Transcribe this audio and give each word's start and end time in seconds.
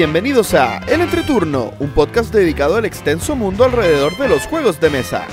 Bienvenidos 0.00 0.54
a 0.54 0.78
El 0.86 1.02
Entreturno, 1.02 1.74
un 1.78 1.90
podcast 1.90 2.32
dedicado 2.32 2.76
al 2.76 2.86
extenso 2.86 3.36
mundo 3.36 3.64
alrededor 3.64 4.16
de 4.16 4.30
los 4.30 4.46
juegos 4.46 4.80
de 4.80 4.88
mesa. 4.88 5.26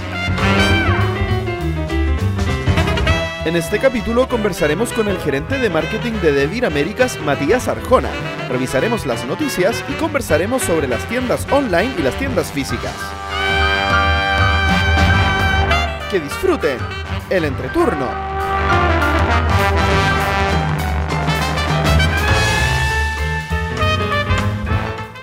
En 3.46 3.56
este 3.56 3.80
capítulo 3.80 4.28
conversaremos 4.28 4.92
con 4.92 5.08
el 5.08 5.18
gerente 5.20 5.58
de 5.58 5.70
marketing 5.70 6.20
de 6.22 6.34
Devir 6.34 6.66
Américas, 6.66 7.18
Matías 7.22 7.70
Arjona. 7.70 8.10
Revisaremos 8.50 9.06
las 9.06 9.26
noticias 9.26 9.82
y 9.88 9.94
conversaremos 9.94 10.64
sobre 10.64 10.90
las 10.90 11.08
tiendas 11.08 11.48
online 11.50 11.94
y 11.98 12.02
las 12.02 12.16
tiendas 12.20 12.52
físicas. 12.52 12.94
Que 16.12 16.20
disfruten 16.20 16.78
el 17.30 17.46
entreturno. 17.46 18.37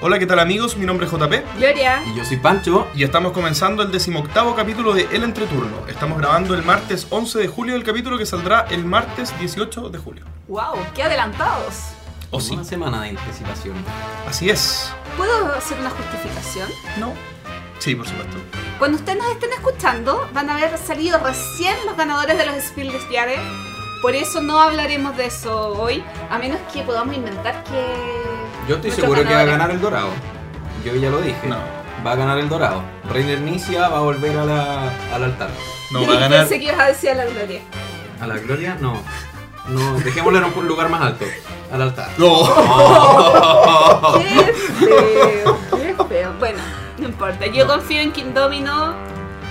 Hola, 0.06 0.18
¿qué 0.18 0.26
tal 0.26 0.38
amigos? 0.38 0.76
Mi 0.76 0.84
nombre 0.84 1.06
es 1.06 1.12
JP 1.12 1.56
Gloria. 1.56 2.02
Y 2.04 2.14
yo 2.14 2.26
soy 2.26 2.36
Pancho. 2.36 2.88
y 2.94 3.04
estamos 3.04 3.32
comenzando 3.32 3.82
el 3.82 3.90
decimoctavo 3.90 4.54
capítulo 4.54 4.92
de 4.92 5.08
El 5.10 5.24
Entreturno. 5.24 5.88
Estamos 5.88 6.18
grabando 6.18 6.54
el 6.54 6.62
martes 6.62 7.06
11 7.08 7.38
de 7.38 7.48
julio 7.48 7.72
del 7.72 7.84
capítulo 7.84 8.18
que 8.18 8.26
saldrá 8.26 8.66
el 8.68 8.84
martes 8.84 9.32
18 9.38 9.88
de 9.88 9.98
julio. 9.98 10.26
Wow, 10.46 10.74
qué 10.94 11.04
adelantados. 11.04 11.84
¿O 12.30 12.38
sí? 12.38 12.52
Una 12.52 12.64
semana 12.64 13.00
de 13.00 13.08
anticipación. 13.16 13.76
Así 14.28 14.50
es. 14.50 14.92
¿Puedo 15.16 15.50
hacer 15.54 15.78
una 15.80 15.88
justificación? 15.88 16.68
¿No? 16.98 17.14
Sí, 17.78 17.94
por 17.94 18.06
supuesto. 18.06 18.36
Cuando 18.78 18.98
ustedes 18.98 19.16
nos 19.16 19.28
estén 19.28 19.54
escuchando, 19.54 20.28
van 20.34 20.50
a 20.50 20.58
haber 20.58 20.76
salido 20.76 21.16
recién 21.16 21.76
los 21.86 21.96
ganadores 21.96 22.36
de 22.36 22.44
los 22.44 22.56
Spiel 22.56 22.92
des 22.92 23.06
Jahres. 23.10 23.40
Por 24.02 24.14
eso 24.14 24.42
no 24.42 24.60
hablaremos 24.60 25.16
de 25.16 25.24
eso 25.24 25.68
hoy, 25.80 26.04
a 26.28 26.36
menos 26.36 26.58
que 26.74 26.82
podamos 26.82 27.16
inventar 27.16 27.64
que. 27.64 28.33
Yo 28.68 28.76
estoy 28.76 28.90
seguro 28.90 29.22
que 29.24 29.34
va 29.34 29.40
a 29.40 29.44
ganar 29.44 29.70
el 29.70 29.80
dorado. 29.80 30.08
Yo 30.84 30.94
ya 30.96 31.10
lo 31.10 31.20
dije. 31.20 31.46
No. 31.46 31.56
Va 32.06 32.12
a 32.12 32.16
ganar 32.16 32.38
el 32.38 32.48
dorado. 32.48 32.82
Reiner 33.10 33.40
Nicia 33.40 33.88
va 33.88 33.98
a 33.98 34.00
volver 34.00 34.36
a 34.38 34.44
la- 34.44 34.90
al 35.14 35.24
altar. 35.24 35.48
No, 35.90 36.06
va 36.06 36.14
a 36.14 36.20
ganar. 36.20 36.40
Pensé 36.40 36.58
que 36.58 36.66
ibas 36.66 36.80
a 36.80 36.86
decir 36.86 37.10
a 37.10 37.14
la 37.14 37.24
Gloria. 37.26 37.60
¿A 38.20 38.26
la 38.26 38.38
gloria? 38.38 38.76
No. 38.80 39.00
No, 39.68 39.98
dejémosle 40.00 40.38
en 40.38 40.44
un 40.56 40.68
lugar 40.68 40.88
más 40.88 41.00
alto. 41.02 41.24
Al 41.72 41.82
altar. 41.82 42.08
No. 42.18 42.42
Qué 44.18 44.52
feo, 44.86 45.58
qué 45.70 45.94
feo. 46.08 46.32
Bueno, 46.38 46.58
no 46.98 47.04
importa. 47.08 47.46
Yo 47.46 47.66
confío 47.66 48.00
en 48.00 48.12
King 48.12 48.32
Domino 48.34 48.94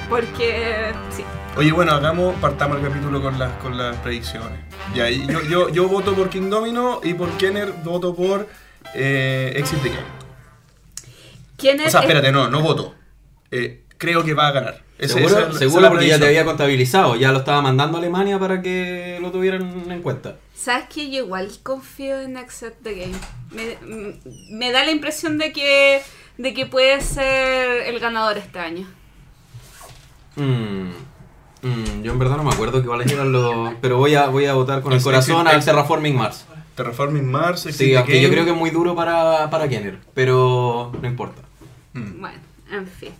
porque. 0.09 0.94
Sí. 1.09 1.23
Oye, 1.58 1.72
bueno, 1.72 1.91
hagamos, 1.94 2.36
partamos 2.39 2.78
el 2.78 2.84
capítulo 2.88 3.22
con 3.22 3.38
las, 3.38 3.52
con 3.61 3.78
las 3.78 3.95
predicciones. 3.97 4.59
Ya, 4.95 5.09
y 5.09 5.25
yo, 5.28 5.41
yo, 5.44 5.69
yo 5.69 5.88
voto 5.88 6.14
por 6.14 6.30
King 6.30 6.50
Domino 6.50 7.00
y 7.03 7.14
por 7.14 7.30
Kenner 7.38 7.72
voto 7.84 8.16
por 8.16 8.47
eh, 8.96 9.54
Exit 9.56 9.82
the 9.82 9.90
Game. 9.90 10.02
¿Quién 11.58 11.80
es? 11.80 11.88
O 11.88 11.92
sea, 11.92 12.02
espérate, 12.02 12.32
no, 12.32 12.50
no 12.50 12.62
voto. 12.62 12.96
Eh, 13.52 13.84
creo 13.98 14.24
que 14.24 14.34
va 14.34 14.48
a 14.48 14.52
ganar. 14.52 14.82
Ese- 14.98 15.16
Seguro, 15.16 15.38
esa 15.40 15.50
esa 15.50 15.60
seguro 15.60 15.90
porque 15.90 16.08
ya 16.08 16.20
te 16.20 16.26
había 16.28 16.46
contabilizado. 16.46 17.16
Ya 17.16 17.32
lo 17.32 17.40
estaba 17.40 17.62
mandando 17.62 17.98
a 17.98 18.02
Alemania 18.02 18.40
para 18.40 18.62
que 18.62 19.18
lo 19.22 19.32
tuvieran 19.32 19.92
en 19.92 20.02
cuenta. 20.02 20.38
¿Sabes 20.56 20.86
que 20.88 21.10
Yo 21.10 21.24
igual 21.26 21.50
confío 21.62 22.20
en 22.22 22.38
Exit 22.38 22.74
the 22.84 22.94
Game. 22.94 23.14
Me, 23.52 23.78
mm, 23.86 24.58
me 24.58 24.72
da 24.72 24.84
la 24.86 24.92
impresión 24.92 25.38
de 25.38 25.52
que, 25.52 26.02
de 26.38 26.54
que 26.54 26.66
puede 26.66 27.02
ser 27.02 27.84
el 27.88 28.00
ganador 28.00 28.38
este 28.38 28.60
año. 28.60 28.88
Mm, 30.36 30.90
mm, 31.62 32.02
yo 32.04 32.12
en 32.12 32.20
verdad 32.20 32.38
no 32.38 32.44
me 32.44 32.52
acuerdo 32.54 32.84
cuáles 32.84 33.12
eran 33.12 33.32
los. 33.32 33.74
Pero 33.82 33.98
voy 33.98 34.16
a, 34.16 34.28
voy 34.28 34.46
a 34.46 34.54
votar 34.54 34.82
con 34.82 34.94
el 34.94 35.02
corazón 35.02 35.48
al 35.48 35.64
Terraforming 35.64 36.16
Mars. 36.16 36.46
Terraforming 36.75 37.29
Mars, 37.29 37.66
Exit 37.66 37.88
Sí, 37.88 37.95
aunque 37.95 38.22
yo 38.22 38.29
creo 38.29 38.45
que 38.45 38.51
es 38.51 38.57
muy 38.57 38.69
duro 38.69 38.95
para, 38.95 39.50
para 39.50 39.67
Kenner. 39.67 40.00
Pero 40.13 40.91
no 41.00 41.07
importa. 41.07 41.41
Mm. 41.94 42.19
Bueno, 42.19 42.39
en 42.72 42.88
fin. 42.88 43.13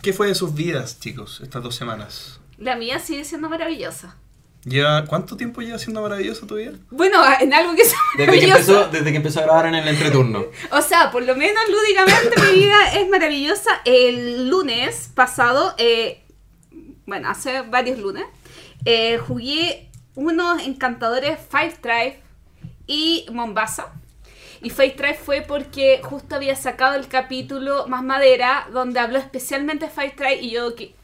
¿Qué 0.00 0.12
fue 0.12 0.28
de 0.28 0.34
sus 0.34 0.54
vidas, 0.54 0.98
chicos, 1.00 1.40
estas 1.42 1.62
dos 1.62 1.74
semanas? 1.74 2.40
La 2.58 2.76
mía 2.76 2.98
sigue 2.98 3.24
siendo 3.24 3.48
maravillosa. 3.48 4.16
¿Lleva, 4.64 5.04
¿Cuánto 5.06 5.36
tiempo 5.36 5.60
lleva 5.60 5.78
siendo 5.78 6.02
maravillosa 6.02 6.46
tu 6.46 6.54
vida? 6.54 6.72
Bueno, 6.90 7.18
en 7.40 7.52
algo 7.52 7.74
que 7.74 7.82
es 7.82 7.92
Desde 8.16 8.38
que, 8.38 8.46
empezó, 8.46 8.88
desde 8.88 9.10
que 9.10 9.16
empezó 9.16 9.40
a 9.40 9.42
grabar 9.42 9.66
en 9.66 9.74
el 9.74 9.88
entreturno. 9.88 10.44
O 10.70 10.82
sea, 10.82 11.10
por 11.10 11.24
lo 11.24 11.34
menos 11.34 11.62
lúdicamente 11.68 12.40
mi 12.40 12.60
vida 12.60 12.92
es 12.94 13.08
maravillosa. 13.08 13.70
El 13.84 14.48
lunes 14.48 15.10
pasado, 15.14 15.74
eh, 15.78 16.24
bueno, 17.06 17.28
hace 17.28 17.62
varios 17.62 17.98
lunes, 17.98 18.24
eh, 18.84 19.18
jugué 19.18 19.90
unos 20.14 20.62
encantadores 20.62 21.38
Five 21.50 21.76
Drive 21.82 22.22
y 22.86 23.26
Mombasa. 23.32 23.92
Y 24.60 24.70
Drive 24.96 25.14
fue 25.14 25.42
porque 25.42 26.00
justo 26.04 26.36
había 26.36 26.54
sacado 26.54 26.94
el 26.94 27.08
capítulo 27.08 27.86
Más 27.88 28.02
Madera, 28.04 28.68
donde 28.72 29.00
habló 29.00 29.18
especialmente 29.18 29.88
Drive 30.16 30.40
y 30.40 30.50
yo 30.50 30.74
que 30.76 30.94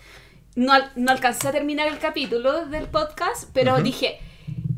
no, 0.54 0.72
no 0.96 1.10
alcancé 1.10 1.48
a 1.48 1.52
terminar 1.52 1.88
el 1.88 1.98
capítulo 1.98 2.66
del 2.66 2.86
podcast, 2.86 3.48
pero 3.52 3.80
dije, 3.82 4.20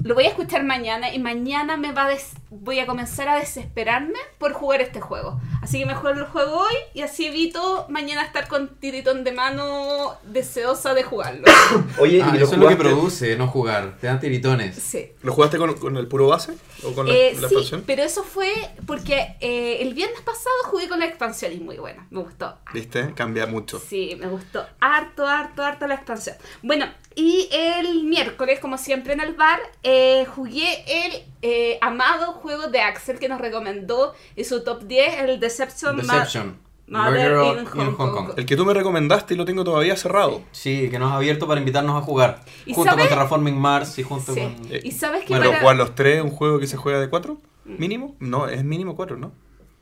lo 0.02 0.14
voy 0.14 0.24
a 0.24 0.28
escuchar 0.28 0.64
mañana 0.64 1.12
y 1.12 1.18
mañana 1.18 1.76
me 1.76 1.92
va 1.92 2.06
a 2.06 2.08
des- 2.08 2.34
voy 2.50 2.80
a 2.80 2.86
comenzar 2.86 3.28
a 3.28 3.36
desesperarme 3.36 4.18
por 4.38 4.52
jugar 4.52 4.80
este 4.80 5.00
juego. 5.00 5.40
Así 5.62 5.78
que 5.78 5.86
me 5.86 5.94
juego 5.94 6.18
el 6.18 6.26
juego 6.26 6.56
hoy 6.58 6.74
y 6.94 7.02
así 7.02 7.26
evito 7.26 7.86
mañana 7.88 8.24
estar 8.24 8.48
con 8.48 8.76
tiritón 8.80 9.22
de 9.24 9.32
mano 9.32 10.16
deseosa 10.24 10.92
de 10.94 11.02
jugarlo. 11.04 11.44
Oye, 11.98 12.20
Ah, 12.22 12.32
eso 12.34 12.52
es 12.52 12.58
lo 12.58 12.68
que 12.68 12.76
produce, 12.76 13.36
no 13.36 13.46
jugar. 13.46 13.96
Te 14.00 14.08
dan 14.08 14.18
tiritones. 14.20 14.74
Sí. 14.76 15.12
¿Lo 15.22 15.32
jugaste 15.32 15.58
con, 15.58 15.74
con 15.74 15.96
el 15.96 16.08
puro 16.08 16.26
base? 16.26 16.54
¿O 16.82 16.92
con 16.92 17.06
la, 17.06 17.14
Eh, 17.14 17.32
la 17.34 17.48
sí, 17.48 17.54
expansión? 17.54 17.84
pero 17.86 18.02
eso 18.02 18.24
fue 18.24 18.50
porque 18.86 19.36
eh, 19.40 19.78
el 19.80 19.94
viernes 19.94 20.20
pasado 20.22 20.54
jugué 20.64 20.88
con 20.88 20.98
la 20.98 21.06
expansión 21.06 21.52
y 21.52 21.58
muy 21.60 21.76
buena, 21.78 22.06
me 22.10 22.20
gustó. 22.20 22.56
¿Viste? 22.74 23.12
Cambia 23.14 23.46
mucho. 23.46 23.78
Sí, 23.78 24.16
me 24.18 24.26
gustó 24.26 24.66
harto, 24.80 25.26
harto, 25.26 25.62
harto 25.62 25.86
la 25.86 25.94
expansión. 25.94 26.36
Bueno, 26.62 26.86
y 27.14 27.48
el 27.52 28.04
miércoles, 28.04 28.60
como 28.60 28.76
siempre 28.78 29.12
en 29.12 29.20
el 29.20 29.34
bar, 29.34 29.60
eh, 29.82 30.26
jugué 30.34 30.84
el 30.86 31.22
eh, 31.42 31.78
amado 31.80 32.32
juego 32.34 32.68
de 32.68 32.80
Axel 32.80 33.18
que 33.18 33.28
nos 33.28 33.40
recomendó 33.40 34.14
en 34.36 34.44
su 34.44 34.62
top 34.64 34.84
10, 34.84 35.18
el 35.20 35.40
Deception, 35.40 35.96
Ma- 35.96 36.02
Deception. 36.02 36.58
Mother 36.86 37.30
Murder 37.36 37.52
in 37.54 37.58
in 37.60 37.66
Hong 37.66 37.94
Hong 37.94 37.96
Kong. 37.96 38.26
Kong. 38.26 38.34
El 38.36 38.46
que 38.46 38.56
tú 38.56 38.64
me 38.64 38.74
recomendaste 38.74 39.34
y 39.34 39.36
lo 39.36 39.44
tengo 39.44 39.62
todavía 39.62 39.96
cerrado. 39.96 40.42
Sí, 40.50 40.88
que 40.90 40.98
nos 40.98 41.12
ha 41.12 41.16
abierto 41.16 41.46
para 41.46 41.60
invitarnos 41.60 41.96
a 41.96 42.04
jugar. 42.04 42.40
¿Y 42.66 42.74
Junto 42.74 42.90
sabes? 42.90 43.04
con 43.06 43.14
Terraforming 43.14 43.56
Mars 43.56 43.96
y 44.00 44.02
junto 44.02 44.34
Sí. 44.34 44.40
con... 44.40 44.56
Eh, 44.72 44.80
Y 44.82 44.90
sabes 44.90 45.22
que 45.22 45.28
bueno, 45.28 45.42
¿Pero 45.42 45.50
para- 45.52 45.60
jugar 45.60 45.76
los 45.76 45.94
tres 45.94 46.20
un 46.20 46.30
juego 46.30 46.58
que 46.58 46.66
se 46.66 46.76
juega 46.76 46.98
de 47.00 47.08
cuatro? 47.08 47.38
¿Mínimo? 47.64 48.16
No, 48.18 48.48
es 48.48 48.64
mínimo 48.64 48.96
cuatro, 48.96 49.16
¿no? 49.16 49.28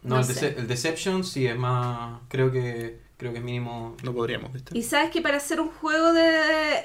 No, 0.03 0.17
No 0.17 0.21
el. 0.21 0.27
Dece- 0.27 0.55
el 0.59 0.69
Deception 0.69 1.25
sí 1.25 1.47
es 1.47 1.57
más... 1.57 2.21
Creo 2.29 2.53
que 2.53 3.01
creo 3.17 3.33
que 3.33 3.39
es 3.39 3.45
mínimo... 3.45 3.97
No 4.05 4.13
podríamos, 4.13 4.53
¿viste? 4.53 4.77
Y 4.79 4.83
sabes 4.83 5.11
que 5.11 5.23
para 5.23 5.39
hacer 5.39 5.61
un 5.61 5.71
juego 5.71 6.13
de 6.13 6.31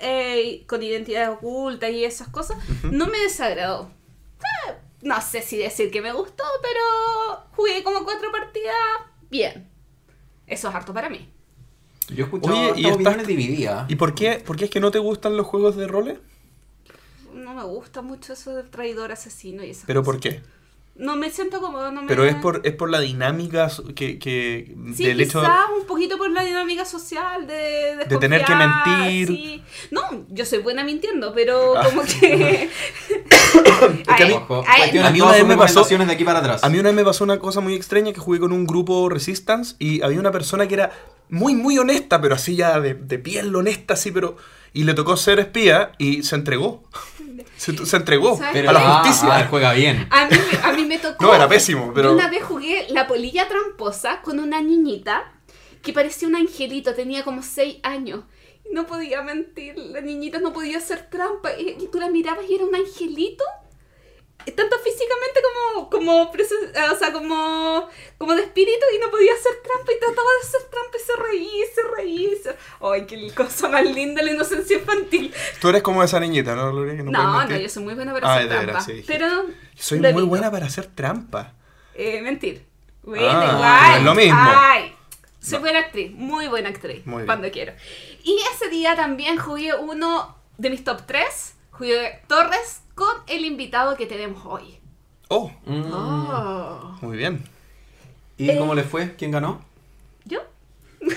eh, 0.02 0.64
con 0.68 0.82
identidades 0.82 1.30
ocultas 1.30 1.92
y 1.92 2.06
esas 2.06 2.30
cosas, 2.30 2.58
no 2.84 3.08
me 3.08 3.20
desagradó. 3.20 3.92
No 5.04 5.22
sé 5.22 5.42
si 5.42 5.58
decir 5.58 5.92
que 5.92 6.02
me 6.02 6.12
gustó, 6.14 6.44
pero 6.62 7.46
jugué 7.56 7.84
como 7.84 8.04
cuatro 8.04 8.32
partidas 8.32 8.74
bien. 9.30 9.70
Eso 10.48 10.70
es 10.70 10.76
harto 10.76 10.94
para 10.94 11.10
mí. 11.10 11.30
Yo 12.10 12.24
he 12.24 12.26
escuchado 12.26 12.56
Oye, 12.58 12.72
Oye, 12.72 12.82
y 12.82 12.86
estás- 12.86 12.96
opiniones 12.96 13.28
divididas. 13.28 13.90
¿Y 13.90 13.96
por 13.96 14.16
qué, 14.16 14.36
por 14.46 14.56
qué 14.58 14.66
es 14.66 14.72
que 14.72 14.80
no 14.80 14.92
te 14.92 15.00
gustan 15.00 15.38
los 15.38 15.46
juegos 15.48 15.76
de 15.76 15.88
roles? 15.88 16.20
No 17.34 17.54
me 17.54 17.64
gusta 17.64 18.02
mucho 18.02 18.34
eso 18.34 18.56
del 18.56 18.70
traidor 18.70 19.12
asesino 19.12 19.64
y 19.64 19.72
esas 19.72 19.86
¿Pero 19.86 20.02
cosas. 20.02 20.14
por 20.14 20.22
qué? 20.22 20.42
No 20.96 21.16
me 21.16 21.32
siento 21.32 21.60
cómodo, 21.60 21.92
no 21.92 22.04
me... 22.04 22.08
Pero 22.08 22.24
es 22.24 22.36
por, 22.36 22.62
es 22.64 22.74
por 22.74 22.88
la 22.92 23.00
dinámica 23.00 23.68
que, 23.96 24.20
que 24.20 24.76
Sí, 24.96 25.06
del 25.08 25.22
hecho... 25.22 25.42
un 25.80 25.88
poquito 25.88 26.20
por 26.20 26.30
la 26.30 26.44
dinámica 26.44 26.86
social 26.86 27.48
de 27.48 27.96
De 28.08 28.18
tener 28.18 28.46
que 28.46 28.54
mentir. 28.54 29.28
sí. 29.28 29.64
No, 29.90 30.02
yo 30.30 30.46
soy 30.46 30.60
buena 30.60 30.84
mintiendo, 30.84 31.34
pero 31.34 31.76
Ah. 31.76 31.86
como 31.86 32.04
que... 32.04 32.70
a 34.08 34.18
mí- 34.20 35.00
a 35.00 35.10
mí 35.12 35.22
una 35.22 35.32
vez 35.32 35.46
me 35.46 35.58
pasó- 35.58 35.84
de 35.84 36.12
aquí 36.14 36.24
para 36.24 36.40
atrás. 36.40 36.64
A 36.64 36.70
mí 36.70 36.78
una 36.80 36.90
vez 36.90 36.96
me 36.96 37.04
pasó 37.04 37.24
una 37.24 37.40
cosa 37.40 37.60
muy 37.60 37.74
extraña 37.74 38.14
que 38.14 38.20
jugué 38.20 38.40
con 38.40 38.52
un 38.52 38.66
grupo 38.66 39.10
Resistance 39.10 39.76
y 39.80 40.02
había 40.04 40.20
una 40.20 40.32
persona 40.32 40.68
que 40.68 40.76
era 40.76 40.92
muy, 41.30 41.56
muy 41.56 41.78
honesta, 41.80 42.22
pero 42.22 42.36
así 42.36 42.56
ya 42.56 42.80
de, 42.80 42.94
de 42.94 43.18
piel 43.20 43.56
honesta, 43.56 43.96
así, 43.96 44.12
pero... 44.12 44.38
Y 44.76 44.86
le 44.86 44.96
tocó 44.96 45.16
ser 45.18 45.38
espía 45.40 45.92
y 46.00 46.24
se 46.24 46.36
entregó. 46.36 46.84
Se, 47.64 47.86
se 47.86 47.96
entregó 47.96 48.36
¿Sabes 48.38 48.52
Pero 48.52 48.70
a 48.72 48.74
la 48.74 48.80
ah, 48.82 49.04
justicia. 49.04 49.30
ah, 49.38 49.48
juega 49.50 49.72
bien. 49.72 50.06
A 50.10 50.26
mí, 50.28 50.36
a 50.64 50.74
mí 50.74 50.84
me 50.86 51.00
tocó. 51.00 51.24
No, 51.24 51.34
era 51.34 51.48
pésimo, 51.48 51.94
pero- 51.96 52.12
una 52.12 52.28
vez 52.28 52.44
jugué 52.44 52.88
la 52.90 53.08
polilla 53.08 53.48
tramposa 53.48 54.22
con 54.22 54.40
una 54.40 54.62
niñita 54.62 55.32
que 55.82 55.94
parecía 55.94 56.28
un 56.28 56.36
angelito, 56.36 56.94
tenía 56.94 57.24
como 57.24 57.42
6 57.42 57.78
años. 57.84 58.26
No 58.74 58.86
podía 58.86 59.22
mentir, 59.22 59.78
la 59.78 60.02
niñita 60.02 60.40
no 60.40 60.52
podía 60.52 60.78
hacer 60.80 61.10
trampa. 61.10 61.52
Y, 61.58 61.78
y 61.82 61.88
tú 61.90 62.00
la 62.02 62.10
mirabas 62.10 62.44
y 62.50 62.56
era 62.56 62.66
un 62.66 62.76
angelito. 62.76 63.44
Tanto 64.56 64.78
físicamente 64.80 65.40
como, 65.42 65.90
como, 65.90 66.32
eh, 66.36 66.92
o 66.92 66.96
sea, 66.98 67.14
como, 67.14 67.88
como 68.18 68.34
de 68.36 68.42
espíritu 68.44 68.86
y 68.94 69.00
no 69.00 69.10
podía 69.10 69.32
hacer 69.34 69.54
trampa 69.64 69.92
y 69.94 70.00
trataba 70.00 70.28
de 70.42 70.48
hacer 70.48 70.62
trampa 70.70 70.98
y 70.98 71.00
se 71.00 71.16
reía, 71.16 71.66
se 71.74 71.82
reía. 71.96 72.30
se- 72.44 72.58
Ay, 72.86 73.06
qué 73.06 73.34
cosa 73.34 73.70
más 73.70 73.86
linda 73.86 74.22
la 74.22 74.32
inocencia 74.32 74.78
infantil. 74.78 75.34
Tú 75.62 75.70
eres 75.70 75.82
como 75.82 76.04
esa 76.04 76.20
niñita, 76.20 76.56
¿no, 76.56 76.72
Gloria? 76.72 76.98
Que 76.98 77.04
No, 77.04 77.46
no, 77.48 77.56
yo 77.58 77.70
soy 77.70 77.84
muy 77.84 77.94
buena 77.94 78.12
para 78.14 78.28
Ah, 78.28 78.36
hacer 78.36 78.50
trampa. 78.50 78.82
sí, 78.82 79.04
pero 79.08 79.46
Soy 79.76 80.00
muy 80.00 80.24
buena 80.24 80.52
para 80.52 80.66
hacer 80.66 80.88
trampa. 80.88 81.54
Eh, 81.96 82.22
mentir. 82.22 82.66
Bueno, 83.04 83.26
Ah, 83.30 83.54
igual. 83.56 83.98
es 84.00 84.04
lo 84.04 84.16
mismo. 84.16 84.40
Ay, 84.42 84.96
soy 85.40 85.54
No. 85.54 85.60
buena 85.62 85.80
actriz, 85.80 86.12
muy 86.12 86.48
buena 86.48 86.70
actriz, 86.70 87.06
Muy 87.06 87.26
cuando 87.26 87.50
quiero. 87.50 87.74
Y 88.24 88.38
ese 88.54 88.68
día 88.70 88.96
también 88.98 89.38
jugué 89.38 89.74
uno 89.76 90.38
de 90.58 90.70
mis 90.70 90.84
top 90.84 91.02
3, 91.06 91.56
jugué 91.72 92.22
Torres 92.28 92.82
con 92.96 93.14
el 93.28 93.46
invitado 93.46 93.96
que 93.98 94.06
tenemos 94.06 94.44
hoy. 94.46 94.80
Oh, 95.30 95.52
Mm. 95.66 95.92
Oh. 95.92 96.98
muy 97.02 97.18
bien. 97.18 97.44
¿Y 98.38 98.50
Eh. 98.50 98.58
cómo 98.58 98.76
le 98.76 98.84
fue? 98.84 99.16
¿Quién 99.16 99.32
ganó? 99.32 99.64
¿Yo? 100.26 100.40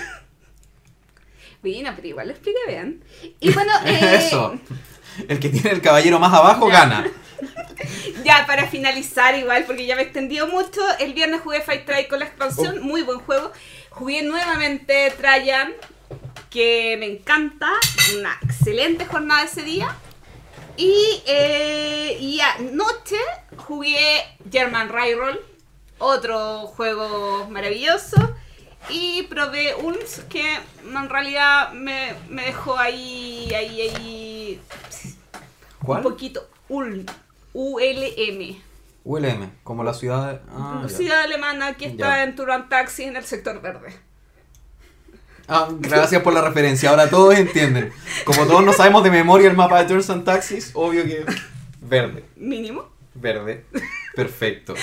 Bueno, 1.61 1.91
pero 1.95 2.07
igual 2.07 2.27
lo 2.27 2.33
expliqué 2.33 2.59
bien. 2.67 3.03
Y 3.39 3.51
bueno, 3.51 3.71
eh, 3.85 4.15
Eso. 4.17 4.57
El 5.27 5.39
que 5.39 5.49
tiene 5.49 5.71
el 5.71 5.81
caballero 5.81 6.19
más 6.19 6.33
abajo 6.33 6.67
Ya. 6.69 6.79
gana. 6.79 7.11
Ya, 8.23 8.45
para 8.47 8.67
finalizar 8.67 9.37
igual, 9.37 9.63
porque 9.65 9.85
ya 9.85 9.95
me 9.95 10.01
he 10.01 10.05
extendido 10.05 10.47
mucho, 10.47 10.81
el 10.99 11.13
viernes 11.13 11.41
jugué 11.41 11.61
Fight 11.61 11.85
Try 11.85 12.07
con 12.07 12.19
la 12.19 12.25
expansión, 12.25 12.81
muy 12.81 13.03
buen 13.03 13.19
juego. 13.19 13.51
Jugué 13.91 14.23
nuevamente 14.23 15.13
Trajan, 15.17 15.73
que 16.49 16.97
me 16.99 17.05
encanta, 17.05 17.69
una 18.17 18.35
excelente 18.41 19.05
jornada 19.05 19.43
ese 19.43 19.61
día. 19.61 19.95
Y, 20.77 21.23
eh, 21.25 22.17
y 22.19 22.39
anoche 22.39 23.17
jugué 23.57 24.23
German 24.51 24.89
Railroll, 24.89 25.39
otro 25.99 26.67
juego 26.67 27.47
maravilloso. 27.49 28.35
Y 28.89 29.23
probé 29.23 29.75
Ulms, 29.75 30.21
que 30.29 30.53
en 30.85 31.09
realidad 31.09 31.73
me, 31.73 32.13
me 32.29 32.45
dejó 32.45 32.77
ahí, 32.77 33.51
ahí, 33.53 33.81
ahí, 33.81 34.61
¿Cuál? 35.83 36.05
un 36.05 36.11
poquito. 36.11 36.47
Ulm. 36.69 37.05
ULM. 37.53 38.61
ULM, 39.03 39.51
como 39.63 39.83
la 39.83 39.93
ciudad 39.93 40.33
de... 40.33 40.39
Ah, 40.51 40.85
ciudad 40.89 41.21
alemana 41.21 41.73
que 41.75 41.85
está 41.87 42.17
Ya. 42.17 42.23
en 42.23 42.35
Turan 42.35 42.69
Taxi 42.69 43.03
en 43.03 43.15
el 43.15 43.25
sector 43.25 43.61
verde. 43.61 43.97
Ah, 45.47 45.69
gracias 45.79 46.21
por 46.21 46.33
la 46.33 46.41
referencia, 46.41 46.89
ahora 46.89 47.09
todos 47.09 47.35
entienden. 47.37 47.91
Como 48.25 48.45
todos 48.45 48.63
no 48.65 48.73
sabemos 48.73 49.03
de 49.03 49.11
memoria 49.11 49.49
el 49.49 49.55
mapa 49.55 49.79
de 49.81 49.87
Tours 49.87 50.09
and 50.09 50.25
Taxis, 50.25 50.71
obvio 50.73 51.03
que... 51.05 51.25
Verde, 51.81 52.25
Mínimo. 52.35 52.89
verde, 53.13 53.63
perfecto. 54.15 54.73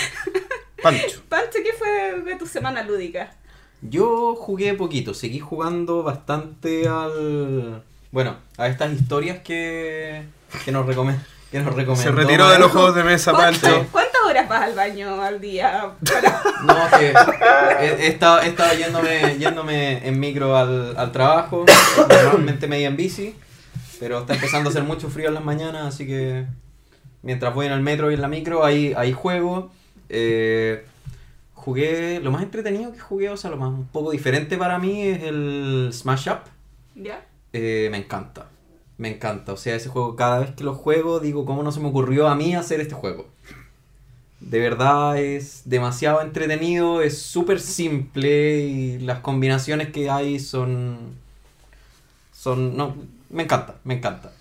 Pancho. 0.82 1.20
Pancho, 1.28 1.58
¿qué 1.62 1.72
fue 1.76 2.22
de 2.22 2.36
tu 2.36 2.46
semana 2.46 2.82
lúdica? 2.82 3.34
Yo 3.82 4.34
jugué 4.36 4.72
poquito, 4.74 5.12
seguí 5.12 5.38
jugando 5.40 6.02
bastante 6.02 6.88
al... 6.88 7.82
Bueno, 8.10 8.36
a 8.56 8.68
estas 8.68 8.92
historias 8.92 9.40
que, 9.40 10.22
que 10.64 10.72
nos 10.72 10.86
recomen- 10.86 11.18
que 11.54 11.60
nos 11.60 11.74
recomendó. 11.76 12.02
Se 12.02 12.10
retiró 12.10 12.48
de 12.50 12.58
los 12.58 12.72
juegos 12.72 12.96
de 12.96 13.04
mesa, 13.04 13.30
¿Cuánto- 13.32 13.60
Pancho. 13.60 13.86
¿Cuántas 13.92 14.20
horas 14.26 14.48
vas 14.48 14.62
al 14.62 14.74
baño 14.74 15.22
al 15.22 15.40
día? 15.40 15.92
Para- 16.04 16.42
No, 16.64 16.98
que 16.98 17.14
he, 17.84 18.06
he 18.06 18.06
estado, 18.08 18.40
he 18.42 18.48
estado 18.48 18.74
yéndome, 18.74 19.36
yéndome 19.38 20.06
en 20.08 20.18
micro 20.18 20.56
al, 20.56 20.96
al 20.96 21.12
trabajo, 21.12 21.64
normalmente 22.08 22.66
media 22.66 22.88
en 22.88 22.96
bici, 22.96 23.36
pero 24.00 24.18
está 24.20 24.34
empezando 24.34 24.68
a 24.68 24.72
hacer 24.72 24.82
mucho 24.82 25.08
frío 25.10 25.28
en 25.28 25.34
las 25.34 25.44
mañanas, 25.44 25.86
así 25.86 26.06
que 26.08 26.44
mientras 27.22 27.54
voy 27.54 27.66
en 27.66 27.72
el 27.72 27.82
metro 27.82 28.10
y 28.10 28.14
en 28.14 28.20
la 28.20 28.26
micro, 28.28 28.64
ahí, 28.64 28.92
ahí 28.96 29.12
juego. 29.12 29.70
Eh, 30.08 30.84
jugué, 31.52 32.18
lo 32.20 32.30
más 32.32 32.42
entretenido 32.42 32.92
que 32.92 32.98
jugué, 32.98 33.30
o 33.30 33.36
sea, 33.36 33.50
lo 33.50 33.56
más 33.58 33.68
un 33.68 33.86
poco 33.86 34.10
diferente 34.10 34.56
para 34.58 34.78
mí 34.80 35.02
es 35.06 35.22
el 35.22 35.90
Smash 35.92 36.28
Up. 36.30 36.38
¿Ya? 36.96 37.24
Eh, 37.52 37.88
me 37.92 37.98
encanta, 37.98 38.46
me 38.96 39.08
encanta, 39.08 39.52
o 39.52 39.56
sea, 39.56 39.74
ese 39.74 39.88
juego 39.88 40.14
cada 40.14 40.38
vez 40.38 40.50
que 40.52 40.64
lo 40.64 40.74
juego 40.74 41.20
digo, 41.20 41.44
¿cómo 41.44 41.62
no 41.62 41.72
se 41.72 41.80
me 41.80 41.88
ocurrió 41.88 42.28
a 42.28 42.34
mí 42.34 42.54
hacer 42.54 42.80
este 42.80 42.94
juego? 42.94 43.26
De 44.40 44.60
verdad 44.60 45.18
es 45.18 45.62
demasiado 45.64 46.20
entretenido, 46.20 47.02
es 47.02 47.18
súper 47.18 47.60
simple 47.60 48.58
y 48.58 48.98
las 48.98 49.20
combinaciones 49.20 49.88
que 49.88 50.10
hay 50.10 50.38
son... 50.38 50.98
Son... 52.32 52.76
No, 52.76 52.94
me 53.30 53.44
encanta, 53.44 53.76
me 53.84 53.94
encanta. 53.94 54.32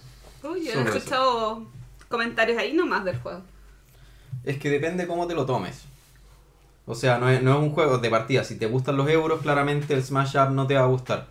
Uy, 0.43 0.65
yo 0.65 0.71
he 0.71 0.81
eso. 0.81 0.97
escuchado 0.97 1.63
comentarios 2.09 2.57
ahí 2.57 2.73
nomás 2.73 3.05
del 3.05 3.17
juego. 3.17 3.41
Es 4.43 4.57
que 4.57 4.69
depende 4.69 5.07
cómo 5.07 5.25
te 5.25 5.35
lo 5.35 5.45
tomes. 5.45 5.83
O 6.85 6.95
sea, 6.95 7.17
no 7.17 7.29
es, 7.29 7.41
no 7.41 7.53
es 7.53 7.59
un 7.59 7.71
juego 7.71 7.97
de 7.97 8.09
partida. 8.09 8.43
Si 8.43 8.57
te 8.57 8.65
gustan 8.65 8.97
los 8.97 9.09
euros, 9.09 9.41
claramente 9.41 9.93
el 9.93 10.03
Smash 10.03 10.35
Up 10.37 10.51
no 10.51 10.67
te 10.67 10.75
va 10.75 10.81
a 10.81 10.87
gustar. 10.87 11.27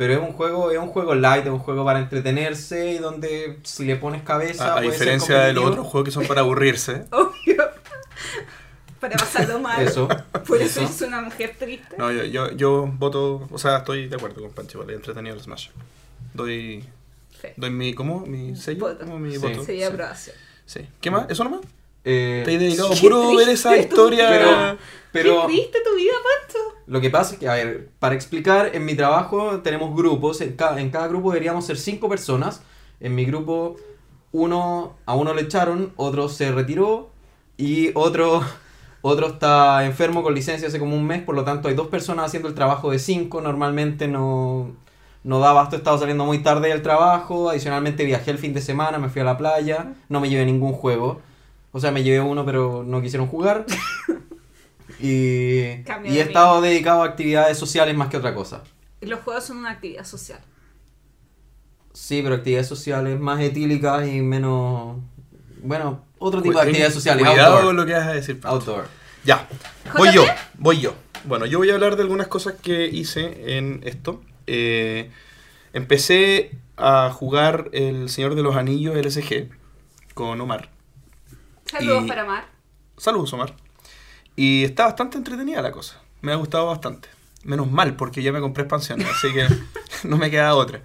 Pero 0.00 0.14
es 0.14 0.18
un 0.20 0.32
juego, 0.32 0.70
es 0.70 0.78
un 0.78 0.86
juego 0.86 1.14
light, 1.14 1.44
es 1.44 1.50
un 1.52 1.58
juego 1.58 1.84
para 1.84 1.98
entretenerse 1.98 2.92
y 2.92 2.96
donde 2.98 3.58
si 3.64 3.84
le 3.84 3.96
pones 3.96 4.22
cabeza. 4.22 4.72
A, 4.72 4.78
a 4.78 4.80
diferencia 4.80 5.40
de 5.40 5.52
los 5.52 5.62
otros 5.66 5.86
juegos 5.86 6.06
que 6.08 6.10
son 6.10 6.24
para 6.26 6.40
aburrirse. 6.40 7.04
Obvio. 7.12 7.64
Para 8.98 9.18
pasarlo 9.18 9.58
mal. 9.60 9.82
Eso. 9.82 10.08
Por 10.46 10.62
eso 10.62 10.80
es 10.80 11.02
una 11.02 11.20
mujer 11.20 11.54
triste. 11.58 11.96
No, 11.98 12.10
yo, 12.10 12.24
yo, 12.24 12.50
yo 12.52 12.86
voto, 12.86 13.46
o 13.50 13.58
sea, 13.58 13.76
estoy 13.78 14.08
de 14.08 14.16
acuerdo 14.16 14.40
con 14.40 14.52
Pancho, 14.52 14.78
vale, 14.78 14.94
entretenido 14.94 15.34
el 15.34 15.42
Smash. 15.42 15.68
Doy, 16.32 16.82
Sí. 17.38 17.48
doy 17.58 17.68
mi, 17.70 17.92
¿cómo? 17.92 18.20
¿Mi 18.26 18.56
sello? 18.56 18.80
Voto. 18.86 19.00
¿Cómo 19.04 19.18
mi 19.18 19.32
Sí. 19.32 19.38
voto? 19.38 19.64
Sería 19.64 19.88
aprobación. 19.88 20.34
Sí. 20.64 20.80
¿Qué 21.02 21.10
más? 21.10 21.26
¿Eso 21.28 21.44
nomás? 21.44 21.60
Eh, 22.06 22.40
Te 22.46 22.54
he 22.54 22.58
dedicado 22.58 22.90
puro 23.00 23.34
ver 23.36 23.50
esa 23.50 23.76
historia. 23.76 24.30
vida. 24.30 24.78
pero 25.12 25.42
¿Qué 25.42 25.52
triste 25.52 25.78
tu 25.84 25.94
vida, 25.96 26.14
Pancho? 26.22 26.69
Lo 26.90 27.00
que 27.00 27.10
pasa 27.10 27.34
es 27.34 27.40
que, 27.40 27.48
a 27.48 27.54
ver, 27.54 27.90
para 27.98 28.14
explicar, 28.14 28.70
en 28.74 28.84
mi 28.84 28.94
trabajo 28.96 29.60
tenemos 29.60 29.94
grupos. 29.96 30.40
En, 30.40 30.56
ca- 30.56 30.80
en 30.80 30.90
cada 30.90 31.08
grupo 31.08 31.30
deberíamos 31.32 31.64
ser 31.66 31.76
cinco 31.78 32.08
personas. 32.08 32.62
En 33.00 33.14
mi 33.14 33.24
grupo, 33.24 33.76
uno 34.32 34.96
a 35.06 35.14
uno 35.14 35.34
le 35.34 35.42
echaron, 35.42 35.92
otro 35.96 36.28
se 36.28 36.52
retiró 36.52 37.10
y 37.56 37.90
otro, 37.94 38.42
otro 39.02 39.28
está 39.28 39.84
enfermo 39.86 40.22
con 40.22 40.34
licencia 40.34 40.68
hace 40.68 40.78
como 40.78 40.96
un 40.96 41.06
mes. 41.06 41.22
Por 41.22 41.34
lo 41.36 41.44
tanto, 41.44 41.68
hay 41.68 41.74
dos 41.74 41.88
personas 41.88 42.26
haciendo 42.26 42.48
el 42.48 42.54
trabajo 42.54 42.90
de 42.90 42.98
cinco. 42.98 43.40
Normalmente 43.40 44.08
no, 44.08 44.70
no 45.24 45.38
da 45.40 45.50
abasto, 45.50 45.76
he 45.76 45.78
estado 45.78 45.98
saliendo 45.98 46.24
muy 46.24 46.38
tarde 46.42 46.68
del 46.70 46.82
trabajo. 46.82 47.50
Adicionalmente, 47.50 48.04
viajé 48.04 48.30
el 48.32 48.38
fin 48.38 48.52
de 48.54 48.60
semana, 48.62 48.98
me 48.98 49.08
fui 49.08 49.20
a 49.22 49.24
la 49.24 49.38
playa. 49.38 49.94
No 50.08 50.20
me 50.20 50.28
llevé 50.28 50.44
ningún 50.46 50.72
juego. 50.72 51.20
O 51.72 51.80
sea, 51.80 51.92
me 51.92 52.02
llevé 52.02 52.20
uno, 52.20 52.44
pero 52.44 52.82
no 52.84 53.00
quisieron 53.00 53.28
jugar. 53.28 53.66
Y, 55.02 55.82
Cambio 55.84 56.10
y 56.12 56.14
de 56.16 56.20
he 56.20 56.24
estado 56.24 56.60
dedicado 56.60 57.02
a 57.02 57.06
actividades 57.06 57.56
sociales 57.58 57.96
más 57.96 58.08
que 58.08 58.16
otra 58.18 58.34
cosa. 58.34 58.62
Y 59.00 59.06
Los 59.06 59.20
juegos 59.20 59.44
son 59.44 59.58
una 59.58 59.70
actividad 59.70 60.04
social. 60.04 60.40
Sí, 61.92 62.20
pero 62.22 62.36
actividades 62.36 62.68
sociales 62.68 63.18
más 63.18 63.40
etílicas 63.40 64.06
y 64.06 64.20
menos... 64.20 64.98
Bueno, 65.62 66.04
otro 66.18 66.40
tipo 66.40 66.54
Cu- 66.54 66.60
de 66.60 66.66
actividades 66.66 66.94
sociales. 66.94 67.26
Cuidado 67.26 67.56
outdoor. 67.56 67.64
con 67.66 67.76
lo 67.76 67.86
que 67.86 67.92
vas 67.92 68.06
a 68.06 68.12
decir. 68.12 68.40
Outdoor. 68.44 68.88
Ya. 69.24 69.48
Voy 69.96 70.12
yo, 70.12 70.24
voy 70.58 70.80
yo. 70.80 70.94
Bueno, 71.24 71.44
yo 71.46 71.58
voy 71.58 71.70
a 71.70 71.74
hablar 71.74 71.96
de 71.96 72.02
algunas 72.02 72.28
cosas 72.28 72.54
que 72.62 72.86
hice 72.86 73.56
en 73.58 73.80
esto. 73.84 74.22
Eh, 74.46 75.10
empecé 75.74 76.52
a 76.76 77.10
jugar 77.12 77.68
El 77.72 78.08
Señor 78.08 78.34
de 78.34 78.42
los 78.42 78.56
Anillos 78.56 78.96
LSG 78.96 79.48
con 80.14 80.40
Omar. 80.40 80.70
Saludos 81.66 82.04
Y- 82.04 82.08
para 82.08 82.24
Mar. 82.24 82.44
Saludos, 82.96 83.32
Omar. 83.34 83.54
Y 84.40 84.64
está 84.64 84.86
bastante 84.86 85.18
entretenida 85.18 85.60
la 85.60 85.70
cosa. 85.70 86.00
Me 86.22 86.32
ha 86.32 86.36
gustado 86.36 86.66
bastante. 86.66 87.08
Menos 87.44 87.70
mal, 87.70 87.94
porque 87.94 88.22
ya 88.22 88.32
me 88.32 88.40
compré 88.40 88.62
expansiones, 88.64 89.06
así 89.06 89.32
que 89.34 89.46
no 90.08 90.16
me 90.16 90.30
queda 90.30 90.54
otra. 90.54 90.80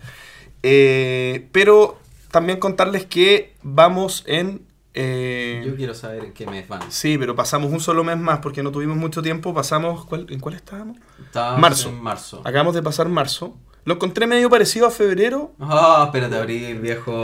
Eh, 0.61 1.47
pero 1.51 1.99
también 2.31 2.59
contarles 2.59 3.05
que 3.05 3.53
vamos 3.63 4.23
en... 4.27 4.61
eh, 4.93 5.63
Yo 5.65 5.75
quiero 5.75 5.93
saber 5.93 6.25
en 6.25 6.33
qué 6.33 6.45
mes 6.47 6.67
van. 6.67 6.81
Sí, 6.91 7.17
pero 7.17 7.35
pasamos 7.35 7.71
un 7.71 7.79
solo 7.79 8.03
mes 8.03 8.17
más 8.17 8.39
porque 8.39 8.61
no 8.63 8.71
tuvimos 8.71 8.97
mucho 8.97 9.21
tiempo. 9.21 9.53
Pasamos... 9.53 10.05
¿cuál- 10.05 10.27
¿En 10.29 10.39
cuál 10.39 10.55
estábamos? 10.55 10.97
Estábamos 11.23 11.61
Marzo. 11.61 11.89
En 11.89 12.01
marzo. 12.01 12.41
Acabamos 12.43 12.73
de 12.75 12.81
pasar 12.83 13.07
marzo. 13.09 13.55
Lo 13.85 13.93
encontré 13.93 14.25
medio 14.25 14.49
parecido 14.49 14.87
a 14.87 14.91
febrero. 14.91 15.53
Ah, 15.59 16.03
espérate 16.07 16.35
abril, 16.35 16.79
viejo. 16.79 17.23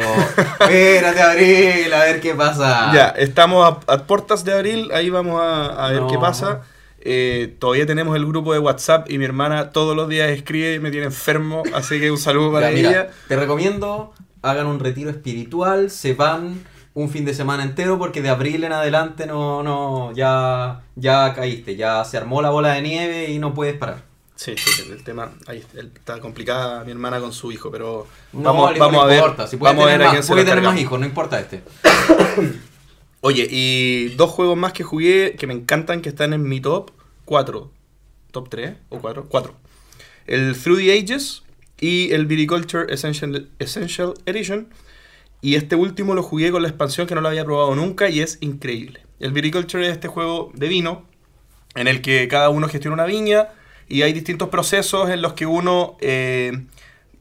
espérate 0.59 1.21
abril, 1.21 1.91
a 1.93 1.99
ver 2.03 2.21
qué 2.21 2.35
pasa. 2.35 2.91
Ya, 2.93 3.07
estamos 3.09 3.67
a, 3.87 3.93
a 3.93 4.05
puertas 4.05 4.43
de 4.43 4.53
abril. 4.53 4.91
Ahí 4.93 5.09
vamos 5.09 5.41
a, 5.41 5.85
a 5.87 5.91
ver 5.91 6.01
No. 6.01 6.07
qué 6.07 6.17
pasa. 6.19 6.61
Eh, 6.99 7.55
todavía 7.57 7.87
tenemos 7.87 8.15
el 8.15 8.27
grupo 8.27 8.53
de 8.53 8.59
WhatsApp 8.59 9.09
y 9.09 9.17
mi 9.17 9.25
hermana 9.25 9.71
todos 9.71 9.95
los 9.95 10.07
días 10.07 10.29
escribe 10.29 10.75
y 10.75 10.79
me 10.79 10.91
tiene 10.91 11.07
enfermo. 11.07 11.63
Así 11.73 11.99
que 11.99 12.11
un 12.11 12.19
saludo 12.19 12.51
para 12.53 12.69
Ya, 12.69 12.75
mira, 12.75 12.89
ella. 12.91 13.09
te 13.27 13.35
recomiendo, 13.35 14.13
hagan 14.43 14.67
un 14.67 14.79
retiro 14.79 15.09
espiritual, 15.09 15.89
se 15.89 16.13
van 16.13 16.63
un 16.93 17.09
fin 17.09 17.25
de 17.25 17.33
semana 17.33 17.63
entero 17.63 17.97
porque 17.97 18.21
de 18.21 18.29
abril 18.29 18.63
en 18.65 18.73
adelante 18.73 19.25
no, 19.25 19.63
no, 19.63 20.11
ya, 20.13 20.81
ya 20.95 21.33
caíste, 21.33 21.75
ya 21.75 22.03
se 22.05 22.17
armó 22.17 22.41
la 22.43 22.51
bola 22.51 22.73
de 22.73 22.83
nieve 22.83 23.31
y 23.31 23.39
no 23.39 23.55
puedes 23.55 23.75
parar. 23.75 24.10
Sí, 24.43 24.55
sí, 24.57 24.91
el 24.91 25.03
tema. 25.03 25.33
Ahí 25.45 25.63
está 25.77 26.19
complicada 26.19 26.83
mi 26.83 26.89
hermana 26.89 27.19
con 27.19 27.31
su 27.31 27.51
hijo, 27.51 27.69
pero 27.69 28.07
No, 28.33 28.41
vamos, 28.41 28.75
vamos 28.79 28.93
no 28.95 29.01
a 29.03 29.05
ver. 29.05 29.17
importa, 29.17 29.45
si 29.45 29.55
vamos 29.55 29.83
a 29.83 29.85
tener, 29.85 29.99
ver 29.99 30.07
a 30.07 30.11
quién 30.13 30.23
se 30.23 30.33
la 30.35 30.43
tener 30.43 30.63
más 30.63 30.79
hijos, 30.79 30.99
no 30.99 31.05
importa 31.05 31.39
este. 31.39 31.61
Oye, 33.21 33.47
y 33.51 34.07
dos 34.15 34.31
juegos 34.31 34.57
más 34.57 34.73
que 34.73 34.83
jugué 34.83 35.35
que 35.37 35.45
me 35.45 35.53
encantan, 35.53 36.01
que 36.01 36.09
están 36.09 36.33
en 36.33 36.41
mi 36.41 36.59
top 36.59 36.89
4. 37.25 37.71
¿Top 38.31 38.49
3 38.49 38.77
o 38.89 38.97
4? 38.97 39.27
4. 39.29 39.53
El 40.25 40.59
Through 40.59 40.79
the 40.79 40.91
Ages 40.97 41.43
y 41.79 42.11
el 42.11 42.25
Viticulture 42.25 42.91
Essential, 42.91 43.47
Essential 43.59 44.15
Edition. 44.25 44.69
Y 45.41 45.53
este 45.53 45.75
último 45.75 46.15
lo 46.15 46.23
jugué 46.23 46.51
con 46.51 46.63
la 46.63 46.67
expansión 46.67 47.05
que 47.05 47.13
no 47.13 47.21
lo 47.21 47.27
había 47.27 47.45
probado 47.45 47.75
nunca 47.75 48.09
y 48.09 48.21
es 48.21 48.39
increíble. 48.41 49.01
El 49.19 49.33
Viticulture 49.33 49.85
es 49.85 49.91
este 49.91 50.07
juego 50.07 50.51
de 50.55 50.67
vino 50.67 51.05
en 51.75 51.87
el 51.87 52.01
que 52.01 52.27
cada 52.27 52.49
uno 52.49 52.67
gestiona 52.67 52.95
una 52.95 53.05
viña 53.05 53.49
y 53.91 54.01
hay 54.03 54.13
distintos 54.13 54.49
procesos 54.49 55.09
en 55.09 55.21
los 55.21 55.33
que 55.33 55.45
uno 55.45 55.97
eh, 56.01 56.65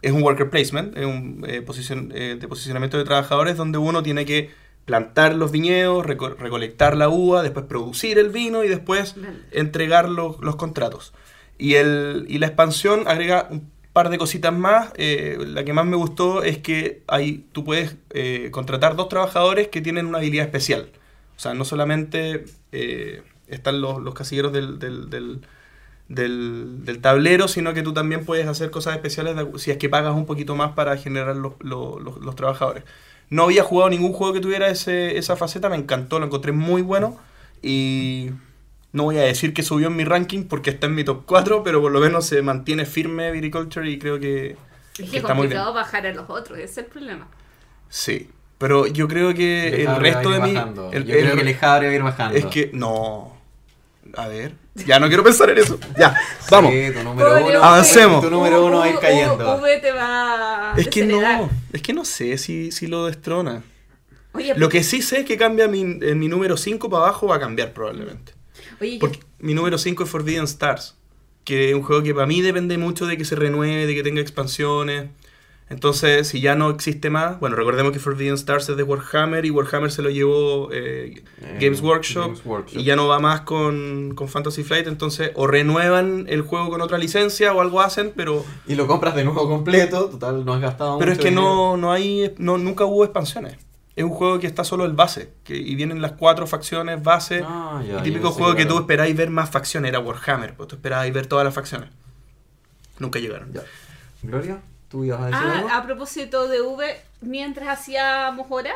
es 0.02 0.12
un 0.12 0.22
worker 0.22 0.48
placement, 0.50 0.96
es 0.96 1.04
un 1.04 1.44
eh, 1.46 1.62
posicion- 1.66 2.10
eh, 2.14 2.36
de 2.40 2.48
posicionamiento 2.48 2.96
de 2.98 3.04
trabajadores 3.04 3.56
donde 3.56 3.78
uno 3.78 4.02
tiene 4.02 4.24
que 4.24 4.50
plantar 4.86 5.34
los 5.34 5.50
viñedos, 5.52 6.04
reco- 6.06 6.36
recolectar 6.36 6.96
la 6.96 7.08
uva, 7.08 7.42
después 7.42 7.66
producir 7.66 8.18
el 8.18 8.30
vino 8.30 8.64
y 8.64 8.68
después 8.68 9.14
entregar 9.52 10.08
los, 10.08 10.40
los 10.40 10.56
contratos. 10.56 11.12
Y, 11.58 11.74
el, 11.74 12.24
y 12.28 12.38
la 12.38 12.46
expansión 12.46 13.06
agrega 13.06 13.46
un 13.50 13.70
par 13.92 14.08
de 14.08 14.18
cositas 14.18 14.52
más. 14.54 14.92
eh, 14.96 15.36
la 15.46 15.64
que 15.64 15.72
más 15.74 15.84
me 15.86 15.96
gustó 15.96 16.42
es 16.42 16.58
que 16.58 17.02
hay, 17.06 17.44
tú 17.52 17.64
puedes 17.64 17.96
eh, 18.10 18.48
contratar 18.50 18.96
dos 18.96 19.08
trabajadores 19.08 19.68
que 19.68 19.80
tienen 19.82 20.06
una 20.06 20.18
habilidad 20.18 20.46
especial. 20.46 20.90
O 21.36 21.38
sea, 21.40 21.52
no 21.54 21.64
solamente 21.64 22.44
eh, 22.72 23.22
están 23.48 23.80
los, 23.80 24.00
los 24.00 24.14
casilleros 24.14 24.52
del, 24.52 24.78
del, 24.78 25.10
del- 25.10 25.40
del- 26.11 26.85
del 26.85 27.00
tablero, 27.00 27.49
sino 27.49 27.73
que 27.73 27.83
tú 27.83 27.95
también 27.95 28.26
puedes 28.26 28.47
hacer 28.47 28.71
cosas 28.71 28.95
especiales 28.97 29.35
de- 29.37 29.59
si 29.59 29.71
es 29.71 29.79
que 29.79 29.88
pagas 29.88 30.14
un 30.14 30.26
poquito 30.26 30.55
más 30.57 30.73
para 30.73 30.97
generar 30.99 31.35
los, 31.37 31.55
los- 31.61 32.02
los- 32.02 32.19
los 32.19 32.37
trabajadores. 32.37 32.85
No 33.31 33.45
había 33.45 33.62
jugado 33.62 33.88
ningún 33.90 34.12
juego 34.12 34.33
que 34.35 34.40
tuviera 34.40 34.69
ese, 34.69 35.17
esa 35.17 35.37
faceta, 35.37 35.69
me 35.71 35.76
encantó, 35.76 36.19
lo 36.19 36.26
encontré 36.26 36.50
muy 36.52 36.83
bueno 36.83 37.17
y 37.62 38.31
no 38.93 39.05
voy 39.05 39.19
a 39.19 39.23
decir 39.23 39.55
que 39.55 39.62
subió 39.62 39.87
en 39.87 39.95
mi 39.97 40.05
ranking 40.05 40.45
porque 40.45 40.71
está 40.71 40.88
en 40.88 40.97
mi 40.97 41.05
top 41.05 41.23
4, 41.26 41.62
pero 41.62 41.81
por 41.81 41.93
lo 41.93 42.00
menos 42.00 42.26
se 42.26 42.43
mantiene 42.43 42.87
firme 42.87 43.31
Viticulture 43.31 43.88
y 43.88 43.99
creo 44.00 44.19
que, 44.19 44.50
Es 44.50 44.57
que 44.95 45.02
que 45.05 45.09
es 45.11 45.14
está 45.23 45.33
muy 45.35 45.47
bien. 45.47 45.59
complicado 45.59 45.73
bajar 45.75 46.07
a 46.07 46.12
los 46.12 46.29
otros, 46.29 46.59
ese 46.59 46.64
es 46.64 46.79
el 46.79 46.85
problema. 46.87 47.29
Sí, 47.88 48.29
pero 48.59 48.87
yo 48.88 49.07
creo 49.07 49.33
que 49.33 49.85
el 49.85 49.97
resto 49.97 50.31
de 50.31 50.40
mí... 50.40 50.50
el- 50.93 51.05
Yo 51.05 51.14
el- 51.14 51.21
creo 51.23 51.37
que 51.37 51.45
Lejabre 51.45 51.87
va 51.87 51.93
a 51.93 51.97
ir 51.97 52.02
bajando. 52.02 52.37
Es 52.37 52.47
que 52.47 52.71
no... 52.75 53.39
A 54.17 54.29
ver, 54.29 54.52
ya 54.75 54.99
no 54.99 55.09
quiero 55.09 55.23
pensar 55.23 55.50
en 55.50 55.59
eso. 55.59 55.79
Ya, 55.99 56.14
vamos. 56.50 56.73
Sí, 56.73 56.90
tu 56.93 57.02
número 57.05 57.29
Pobre 57.29 57.43
uno. 57.43 57.49
Uve. 57.50 57.57
Avancemos. 57.67 58.23
Tu 58.23 58.31
número 58.31 58.64
uno 58.67 58.79
va 58.79 58.85
a 58.85 58.88
ir 58.88 58.95
U- 58.95 58.99
U- 58.99 59.00
cayendo. 59.00 59.57
V 59.61 59.79
te 59.79 59.93
va 59.93 60.73
a 60.73 60.76
Es 60.76 60.88
que 60.88 61.05
no, 61.07 61.50
es 61.73 61.83
que 61.83 61.93
no 61.93 62.05
sé 62.05 62.38
si, 62.38 62.73
si 62.73 62.87
lo 62.87 63.07
destrona. 63.07 63.62
Oye, 64.33 64.55
Lo 64.57 64.69
que 64.69 64.83
sí 64.85 65.02
sé 65.02 65.21
es 65.21 65.26
que 65.26 65.37
cambia 65.37 65.67
mi, 65.69 65.81
en 65.83 66.19
mi 66.19 66.29
número 66.29 66.57
5 66.57 66.88
para 66.88 67.05
abajo 67.05 67.26
va 67.26 67.37
a 67.37 67.40
cambiar 67.40 67.73
probablemente. 67.73 68.33
oye, 68.81 68.93
yo- 68.95 68.99
Porque 69.00 69.21
mi 69.40 69.55
número 69.55 69.76
5 69.79 70.05
es 70.05 70.11
Forbidden 70.11 70.45
Stars, 70.45 70.97
que 71.45 71.71
es 71.71 71.75
un 71.75 71.83
juego 71.83 72.02
que 72.02 72.14
para 72.14 72.26
mí 72.26 72.40
depende 72.40 72.79
mucho 72.79 73.07
de 73.07 73.17
que 73.17 73.25
se 73.25 73.35
renueve, 73.35 73.87
de 73.87 73.95
que 73.95 74.02
tenga 74.02 74.21
expansiones. 74.21 75.09
Entonces, 75.70 76.26
si 76.26 76.40
ya 76.40 76.56
no 76.56 76.68
existe 76.70 77.10
más, 77.10 77.38
bueno, 77.38 77.54
recordemos 77.54 77.92
que 77.92 78.00
Forbidden 78.00 78.34
Stars 78.34 78.68
es 78.68 78.76
de 78.76 78.82
Warhammer 78.82 79.44
y 79.46 79.50
Warhammer 79.50 79.90
se 79.92 80.02
lo 80.02 80.10
llevó 80.10 80.68
eh, 80.72 81.22
Eh, 81.40 81.58
Games, 81.60 81.80
Workshop, 81.80 82.24
Games 82.24 82.42
Workshop. 82.44 82.80
y 82.80 82.84
ya 82.84 82.96
no 82.96 83.06
va 83.06 83.20
más 83.20 83.42
con, 83.42 84.14
con 84.16 84.28
Fantasy 84.28 84.64
Flight, 84.64 84.88
entonces 84.88 85.30
o 85.36 85.46
renuevan 85.46 86.26
el 86.28 86.42
juego 86.42 86.70
con 86.70 86.80
otra 86.80 86.98
licencia 86.98 87.52
o 87.54 87.60
algo 87.60 87.80
hacen, 87.80 88.12
pero, 88.16 88.44
Y 88.66 88.74
lo 88.74 88.88
compras 88.88 89.14
de 89.14 89.22
nuevo 89.24 89.48
completo, 89.48 90.06
total, 90.10 90.44
no 90.44 90.54
has 90.54 90.60
gastado 90.60 90.98
pero 90.98 91.12
es 91.12 91.18
que 91.18 91.28
dinero. 91.28 91.46
no, 91.46 91.76
no 91.76 91.92
hay, 91.92 92.34
no, 92.38 92.58
nunca 92.58 92.84
hubo 92.84 93.04
expansiones. 93.04 93.56
Es 93.94 94.02
un 94.04 94.10
juego 94.10 94.38
que 94.40 94.46
está 94.48 94.64
solo 94.64 94.84
el 94.86 94.92
base, 94.94 95.30
que, 95.44 95.56
y 95.56 95.74
vienen 95.76 96.02
las 96.02 96.12
cuatro 96.12 96.46
facciones 96.48 97.00
base. 97.02 97.42
Ah, 97.46 97.80
ya, 97.86 97.98
el 97.98 98.02
típico 98.02 98.32
juego 98.32 98.54
que 98.56 98.62
era- 98.62 98.70
tú 98.70 98.78
esperáis 98.78 99.16
ver 99.16 99.30
más 99.30 99.50
facciones 99.50 99.90
era 99.90 100.00
Warhammer, 100.00 100.54
pues 100.54 100.68
tú 100.68 100.74
esperabas 100.76 101.12
ver 101.12 101.26
todas 101.28 101.44
las 101.44 101.54
facciones. 101.54 101.90
Nunca 102.98 103.18
llegaron. 103.20 103.52
Ya. 103.52 103.62
Gloria, 104.22 104.60
¿tú 104.90 105.04
ibas 105.04 105.20
a 105.20 105.26
decir 105.26 105.40
Ah, 105.42 105.56
algo? 105.59 105.70
a 105.70 105.82
propósito 105.82 106.49
de 106.49 106.61
V, 106.61 107.00
mientras 107.23 107.68
hacíamos 107.68 108.47
hora, 108.50 108.75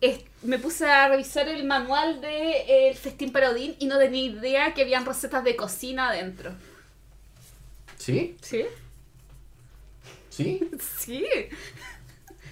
es- 0.00 0.20
me 0.42 0.58
puse 0.58 0.88
a 0.90 1.08
revisar 1.08 1.48
el 1.48 1.64
manual 1.64 2.20
del 2.20 2.94
Festín 2.96 3.32
para 3.32 3.50
Odín 3.50 3.74
y 3.78 3.86
no 3.86 3.98
tenía 3.98 4.22
idea 4.26 4.74
que 4.74 4.82
habían 4.82 5.06
recetas 5.06 5.42
de 5.44 5.56
cocina 5.56 6.10
adentro. 6.10 6.52
¿Sí? 7.96 8.36
¿Sí? 8.42 8.66
¿Sí? 10.30 10.68
Sí. 10.98 11.24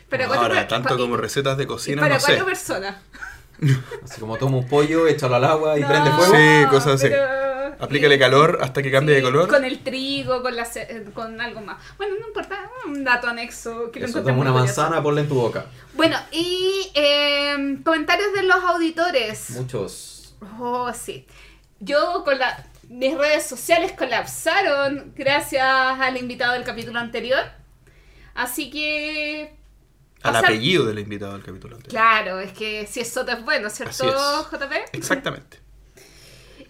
Para 0.08 0.26
cuatro 0.28 0.44
Ahora, 0.44 0.68
tanto 0.68 0.96
como 0.96 1.16
recetas 1.16 1.58
de 1.58 1.66
cocina, 1.66 2.02
para 2.02 2.14
no 2.14 2.20
sé. 2.20 2.26
cuatro 2.26 2.46
personas. 2.46 2.96
Así 4.04 4.20
como 4.20 4.36
toma 4.36 4.58
un 4.58 4.68
pollo, 4.68 5.06
échalo 5.06 5.36
al 5.36 5.44
agua 5.44 5.78
y 5.78 5.82
No, 5.82 5.88
prende 5.88 6.10
fuego. 6.10 6.34
Sí, 6.34 6.66
cosas 6.70 6.94
así. 6.94 7.08
pero- 7.08 7.46
Aplícale 7.78 8.18
calor 8.18 8.58
hasta 8.62 8.82
que 8.82 8.90
cambie 8.90 9.16
Sí, 9.16 9.20
de 9.20 9.26
color. 9.26 9.48
Con 9.48 9.62
el 9.62 9.80
trigo, 9.80 10.40
con, 10.40 10.56
la 10.56 10.66
eh, 10.76 11.04
con 11.12 11.38
algo 11.42 11.60
más. 11.60 11.76
Bueno, 11.98 12.14
no 12.18 12.28
importa, 12.28 12.70
un 12.86 13.04
dato 13.04 13.28
anexo 13.28 13.90
que 13.90 14.02
Eso, 14.02 14.22
toma 14.22 14.32
una 14.40 14.50
curioso. 14.50 14.54
manzana, 14.80 15.02
ponla 15.02 15.20
en 15.20 15.28
tu 15.28 15.34
boca. 15.34 15.66
Bueno, 15.92 16.16
y 16.32 16.90
eh, 16.94 17.78
comentarios 17.84 18.32
de 18.32 18.44
los 18.44 18.64
auditores. 18.64 19.50
Muchos. 19.50 20.34
Oh, 20.58 20.90
sí. 20.94 21.26
Yo 21.80 22.22
con 22.24 22.38
la... 22.38 22.64
Mis 22.88 23.14
redes 23.18 23.44
sociales 23.44 23.92
colapsaron 23.92 25.12
gracias 25.14 25.66
al 25.66 26.16
invitado 26.16 26.54
del 26.54 26.64
capítulo 26.64 26.98
anterior. 26.98 27.40
Así 28.34 28.70
que... 28.70 29.54
Al 30.22 30.32
pasar- 30.32 30.44
apellido 30.46 30.84
del 30.86 30.98
invitado 30.98 31.32
del 31.34 31.42
capítulo 31.42 31.76
anterior. 31.76 31.90
Claro, 32.00 32.40
es 32.40 32.52
que 32.52 32.86
si 32.86 33.00
es 33.00 33.12
Soto 33.12 33.32
es 33.32 33.44
bueno, 33.44 33.70
¿cierto, 33.70 33.92
Así. 33.92 34.56
JP? 34.56 34.72
Exactamente. 34.92 35.60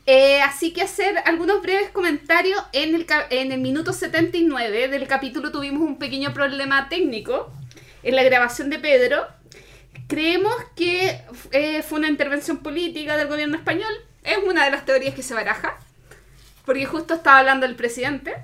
Eh, 0.09 0.41
así 0.41 0.73
que 0.73 0.83
hacer 0.83 1.19
algunos 1.25 1.63
breves 1.63 1.91
comentarios. 1.91 2.63
En 2.73 2.95
el, 2.95 3.07
en 3.31 3.51
el 3.51 3.61
minuto 3.61 3.93
79 3.93 4.87
del 4.87 5.09
capítulo 5.09 5.51
tuvimos 5.51 5.83
un 5.83 5.99
pequeño 5.99 6.33
problema 6.33 6.89
técnico 6.89 7.53
en 8.05 8.15
la 8.15 8.23
grabación 8.23 8.71
de 8.71 8.79
Pedro. 8.79 9.27
Creemos 10.07 10.55
que 10.77 11.23
eh, 11.51 11.83
fue 11.83 11.99
una 11.99 12.09
intervención 12.09 12.59
política 12.59 13.17
del 13.17 13.27
gobierno 13.27 13.57
español. 13.57 13.93
Es 14.23 14.39
una 14.47 14.65
de 14.65 14.71
las 14.71 14.85
teorías 14.85 15.13
que 15.13 15.25
se 15.25 15.35
baraja. 15.35 15.77
Porque 16.65 16.87
justo 16.87 17.15
estaba 17.15 17.41
hablando 17.41 17.67
el 17.67 17.75
presidente. 17.75 18.37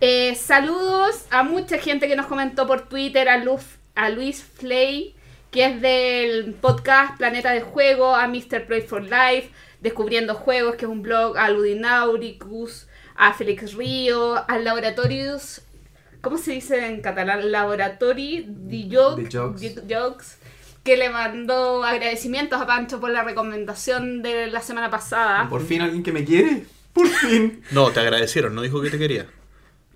Eh, 0.00 0.36
saludos 0.36 1.24
a 1.30 1.42
mucha 1.42 1.78
gente 1.78 2.06
que 2.06 2.14
nos 2.14 2.26
comentó 2.26 2.68
por 2.68 2.88
Twitter, 2.88 3.28
a, 3.28 3.38
Luz, 3.38 3.62
a 3.94 4.08
Luis 4.10 4.42
Flay, 4.42 5.14
que 5.50 5.66
es 5.66 5.80
del 5.80 6.54
podcast 6.54 7.16
Planeta 7.18 7.50
de 7.52 7.60
Juego, 7.60 8.14
a 8.14 8.28
Mr. 8.28 8.66
Play 8.66 8.82
for 8.82 9.02
Life, 9.02 9.50
Descubriendo 9.80 10.34
Juegos, 10.34 10.76
que 10.76 10.84
es 10.84 10.90
un 10.90 11.02
blog, 11.02 11.38
a 11.38 11.50
Ludinauricus, 11.50 12.86
a 13.16 13.32
Félix 13.32 13.74
Río, 13.74 14.48
al 14.48 14.64
Laboratorius, 14.64 15.62
¿cómo 16.20 16.38
se 16.38 16.52
dice 16.52 16.86
en 16.86 17.00
catalán? 17.00 17.50
Laboratori 17.50 18.46
de 18.46 18.88
Jocs, 18.90 20.38
que 20.84 20.96
le 20.96 21.10
mandó 21.10 21.84
agradecimientos 21.84 22.60
a 22.60 22.66
Pancho 22.66 23.00
por 23.00 23.10
la 23.10 23.24
recomendación 23.24 24.22
de 24.22 24.46
la 24.48 24.60
semana 24.60 24.90
pasada. 24.90 25.48
Por 25.48 25.64
fin 25.64 25.82
alguien 25.82 26.02
que 26.02 26.12
me 26.12 26.24
quiere. 26.24 26.64
Por 26.92 27.08
fin. 27.08 27.62
No, 27.70 27.90
te 27.90 28.00
agradecieron, 28.00 28.54
no 28.54 28.62
dijo 28.62 28.80
que 28.80 28.90
te 28.90 28.98
quería. 28.98 29.26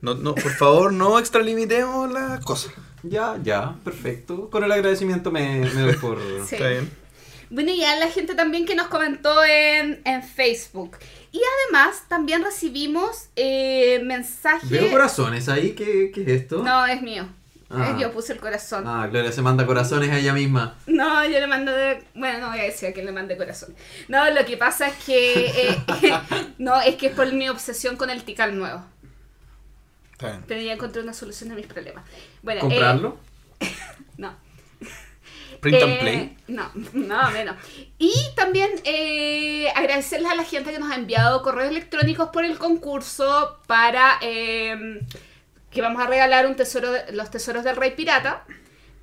No, 0.01 0.15
no, 0.15 0.35
por 0.35 0.53
favor, 0.53 0.93
no 0.93 1.19
extralimitemos 1.19 2.13
las 2.13 2.45
cosas. 2.45 2.73
Ya, 3.05 3.39
ya, 3.43 3.77
perfecto. 3.85 4.51
Con 4.51 4.65
el 4.65 4.73
agradecimiento 4.73 5.31
me, 5.31 5.61
me 5.61 5.81
doy 5.81 5.97
por. 5.97 6.19
Sí. 6.47 6.57
Está 6.57 6.69
bien. 6.69 6.91
Bueno, 7.51 7.71
y 7.71 7.85
a 7.85 7.97
la 7.97 8.09
gente 8.09 8.35
también 8.35 8.67
que 8.67 8.75
nos 8.75 8.89
comentó 8.89 9.45
en, 9.45 10.01
en 10.05 10.23
Facebook. 10.23 10.97
Y 11.31 11.41
además 11.65 12.05
también 12.09 12.43
recibimos 12.43 13.29
eh, 13.37 14.01
mensajes... 14.05 14.69
Veo 14.69 14.91
corazones 14.91 15.49
ahí, 15.49 15.73
¿qué, 15.73 16.11
qué 16.13 16.23
es 16.23 16.29
esto? 16.29 16.63
No, 16.63 16.87
es 16.87 17.01
mío. 17.03 17.27
Ah. 17.71 17.91
Es 17.93 18.01
yo 18.01 18.13
puse 18.13 18.33
el 18.33 18.41
corazón. 18.41 18.85
Ah, 18.87 19.07
Gloria 19.09 19.31
se 19.31 19.43
manda 19.43 19.67
corazones 19.67 20.11
a 20.11 20.19
ella 20.19 20.33
misma. 20.33 20.77
No, 20.87 21.25
yo 21.25 21.39
le 21.39 21.47
mando 21.47 21.71
de... 21.73 22.03
Bueno, 22.15 22.39
no 22.41 22.51
voy 22.51 22.61
a 22.61 22.65
decir 22.65 22.89
a 22.89 22.93
quién 22.93 23.07
le 23.07 23.13
mande 23.13 23.37
corazón. 23.37 23.75
No, 24.09 24.29
lo 24.31 24.45
que 24.45 24.57
pasa 24.57 24.89
es 24.89 24.97
que... 25.05 25.47
eh, 25.47 25.79
no, 26.59 26.81
es 26.81 26.97
que 26.97 27.09
es 27.09 27.15
por 27.15 27.31
mi 27.33 27.49
obsesión 27.49 27.97
con 27.97 28.11
el 28.11 28.23
Tikal 28.25 28.57
nuevo. 28.59 28.85
Pero 30.47 30.61
ya 30.61 30.73
encontré 30.73 31.03
una 31.03 31.13
solución 31.15 31.53
a 31.53 31.55
mis 31.55 31.67
problemas. 31.67 32.05
Bueno, 32.43 32.59
eh, 32.61 32.63
¿Comprarlo? 32.63 33.19
no. 34.17 34.37
Print 35.61 35.83
and 35.83 35.93
Eh, 35.93 35.99
play. 36.01 36.37
No, 36.49 36.71
no, 36.93 37.31
menos. 37.31 37.57
Y 37.99 38.13
también 38.37 38.71
eh, 38.85 39.69
agradecerles 39.75 40.31
a 40.31 40.35
la 40.35 40.45
gente 40.45 40.73
que 40.73 40.79
nos 40.79 40.91
ha 40.91 40.97
enviado 40.97 41.43
correos 41.43 41.71
electrónicos 41.71 42.29
por 42.31 42.45
el 42.45 42.59
concurso 42.59 43.59
para 43.67 44.19
eh, 44.21 45.01
que 45.71 45.81
vamos 45.81 46.03
a 46.03 46.07
regalar 46.07 46.47
un 46.47 46.55
tesoro 46.57 46.91
de- 46.93 47.13
los 47.13 47.31
tesoros 47.31 47.65
del 47.65 47.77
Rey 47.77 47.93
Pirata 47.93 48.45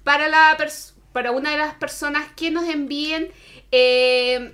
para, 0.03 0.27
la 0.27 0.55
para 1.13 1.31
una 1.31 1.51
de 1.51 1.57
las 1.57 1.73
personas 1.75 2.27
que 2.35 2.51
nos 2.51 2.65
envíen 2.65 3.29
eh, 3.71 4.53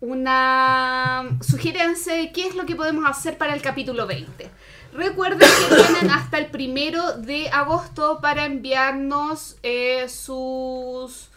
una 0.00 1.38
sugerencia 1.40 2.14
de 2.14 2.30
qué 2.32 2.46
es 2.46 2.54
lo 2.54 2.66
que 2.66 2.76
podemos 2.76 3.04
hacer 3.08 3.38
para 3.38 3.54
el 3.54 3.62
capítulo 3.62 4.06
20. 4.06 4.48
Recuerden 4.96 5.40
que 5.40 5.74
tienen 5.74 6.10
hasta 6.10 6.38
el 6.38 6.46
primero 6.46 7.18
de 7.18 7.48
agosto 7.50 8.18
para 8.20 8.46
enviarnos 8.46 9.56
eh, 9.62 10.08
sus, 10.08 11.30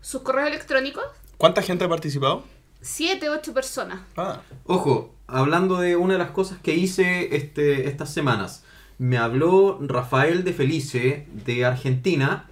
sus 0.00 0.22
correos 0.22 0.48
electrónicos. 0.48 1.04
¿Cuánta 1.38 1.62
gente 1.62 1.84
ha 1.84 1.88
participado? 1.88 2.44
Siete, 2.80 3.30
ocho 3.30 3.54
personas. 3.54 4.00
Ah, 4.16 4.40
Ojo, 4.66 5.14
hablando 5.26 5.78
de 5.78 5.96
una 5.96 6.14
de 6.14 6.18
las 6.18 6.30
cosas 6.30 6.58
que 6.60 6.74
hice 6.74 7.34
este, 7.36 7.88
estas 7.88 8.12
semanas. 8.12 8.64
Me 8.98 9.16
habló 9.18 9.78
Rafael 9.80 10.44
de 10.44 10.52
Felice 10.52 11.26
de 11.32 11.64
Argentina 11.64 12.48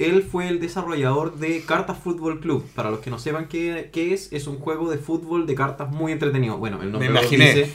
él 0.00 0.22
fue 0.22 0.48
el 0.48 0.60
desarrollador 0.60 1.36
de 1.36 1.62
Cartas 1.62 1.98
Fútbol 1.98 2.40
Club. 2.40 2.66
Para 2.74 2.90
los 2.90 3.00
que 3.00 3.10
no 3.10 3.18
sepan 3.18 3.48
qué, 3.48 3.90
qué 3.92 4.14
es, 4.14 4.32
es 4.32 4.46
un 4.46 4.58
juego 4.58 4.90
de 4.90 4.96
fútbol 4.96 5.46
de 5.46 5.54
cartas 5.54 5.90
muy 5.90 6.10
entretenido. 6.10 6.56
Bueno, 6.56 6.82
el 6.82 6.90
nombre 6.90 7.10
Me 7.10 7.14
lo 7.14 7.20
imaginé. 7.20 7.52
dice. 7.54 7.74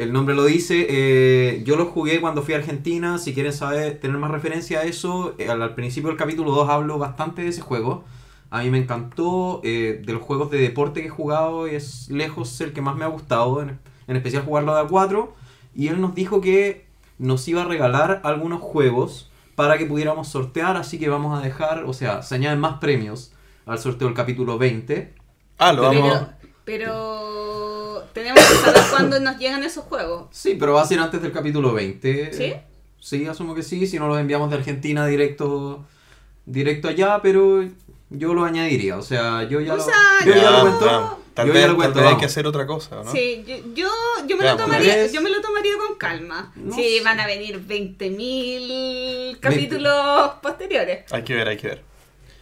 El 0.00 0.12
nombre 0.12 0.34
lo 0.34 0.44
dice. 0.44 0.86
eh, 0.88 1.62
yo 1.64 1.76
lo 1.76 1.86
jugué 1.86 2.20
cuando 2.20 2.42
fui 2.42 2.54
a 2.54 2.58
Argentina. 2.58 3.18
Si 3.18 3.34
quieren 3.34 3.52
saber, 3.52 4.00
tener 4.00 4.16
más 4.18 4.30
referencia 4.30 4.80
a 4.80 4.84
eso, 4.84 5.34
eh, 5.38 5.48
al, 5.48 5.60
al 5.62 5.74
principio 5.74 6.08
del 6.08 6.16
capítulo 6.18 6.52
2 6.52 6.68
hablo 6.70 6.98
bastante 6.98 7.42
de 7.42 7.48
ese 7.48 7.60
juego. 7.60 8.04
A 8.50 8.62
mí 8.62 8.70
me 8.70 8.78
encantó. 8.78 9.60
eh, 9.64 10.02
de 10.04 10.12
los 10.12 10.22
juegos 10.22 10.50
de 10.50 10.58
deporte 10.58 11.00
que 11.02 11.08
he 11.08 11.10
jugado, 11.10 11.66
es 11.66 12.08
lejos 12.10 12.60
el 12.60 12.72
que 12.72 12.80
más 12.82 12.96
me 12.96 13.04
ha 13.04 13.08
gustado. 13.08 13.62
En, 13.62 13.78
en 14.06 14.16
especial 14.16 14.44
jugarlo 14.44 14.74
de 14.74 14.80
A4. 14.80 15.34
Y 15.74 15.88
él 15.88 16.00
nos 16.00 16.14
dijo 16.14 16.40
que 16.40 16.86
nos 17.18 17.46
iba 17.48 17.62
a 17.62 17.64
regalar 17.66 18.20
algunos 18.24 18.60
juegos 18.62 19.30
para 19.54 19.76
que 19.78 19.86
pudiéramos 19.86 20.28
sortear. 20.28 20.76
Así 20.76 20.98
que 20.98 21.08
vamos 21.10 21.38
a 21.38 21.42
dejar, 21.42 21.84
o 21.84 21.92
sea, 21.92 22.22
se 22.22 22.34
añaden 22.36 22.60
más 22.60 22.78
premios 22.78 23.32
al 23.66 23.78
sorteo 23.78 24.08
del 24.08 24.16
capítulo 24.16 24.56
20. 24.58 25.14
Ah, 25.58 25.72
lo 25.72 25.82
vamos. 25.82 26.26
Pero, 26.70 28.04
tenemos 28.12 28.40
que 28.40 28.54
saber 28.54 28.82
cuándo 28.90 29.18
nos 29.20 29.38
llegan 29.38 29.64
esos 29.64 29.84
juegos. 29.84 30.28
Sí, 30.30 30.56
pero 30.58 30.74
va 30.74 30.82
a 30.82 30.86
ser 30.86 31.00
antes 31.00 31.20
del 31.20 31.32
capítulo 31.32 31.72
20. 31.72 32.32
¿Sí? 32.32 32.54
Sí, 33.00 33.26
asumo 33.26 33.54
que 33.54 33.62
sí. 33.62 33.86
Si 33.86 33.98
no 33.98 34.06
los 34.08 34.18
enviamos 34.20 34.50
de 34.50 34.56
Argentina 34.56 35.04
directo, 35.06 35.84
directo 36.46 36.88
allá, 36.88 37.20
pero 37.22 37.64
yo 38.10 38.34
lo 38.34 38.44
añadiría. 38.44 38.96
O 38.98 39.02
sea, 39.02 39.42
yo 39.48 39.60
ya 39.60 39.74
O 39.74 39.76
lo, 39.78 39.82
sea, 39.82 39.94
yo 40.24 40.34
ya 40.34 40.50
lo 40.50 40.60
cuento. 40.62 40.86
Vamos. 40.86 41.14
Tal 41.34 41.46
yo 41.46 41.52
vez, 41.54 41.62
ya 41.62 41.68
lo 41.68 41.72
tal 41.74 41.82
cuento, 41.82 42.00
vez 42.00 42.08
hay 42.08 42.16
que 42.18 42.24
hacer 42.26 42.46
otra 42.46 42.66
cosa, 42.66 42.96
¿no? 43.04 43.10
Sí, 43.12 43.44
yo, 43.46 43.56
yo, 43.74 43.88
yo 44.26 44.36
me 44.36 44.42
Veamos. 44.42 44.60
lo 44.60 44.66
tomaría, 44.66 44.92
¿Crees? 44.94 45.12
yo 45.12 45.22
me 45.22 45.30
lo 45.30 45.40
tomaría 45.40 45.72
con 45.86 45.96
calma. 45.96 46.52
No 46.56 46.74
sí, 46.74 46.98
sé. 46.98 47.04
van 47.04 47.18
a 47.20 47.26
venir 47.26 47.60
20.000 47.66 49.38
capítulos 49.40 50.32
posteriores. 50.42 51.04
Hay 51.12 51.22
que 51.24 51.34
ver, 51.34 51.48
hay 51.48 51.56
que 51.56 51.66
ver. 51.68 51.89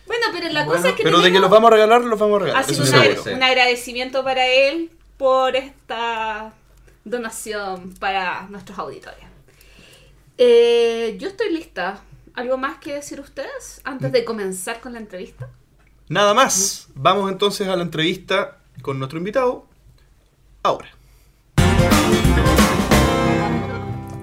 Bueno, 0.08 0.26
pero 0.32 0.48
la 0.52 0.64
Bueno, 0.64 0.72
cosa 0.80 0.88
es 0.90 0.94
que 0.96 1.02
Pero 1.04 1.20
de 1.20 1.30
que 1.30 1.38
los 1.38 1.50
vamos 1.50 1.68
a 1.70 1.74
regalar, 1.74 2.02
los 2.02 2.18
vamos 2.18 2.40
a 2.40 2.44
regalar. 2.46 2.62
ha 2.64 2.66
sido 2.66 2.82
eso 2.82 2.92
una- 2.94 3.02
seguro. 3.02 3.22
sí. 3.24 3.30
un 3.30 3.42
agradecimiento 3.42 4.24
para 4.24 4.46
él 4.46 4.90
por 5.16 5.54
esta 5.54 6.52
donación 7.04 7.94
para 8.00 8.46
nuestros 8.50 8.78
auditores. 8.78 9.20
Eh, 10.38 11.16
yo 11.20 11.28
estoy 11.28 11.52
lista. 11.52 12.00
¿Algo 12.34 12.56
más 12.56 12.78
que 12.78 12.94
decir 12.94 13.18
ustedes 13.20 13.80
antes 13.84 14.12
de 14.12 14.24
comenzar 14.24 14.80
con 14.80 14.92
la 14.92 15.00
entrevista? 15.00 15.48
Nada 16.08 16.34
más. 16.34 16.88
Vamos 16.94 17.30
entonces 17.32 17.66
a 17.68 17.74
la 17.76 17.82
entrevista 17.82 18.58
con 18.80 18.98
nuestro 18.98 19.18
invitado. 19.18 19.66
Ahora. 20.62 20.88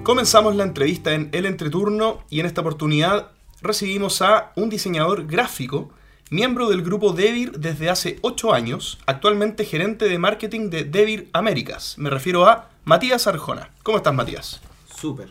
Comenzamos 0.02 0.54
la 0.56 0.62
entrevista 0.62 1.12
en 1.14 1.28
El 1.32 1.46
Entreturno 1.46 2.22
y 2.30 2.40
en 2.40 2.46
esta 2.46 2.60
oportunidad 2.60 3.32
recibimos 3.66 4.22
a 4.22 4.52
un 4.56 4.70
diseñador 4.70 5.26
gráfico, 5.26 5.90
miembro 6.30 6.68
del 6.68 6.82
grupo 6.82 7.12
Devir 7.12 7.52
desde 7.52 7.90
hace 7.90 8.18
8 8.22 8.52
años, 8.54 8.98
actualmente 9.06 9.64
gerente 9.64 10.08
de 10.08 10.18
marketing 10.18 10.70
de 10.70 10.84
Devir 10.84 11.28
Américas. 11.32 11.94
Me 11.98 12.10
refiero 12.10 12.46
a 12.48 12.70
Matías 12.84 13.26
Arjona. 13.26 13.70
¿Cómo 13.82 13.98
estás, 13.98 14.14
Matías? 14.14 14.60
Súper. 14.94 15.30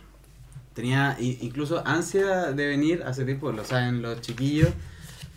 Tenía 0.74 1.16
incluso 1.20 1.82
ansia 1.86 2.52
de 2.52 2.68
venir 2.68 3.04
hace 3.06 3.24
tiempo, 3.24 3.52
lo 3.52 3.64
saben 3.64 4.02
los 4.02 4.20
chiquillos, 4.22 4.70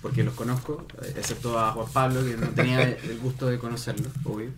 porque 0.02 0.24
los 0.24 0.34
conozco, 0.34 0.86
eh, 1.02 1.14
excepto 1.16 1.58
a 1.58 1.72
Juan 1.72 1.88
Pablo, 1.92 2.24
que 2.24 2.36
no 2.36 2.48
tenía 2.48 2.82
el 2.82 3.18
gusto 3.20 3.46
de 3.46 3.58
conocerlo, 3.58 4.08
obvio. 4.24 4.50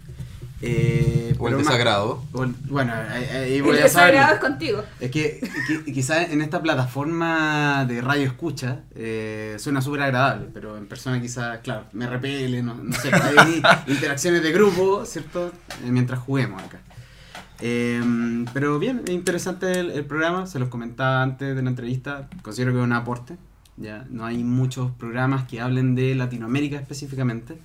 Eh, 0.62 1.34
O 1.38 1.48
el 1.48 1.54
más- 1.56 1.64
desagrado. 1.64 2.22
o 2.32 2.44
el- 2.44 2.54
bueno, 2.68 2.92
ahí, 2.92 3.54
El 3.56 3.62
voy 3.62 3.78
a 3.78 3.84
desagrado 3.84 4.34
es 4.34 4.40
contigo. 4.40 4.82
Es 5.00 5.10
que 5.10 5.40
quizás 5.86 6.30
en 6.30 6.42
esta 6.42 6.60
plataforma 6.60 7.86
de 7.88 8.02
radio 8.02 8.26
escucha 8.26 8.80
eh, 8.94 9.56
suena 9.58 9.80
súper 9.80 10.02
agradable, 10.02 10.48
pero 10.52 10.76
en 10.76 10.86
persona 10.86 11.18
quizás, 11.20 11.60
claro, 11.60 11.84
me 11.92 12.06
repele, 12.06 12.62
no, 12.62 12.74
no 12.74 12.92
sé, 12.92 13.10
hay 13.14 13.62
interacciones 13.86 14.42
de 14.42 14.52
grupo, 14.52 15.06
¿cierto? 15.06 15.48
Eh, 15.84 15.90
mientras 15.90 16.20
juguemos 16.20 16.62
acá. 16.62 16.80
Eh, 17.62 18.02
pero 18.52 18.78
bien, 18.78 19.02
es 19.06 19.10
interesante 19.10 19.80
el, 19.80 19.90
el 19.90 20.04
programa, 20.04 20.46
se 20.46 20.58
los 20.58 20.68
comentaba 20.68 21.22
antes 21.22 21.54
de 21.56 21.62
la 21.62 21.70
entrevista, 21.70 22.28
considero 22.42 22.72
que 22.72 22.78
es 22.78 22.84
un 22.84 22.92
aporte, 22.92 23.36
ya 23.76 24.04
no 24.10 24.24
hay 24.26 24.44
muchos 24.44 24.90
programas 24.92 25.44
que 25.48 25.60
hablen 25.60 25.94
de 25.94 26.14
Latinoamérica 26.14 26.76
específicamente. 26.76 27.56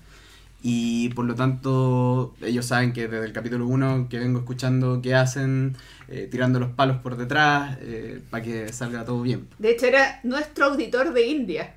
Y 0.68 1.10
por 1.10 1.26
lo 1.26 1.36
tanto, 1.36 2.34
ellos 2.42 2.66
saben 2.66 2.92
que 2.92 3.08
desde 3.08 3.24
el 3.24 3.34
capítulo 3.34 3.68
1 3.68 4.08
que 4.10 4.18
vengo 4.18 4.40
escuchando 4.40 5.00
que 5.00 5.14
hacen, 5.14 5.78
eh, 6.08 6.28
tirando 6.32 6.60
los 6.60 6.72
palos 6.72 6.98
por 7.04 7.18
detrás, 7.18 7.78
para 8.32 8.44
que 8.44 8.74
salga 8.74 9.06
todo 9.06 9.22
bien. 9.22 9.48
De 9.60 9.70
hecho, 9.70 9.86
era 9.86 10.22
nuestro 10.24 10.66
auditor 10.66 11.14
de 11.14 11.28
India. 11.28 11.76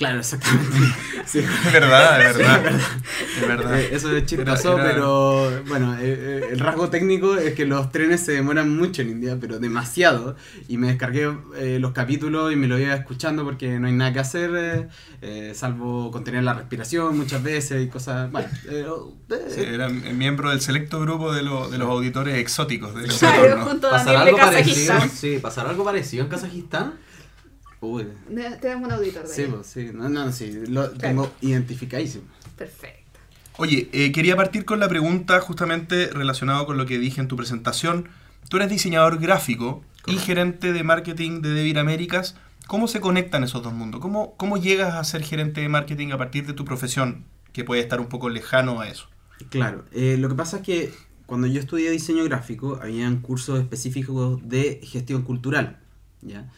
Claro, 0.00 0.18
exactamente. 0.20 0.76
Sí. 1.26 1.38
Es 1.38 1.72
verdad, 1.72 2.20
es 2.28 2.36
verdad. 2.38 2.80
Es 3.40 3.46
verdad. 3.46 3.78
Eh, 3.80 3.90
Eso 3.92 4.16
es 4.16 4.26
chistoso, 4.26 4.72
Era- 4.72 4.82
era- 4.84 4.92
pero 4.94 5.62
bueno, 5.68 5.94
eh, 5.94 6.00
eh, 6.02 6.48
el 6.50 6.58
rasgo 6.58 6.88
técnico 6.90 7.36
es 7.36 7.54
que 7.54 7.66
los 7.66 7.92
trenes 7.92 8.20
se 8.22 8.32
demoran 8.32 8.74
mucho 8.76 9.02
en 9.02 9.10
India, 9.10 9.36
pero 9.40 9.60
demasiado. 9.60 10.34
Y 10.66 10.76
me 10.78 10.88
descargué 10.88 11.30
eh, 11.56 11.78
los 11.80 11.92
capítulos 11.92 12.52
y 12.52 12.56
me 12.56 12.66
lo 12.66 12.80
iba 12.80 12.94
escuchando 12.94 13.44
porque 13.44 13.78
no 13.78 13.86
hay 13.86 13.92
nada 13.92 14.12
que 14.12 14.18
hacer, 14.18 14.50
eh, 14.56 14.88
eh, 15.22 15.52
salvo 15.54 16.10
contener 16.10 16.42
la 16.42 16.54
respiración 16.54 17.16
muchas 17.16 17.44
veces 17.44 17.84
y 17.84 17.88
cosas. 17.88 18.32
Bueno, 18.32 18.48
eh, 18.68 18.86
eh, 19.30 19.34
Sí, 19.54 19.60
era 19.60 19.88
miembro 19.88 20.50
del 20.50 20.60
selecto 20.62 20.98
grupo 21.00 21.32
de, 21.32 21.42
lo- 21.42 21.68
de 21.70 21.78
los 21.78 21.88
auditores 21.88 22.38
exóticos 22.38 22.92
del 22.96 23.06
Claro, 23.12 23.36
Entreturno. 23.36 23.66
junto 23.66 23.86
a 23.86 23.90
¿Pasará 23.92 24.24
de 24.24 24.30
algo 24.30 24.38
parecido? 24.38 24.94
Sí, 25.14 25.38
¿pasará 25.40 25.70
algo 25.70 25.84
parecido 25.84 26.24
en 26.24 26.30
Kazajistán? 26.30 26.94
Uy, 27.80 28.06
Tenemos 28.60 28.88
un 28.88 28.92
auditor 28.92 29.26
de 29.26 29.34
sí, 29.34 29.42
ahí. 29.42 29.54
sí, 29.62 29.90
no, 29.92 30.08
no, 30.08 30.32
sí, 30.32 30.52
lo 30.68 30.90
tengo 30.90 31.32
identificadísimo. 31.40 32.24
Perfecto. 32.56 33.00
Oye, 33.56 33.88
eh, 33.92 34.12
quería 34.12 34.36
partir 34.36 34.64
con 34.64 34.80
la 34.80 34.88
pregunta 34.88 35.40
justamente 35.40 36.08
relacionado 36.08 36.66
con 36.66 36.76
lo 36.78 36.86
que 36.86 36.98
dije 36.98 37.20
en 37.20 37.28
tu 37.28 37.36
presentación. 37.36 38.08
Tú 38.48 38.56
eres 38.56 38.70
diseñador 38.70 39.18
gráfico 39.18 39.82
y 40.06 40.16
gerente 40.16 40.72
de 40.72 40.82
marketing 40.82 41.42
de 41.42 41.50
Devir 41.50 41.78
Américas. 41.78 42.36
¿Cómo 42.66 42.88
se 42.88 43.00
conectan 43.00 43.44
esos 43.44 43.62
dos 43.62 43.72
mundos? 43.72 44.00
¿Cómo, 44.00 44.34
¿Cómo 44.36 44.56
llegas 44.56 44.94
a 44.94 45.04
ser 45.04 45.22
gerente 45.22 45.60
de 45.60 45.68
marketing 45.68 46.12
a 46.12 46.18
partir 46.18 46.46
de 46.46 46.52
tu 46.52 46.64
profesión, 46.64 47.24
que 47.52 47.64
puede 47.64 47.82
estar 47.82 48.00
un 48.00 48.06
poco 48.06 48.28
lejano 48.28 48.80
a 48.80 48.88
eso? 48.88 49.08
Claro, 49.48 49.84
eh, 49.92 50.16
lo 50.18 50.28
que 50.28 50.34
pasa 50.34 50.58
es 50.58 50.62
que 50.62 50.92
cuando 51.26 51.46
yo 51.46 51.60
estudié 51.60 51.90
diseño 51.90 52.24
gráfico, 52.24 52.78
habían 52.80 53.20
cursos 53.20 53.60
específicos 53.60 54.40
de 54.48 54.80
gestión 54.84 55.22
cultural, 55.22 55.78
¿ya? 56.22 56.48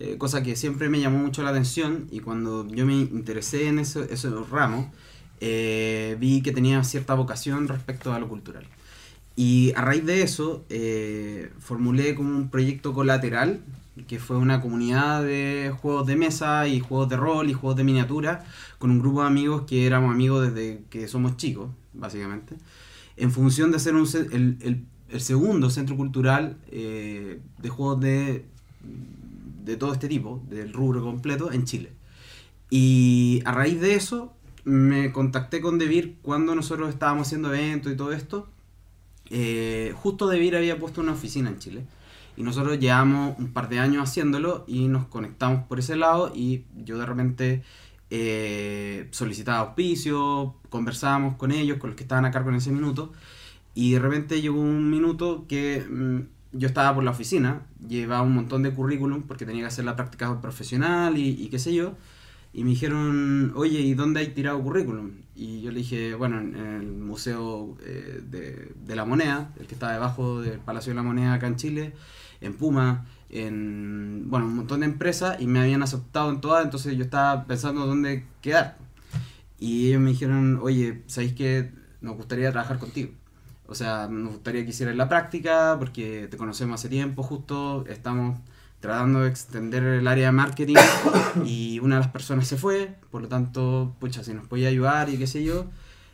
Eh, 0.00 0.16
cosa 0.18 0.42
que 0.42 0.56
siempre 0.56 0.88
me 0.88 1.00
llamó 1.00 1.18
mucho 1.18 1.42
la 1.42 1.50
atención 1.50 2.08
y 2.10 2.20
cuando 2.20 2.66
yo 2.68 2.86
me 2.86 2.94
interesé 2.94 3.68
en 3.68 3.78
eso- 3.78 4.02
esos 4.04 4.50
ramos, 4.50 4.86
eh, 5.40 6.16
vi 6.20 6.42
que 6.42 6.52
tenía 6.52 6.82
cierta 6.84 7.14
vocación 7.14 7.68
respecto 7.68 8.12
a 8.12 8.18
lo 8.18 8.28
cultural. 8.28 8.64
Y 9.36 9.72
a 9.76 9.82
raíz 9.82 10.04
de 10.06 10.22
eso, 10.22 10.64
eh, 10.68 11.50
formulé 11.58 12.14
como 12.14 12.30
un 12.36 12.48
proyecto 12.50 12.92
colateral, 12.92 13.60
que 14.08 14.18
fue 14.18 14.36
una 14.38 14.60
comunidad 14.60 15.22
de 15.24 15.72
juegos 15.80 16.06
de 16.06 16.16
mesa 16.16 16.66
y 16.68 16.80
juegos 16.80 17.08
de 17.08 17.16
rol 17.16 17.50
y 17.50 17.52
juegos 17.54 17.76
de 17.76 17.84
miniatura, 17.84 18.44
con 18.78 18.90
un 18.90 18.98
grupo 19.00 19.20
de 19.22 19.28
amigos 19.28 19.62
que 19.66 19.86
éramos 19.86 20.12
amigos 20.14 20.42
desde 20.52 20.82
que 20.90 21.08
somos 21.08 21.36
chicos, 21.36 21.70
básicamente, 21.94 22.56
en 23.16 23.30
función 23.32 23.72
de 23.72 23.78
ser 23.80 23.94
un, 23.96 24.08
el, 24.32 24.58
el- 24.62 24.84
el 25.10 25.20
segundo 25.20 25.70
centro 25.70 25.96
cultural 25.96 26.56
eh, 26.70 27.40
de 27.58 27.68
juegos 27.68 28.00
de, 28.00 28.46
de 29.64 29.76
todo 29.76 29.92
este 29.92 30.08
tipo, 30.08 30.42
del 30.48 30.72
rubro 30.72 31.02
completo, 31.02 31.52
en 31.52 31.64
Chile. 31.64 31.92
Y 32.70 33.42
a 33.44 33.52
raíz 33.52 33.80
de 33.80 33.94
eso 33.94 34.34
me 34.64 35.12
contacté 35.12 35.60
con 35.60 35.78
Devir 35.78 36.16
cuando 36.22 36.54
nosotros 36.54 36.88
estábamos 36.88 37.26
haciendo 37.26 37.52
eventos 37.52 37.92
y 37.92 37.96
todo 37.96 38.12
esto. 38.12 38.48
Eh, 39.30 39.94
justo 39.96 40.28
Devir 40.28 40.56
había 40.56 40.78
puesto 40.78 41.00
una 41.00 41.12
oficina 41.12 41.50
en 41.50 41.58
Chile. 41.58 41.84
Y 42.36 42.42
nosotros 42.42 42.78
llevamos 42.78 43.38
un 43.38 43.52
par 43.52 43.68
de 43.68 43.78
años 43.78 44.08
haciéndolo 44.08 44.64
y 44.66 44.88
nos 44.88 45.06
conectamos 45.06 45.64
por 45.66 45.78
ese 45.78 45.96
lado 45.96 46.32
y 46.34 46.64
yo 46.74 46.96
de 46.96 47.04
repente 47.04 47.62
eh, 48.08 49.08
solicitaba 49.10 49.58
auspicio, 49.58 50.56
conversábamos 50.70 51.36
con 51.36 51.52
ellos, 51.52 51.78
con 51.78 51.90
los 51.90 51.96
que 51.96 52.04
estaban 52.04 52.24
a 52.24 52.30
cargo 52.30 52.50
en 52.50 52.56
ese 52.56 52.70
minuto. 52.70 53.12
Y 53.74 53.92
de 53.92 53.98
repente 53.98 54.40
llegó 54.40 54.60
un 54.60 54.90
minuto 54.90 55.46
que 55.48 55.84
mm, 55.88 56.20
yo 56.52 56.68
estaba 56.68 56.94
por 56.94 57.04
la 57.04 57.10
oficina, 57.10 57.62
llevaba 57.86 58.22
un 58.22 58.34
montón 58.34 58.62
de 58.62 58.72
currículum 58.72 59.22
porque 59.22 59.46
tenía 59.46 59.62
que 59.62 59.68
hacer 59.68 59.84
la 59.84 59.96
práctica 59.96 60.40
profesional 60.40 61.16
y, 61.16 61.48
qué 61.48 61.58
sé 61.58 61.74
yo. 61.74 61.94
Y 62.54 62.64
me 62.64 62.70
dijeron, 62.70 63.52
oye, 63.56 63.80
¿y 63.80 63.94
dónde 63.94 64.20
hay 64.20 64.28
tirado 64.28 64.62
currículum? 64.62 65.12
Y 65.34 65.62
yo 65.62 65.70
le 65.70 65.78
dije, 65.78 66.14
bueno, 66.14 66.38
en, 66.38 66.54
en 66.54 66.66
el 66.82 66.92
Museo 66.92 67.78
eh, 67.82 68.20
de, 68.28 68.72
de 68.84 68.96
la 68.96 69.06
Moneda, 69.06 69.52
el 69.58 69.66
que 69.66 69.74
está 69.74 69.90
debajo 69.90 70.42
del 70.42 70.58
Palacio 70.58 70.90
de 70.90 70.96
la 70.96 71.02
Moneda 71.02 71.32
acá 71.32 71.46
en 71.46 71.56
Chile, 71.56 71.94
en 72.42 72.54
Puma, 72.54 73.06
en, 73.30 74.24
bueno, 74.28 74.46
un 74.46 74.56
montón 74.56 74.80
de 74.80 74.86
empresas 74.86 75.40
y 75.40 75.46
me 75.46 75.60
habían 75.60 75.82
aceptado 75.82 76.30
en 76.30 76.40
todas, 76.42 76.64
entonces 76.64 76.96
yo 76.96 77.04
estaba 77.04 77.46
pensando 77.46 77.86
dónde 77.86 78.26
quedar. 78.42 78.76
Y 79.58 79.88
ellos 79.88 80.02
me 80.02 80.10
dijeron, 80.10 80.60
oye, 80.62 81.02
¿sabéis 81.06 81.32
que 81.32 81.72
nos 82.00 82.16
gustaría 82.16 82.50
trabajar 82.50 82.78
contigo? 82.78 83.12
O 83.72 83.74
sea, 83.74 84.06
nos 84.06 84.34
gustaría 84.34 84.64
que 84.64 84.70
hicieras 84.70 84.94
la 84.96 85.08
práctica 85.08 85.76
porque 85.78 86.28
te 86.30 86.36
conocemos 86.36 86.78
hace 86.78 86.90
tiempo, 86.90 87.22
justo 87.22 87.86
estamos 87.88 88.38
tratando 88.80 89.20
de 89.20 89.30
extender 89.30 89.82
el 89.82 90.06
área 90.06 90.26
de 90.26 90.32
marketing 90.32 90.76
y 91.46 91.78
una 91.80 91.94
de 91.94 92.02
las 92.02 92.10
personas 92.10 92.46
se 92.46 92.58
fue, 92.58 92.96
por 93.10 93.22
lo 93.22 93.28
tanto, 93.28 93.96
pucha, 93.98 94.22
si 94.22 94.34
nos 94.34 94.46
podía 94.46 94.68
ayudar 94.68 95.08
y 95.08 95.16
qué 95.16 95.26
sé 95.26 95.42
yo. 95.42 95.70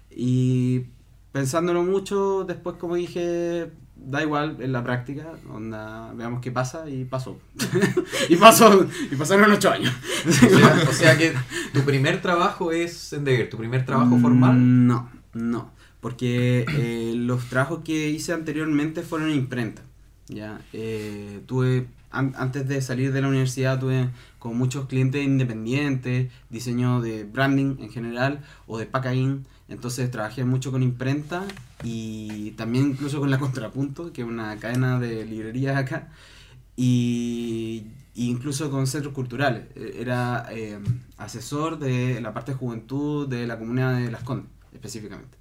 Y 0.09 0.85
pensándolo 1.33 1.83
mucho, 1.83 2.45
después 2.45 2.77
como 2.77 2.95
dije, 2.95 3.73
da 3.97 4.23
igual 4.23 4.59
en 4.61 4.71
la 4.71 4.85
práctica, 4.85 5.27
onda, 5.53 6.13
veamos 6.15 6.41
qué 6.41 6.53
pasa 6.53 6.89
y 6.89 7.07
pasó. 7.07 7.41
y 8.29 8.37
pasó, 8.37 8.87
y 9.11 9.17
pasaron 9.17 9.51
ocho 9.51 9.73
años. 9.73 9.93
O 10.29 10.31
sea, 10.31 10.87
o 10.89 10.93
sea 10.93 11.19
que 11.19 11.35
tu 11.73 11.81
primer 11.83 12.23
trabajo 12.23 12.71
es 12.71 13.13
en 13.13 13.25
Deger, 13.25 13.51
tu 13.51 13.57
primer 13.57 13.85
trabajo 13.85 14.17
formal. 14.19 14.55
Mm, 14.55 14.87
No, 14.87 15.11
no, 15.35 15.73
porque 16.01 16.65
eh, 16.77 17.13
los 17.17 17.47
trabajos 17.49 17.83
que 17.85 18.11
hice 18.11 18.33
anteriormente 18.33 19.03
fueron 19.03 19.31
en 19.31 19.37
imprenta. 19.37 19.83
Ya, 20.29 20.61
Eh, 20.73 21.41
tuve 21.47 21.87
an- 22.11 22.35
antes 22.37 22.69
de 22.69 22.81
salir 22.83 23.13
de 23.13 23.21
la 23.23 23.29
universidad 23.29 23.79
tuve 23.81 24.09
con 24.39 24.57
muchos 24.57 24.87
clientes 24.87 25.25
independientes, 25.25 26.31
diseño 26.51 27.01
de 27.01 27.25
branding 27.25 27.77
en 27.81 27.91
general 27.91 28.41
o 28.67 28.79
de 28.79 28.87
packaging. 28.87 29.47
Entonces 29.69 30.11
trabajé 30.11 30.45
mucho 30.45 30.71
con 30.71 30.83
imprenta 30.83 31.45
y 31.83 32.53
también 32.53 32.91
incluso 32.91 33.21
con 33.21 33.31
la 33.31 33.39
Contrapunto, 33.45 34.13
que 34.13 34.23
es 34.23 34.29
una 34.29 34.57
cadena 34.59 34.99
de 35.01 35.25
librerías 35.27 35.77
acá, 35.77 36.09
y, 36.77 37.87
incluso 38.15 38.71
con 38.71 38.87
centros 38.87 39.15
culturales. 39.15 39.65
Eh, 39.75 39.97
Era 40.01 40.47
eh, 40.51 40.79
asesor 41.17 41.79
de 41.79 42.21
la 42.21 42.33
parte 42.35 42.53
de 42.53 42.59
juventud 42.59 43.29
de 43.29 43.47
la 43.47 43.59
comunidad 43.59 43.97
de 43.99 44.11
Las 44.11 44.23
Condes, 44.23 44.51
específicamente. 44.73 45.38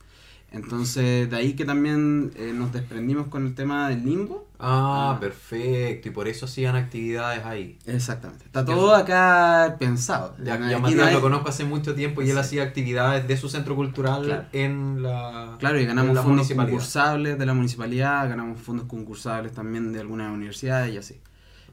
Entonces, 0.52 1.30
de 1.30 1.36
ahí 1.36 1.54
que 1.54 1.66
también 1.66 2.32
eh, 2.38 2.54
nos 2.56 2.72
desprendimos 2.72 3.28
con 3.28 3.46
el 3.46 3.54
tema 3.54 3.90
del 3.90 4.04
limbo. 4.06 4.48
Ah, 4.60 5.14
Ah. 5.16 5.20
perfecto. 5.20 6.08
Y 6.08 6.12
por 6.12 6.28
eso 6.28 6.46
hacían 6.46 6.76
actividades 6.76 7.46
ahí. 7.46 7.78
Exactamente. 7.86 8.46
Está 8.46 8.66
todo 8.66 8.96
acá 8.96 9.76
pensado. 9.78 10.36
Ya, 10.44 10.54
Aquí 10.56 10.64
yo 10.64 10.70
a 10.70 10.72
no 10.72 10.80
Matías 10.80 11.08
hay- 11.08 11.14
lo 11.14 11.22
conozco 11.22 11.50
hace 11.50 11.64
mucho 11.66 11.94
tiempo 11.94 12.22
y 12.22 12.30
él 12.32 12.38
hacía 12.38 12.64
actividades 12.64 13.28
de 13.28 13.38
su 13.38 13.50
centro 13.50 13.76
cultural 13.76 14.24
Claro. 14.24 14.46
en 14.54 15.04
la. 15.04 15.58
Claro, 15.60 15.80
y 15.80 15.86
ganamos 15.86 16.16
la 16.16 16.24
fondos 16.24 16.52
concursables 16.52 17.38
de 17.38 17.46
la 17.46 17.54
municipalidad, 17.54 18.28
ganamos 18.30 18.60
fondos 18.62 18.88
concursables 18.88 19.52
también 19.54 19.92
de 19.94 20.00
algunas 20.00 20.34
universidades 20.34 20.94
y 20.94 20.98
así. 20.98 21.20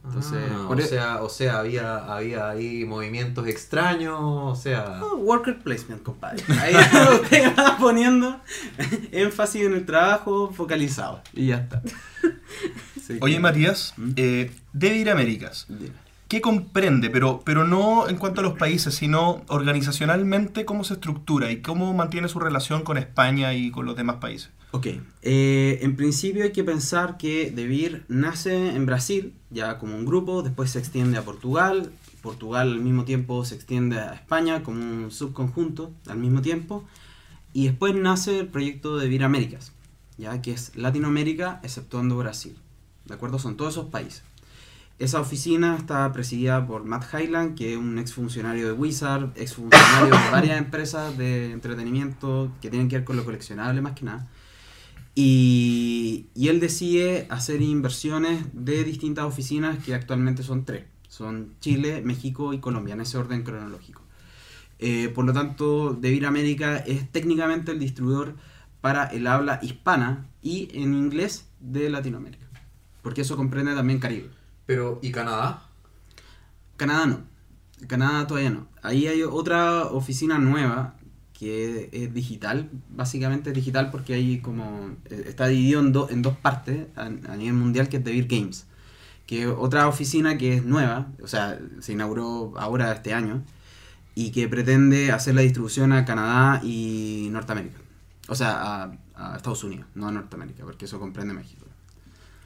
Entonces, 0.04 0.38
Ah, 0.52 0.64
por 0.68 0.76
o, 0.76 0.80
e- 0.80 0.86
sea, 0.86 1.22
o 1.22 1.28
sea, 1.30 1.58
había, 1.60 1.96
había 1.96 2.50
ahí 2.50 2.84
movimientos 2.84 3.46
extraños, 3.48 4.18
o 4.20 4.54
sea... 4.54 5.00
Oh, 5.02 5.16
worker 5.16 5.58
placement, 5.60 6.02
compadre. 6.02 6.42
Ahí 6.60 6.74
usted 7.22 7.52
va 7.58 7.78
poniendo 7.78 8.38
énfasis 9.12 9.62
en 9.62 9.72
el 9.74 9.86
trabajo 9.86 10.52
focalizado. 10.52 11.22
Y 11.32 11.46
ya 11.48 11.56
está. 11.56 11.82
Oye, 13.20 13.34
que- 13.34 13.40
Matías, 13.40 13.94
¿Mm? 13.96 14.10
eh, 14.16 14.50
Debir 14.72 15.10
Américas, 15.10 15.66
Dime. 15.68 16.03
¿Qué 16.34 16.40
comprende? 16.40 17.10
Pero, 17.10 17.42
pero 17.44 17.64
no 17.64 18.08
en 18.08 18.16
cuanto 18.16 18.40
a 18.40 18.42
los 18.44 18.54
países, 18.54 18.92
sino 18.96 19.44
organizacionalmente, 19.46 20.64
¿cómo 20.64 20.82
se 20.82 20.94
estructura 20.94 21.52
y 21.52 21.62
cómo 21.62 21.94
mantiene 21.94 22.28
su 22.28 22.40
relación 22.40 22.82
con 22.82 22.98
España 22.98 23.54
y 23.54 23.70
con 23.70 23.86
los 23.86 23.94
demás 23.94 24.16
países? 24.16 24.50
Ok, 24.72 24.88
eh, 25.22 25.78
en 25.82 25.94
principio 25.94 26.42
hay 26.42 26.50
que 26.50 26.64
pensar 26.64 27.18
que 27.18 27.52
Debir 27.52 28.04
nace 28.08 28.74
en 28.74 28.84
Brasil, 28.84 29.32
ya 29.50 29.78
como 29.78 29.94
un 29.94 30.04
grupo, 30.04 30.42
después 30.42 30.70
se 30.70 30.80
extiende 30.80 31.18
a 31.18 31.22
Portugal, 31.22 31.92
Portugal 32.20 32.72
al 32.72 32.80
mismo 32.80 33.04
tiempo 33.04 33.44
se 33.44 33.54
extiende 33.54 34.00
a 34.00 34.14
España 34.14 34.64
como 34.64 34.80
un 34.80 35.12
subconjunto 35.12 35.92
al 36.08 36.18
mismo 36.18 36.42
tiempo, 36.42 36.84
y 37.52 37.66
después 37.66 37.94
nace 37.94 38.40
el 38.40 38.48
proyecto 38.48 38.96
Debir 38.96 39.22
Américas, 39.22 39.70
ya 40.18 40.42
que 40.42 40.50
es 40.50 40.74
Latinoamérica 40.74 41.60
exceptuando 41.62 42.16
Brasil, 42.16 42.56
¿de 43.04 43.14
acuerdo? 43.14 43.38
Son 43.38 43.56
todos 43.56 43.74
esos 43.74 43.86
países. 43.86 44.24
Esa 44.98 45.20
oficina 45.20 45.76
está 45.76 46.12
presidida 46.12 46.66
por 46.66 46.84
Matt 46.84 47.12
Highland, 47.12 47.56
que 47.56 47.72
es 47.72 47.78
un 47.78 47.98
exfuncionario 47.98 48.66
de 48.66 48.72
Wizard, 48.72 49.32
exfuncionario 49.34 50.14
de 50.14 50.30
varias 50.30 50.58
empresas 50.58 51.18
de 51.18 51.50
entretenimiento 51.50 52.52
que 52.62 52.70
tienen 52.70 52.88
que 52.88 52.96
ver 52.96 53.04
con 53.04 53.16
lo 53.16 53.24
coleccionable 53.24 53.80
más 53.80 53.94
que 53.94 54.04
nada. 54.04 54.28
Y, 55.16 56.26
y 56.34 56.48
él 56.48 56.60
decide 56.60 57.26
hacer 57.30 57.60
inversiones 57.60 58.44
de 58.52 58.84
distintas 58.84 59.24
oficinas 59.24 59.82
que 59.84 59.94
actualmente 59.94 60.42
son 60.42 60.64
tres. 60.64 60.84
Son 61.08 61.54
Chile, 61.60 62.02
México 62.04 62.52
y 62.52 62.58
Colombia, 62.58 62.94
en 62.94 63.00
ese 63.00 63.18
orden 63.18 63.42
cronológico. 63.42 64.02
Eh, 64.78 65.08
por 65.14 65.24
lo 65.24 65.32
tanto, 65.32 65.94
Devir 65.94 66.26
América 66.26 66.76
es 66.78 67.10
técnicamente 67.10 67.72
el 67.72 67.78
distribuidor 67.78 68.34
para 68.80 69.04
el 69.06 69.26
habla 69.26 69.60
hispana 69.62 70.26
y 70.42 70.68
en 70.72 70.94
inglés 70.94 71.48
de 71.60 71.88
Latinoamérica. 71.88 72.46
Porque 73.02 73.22
eso 73.22 73.36
comprende 73.36 73.74
también 73.74 74.00
Caribe. 74.00 74.28
Pero, 74.66 74.98
¿y 75.02 75.10
Canadá? 75.12 75.62
Canadá 76.76 77.06
no. 77.06 77.20
Canadá 77.86 78.26
todavía 78.26 78.50
no. 78.50 78.68
Ahí 78.82 79.06
hay 79.06 79.22
otra 79.22 79.84
oficina 79.86 80.38
nueva 80.38 80.96
que 81.32 81.88
es 81.92 82.14
digital, 82.14 82.70
básicamente 82.90 83.50
es 83.50 83.54
digital 83.56 83.90
porque 83.90 84.14
hay 84.14 84.38
como 84.40 84.90
eh, 85.06 85.24
está 85.26 85.48
dividido 85.48 85.80
en, 85.80 85.92
do- 85.92 86.08
en 86.10 86.22
dos 86.22 86.36
partes 86.36 86.86
a, 86.96 87.08
nivel 87.10 87.54
mundial 87.54 87.88
que 87.88 87.96
es 87.98 88.04
Devir 88.04 88.28
Games, 88.28 88.66
que 89.26 89.42
es 89.44 89.48
otra 89.48 89.88
oficina 89.88 90.38
que 90.38 90.54
es 90.56 90.64
nueva, 90.64 91.08
o 91.22 91.28
sea, 91.28 91.58
se 91.80 91.92
inauguró 91.94 92.54
ahora 92.58 92.92
este 92.92 93.14
año 93.14 93.44
y 94.14 94.32
que 94.32 94.48
pretende 94.48 95.12
hacer 95.12 95.34
la 95.34 95.42
distribución 95.42 95.92
a 95.92 96.04
Canadá 96.04 96.60
y 96.64 97.28
Norteamérica. 97.32 97.78
O 98.28 98.34
sea, 98.36 98.92
a 99.16 99.36
Estados 99.36 99.64
Unidos, 99.64 99.86
no 99.94 100.08
a 100.08 100.12
Norteamérica, 100.12 100.64
porque 100.64 100.86
eso 100.86 101.00
comprende 101.00 101.34
México. 101.34 101.63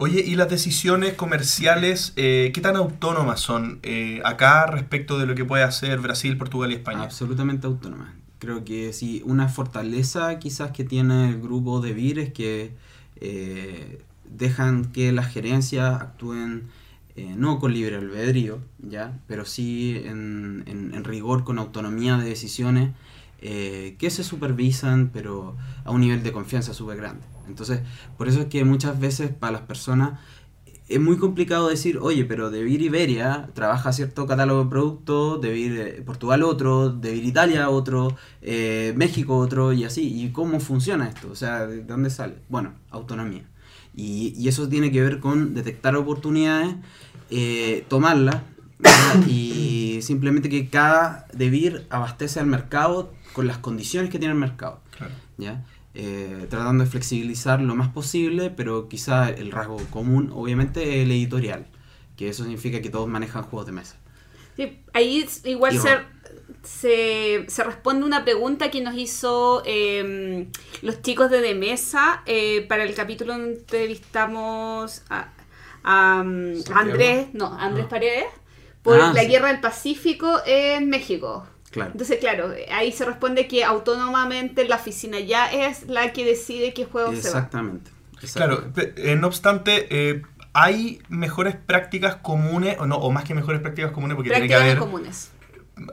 Oye, 0.00 0.22
¿y 0.24 0.36
las 0.36 0.48
decisiones 0.48 1.14
comerciales, 1.14 2.12
eh, 2.16 2.52
qué 2.54 2.60
tan 2.60 2.76
autónomas 2.76 3.40
son 3.40 3.80
eh, 3.82 4.20
acá 4.24 4.66
respecto 4.66 5.18
de 5.18 5.26
lo 5.26 5.34
que 5.34 5.44
puede 5.44 5.64
hacer 5.64 5.98
Brasil, 5.98 6.36
Portugal 6.38 6.70
y 6.70 6.74
España? 6.76 7.02
Absolutamente 7.02 7.66
autónoma. 7.66 8.14
Creo 8.38 8.64
que 8.64 8.92
sí, 8.92 9.22
una 9.24 9.48
fortaleza 9.48 10.38
quizás 10.38 10.70
que 10.70 10.84
tiene 10.84 11.28
el 11.30 11.40
grupo 11.40 11.80
de 11.80 11.92
VIR 11.94 12.18
es 12.20 12.32
que 12.32 12.70
eh, 13.20 14.00
dejan 14.30 14.84
que 14.92 15.10
las 15.10 15.26
gerencias 15.32 16.00
actúen 16.00 16.68
eh, 17.16 17.34
no 17.36 17.58
con 17.58 17.72
libre 17.72 17.96
albedrío, 17.96 18.60
¿ya? 18.78 19.18
pero 19.26 19.44
sí 19.44 20.00
en, 20.04 20.62
en- 20.66 20.94
en 20.94 21.02
rigor, 21.02 21.42
con 21.42 21.58
autonomía 21.58 22.16
de 22.18 22.28
decisiones 22.28 22.92
eh, 23.40 23.96
que 23.98 24.10
se 24.10 24.22
supervisan, 24.22 25.10
pero 25.12 25.56
a 25.84 25.90
un 25.90 26.00
nivel 26.02 26.22
de 26.22 26.30
confianza 26.30 26.72
súper 26.72 26.98
grande. 26.98 27.22
Entonces, 27.48 27.80
por 28.16 28.28
eso 28.28 28.40
es 28.40 28.46
que 28.46 28.64
muchas 28.64 29.00
veces 29.00 29.30
para 29.30 29.52
las 29.52 29.62
personas 29.62 30.20
es 30.88 31.00
muy 31.00 31.18
complicado 31.18 31.68
decir, 31.68 31.98
oye, 32.00 32.24
pero 32.24 32.50
Devir 32.50 32.80
Iberia 32.80 33.50
trabaja 33.54 33.92
cierto 33.92 34.26
catálogo 34.26 34.64
de 34.64 34.70
productos, 34.70 35.40
Devir 35.40 35.78
eh, 35.78 36.02
Portugal 36.04 36.42
otro, 36.42 36.90
Devir 36.90 37.24
Italia 37.24 37.68
otro, 37.68 38.16
eh, 38.40 38.94
México 38.96 39.36
otro 39.36 39.72
y 39.74 39.84
así. 39.84 40.22
¿Y 40.22 40.30
cómo 40.30 40.60
funciona 40.60 41.08
esto? 41.08 41.28
O 41.30 41.34
sea, 41.34 41.66
¿de 41.66 41.82
dónde 41.82 42.08
sale? 42.08 42.36
Bueno, 42.48 42.72
autonomía. 42.90 43.44
Y, 43.94 44.32
y 44.38 44.48
eso 44.48 44.68
tiene 44.68 44.90
que 44.90 45.02
ver 45.02 45.20
con 45.20 45.54
detectar 45.54 45.94
oportunidades, 45.96 46.74
eh, 47.30 47.84
tomarlas 47.88 48.42
y 49.26 49.98
simplemente 50.02 50.48
que 50.48 50.70
cada 50.70 51.26
Devir 51.34 51.86
abastece 51.90 52.40
al 52.40 52.46
mercado 52.46 53.12
con 53.34 53.46
las 53.46 53.58
condiciones 53.58 54.10
que 54.10 54.18
tiene 54.18 54.32
el 54.32 54.40
mercado. 54.40 54.80
Claro. 54.96 55.12
¿ya? 55.36 55.64
Eh, 55.94 56.46
tratando 56.50 56.84
de 56.84 56.90
flexibilizar 56.90 57.60
lo 57.60 57.74
más 57.74 57.88
posible, 57.88 58.50
pero 58.50 58.88
quizá 58.88 59.28
el 59.30 59.50
rasgo 59.50 59.78
común, 59.90 60.30
obviamente, 60.32 60.82
es 61.00 61.04
el 61.06 61.10
editorial, 61.10 61.66
que 62.16 62.28
eso 62.28 62.44
significa 62.44 62.80
que 62.82 62.90
todos 62.90 63.08
manejan 63.08 63.42
juegos 63.44 63.66
de 63.66 63.72
mesa. 63.72 63.96
Sí, 64.56 64.80
ahí 64.92 65.26
igual 65.44 65.74
Y 65.74 65.78
se, 65.78 65.98
se, 66.62 67.44
se 67.48 67.64
responde 67.64 68.04
una 68.04 68.24
pregunta 68.24 68.70
que 68.70 68.80
nos 68.80 68.94
hizo 68.96 69.62
eh, 69.64 70.48
los 70.82 71.02
chicos 71.02 71.30
de 71.30 71.40
De 71.40 71.54
Mesa 71.54 72.22
eh, 72.26 72.66
para 72.68 72.84
el 72.84 72.94
capítulo 72.94 73.32
donde 73.34 73.58
entrevistamos 73.60 75.02
a, 75.10 75.32
a, 75.84 76.22
Santiago. 76.22 76.70
Andrés, 76.74 77.28
no, 77.34 77.46
Andrés 77.58 77.86
Ah. 77.86 77.88
Paredes 77.88 78.26
por 78.82 79.00
Ah, 79.00 79.12
la 79.14 79.22
sí. 79.22 79.28
guerra 79.28 79.48
del 79.48 79.60
Pacífico 79.60 80.40
en 80.46 80.88
México. 80.90 81.46
Claro. 81.70 81.90
Entonces, 81.92 82.18
claro, 82.18 82.52
ahí 82.72 82.92
se 82.92 83.04
responde 83.04 83.46
que 83.46 83.62
autónomamente 83.64 84.66
la 84.66 84.76
oficina 84.76 85.20
ya 85.20 85.52
es 85.52 85.86
la 85.88 86.12
que 86.12 86.24
decide 86.24 86.72
qué 86.72 86.84
juego 86.86 87.14
se 87.14 87.30
va. 87.30 87.38
Exactamente. 87.38 87.90
Claro, 88.32 88.54
exactamente. 88.54 88.92
pe- 88.94 89.12
eh, 89.12 89.16
no 89.16 89.26
obstante, 89.26 89.86
eh, 89.90 90.22
¿hay 90.52 91.00
mejores 91.08 91.56
prácticas 91.56 92.16
comunes, 92.16 92.76
o 92.80 92.86
no, 92.86 92.96
o 92.96 93.10
más 93.12 93.24
que 93.24 93.34
mejores 93.34 93.60
prácticas 93.60 93.92
comunes, 93.92 94.16
porque 94.16 94.30
tiene 94.30 94.48
que 94.48 94.54
Prácticas 94.54 94.62
haber... 94.62 94.78
comunes. 94.78 95.30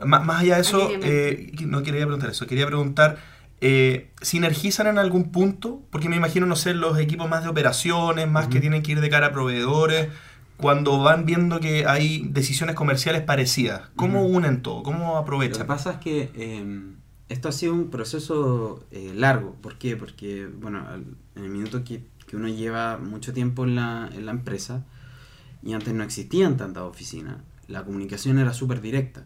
Más, 0.04 0.24
más 0.24 0.40
allá 0.42 0.56
de 0.56 0.60
eso, 0.62 0.90
eh, 1.02 1.52
no 1.66 1.82
quería 1.82 2.00
preguntar 2.00 2.30
eso, 2.30 2.46
quería 2.46 2.66
preguntar, 2.66 3.18
eh, 3.60 4.10
¿sinergizan 4.20 4.88
en 4.88 4.98
algún 4.98 5.30
punto? 5.30 5.82
Porque 5.90 6.08
me 6.08 6.16
imagino, 6.16 6.46
no 6.46 6.56
sé, 6.56 6.74
los 6.74 6.98
equipos 6.98 7.28
más 7.28 7.44
de 7.44 7.50
operaciones, 7.50 8.28
más 8.28 8.48
que 8.48 8.60
tienen 8.60 8.82
que 8.82 8.92
ir 8.92 9.00
de 9.00 9.08
cara 9.08 9.28
a 9.28 9.32
proveedores, 9.32 10.08
cuando 10.56 10.98
van 10.98 11.26
viendo 11.26 11.60
que 11.60 11.86
hay 11.86 12.26
decisiones 12.28 12.74
comerciales 12.74 13.22
parecidas, 13.22 13.90
¿cómo 13.96 14.24
Ujú. 14.24 14.36
unen 14.36 14.62
todo? 14.62 14.82
¿Cómo 14.82 14.98
Lo 15.06 15.12
que 15.14 15.18
aprovechan? 15.18 15.66
pasa 15.66 15.92
es 15.92 15.96
que 15.98 16.30
eh, 16.34 16.92
esto 17.28 17.48
ha 17.48 17.52
sido 17.52 17.74
un 17.74 17.90
proceso 17.90 18.84
eh, 18.90 19.12
largo. 19.14 19.54
¿Por 19.60 19.76
qué? 19.78 19.96
Porque, 19.96 20.46
bueno, 20.46 20.84
en 20.94 21.44
el 21.44 21.48
minuto 21.50 21.84
que, 21.84 22.02
que 22.26 22.36
uno 22.36 22.48
lleva 22.48 22.98
mucho 22.98 23.32
tiempo 23.32 23.64
en 23.64 23.76
la, 23.76 24.08
en 24.14 24.24
la 24.26 24.32
empresa 24.32 24.84
y 25.62 25.72
antes 25.72 25.92
no 25.94 26.04
existían 26.04 26.56
tantas 26.56 26.84
oficinas, 26.84 27.36
la 27.68 27.84
comunicación 27.84 28.38
era 28.38 28.52
súper 28.52 28.80
directa. 28.80 29.24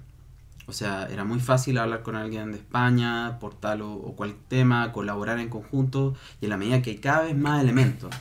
O 0.66 0.72
sea, 0.72 1.08
era 1.10 1.24
muy 1.24 1.40
fácil 1.40 1.78
hablar 1.78 2.02
con 2.02 2.14
alguien 2.14 2.52
de 2.52 2.58
España, 2.58 3.38
por 3.40 3.54
tal 3.54 3.82
o, 3.82 3.92
o 3.92 4.14
cual 4.14 4.34
tema, 4.48 4.92
colaborar 4.92 5.38
en 5.40 5.48
conjunto, 5.48 6.14
y 6.40 6.44
en 6.46 6.50
la 6.50 6.56
medida 6.56 6.80
que 6.80 6.90
hay 6.90 6.98
cada 6.98 7.22
vez 7.22 7.36
más 7.36 7.60
elementos, 7.62 8.14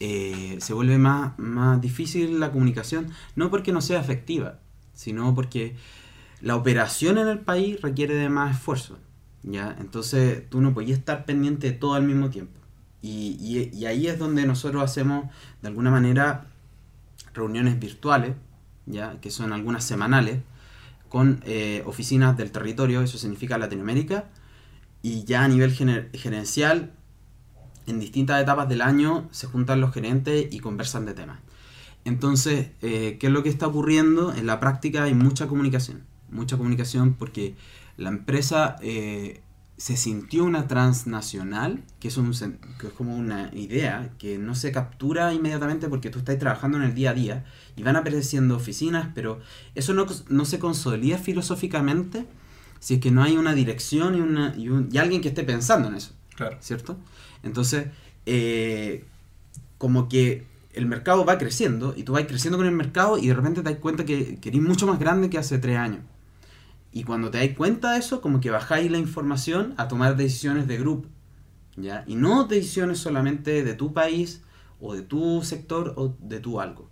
eh, 0.00 0.56
se 0.60 0.74
vuelve 0.74 0.98
más, 0.98 1.38
más 1.38 1.80
difícil 1.80 2.40
la 2.40 2.52
comunicación, 2.52 3.10
no 3.36 3.50
porque 3.50 3.72
no 3.72 3.80
sea 3.80 4.00
efectiva, 4.00 4.58
sino 4.94 5.34
porque 5.34 5.76
la 6.40 6.56
operación 6.56 7.18
en 7.18 7.28
el 7.28 7.40
país 7.40 7.80
requiere 7.82 8.14
de 8.14 8.28
más 8.28 8.56
esfuerzo. 8.56 8.98
¿ya? 9.42 9.76
Entonces 9.80 10.48
tú 10.50 10.60
no 10.60 10.74
podías 10.74 10.98
estar 10.98 11.24
pendiente 11.24 11.68
de 11.68 11.72
todo 11.74 11.94
al 11.94 12.04
mismo 12.04 12.30
tiempo. 12.30 12.52
Y, 13.02 13.36
y- 13.72 13.86
ahí 13.86 14.06
es 14.08 14.18
donde 14.18 14.46
nosotros 14.46 14.82
hacemos, 14.82 15.26
de 15.62 15.68
alguna 15.68 15.90
manera, 15.90 16.46
reuniones 17.34 17.78
virtuales, 17.78 18.34
¿ya? 18.86 19.20
que 19.20 19.30
son 19.30 19.52
algunas 19.52 19.84
semanales, 19.84 20.40
con 21.08 21.42
eh, 21.46 21.82
oficinas 21.86 22.36
del 22.36 22.52
territorio, 22.52 23.02
eso 23.02 23.18
significa 23.18 23.58
Latinoamérica, 23.58 24.26
y 25.02 25.24
ya 25.24 25.44
a 25.44 25.48
nivel 25.48 25.72
gerencial, 26.14 26.92
en 27.90 28.00
distintas 28.00 28.40
etapas 28.42 28.68
del 28.68 28.80
año 28.82 29.28
se 29.32 29.46
juntan 29.46 29.80
los 29.80 29.92
gerentes 29.92 30.46
y 30.50 30.60
conversan 30.60 31.04
de 31.04 31.14
temas. 31.14 31.38
Entonces, 32.04 32.70
eh, 32.80 33.18
¿qué 33.20 33.26
es 33.26 33.32
lo 33.32 33.42
que 33.42 33.50
está 33.50 33.66
ocurriendo? 33.66 34.32
En 34.34 34.46
la 34.46 34.58
práctica 34.60 35.02
hay 35.04 35.14
mucha 35.14 35.46
comunicación, 35.48 36.04
mucha 36.30 36.56
comunicación 36.56 37.14
porque 37.14 37.54
la 37.98 38.08
empresa 38.08 38.76
eh, 38.80 39.42
se 39.76 39.96
sintió 39.96 40.44
una 40.44 40.66
transnacional, 40.66 41.82
que 42.00 42.08
es, 42.08 42.16
un, 42.16 42.32
que 42.78 42.86
es 42.86 42.92
como 42.94 43.16
una 43.16 43.50
idea 43.54 44.10
que 44.18 44.38
no 44.38 44.54
se 44.54 44.72
captura 44.72 45.32
inmediatamente 45.34 45.88
porque 45.88 46.08
tú 46.10 46.18
estás 46.20 46.38
trabajando 46.38 46.78
en 46.78 46.84
el 46.84 46.94
día 46.94 47.10
a 47.10 47.14
día 47.14 47.44
y 47.76 47.82
van 47.82 47.96
apareciendo 47.96 48.56
oficinas, 48.56 49.08
pero 49.14 49.40
eso 49.74 49.92
no, 49.92 50.06
no 50.28 50.44
se 50.46 50.58
consolida 50.58 51.18
filosóficamente 51.18 52.26
si 52.78 52.94
es 52.94 53.00
que 53.00 53.10
no 53.10 53.22
hay 53.22 53.36
una 53.36 53.54
dirección 53.54 54.16
y, 54.16 54.20
una, 54.22 54.54
y, 54.56 54.70
un- 54.70 54.88
y 54.90 54.96
alguien 54.96 55.20
que 55.20 55.28
esté 55.28 55.44
pensando 55.44 55.88
en 55.88 55.96
eso. 55.96 56.12
Claro. 56.34 56.56
¿cierto? 56.60 56.96
Entonces, 57.42 57.86
eh, 58.26 59.04
como 59.78 60.08
que 60.08 60.46
el 60.72 60.86
mercado 60.86 61.24
va 61.24 61.38
creciendo 61.38 61.94
y 61.96 62.04
tú 62.04 62.12
vas 62.12 62.24
creciendo 62.24 62.58
con 62.58 62.66
el 62.66 62.74
mercado 62.74 63.18
y 63.18 63.28
de 63.28 63.34
repente 63.34 63.62
te 63.62 63.70
das 63.70 63.78
cuenta 63.78 64.04
que, 64.04 64.38
que 64.38 64.48
eres 64.50 64.62
mucho 64.62 64.86
más 64.86 64.98
grande 64.98 65.30
que 65.30 65.38
hace 65.38 65.58
tres 65.58 65.76
años. 65.76 66.00
Y 66.92 67.04
cuando 67.04 67.30
te 67.30 67.38
das 67.38 67.56
cuenta 67.56 67.92
de 67.92 67.98
eso, 67.98 68.20
como 68.20 68.40
que 68.40 68.50
bajáis 68.50 68.90
la 68.90 68.98
información 68.98 69.74
a 69.76 69.88
tomar 69.88 70.16
decisiones 70.16 70.66
de 70.66 70.78
grupo, 70.78 71.08
¿ya? 71.76 72.04
Y 72.06 72.16
no 72.16 72.44
decisiones 72.44 72.98
solamente 72.98 73.62
de 73.62 73.74
tu 73.74 73.92
país 73.92 74.42
o 74.80 74.94
de 74.94 75.02
tu 75.02 75.42
sector 75.42 75.94
o 75.96 76.16
de 76.20 76.40
tu 76.40 76.60
algo. 76.60 76.88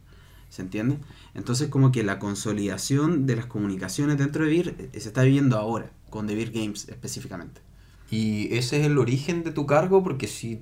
¿Se 0.48 0.62
entiende? 0.62 0.98
Entonces 1.34 1.68
como 1.68 1.92
que 1.92 2.02
la 2.02 2.18
consolidación 2.18 3.26
de 3.26 3.36
las 3.36 3.46
comunicaciones 3.46 4.18
dentro 4.18 4.44
de 4.44 4.50
VIR 4.50 4.74
eh, 4.78 5.00
se 5.00 5.08
está 5.08 5.22
viviendo 5.22 5.58
ahora, 5.58 5.90
con 6.10 6.26
The 6.26 6.34
VIR 6.34 6.52
Games 6.52 6.88
específicamente. 6.88 7.60
Y 8.10 8.54
ese 8.54 8.80
es 8.80 8.86
el 8.86 8.98
origen 8.98 9.44
de 9.44 9.50
tu 9.50 9.66
cargo, 9.66 10.02
porque 10.02 10.26
si, 10.26 10.60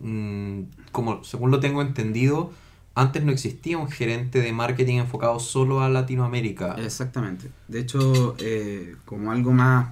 mm, 0.00 0.62
como 0.92 1.22
según 1.24 1.50
lo 1.50 1.60
tengo 1.60 1.82
entendido, 1.82 2.52
antes 2.94 3.22
no 3.24 3.30
existía 3.30 3.78
un 3.78 3.88
gerente 3.90 4.40
de 4.40 4.52
marketing 4.52 4.96
enfocado 4.96 5.38
solo 5.38 5.82
a 5.82 5.88
Latinoamérica. 5.88 6.74
Exactamente. 6.78 7.50
De 7.68 7.78
hecho, 7.80 8.34
eh, 8.38 8.96
como 9.04 9.30
algo 9.30 9.52
más 9.52 9.90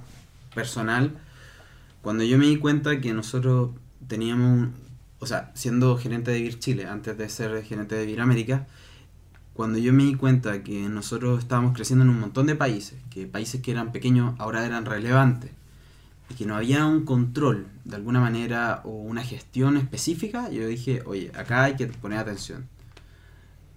personal, 0.54 1.16
cuando 2.02 2.24
yo 2.24 2.38
me 2.38 2.46
di 2.46 2.56
cuenta 2.56 3.00
que 3.00 3.12
nosotros 3.12 3.70
teníamos, 4.08 4.46
un- 4.46 4.74
o 5.20 5.26
sea, 5.26 5.52
siendo 5.54 5.96
gerente 5.96 6.30
de 6.32 6.40
Vir 6.42 6.58
Chile, 6.58 6.86
antes 6.86 7.16
de 7.16 7.28
ser 7.28 7.62
gerente 7.64 7.94
de 7.94 8.06
Vir 8.06 8.20
América, 8.20 8.66
cuando 9.54 9.78
yo 9.78 9.92
me 9.92 10.02
di 10.04 10.14
cuenta 10.16 10.62
que 10.62 10.88
nosotros 10.88 11.38
estábamos 11.38 11.74
creciendo 11.74 12.04
en 12.04 12.10
un 12.10 12.20
montón 12.20 12.46
de 12.46 12.56
países, 12.56 12.98
que 13.10 13.26
países 13.26 13.62
que 13.62 13.70
eran 13.70 13.92
pequeños 13.92 14.34
ahora 14.38 14.66
eran 14.66 14.84
relevantes, 14.84 15.50
y 16.30 16.34
que 16.34 16.44
no 16.46 16.56
había 16.56 16.86
un 16.86 17.04
control 17.04 17.66
de 17.84 17.96
alguna 17.96 18.20
manera 18.20 18.80
o 18.84 18.90
una 18.90 19.22
gestión 19.22 19.76
específica, 19.76 20.50
yo 20.50 20.66
dije, 20.66 21.02
oye, 21.06 21.30
acá 21.36 21.64
hay 21.64 21.76
que 21.76 21.86
poner 21.86 22.18
atención. 22.18 22.66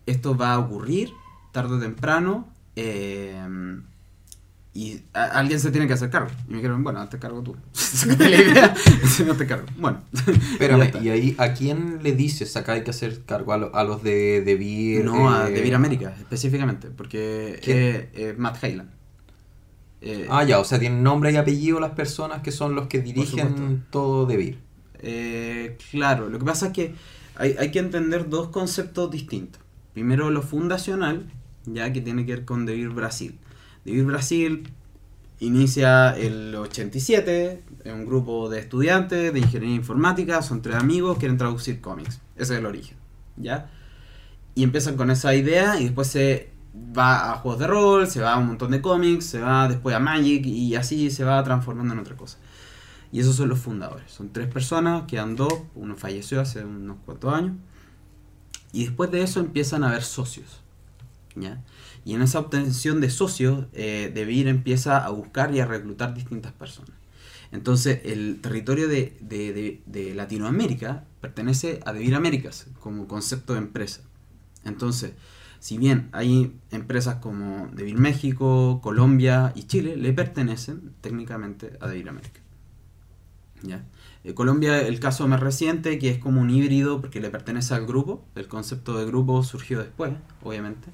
Esto 0.05 0.35
va 0.35 0.53
a 0.53 0.59
ocurrir 0.59 1.11
tarde 1.51 1.75
o 1.75 1.79
temprano 1.79 2.47
eh, 2.75 3.39
y 4.73 5.01
a- 5.13 5.25
alguien 5.25 5.59
se 5.59 5.71
tiene 5.71 5.87
que 5.87 5.93
hacer 5.93 6.09
cargo. 6.09 6.29
Y 6.47 6.51
me 6.51 6.57
dijeron, 6.57 6.83
bueno, 6.83 6.99
hazte 6.99 7.19
cargo 7.19 7.41
tú. 7.43 7.55
La 8.17 8.29
idea, 8.29 8.73
no 9.25 9.35
te 9.35 9.45
cargo. 9.45 9.65
Bueno, 9.77 10.01
está. 10.59 10.99
y 10.99 11.09
ahí, 11.09 11.35
¿a 11.37 11.53
quién 11.53 11.99
le 12.01 12.13
dices 12.13 12.55
acá 12.55 12.73
hay 12.73 12.83
que 12.83 12.91
hacer 12.91 13.23
cargo? 13.25 13.53
¿A, 13.53 13.57
lo- 13.57 13.75
a 13.75 13.83
los 13.83 14.01
de, 14.03 14.41
de 14.41 14.55
Vir? 14.55 15.05
no 15.05 15.31
a 15.31 15.49
eh, 15.49 15.53
De 15.53 15.61
Vir 15.61 15.75
América 15.75 16.15
específicamente, 16.19 16.89
porque 16.89 17.59
¿Quién? 17.63 17.77
eh, 18.13 18.35
Matt 18.37 18.63
Hyland. 18.63 18.89
Eh, 20.01 20.27
Ah, 20.29 20.43
ya, 20.43 20.59
o 20.59 20.63
sea, 20.63 20.79
tienen 20.79 21.03
nombre 21.03 21.31
y 21.31 21.35
apellido 21.35 21.79
las 21.79 21.91
personas 21.91 22.41
que 22.41 22.51
son 22.51 22.75
los 22.75 22.87
que 22.87 22.99
dirigen 23.01 23.85
todo 23.89 24.25
de 24.25 24.37
Vir. 24.37 24.59
Eh, 25.01 25.77
claro, 25.91 26.29
lo 26.29 26.39
que 26.39 26.45
pasa 26.45 26.67
es 26.67 26.73
que 26.73 26.95
hay, 27.35 27.55
hay 27.59 27.71
que 27.71 27.79
entender 27.79 28.29
dos 28.29 28.49
conceptos 28.49 29.11
distintos. 29.11 29.61
Primero 29.93 30.29
lo 30.29 30.41
fundacional, 30.41 31.31
ya 31.65 31.91
que 31.91 32.01
tiene 32.01 32.25
que 32.25 32.33
ver 32.35 32.45
con 32.45 32.65
Devir 32.65 32.89
Brasil. 32.89 33.37
Devir 33.85 34.05
Brasil 34.05 34.69
inicia 35.39 36.11
el 36.17 36.53
87, 36.53 37.63
es 37.83 37.93
un 37.93 38.05
grupo 38.05 38.49
de 38.49 38.59
estudiantes 38.59 39.33
de 39.33 39.39
ingeniería 39.39 39.75
informática, 39.75 40.41
son 40.41 40.61
tres 40.61 40.75
amigos, 40.75 41.17
quieren 41.17 41.37
traducir 41.37 41.79
cómics. 41.81 42.19
Ese 42.35 42.53
es 42.53 42.59
el 42.59 42.65
origen, 42.65 42.97
¿ya? 43.37 43.69
Y 44.55 44.63
empiezan 44.63 44.97
con 44.97 45.09
esa 45.11 45.33
idea 45.35 45.79
y 45.79 45.85
después 45.85 46.07
se 46.07 46.49
va 46.75 47.31
a 47.31 47.35
juegos 47.37 47.59
de 47.59 47.67
rol, 47.67 48.07
se 48.07 48.21
va 48.21 48.33
a 48.33 48.37
un 48.37 48.47
montón 48.47 48.71
de 48.71 48.81
cómics, 48.81 49.25
se 49.25 49.39
va 49.39 49.67
después 49.67 49.95
a 49.95 49.99
Magic 49.99 50.45
y 50.45 50.75
así 50.75 51.09
se 51.11 51.23
va 51.23 51.43
transformando 51.43 51.93
en 51.93 51.99
otra 51.99 52.15
cosa. 52.15 52.37
Y 53.11 53.19
esos 53.19 53.35
son 53.35 53.49
los 53.49 53.59
fundadores. 53.59 54.11
Son 54.11 54.31
tres 54.31 54.47
personas, 54.47 55.03
quedan 55.07 55.35
dos, 55.35 55.53
uno 55.75 55.95
falleció 55.95 56.41
hace 56.41 56.63
unos 56.63 56.97
cuantos 57.05 57.33
años. 57.33 57.53
Y 58.71 58.85
después 58.85 59.09
de 59.11 59.23
eso 59.23 59.39
empiezan 59.39 59.83
a 59.83 59.89
haber 59.89 60.03
socios. 60.03 60.61
¿ya? 61.35 61.63
Y 62.05 62.13
en 62.13 62.21
esa 62.21 62.39
obtención 62.39 63.01
de 63.01 63.09
socios, 63.09 63.65
eh, 63.73 64.11
empieza 64.47 65.03
a 65.03 65.09
buscar 65.09 65.53
y 65.55 65.59
a 65.59 65.65
reclutar 65.65 66.13
distintas 66.13 66.51
personas. 66.53 66.91
Entonces, 67.51 68.01
el 68.05 68.41
territorio 68.41 68.87
de, 68.87 69.17
de- 69.21 69.53
de- 69.53 69.81
de 69.87 70.13
Latinoamérica 70.13 71.05
pertenece 71.19 71.79
a 71.85 71.93
DeVir 71.93 72.13
Américas 72.13 72.67
como 72.79 73.07
concepto 73.07 73.53
de 73.53 73.59
empresa. 73.59 74.01
Entonces, 74.65 75.13
si 75.59 75.77
bien 75.77 76.09
hay 76.11 76.53
empresas 76.71 77.15
como 77.15 77.67
DeVir 77.73 77.97
México, 77.97 78.79
Colombia 78.81 79.51
y 79.55 79.63
Chile, 79.63 79.95
le 79.97 80.13
pertenecen 80.13 80.93
técnicamente 81.01 81.77
a 81.81 81.87
DeVir 81.87 82.09
América. 82.09 82.39
¿ya? 83.61 83.83
Eh, 84.23 84.33
Colombia, 84.33 84.81
el 84.81 84.99
caso 84.99 85.27
más 85.27 85.39
reciente, 85.39 85.99
que 85.99 86.09
es 86.09 86.17
como 86.19 86.41
un 86.41 86.49
híbrido 86.49 87.01
porque 87.01 87.19
le 87.19 87.29
pertenece 87.29 87.73
al 87.73 87.85
grupo, 87.85 88.25
el 88.35 88.47
concepto 88.47 88.97
de 88.97 89.05
grupo 89.05 89.43
surgió 89.43 89.79
después, 89.79 90.11
obviamente, 90.43 90.89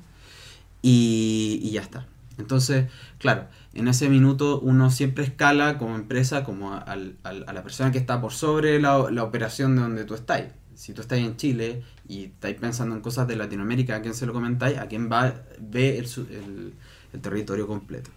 y, 0.81 1.59
y 1.63 1.71
ya 1.71 1.81
está. 1.81 2.07
Entonces, 2.37 2.87
claro, 3.17 3.47
en 3.73 3.87
ese 3.87 4.09
minuto 4.09 4.59
uno 4.59 4.91
siempre 4.91 5.23
escala 5.23 5.77
como 5.77 5.95
empresa 5.95 6.43
como 6.43 6.73
a, 6.73 6.79
al- 6.79 7.15
a 7.23 7.53
la 7.53 7.63
persona 7.63 7.91
que 7.91 7.97
está 7.97 8.19
por 8.19 8.33
sobre 8.33 8.79
la, 8.81 9.09
la 9.09 9.23
operación 9.23 9.75
de 9.75 9.81
donde 9.81 10.03
tú 10.03 10.15
estás. 10.15 10.43
Si 10.75 10.93
tú 10.93 11.01
estás 11.01 11.19
en 11.19 11.37
Chile 11.37 11.83
y 12.07 12.25
estáis 12.25 12.55
pensando 12.57 12.95
en 12.95 13.01
cosas 13.01 13.27
de 13.27 13.35
Latinoamérica, 13.35 13.95
¿a 13.97 14.01
quién 14.01 14.13
se 14.13 14.25
lo 14.25 14.33
comentáis? 14.33 14.77
¿A 14.77 14.87
quién 14.87 15.09
va, 15.11 15.33
ve 15.59 15.97
el, 15.97 16.05
el- 16.29 16.73
el 17.13 17.21
territorio 17.21 17.67
completo? 17.67 18.09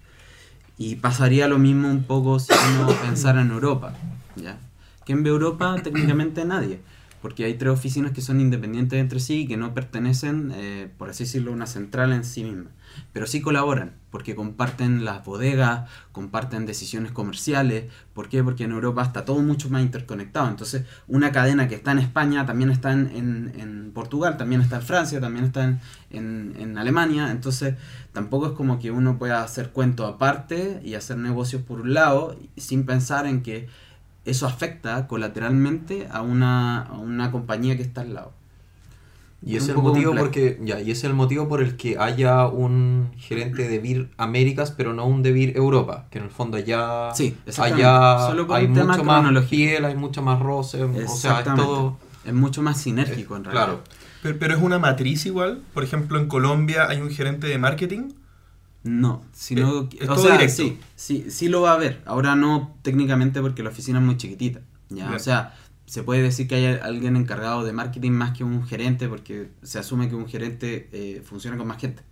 Y 0.76 0.96
pasaría 0.96 1.48
lo 1.48 1.58
mismo 1.58 1.90
un 1.90 2.04
poco 2.04 2.38
si 2.38 2.52
uno 2.76 2.88
pensara 3.02 3.42
en 3.42 3.50
Europa. 3.50 3.94
¿ya? 4.36 4.58
¿Quién 5.04 5.22
ve 5.22 5.30
Europa? 5.30 5.76
Técnicamente 5.82 6.44
nadie. 6.44 6.80
Porque 7.22 7.44
hay 7.44 7.54
tres 7.54 7.72
oficinas 7.72 8.12
que 8.12 8.20
son 8.20 8.40
independientes 8.40 9.00
entre 9.00 9.18
sí 9.18 9.40
y 9.40 9.46
que 9.48 9.56
no 9.56 9.74
pertenecen, 9.74 10.52
eh, 10.54 10.88
por 10.98 11.10
así 11.10 11.24
decirlo, 11.24 11.50
a 11.50 11.54
una 11.54 11.66
central 11.66 12.12
en 12.12 12.24
sí 12.24 12.44
misma. 12.44 12.70
Pero 13.12 13.26
sí 13.26 13.40
colaboran, 13.40 13.92
porque 14.10 14.34
comparten 14.34 15.04
las 15.04 15.24
bodegas, 15.24 15.88
comparten 16.12 16.66
decisiones 16.66 17.12
comerciales. 17.12 17.84
¿Por 18.14 18.28
qué? 18.28 18.42
Porque 18.42 18.64
en 18.64 18.72
Europa 18.72 19.02
está 19.02 19.24
todo 19.24 19.40
mucho 19.42 19.70
más 19.70 19.82
interconectado. 19.82 20.48
Entonces, 20.48 20.84
una 21.06 21.32
cadena 21.32 21.68
que 21.68 21.74
está 21.74 21.92
en 21.92 21.98
España 22.00 22.46
también 22.46 22.70
está 22.70 22.92
en, 22.92 23.10
en- 23.14 23.52
en 23.60 23.90
Portugal, 23.92 24.36
también 24.36 24.60
está 24.60 24.76
en 24.76 24.82
Francia, 24.82 25.20
también 25.20 25.44
está 25.46 25.64
en, 25.64 25.80
en- 26.10 26.78
Alemania. 26.78 27.30
Entonces, 27.30 27.74
tampoco 28.12 28.46
es 28.48 28.52
como 28.52 28.78
que 28.78 28.90
uno 28.90 29.18
pueda 29.18 29.42
hacer 29.42 29.70
cuento 29.70 30.06
aparte 30.06 30.80
y 30.84 30.94
hacer 30.94 31.16
negocios 31.18 31.62
por 31.62 31.80
un 31.80 31.94
lado, 31.94 32.36
sin 32.56 32.84
pensar 32.86 33.26
en 33.26 33.42
que 33.42 33.68
eso 34.24 34.46
afecta 34.46 35.06
colateralmente 35.08 36.08
a 36.10 36.22
una, 36.22 36.82
a 36.82 36.98
una 36.98 37.30
compañía 37.30 37.76
que 37.76 37.82
está 37.82 38.02
al 38.02 38.14
lado. 38.14 38.32
Y 39.40 39.56
Es 39.56 39.68
el 39.68 39.76
motivo 39.76 40.06
complejo. 40.06 40.18
porque 40.18 40.58
ya, 40.64 40.80
y 40.80 40.90
es 40.90 41.04
el 41.04 41.14
motivo 41.14 41.46
por 41.48 41.62
el 41.62 41.76
que 41.76 41.96
haya 41.96 42.48
un 42.48 43.10
gerente 43.16 43.68
de 43.68 43.78
Vir 43.78 44.10
Américas, 44.16 44.72
pero 44.72 44.94
no 44.94 45.06
un 45.06 45.22
de 45.22 45.30
Vir 45.30 45.56
Europa, 45.56 46.06
que 46.10 46.18
en 46.18 46.24
el 46.24 46.30
fondo 46.30 46.56
allá 46.56 47.14
Sí, 47.14 47.36
allá 47.58 48.26
Solo 48.26 48.52
hay 48.52 48.66
mucho 48.66 49.04
más 49.04 49.44
piel, 49.46 49.84
hay 49.84 49.94
mucha 49.94 50.20
más 50.22 50.40
roce, 50.40 50.82
o 50.82 50.92
sea, 50.92 51.02
es 51.04 51.12
Exactamente. 51.12 51.62
todo 51.64 51.98
Es 52.24 52.34
mucho 52.34 52.62
más 52.62 52.80
sinérgico 52.80 53.36
en 53.36 53.44
realidad. 53.44 53.64
Claro. 53.66 53.80
Pero, 54.22 54.38
pero 54.40 54.54
es 54.56 54.60
una 54.62 54.80
matriz 54.80 55.24
igual. 55.26 55.62
Por 55.72 55.84
ejemplo, 55.84 56.18
en 56.18 56.26
Colombia 56.26 56.88
hay 56.88 57.00
un 57.00 57.10
gerente 57.10 57.46
de 57.46 57.58
marketing. 57.58 58.08
No, 58.82 59.22
sino 59.32 59.82
Eh, 59.82 59.88
es 60.00 60.08
o 60.08 60.14
todo 60.14 60.24
sea, 60.24 60.32
directo. 60.32 60.56
sí, 60.62 60.78
sí, 60.96 61.26
sí 61.30 61.48
lo 61.48 61.60
va 61.62 61.70
a 61.70 61.74
haber. 61.74 62.00
Ahora 62.06 62.34
no 62.34 62.74
técnicamente 62.82 63.40
porque 63.40 63.62
la 63.62 63.70
oficina 63.70 64.00
es 64.00 64.04
muy 64.04 64.16
chiquitita. 64.16 64.60
¿ya? 64.88 65.04
Bien. 65.04 65.14
O 65.14 65.18
sea, 65.20 65.54
se 65.88 66.02
puede 66.02 66.22
decir 66.22 66.46
que 66.46 66.54
hay 66.56 66.66
alguien 66.82 67.16
encargado 67.16 67.64
de 67.64 67.72
marketing 67.72 68.10
más 68.12 68.36
que 68.36 68.44
un 68.44 68.66
gerente 68.66 69.08
porque 69.08 69.48
se 69.62 69.78
asume 69.78 70.08
que 70.10 70.14
un 70.14 70.28
gerente 70.28 70.88
eh, 70.92 71.22
funciona 71.24 71.56
con 71.56 71.66
más 71.66 71.80
gente. 71.80 72.02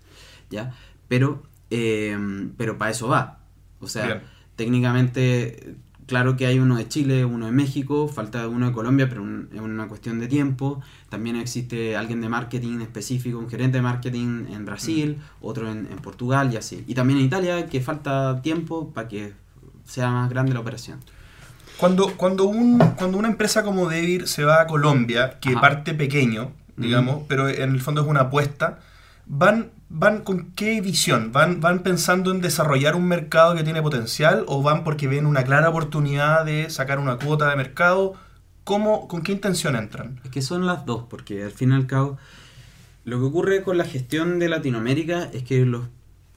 ¿ya? 0.49 0.73
Pero, 1.09 1.43
eh, 1.71 2.17
pero 2.57 2.79
para 2.79 2.91
eso 2.91 3.07
va. 3.09 3.41
O 3.81 3.87
sea, 3.87 4.07
Bien. 4.07 4.21
técnicamente, 4.57 5.75
claro 6.07 6.37
que 6.37 6.47
hay 6.47 6.59
uno 6.59 6.77
de 6.77 6.89
Chile, 6.89 7.25
uno 7.25 7.47
de 7.47 7.53
México, 7.53 8.09
falta 8.09 8.49
uno 8.49 8.67
de 8.69 8.73
Colombia, 8.73 9.09
pero 9.09 9.23
un- 9.23 9.49
es 9.53 9.61
una 9.61 9.89
cuestión 9.89 10.19
de 10.21 10.29
tiempo. 10.29 10.81
También 11.11 11.37
existe 11.37 11.97
alguien 11.97 12.21
de 12.21 12.29
marketing 12.29 12.81
específico, 12.81 13.39
un 13.39 13.49
gerente 13.51 13.79
de 13.79 13.83
marketing 13.83 14.47
en 14.51 14.65
Brasil, 14.65 15.19
otro 15.41 15.71
en, 15.71 15.87
en 15.91 15.99
Portugal 15.99 16.51
y 16.53 16.57
así. 16.57 16.83
Y 16.87 16.95
también 16.95 17.19
en 17.19 17.27
Italia, 17.27 17.67
que 17.67 17.81
falta 17.81 18.41
tiempo 18.43 18.91
para 18.95 19.09
que 19.09 19.33
sea 19.85 20.11
más 20.11 20.31
grande 20.31 20.55
la 20.55 20.61
operación. 20.61 20.99
Cuando, 21.79 22.17
cuando, 22.17 22.45
un, 22.45 22.79
cuando 22.97 23.19
una 23.19 23.29
empresa 23.29 23.62
como 23.62 23.89
Devir 23.89 24.29
se 24.29 24.45
va 24.45 24.62
a 24.62 24.67
Colombia, 24.67 25.39
que 25.41 25.51
Ajá. 25.51 25.61
parte 25.61 25.95
pequeño, 25.95 26.53
digamos, 26.77 27.25
pero 27.29 27.49
en 27.49 27.71
el 27.73 27.81
fondo 27.81 28.03
es 28.03 28.07
una 28.07 28.23
apuesta, 28.23 28.79
¿van, 29.27 29.71
van 29.89 30.23
con 30.23 30.53
qué 30.53 30.81
visión? 30.81 31.33
¿Van, 31.33 31.61
¿Van 31.61 31.81
pensando 31.81 32.31
en 32.31 32.41
desarrollar 32.41 32.97
un 32.97 33.07
mercado 33.07 33.55
que 33.55 33.62
tiene 33.62 33.83
potencial 33.83 34.45
o 34.47 34.62
van 34.62 34.85
porque 34.85 35.09
ven 35.09 35.27
una 35.27 35.45
clara 35.45 35.69
oportunidad 35.69 36.45
de 36.45 36.71
sacar 36.71 36.99
una 36.99 37.17
cuota 37.17 37.51
de 37.51 37.57
mercado? 37.57 38.15
¿Cómo, 38.65 39.07
¿Con 39.07 39.23
qué 39.23 39.33
intención 39.33 39.77
entran? 39.77 40.21
Es 40.25 40.31
que 40.31 40.43
son 40.43 40.67
las 40.67 40.87
dos, 40.87 41.05
porque 41.09 41.45
al 41.45 41.53
fin 41.53 41.73
y 41.73 41.75
al 41.75 41.87
cabo, 41.87 42.19
lo 43.05 43.19
que 43.19 43.25
ocurre 43.25 43.62
con 43.62 43.79
la 43.79 43.85
gestión 43.85 44.39
de 44.39 44.49
Latinoamérica 44.49 45.29
es 45.33 45.45
que 45.45 45.65
los, 45.65 45.85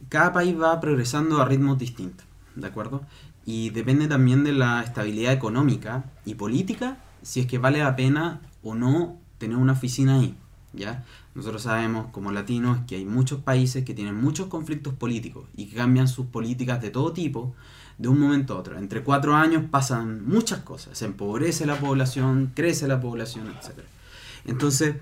cada 0.09 0.31
país 0.33 0.55
va 0.59 0.79
progresando 0.79 1.41
a 1.41 1.45
ritmos 1.45 1.79
distintos, 1.79 2.25
¿de 2.55 2.67
acuerdo? 2.67 3.01
Y 3.49 3.71
depende 3.71 4.07
también 4.07 4.43
de 4.43 4.53
la 4.53 4.83
estabilidad 4.83 5.33
económica 5.33 6.05
y 6.23 6.35
política, 6.35 6.99
si 7.23 7.39
es 7.39 7.47
que 7.47 7.57
vale 7.57 7.79
la 7.79 7.95
pena 7.95 8.41
o 8.61 8.75
no 8.75 9.17
tener 9.39 9.57
una 9.57 9.71
oficina 9.73 10.19
ahí, 10.19 10.37
¿ya? 10.71 11.03
Nosotros 11.33 11.63
sabemos 11.63 12.11
como 12.11 12.31
latinos 12.31 12.77
que 12.87 12.97
hay 12.97 13.05
muchos 13.05 13.39
países 13.39 13.83
que 13.83 13.95
tienen 13.95 14.13
muchos 14.13 14.49
conflictos 14.49 14.93
políticos 14.93 15.47
y 15.57 15.65
que 15.65 15.77
cambian 15.77 16.07
sus 16.07 16.27
políticas 16.27 16.79
de 16.79 16.91
todo 16.91 17.11
tipo 17.11 17.55
de 17.97 18.07
un 18.07 18.19
momento 18.19 18.53
a 18.53 18.59
otro. 18.59 18.77
Entre 18.77 19.01
cuatro 19.01 19.35
años 19.35 19.63
pasan 19.71 20.23
muchas 20.27 20.59
cosas, 20.59 20.95
se 20.95 21.05
empobrece 21.05 21.65
la 21.65 21.79
población, 21.79 22.51
crece 22.53 22.87
la 22.87 23.01
población, 23.01 23.47
etc. 23.47 23.79
Entonces, 24.45 24.97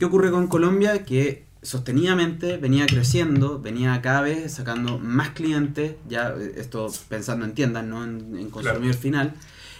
¿qué 0.00 0.06
ocurre 0.06 0.32
con 0.32 0.48
Colombia? 0.48 1.04
Que 1.04 1.46
sostenidamente 1.62 2.56
venía 2.56 2.86
creciendo, 2.86 3.60
venía 3.60 4.00
cada 4.02 4.20
vez 4.20 4.52
sacando 4.52 4.98
más 4.98 5.30
clientes, 5.30 5.94
ya 6.08 6.34
eh, 6.38 6.54
esto 6.56 6.88
pensando 7.08 7.44
en 7.44 7.54
tiendas, 7.54 7.84
no 7.84 8.04
en, 8.04 8.36
en 8.36 8.50
consumidor 8.50 8.94
final. 8.94 9.34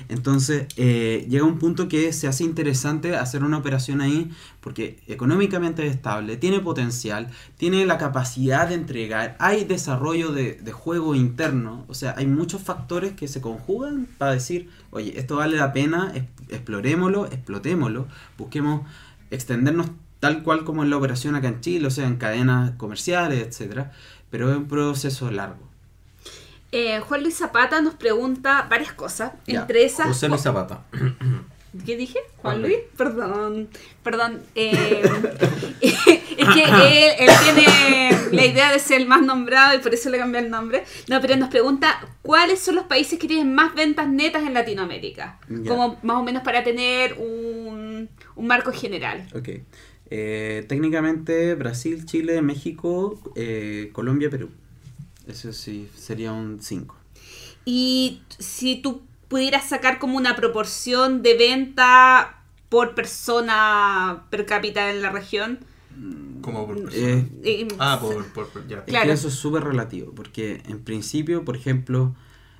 Entonces 0.09 0.66
eh, 0.77 1.27
llega 1.29 1.45
un 1.45 1.59
punto 1.59 1.88
que 1.88 2.12
se 2.12 2.27
hace 2.27 2.45
interesante 2.45 3.16
hacer 3.16 3.45
una 3.45 3.59
operación 3.59 4.01
ahí 4.01 4.31
porque 4.61 5.01
económicamente 5.07 5.87
es 5.87 5.95
estable, 5.95 6.37
tiene 6.37 6.61
potencial, 6.61 7.29
tiene 7.57 7.85
la 7.87 7.99
capacidad 7.99 8.68
de 8.68 8.75
entregar, 8.75 9.37
hay 9.38 9.64
desarrollo 9.64 10.33
de, 10.33 10.55
de 10.55 10.73
juego 10.73 11.14
interno, 11.14 11.85
o 11.88 11.95
sea, 11.95 12.14
hay 12.16 12.27
muchos 12.27 12.62
factores 12.62 13.12
que 13.12 13.29
se 13.29 13.40
conjugan 13.40 14.09
para 14.18 14.33
decir, 14.33 14.71
oye, 14.90 15.18
esto 15.18 15.37
vale 15.37 15.57
la 15.57 15.73
pena, 15.73 16.12
explorémoslo, 16.49 17.27
explotémoslo, 17.27 18.07
busquemos 18.38 18.83
extendernos 19.31 19.88
tal 20.22 20.44
cual 20.44 20.62
como 20.62 20.85
en 20.85 20.90
la 20.90 20.96
operación 20.98 21.35
acá 21.35 21.48
en 21.48 21.61
Chile, 21.61 21.88
o 21.88 21.90
sea, 21.90 22.06
en 22.06 22.16
cadenas 22.16 22.70
comerciales, 22.76 23.44
etcétera, 23.44 23.90
pero 24.30 24.52
es 24.52 24.56
un 24.56 24.68
proceso 24.68 25.28
largo. 25.32 25.68
Eh, 26.70 27.00
Juan 27.00 27.24
Luis 27.24 27.37
Zapata 27.37 27.82
nos 27.82 27.94
pregunta 27.94 28.68
varias 28.70 28.92
cosas. 28.92 29.32
Ya, 29.48 29.62
Entre 29.62 29.85
esas. 29.85 30.06
José 30.06 30.28
Luis 30.28 30.42
Zapata. 30.42 30.85
¿Qué 31.85 31.96
dije? 31.96 32.20
Juan 32.37 32.61
Juan 32.61 32.62
Luis. 32.62 32.72
Luis, 32.74 32.85
perdón, 32.96 33.68
perdón. 34.04 34.42
eh, 34.54 35.02
es 35.80 36.48
que 36.54 36.62
él, 36.62 37.14
él 37.18 37.30
tiene 37.42 38.18
la 38.30 38.46
idea 38.46 38.70
de 38.70 38.78
ser 38.78 39.00
el 39.00 39.08
más 39.08 39.22
nombrado 39.22 39.74
y 39.74 39.80
por 39.80 39.92
eso 39.92 40.08
le 40.08 40.18
cambié 40.18 40.40
el 40.42 40.50
nombre. 40.50 40.85
No, 41.08 41.20
pero 41.20 41.35
nos 41.35 41.48
pregunta 41.48 41.98
cuáles 42.22 42.61
son 42.61 42.76
los 42.76 42.85
países 42.85 43.18
que 43.18 43.26
tienen 43.26 43.52
más 43.56 43.74
ventas 43.74 44.06
netas 44.06 44.44
en 44.44 44.54
Latinoamérica. 44.54 45.40
Ya. 45.48 45.68
Como 45.68 45.98
más 46.04 46.18
o 46.18 46.22
menos 46.22 46.44
para 46.44 46.62
tener 46.62 47.14
un, 47.14 48.08
un 48.37 48.46
marco 48.46 48.70
general. 48.70 49.26
Ok. 49.35 49.48
Eh, 50.14 50.66
técnicamente 50.68 51.55
Brasil, 51.55 52.05
Chile, 52.05 52.42
México, 52.42 53.18
eh, 53.35 53.88
Colombia, 53.94 54.29
Perú. 54.29 54.51
Eso 55.27 55.55
sí, 55.55 55.88
sería 55.96 56.33
un 56.33 56.61
5. 56.61 56.94
Y 57.64 58.20
si 58.38 58.77
tú 58.77 59.01
pudieras 59.29 59.66
sacar 59.70 59.98
como 59.98 60.18
una 60.18 60.37
proporción 60.37 61.22
de 61.22 61.35
venta 61.38 62.42
por 62.68 62.94
persona 62.94 64.25
per 64.29 64.44
cápita 64.44 64.90
en 64.90 65.01
la 65.01 65.11
región. 65.11 65.61
Como 66.42 66.66
por 66.66 66.83
persona. 66.83 67.07
Eh, 67.07 67.29
eh, 67.44 67.68
ah, 67.79 67.98
por, 67.98 68.27
por, 68.35 68.48
por- 68.48 68.68
ya. 68.68 68.79
Es 68.81 68.85
Claro. 68.85 69.07
que 69.07 69.12
eso 69.12 69.29
es 69.29 69.35
súper 69.35 69.64
relativo, 69.64 70.12
porque 70.14 70.62
en 70.68 70.81
principio, 70.81 71.42
por 71.44 71.57
ejemplo, 71.57 72.14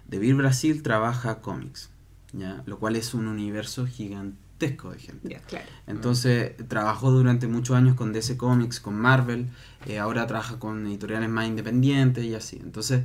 Devir 0.09 0.35
Brasil 0.37 0.83
trabaja 0.83 1.41
cómics, 1.43 1.91
¿ya? 2.33 2.62
lo 2.65 2.79
cual 2.79 2.97
es 2.97 3.12
un 3.12 3.27
universo 3.29 3.85
gigantesco 4.68 4.90
de 4.92 4.98
gente. 4.98 5.40
claro. 5.48 5.66
Entonces 5.87 6.53
trabajó 6.68 7.11
durante 7.11 7.46
muchos 7.48 7.77
años 7.77 7.94
con 7.96 8.12
DC 8.12 8.37
Comics, 8.37 8.81
con 8.81 8.94
Marvel, 8.94 9.46
eh, 9.87 9.98
ahora 9.98 10.27
trabaja 10.27 10.59
con 10.59 10.87
editoriales 10.87 11.29
más 11.29 11.46
independientes 11.48 12.25
y 12.25 12.35
así. 12.35 12.59
Entonces 12.62 13.03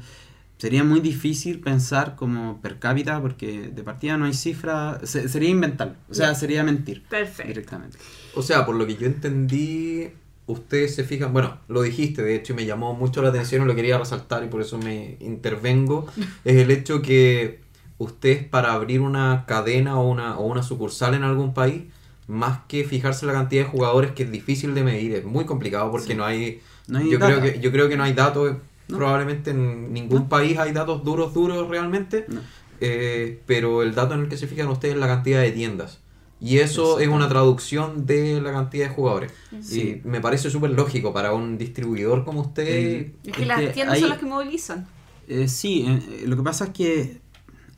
sería 0.57 0.83
muy 0.83 0.99
difícil 1.01 1.59
pensar 1.59 2.15
como 2.15 2.59
per 2.61 2.79
cápita 2.79 3.21
porque 3.21 3.69
de 3.69 3.83
partida 3.83 4.17
no 4.17 4.25
hay 4.25 4.33
cifra, 4.33 4.99
se- 5.03 5.29
sería 5.29 5.49
inventar, 5.49 5.95
o 6.09 6.13
sea, 6.13 6.33
sería 6.35 6.63
mentir 6.63 7.03
Perfecto. 7.07 7.47
directamente. 7.47 7.97
O 8.35 8.41
sea, 8.41 8.65
por 8.65 8.75
lo 8.75 8.85
que 8.87 8.95
yo 8.97 9.05
entendí, 9.07 10.09
ustedes 10.47 10.95
se 10.95 11.03
fijan, 11.03 11.33
bueno, 11.33 11.59
lo 11.67 11.81
dijiste, 11.81 12.23
de 12.23 12.35
hecho, 12.35 12.53
y 12.53 12.55
me 12.55 12.65
llamó 12.65 12.93
mucho 12.93 13.21
la 13.21 13.29
atención 13.29 13.63
y 13.63 13.65
lo 13.65 13.75
quería 13.75 13.97
resaltar 13.99 14.43
y 14.43 14.47
por 14.47 14.61
eso 14.61 14.77
me 14.79 15.17
intervengo, 15.19 16.07
es 16.45 16.55
el 16.55 16.71
hecho 16.71 17.01
que 17.01 17.59
ustedes 17.97 18.43
para 18.45 18.73
abrir 18.73 19.01
una 19.01 19.45
cadena 19.47 19.99
o 19.99 20.07
una, 20.09 20.37
o 20.37 20.45
una 20.45 20.63
sucursal 20.63 21.13
en 21.15 21.23
algún 21.23 21.53
país, 21.53 21.83
más 22.27 22.59
que 22.67 22.83
fijarse 22.83 23.25
la 23.25 23.33
cantidad 23.33 23.63
de 23.63 23.69
jugadores 23.69 24.11
que 24.11 24.23
es 24.23 24.31
difícil 24.31 24.75
de 24.75 24.83
medir, 24.83 25.13
es 25.15 25.25
muy 25.25 25.45
complicado 25.45 25.89
porque 25.91 26.07
Sí. 26.13 26.15
no 26.15 26.25
hay... 26.25 26.61
No 26.87 26.99
hay 26.99 27.09
yo, 27.09 27.19
data. 27.19 27.39
creo 27.39 27.53
que, 27.53 27.59
yo 27.59 27.71
creo 27.71 27.89
que 27.89 27.97
no 27.97 28.03
hay 28.03 28.13
datos, 28.13 28.55
No. 28.87 28.97
probablemente 28.97 29.51
en 29.51 29.91
ningún 29.93 30.19
No. 30.23 30.29
país 30.29 30.57
hay 30.57 30.71
datos 30.71 31.03
duros, 31.03 31.33
duros 31.33 31.67
realmente. 31.69 32.25
No. 32.29 32.39
Eh, 32.79 33.41
pero 33.45 33.81
el 33.81 33.95
dato 33.95 34.13
en 34.13 34.21
el 34.21 34.29
que 34.29 34.37
se 34.37 34.47
fijan 34.47 34.67
ustedes 34.67 34.93
es 34.95 34.99
la 34.99 35.07
cantidad 35.07 35.41
de 35.41 35.51
tiendas. 35.51 35.99
Y 36.39 36.59
eso 36.59 36.99
es 36.99 37.07
una 37.07 37.27
traducción 37.27 38.05
de 38.05 38.39
la 38.41 38.51
cantidad 38.51 38.87
de 38.89 38.93
jugadores. 38.93 39.31
Sí. 39.61 40.01
Y 40.05 40.07
me 40.07 40.21
parece 40.21 40.49
súper 40.51 40.69
lógico 40.69 41.11
para 41.11 41.33
un 41.33 41.57
distribuidor 41.57 42.23
como 42.23 42.41
usted. 42.41 42.67
Eh, 42.67 43.13
Es 43.25 43.33
que 43.35 43.45
las 43.45 43.71
tiendas 43.73 43.99
son 43.99 44.09
las 44.09 44.19
que 44.19 44.25
movilizan. 44.27 44.87
Eh, 45.27 45.47
sí, 45.47 45.85
eh, 45.87 46.23
lo 46.27 46.37
que 46.37 46.43
pasa 46.43 46.65
es 46.65 46.69
que, 46.69 47.17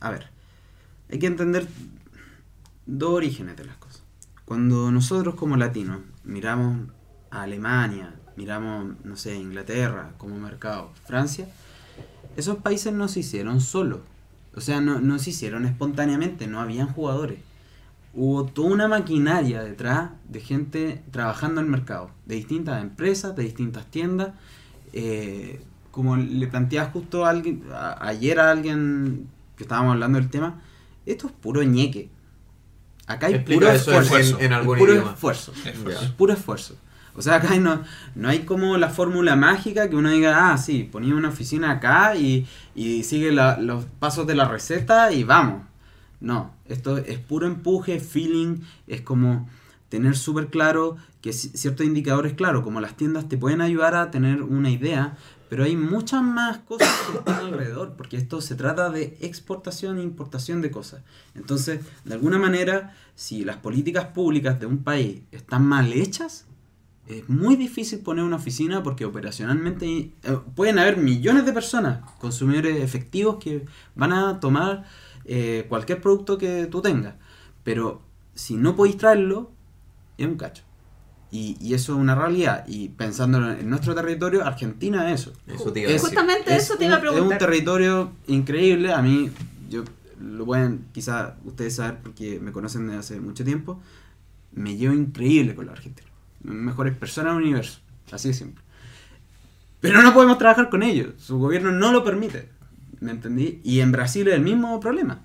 a 0.00 0.10
ver, 0.10 0.28
hay 1.10 1.18
que 1.18 1.26
entender 1.26 1.66
dos 2.86 3.10
orígenes 3.10 3.56
de 3.56 3.64
las 3.64 3.76
cosas. 3.76 4.02
Cuando 4.44 4.90
nosotros 4.90 5.34
como 5.34 5.56
latinos 5.56 6.00
miramos 6.24 6.88
a 7.30 7.42
Alemania, 7.42 8.14
miramos, 8.36 8.94
no 9.04 9.16
sé, 9.16 9.36
Inglaterra 9.36 10.12
como 10.18 10.38
mercado, 10.38 10.90
Francia, 11.06 11.46
esos 12.36 12.56
países 12.56 12.92
no 12.92 13.08
se 13.08 13.20
hicieron 13.20 13.60
solos. 13.60 14.00
O 14.54 14.60
sea, 14.60 14.80
no, 14.80 15.18
se 15.18 15.30
hicieron 15.30 15.64
espontáneamente, 15.64 16.46
no 16.46 16.60
habían 16.60 16.88
jugadores. 16.88 17.38
Hubo 18.14 18.46
toda 18.46 18.72
una 18.72 18.88
maquinaria 18.88 19.62
detrás 19.62 20.10
de 20.28 20.40
gente 20.40 21.04
trabajando 21.12 21.60
en 21.60 21.66
el 21.66 21.70
mercado, 21.70 22.10
de 22.26 22.34
distintas 22.34 22.82
empresas, 22.82 23.36
de 23.36 23.44
distintas 23.44 23.86
tiendas. 23.86 24.32
Eh, 24.92 25.62
como 25.92 26.16
le 26.16 26.46
planteaba 26.48 26.90
justo 26.90 27.24
a 27.24 27.30
alguien, 27.30 27.62
ayer 28.00 28.40
a 28.40 28.50
alguien 28.50 29.28
que 29.60 29.64
estábamos 29.64 29.92
hablando 29.92 30.18
del 30.18 30.30
tema, 30.30 30.58
esto 31.04 31.26
es 31.26 31.32
puro 31.34 31.62
ñeque. 31.62 32.08
Acá 33.06 33.26
hay 33.26 33.34
Explica 33.34 33.58
puro 33.60 33.68
en- 33.70 33.76
esfuerzo. 33.76 34.38
en- 34.38 34.44
es 34.46 34.50
algún 34.52 34.78
puro 34.78 34.92
idioma. 34.94 35.10
esfuerzo. 35.12 35.52
Esfuerzo. 35.66 36.02
Es 36.04 36.10
puro 36.12 36.32
esfuerzo. 36.32 36.76
O 37.14 37.20
sea, 37.20 37.34
acá 37.34 37.54
no, 37.58 37.82
no 38.14 38.28
hay 38.30 38.40
como 38.40 38.78
la 38.78 38.88
fórmula 38.88 39.36
mágica 39.36 39.90
que 39.90 39.96
uno 39.96 40.08
diga, 40.10 40.50
ah, 40.52 40.56
sí, 40.56 40.88
ponía 40.90 41.14
una 41.14 41.28
oficina 41.28 41.72
acá 41.72 42.16
y, 42.16 42.46
y 42.74 43.02
sigue 43.02 43.32
la- 43.32 43.58
los 43.58 43.84
pasos 43.98 44.26
de 44.26 44.34
la 44.34 44.46
receta 44.46 45.12
y 45.12 45.24
vamos. 45.24 45.62
No, 46.20 46.52
esto 46.66 46.96
es 46.98 47.18
puro 47.18 47.46
empuje, 47.46 48.00
feeling, 48.00 48.58
es 48.86 49.02
como 49.02 49.48
tener 49.90 50.16
súper 50.16 50.46
claro 50.46 50.96
que 51.20 51.30
ci- 51.30 51.52
ciertos 51.54 51.84
indicadores, 51.84 52.32
claro, 52.34 52.62
como 52.62 52.80
las 52.80 52.96
tiendas 52.96 53.28
te 53.28 53.36
pueden 53.36 53.60
ayudar 53.60 53.94
a 53.94 54.10
tener 54.10 54.42
una 54.42 54.70
idea, 54.70 55.18
pero 55.50 55.64
hay 55.64 55.76
muchas 55.76 56.22
más 56.22 56.58
cosas 56.58 56.88
que 57.10 57.18
están 57.18 57.46
alrededor, 57.46 57.94
porque 57.96 58.16
esto 58.16 58.40
se 58.40 58.54
trata 58.54 58.88
de 58.88 59.18
exportación 59.20 59.98
e 59.98 60.02
importación 60.02 60.62
de 60.62 60.70
cosas. 60.70 61.02
Entonces, 61.34 61.80
de 62.04 62.14
alguna 62.14 62.38
manera, 62.38 62.94
si 63.16 63.44
las 63.44 63.56
políticas 63.56 64.06
públicas 64.06 64.60
de 64.60 64.66
un 64.66 64.84
país 64.84 65.22
están 65.32 65.66
mal 65.66 65.92
hechas, 65.92 66.46
es 67.08 67.28
muy 67.28 67.56
difícil 67.56 67.98
poner 67.98 68.22
una 68.22 68.36
oficina 68.36 68.84
porque 68.84 69.04
operacionalmente 69.04 69.86
eh, 69.88 70.12
pueden 70.54 70.78
haber 70.78 70.98
millones 70.98 71.44
de 71.44 71.52
personas, 71.52 72.08
consumidores 72.20 72.80
efectivos 72.80 73.38
que 73.42 73.66
van 73.96 74.12
a 74.12 74.38
tomar 74.38 74.84
eh, 75.24 75.66
cualquier 75.68 76.00
producto 76.00 76.38
que 76.38 76.66
tú 76.66 76.80
tengas. 76.80 77.16
Pero 77.64 78.02
si 78.36 78.54
no 78.54 78.76
podéis 78.76 78.98
traerlo, 78.98 79.50
es 80.16 80.28
un 80.28 80.36
cacho. 80.36 80.62
Y, 81.32 81.56
y 81.60 81.74
eso 81.74 81.92
es 81.94 81.98
una 82.00 82.14
realidad. 82.14 82.64
Y 82.66 82.88
pensando 82.88 83.38
en 83.52 83.68
nuestro 83.70 83.94
territorio, 83.94 84.44
Argentina 84.44 85.12
es 85.12 85.20
eso. 85.22 85.32
Eso 85.46 85.72
te 85.72 85.80
iba 85.80 85.90
a 85.90 85.94
Es- 85.94 86.02
decir. 86.02 86.16
Justamente 86.18 86.56
eso 86.56 86.76
te 86.76 86.84
iba 86.86 86.94
a 86.96 86.98
un- 86.98 87.04
Es 87.04 87.10
un 87.10 87.14
preguntar. 87.16 87.38
territorio 87.38 88.12
increíble. 88.26 88.92
A 88.92 89.00
mí, 89.00 89.30
yo 89.68 89.84
lo 90.20 90.44
pueden 90.44 90.86
quizá 90.92 91.36
ustedes 91.44 91.76
saber 91.76 91.98
porque 92.02 92.40
me 92.40 92.50
conocen 92.52 92.86
desde 92.86 92.98
hace 92.98 93.20
mucho 93.20 93.44
tiempo. 93.44 93.80
Me 94.52 94.76
llevo 94.76 94.94
increíble 94.94 95.54
con 95.54 95.66
los 95.66 95.72
argentinos. 95.74 96.10
Mejores 96.42 96.96
personas 96.96 97.34
del 97.34 97.42
universo. 97.44 97.78
Así 98.10 98.28
de 98.28 98.34
simple. 98.34 98.62
Pero 99.80 100.02
no 100.02 100.12
podemos 100.12 100.36
trabajar 100.38 100.68
con 100.68 100.82
ellos. 100.82 101.14
Su 101.18 101.38
gobierno 101.38 101.70
no 101.70 101.92
lo 101.92 102.02
permite. 102.04 102.48
¿Me 103.00 103.12
entendí? 103.12 103.60
Y 103.64 103.80
en 103.80 103.92
Brasil 103.92 104.26
es 104.28 104.34
el 104.34 104.42
mismo 104.42 104.78
problema. 104.80 105.20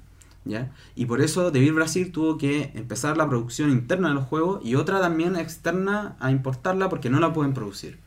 ¿Ya? 0.45 0.71
Y 0.95 1.05
por 1.07 1.21
eso 1.21 1.49
Devir 1.49 1.73
Brasil 1.73 2.11
tuvo 2.11 2.37
que 2.37 2.71
empezar 2.75 3.17
la 3.17 3.27
producción 3.27 3.71
interna 3.71 4.09
de 4.09 4.13
los 4.13 4.25
juegos 4.25 4.61
y 4.63 4.75
otra 4.75 4.99
también 5.01 5.35
externa 5.35 6.15
a 6.19 6.29
importarla 6.29 6.87
porque 6.87 7.09
no 7.09 7.19
la 7.19 7.33
pueden 7.33 7.53
producir. 7.55 7.97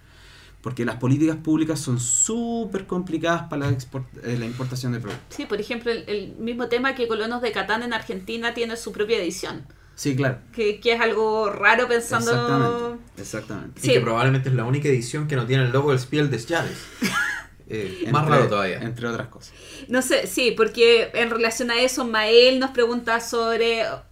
Porque 0.63 0.85
las 0.85 0.97
políticas 0.97 1.37
públicas 1.37 1.81
son 1.81 1.99
súper 2.01 2.87
complicadas 2.87 3.43
para 3.49 3.67
la, 3.67 3.73
export- 3.77 4.07
eh, 4.25 4.37
la 4.39 4.45
importación 4.47 4.93
de 4.93 5.01
productos. 5.01 5.37
Sí, 5.37 5.47
por 5.47 5.61
ejemplo, 5.61 5.91
el, 5.91 6.05
el 6.09 6.37
mismo 6.39 6.69
tema 6.69 6.95
que 6.95 7.09
Colonos 7.09 7.43
de 7.43 7.51
Catán 7.53 7.83
en 7.83 7.93
Argentina 7.93 8.55
tiene 8.55 8.77
su 8.77 8.93
propia 8.93 9.19
edición, 9.19 9.67
Sí, 9.97 10.15
claro. 10.15 10.39
que, 10.53 10.79
que 10.79 10.93
es 10.93 11.01
algo 11.01 11.51
raro 11.51 11.89
pensando... 11.89 12.31
Exactamente. 12.31 13.21
Exactamente. 13.21 13.81
Y 13.81 13.83
Sí. 13.87 13.93
que 13.95 14.01
probablemente 14.01 14.49
es 14.49 14.55
la 14.55 14.65
única 14.65 14.89
edición 14.89 15.27
que 15.27 15.35
no 15.37 15.45
tiene 15.47 15.65
el 15.65 15.73
logo 15.73 15.91
del 15.91 15.99
Spiel 15.99 16.31
des 16.31 16.47
Jahres. 16.47 16.79
Eh, 17.71 18.09
más 18.11 18.23
Entre- 18.23 18.37
raro 18.37 18.49
todavía. 18.49 18.81
Entre 18.81 19.07
otras 19.07 19.29
cosas. 19.29 19.53
No 19.89 20.01
sé, 20.03 20.27
sí, 20.27 20.53
porque 20.57 21.11
en 21.15 21.31
relación 21.31 21.71
a 21.71 21.81
eso, 21.81 22.05
Mael 22.07 22.59
nos 22.59 22.71
pregunta 22.71 23.21
sobre 23.21 23.83
ah, 23.83 24.05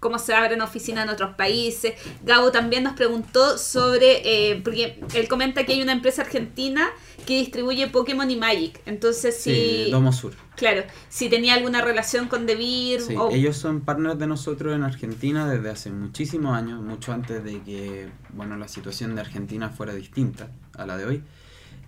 cómo 0.00 0.18
se 0.18 0.34
abren 0.34 0.60
oficinas 0.60 1.04
en 1.04 1.10
otros 1.10 1.34
países. 1.34 1.94
Gabo 2.24 2.52
también 2.52 2.84
nos 2.84 2.92
preguntó 2.92 3.56
sobre, 3.56 4.50
eh, 4.50 4.60
porque 4.62 5.00
él 5.14 5.28
comenta 5.28 5.64
que 5.64 5.72
hay 5.72 5.82
una 5.82 5.92
empresa 5.92 6.22
argentina 6.22 6.90
que 7.26 7.38
distribuye 7.38 7.86
Pokémon 7.88 8.30
y 8.30 8.36
Magic. 8.36 8.78
Entonces, 8.84 9.34
Sí, 9.40 9.84
si, 9.86 9.90
Domo 9.90 10.12
Sur. 10.12 10.34
claro, 10.56 10.82
si 11.08 11.30
tenía 11.30 11.54
alguna 11.54 11.80
relación 11.80 12.28
con 12.28 12.44
Devir 12.44 13.00
Sí, 13.00 13.16
o... 13.16 13.30
ellos 13.30 13.56
son 13.56 13.80
partners 13.80 14.18
de 14.18 14.26
nosotros 14.26 14.74
en 14.74 14.82
Argentina 14.82 15.48
desde 15.50 15.70
hace 15.70 15.90
muchísimos 15.90 16.54
años, 16.54 16.82
mucho 16.82 17.12
antes 17.14 17.42
de 17.42 17.62
que 17.62 18.08
bueno, 18.34 18.58
la 18.58 18.68
situación 18.68 19.14
de 19.14 19.22
Argentina 19.22 19.70
fuera 19.70 19.94
distinta 19.94 20.50
a 20.76 20.84
la 20.84 20.98
de 20.98 21.06
hoy. 21.06 21.22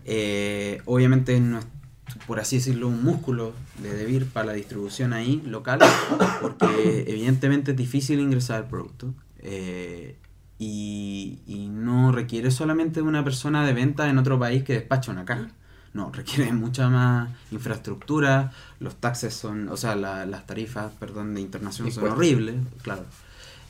Eh, 0.08 0.80
obviamente, 0.84 1.38
no 1.40 1.58
es, 1.58 1.66
por 2.26 2.38
así 2.38 2.56
decirlo, 2.56 2.86
un 2.88 3.02
músculo 3.02 3.52
de 3.82 3.92
Devir 3.92 4.26
para 4.26 4.46
la 4.46 4.52
distribución 4.52 5.12
ahí 5.12 5.42
local, 5.46 5.80
porque 6.40 7.04
evidentemente 7.08 7.72
es 7.72 7.76
difícil 7.76 8.20
ingresar 8.20 8.56
al 8.62 8.68
producto. 8.68 9.12
eh, 9.40 10.16
y, 10.58 11.40
y 11.46 11.68
no 11.68 12.12
requiere 12.12 12.50
solamente 12.50 13.00
de 13.00 13.06
una 13.06 13.22
persona 13.22 13.66
de 13.66 13.74
venta 13.74 14.08
en 14.08 14.16
otro 14.16 14.38
país 14.38 14.62
que 14.64 14.72
despacha 14.72 15.12
una 15.12 15.26
caja. 15.26 15.48
No, 15.92 16.10
requiere 16.12 16.50
mucha 16.52 16.88
más 16.88 17.28
infraestructura, 17.52 18.52
los 18.80 18.94
taxes 18.96 19.34
son, 19.34 19.68
o 19.68 19.76
sea, 19.76 19.96
la- 19.96 20.24
las 20.24 20.46
tarifas, 20.46 20.92
perdón, 20.98 21.34
de 21.34 21.42
internación 21.42 21.86
son 21.92 22.04
horribles, 22.16 22.54
claro. 22.82 23.04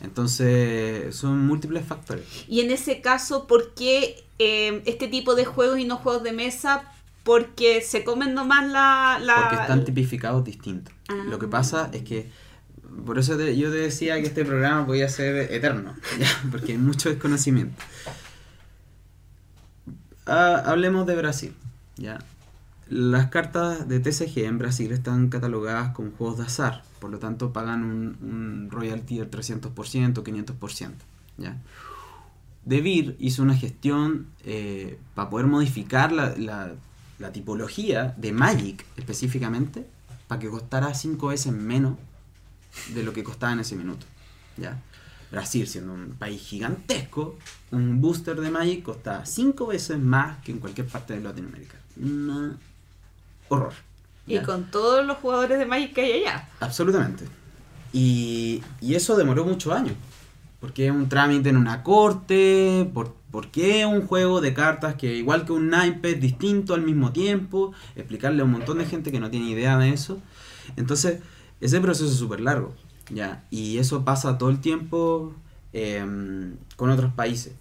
Entonces, 0.03 1.15
son 1.17 1.47
múltiples 1.47 1.85
factores. 1.85 2.25
Y 2.49 2.61
en 2.61 2.71
ese 2.71 3.01
caso, 3.01 3.47
¿por 3.47 3.75
qué 3.75 4.25
eh, 4.39 4.83
este 4.87 5.09
tipo 5.09 5.35
de 5.35 5.45
juegos 5.45 5.79
y 5.79 5.85
no 5.85 5.97
juegos 5.97 6.23
de 6.23 6.33
mesa? 6.33 6.85
Porque 7.25 7.81
se 7.81 8.05
comen 8.05 8.35
nomás 8.35 8.71
la... 8.71 9.19
la 9.21 9.37
Porque 9.49 9.63
están 9.63 9.85
tipificados 9.85 10.45
distintos. 10.45 10.95
Ah. 11.09 11.25
Lo 11.29 11.39
que 11.39 11.49
pasa 11.49 11.91
es 11.93 12.03
que, 12.03 12.31
por 13.05 13.19
eso 13.19 13.37
te- 13.37 13.57
yo 13.57 13.71
te 13.71 13.79
decía 13.79 14.15
que 14.21 14.27
este 14.29 14.45
programa 14.45 14.87
podía 14.87 15.09
ser 15.09 15.51
eterno, 15.53 15.97
¿ya? 16.21 16.29
porque 16.51 16.73
hay 16.73 16.79
mucho 16.79 17.09
desconocimiento. 17.09 17.83
Ah, 20.27 20.63
hablemos 20.67 21.07
de 21.07 21.17
Brasil. 21.17 21.55
¿ya? 21.97 22.19
Las 22.89 23.27
cartas 23.31 23.89
de 23.89 24.01
TCG 24.01 24.45
en 24.45 24.59
Brasil 24.59 24.93
están 24.93 25.29
catalogadas 25.29 25.93
como 25.95 26.11
juegos 26.13 26.39
de 26.39 26.45
azar, 26.45 26.83
por 27.07 27.13
lo 27.13 27.21
tanto 27.21 27.53
pagan 27.53 27.85
un, 27.85 28.17
un 28.21 28.69
royalty 28.69 29.19
del 29.19 29.31
300%, 29.31 29.73
500%. 30.25 30.91
¿ya? 31.39 31.57
Devir 32.65 33.15
hizo 33.21 33.45
una 33.45 33.55
gestión 33.57 34.27
eh, 34.45 34.99
para 35.15 35.31
poder 35.31 35.47
modificar 35.47 36.11
la, 36.11 36.35
la- 36.37 36.75
la 37.21 37.33
tipología 37.33 38.13
de 38.19 38.33
Magic 38.33 38.85
específicamente 38.97 39.87
para 40.27 40.41
que 40.41 40.49
costara 40.51 40.93
5 40.95 41.29
veces 41.29 41.53
menos 41.53 41.97
de 42.93 43.05
lo 43.05 43.13
que 43.13 43.23
costaba 43.23 43.53
en 43.53 43.61
ese 43.61 43.77
minuto. 43.77 44.05
¿ya? 44.57 44.83
Brasil, 45.31 45.69
siendo 45.69 45.95
un 45.95 46.09
país 46.19 46.43
gigantesco, 46.43 47.39
un 47.71 48.01
booster 48.01 48.41
de 48.41 48.51
Magic 48.51 48.83
costaba 48.83 49.25
5 49.25 49.65
veces 49.69 49.99
más 50.01 50.39
que 50.43 50.51
en 50.51 50.59
cualquier 50.59 50.89
parte 50.89 51.15
de 51.15 51.21
Latinoamérica. 51.21 51.79
Un 52.03 52.59
horror. 53.49 53.73
Y 54.27 54.39
con 54.41 54.71
todos 54.71 55.07
los 55.07 55.19
jugadores 55.19 55.59
de 55.59 55.67
Magic 55.67 55.95
que 55.95 56.01
hay 56.03 56.13
allá. 56.23 56.49
Absolutamente. 56.61 57.25
Y, 57.93 58.63
y 58.81 58.95
eso 58.95 59.17
demoró 59.17 59.45
muchos 59.45 59.73
años. 59.73 59.95
Porque 60.61 60.87
es 60.87 60.93
un 60.93 61.09
trámite 61.09 61.51
en 61.51 61.57
una 61.57 61.83
corte, 61.83 62.91
por, 62.93 63.15
porque 63.31 63.81
es 63.81 63.87
un 63.87 64.07
juego 64.07 64.41
de 64.41 64.55
cartas 64.55 64.95
que 64.95 65.15
igual 65.15 65.45
que 65.45 65.53
un 65.53 65.69
naipe 65.69 66.13
es 66.13 66.21
distinto 66.21 66.75
al 66.75 66.83
mismo 66.83 67.13
tiempo, 67.13 67.73
explicarle 67.95 68.41
a 68.41 68.45
un 68.45 68.53
montón 68.53 68.79
de 68.79 68.87
gente 68.87 69.13
que 69.13 69.21
no 69.21 69.31
tiene 69.31 69.51
idea 69.51 69.77
de 69.77 69.91
eso. 69.91 70.19
Entonces, 70.77 71.21
ese 71.61 71.81
proceso 71.81 72.07
es 72.11 72.17
súper 72.17 72.41
largo, 72.41 72.75
¿ya? 73.11 73.45
Y 73.51 73.79
eso 73.79 74.05
pasa 74.05 74.39
todo 74.39 74.51
el 74.51 74.61
tiempo 74.61 75.35
em, 75.73 76.57
con 76.77 76.91
otros 76.91 77.13
países. 77.13 77.53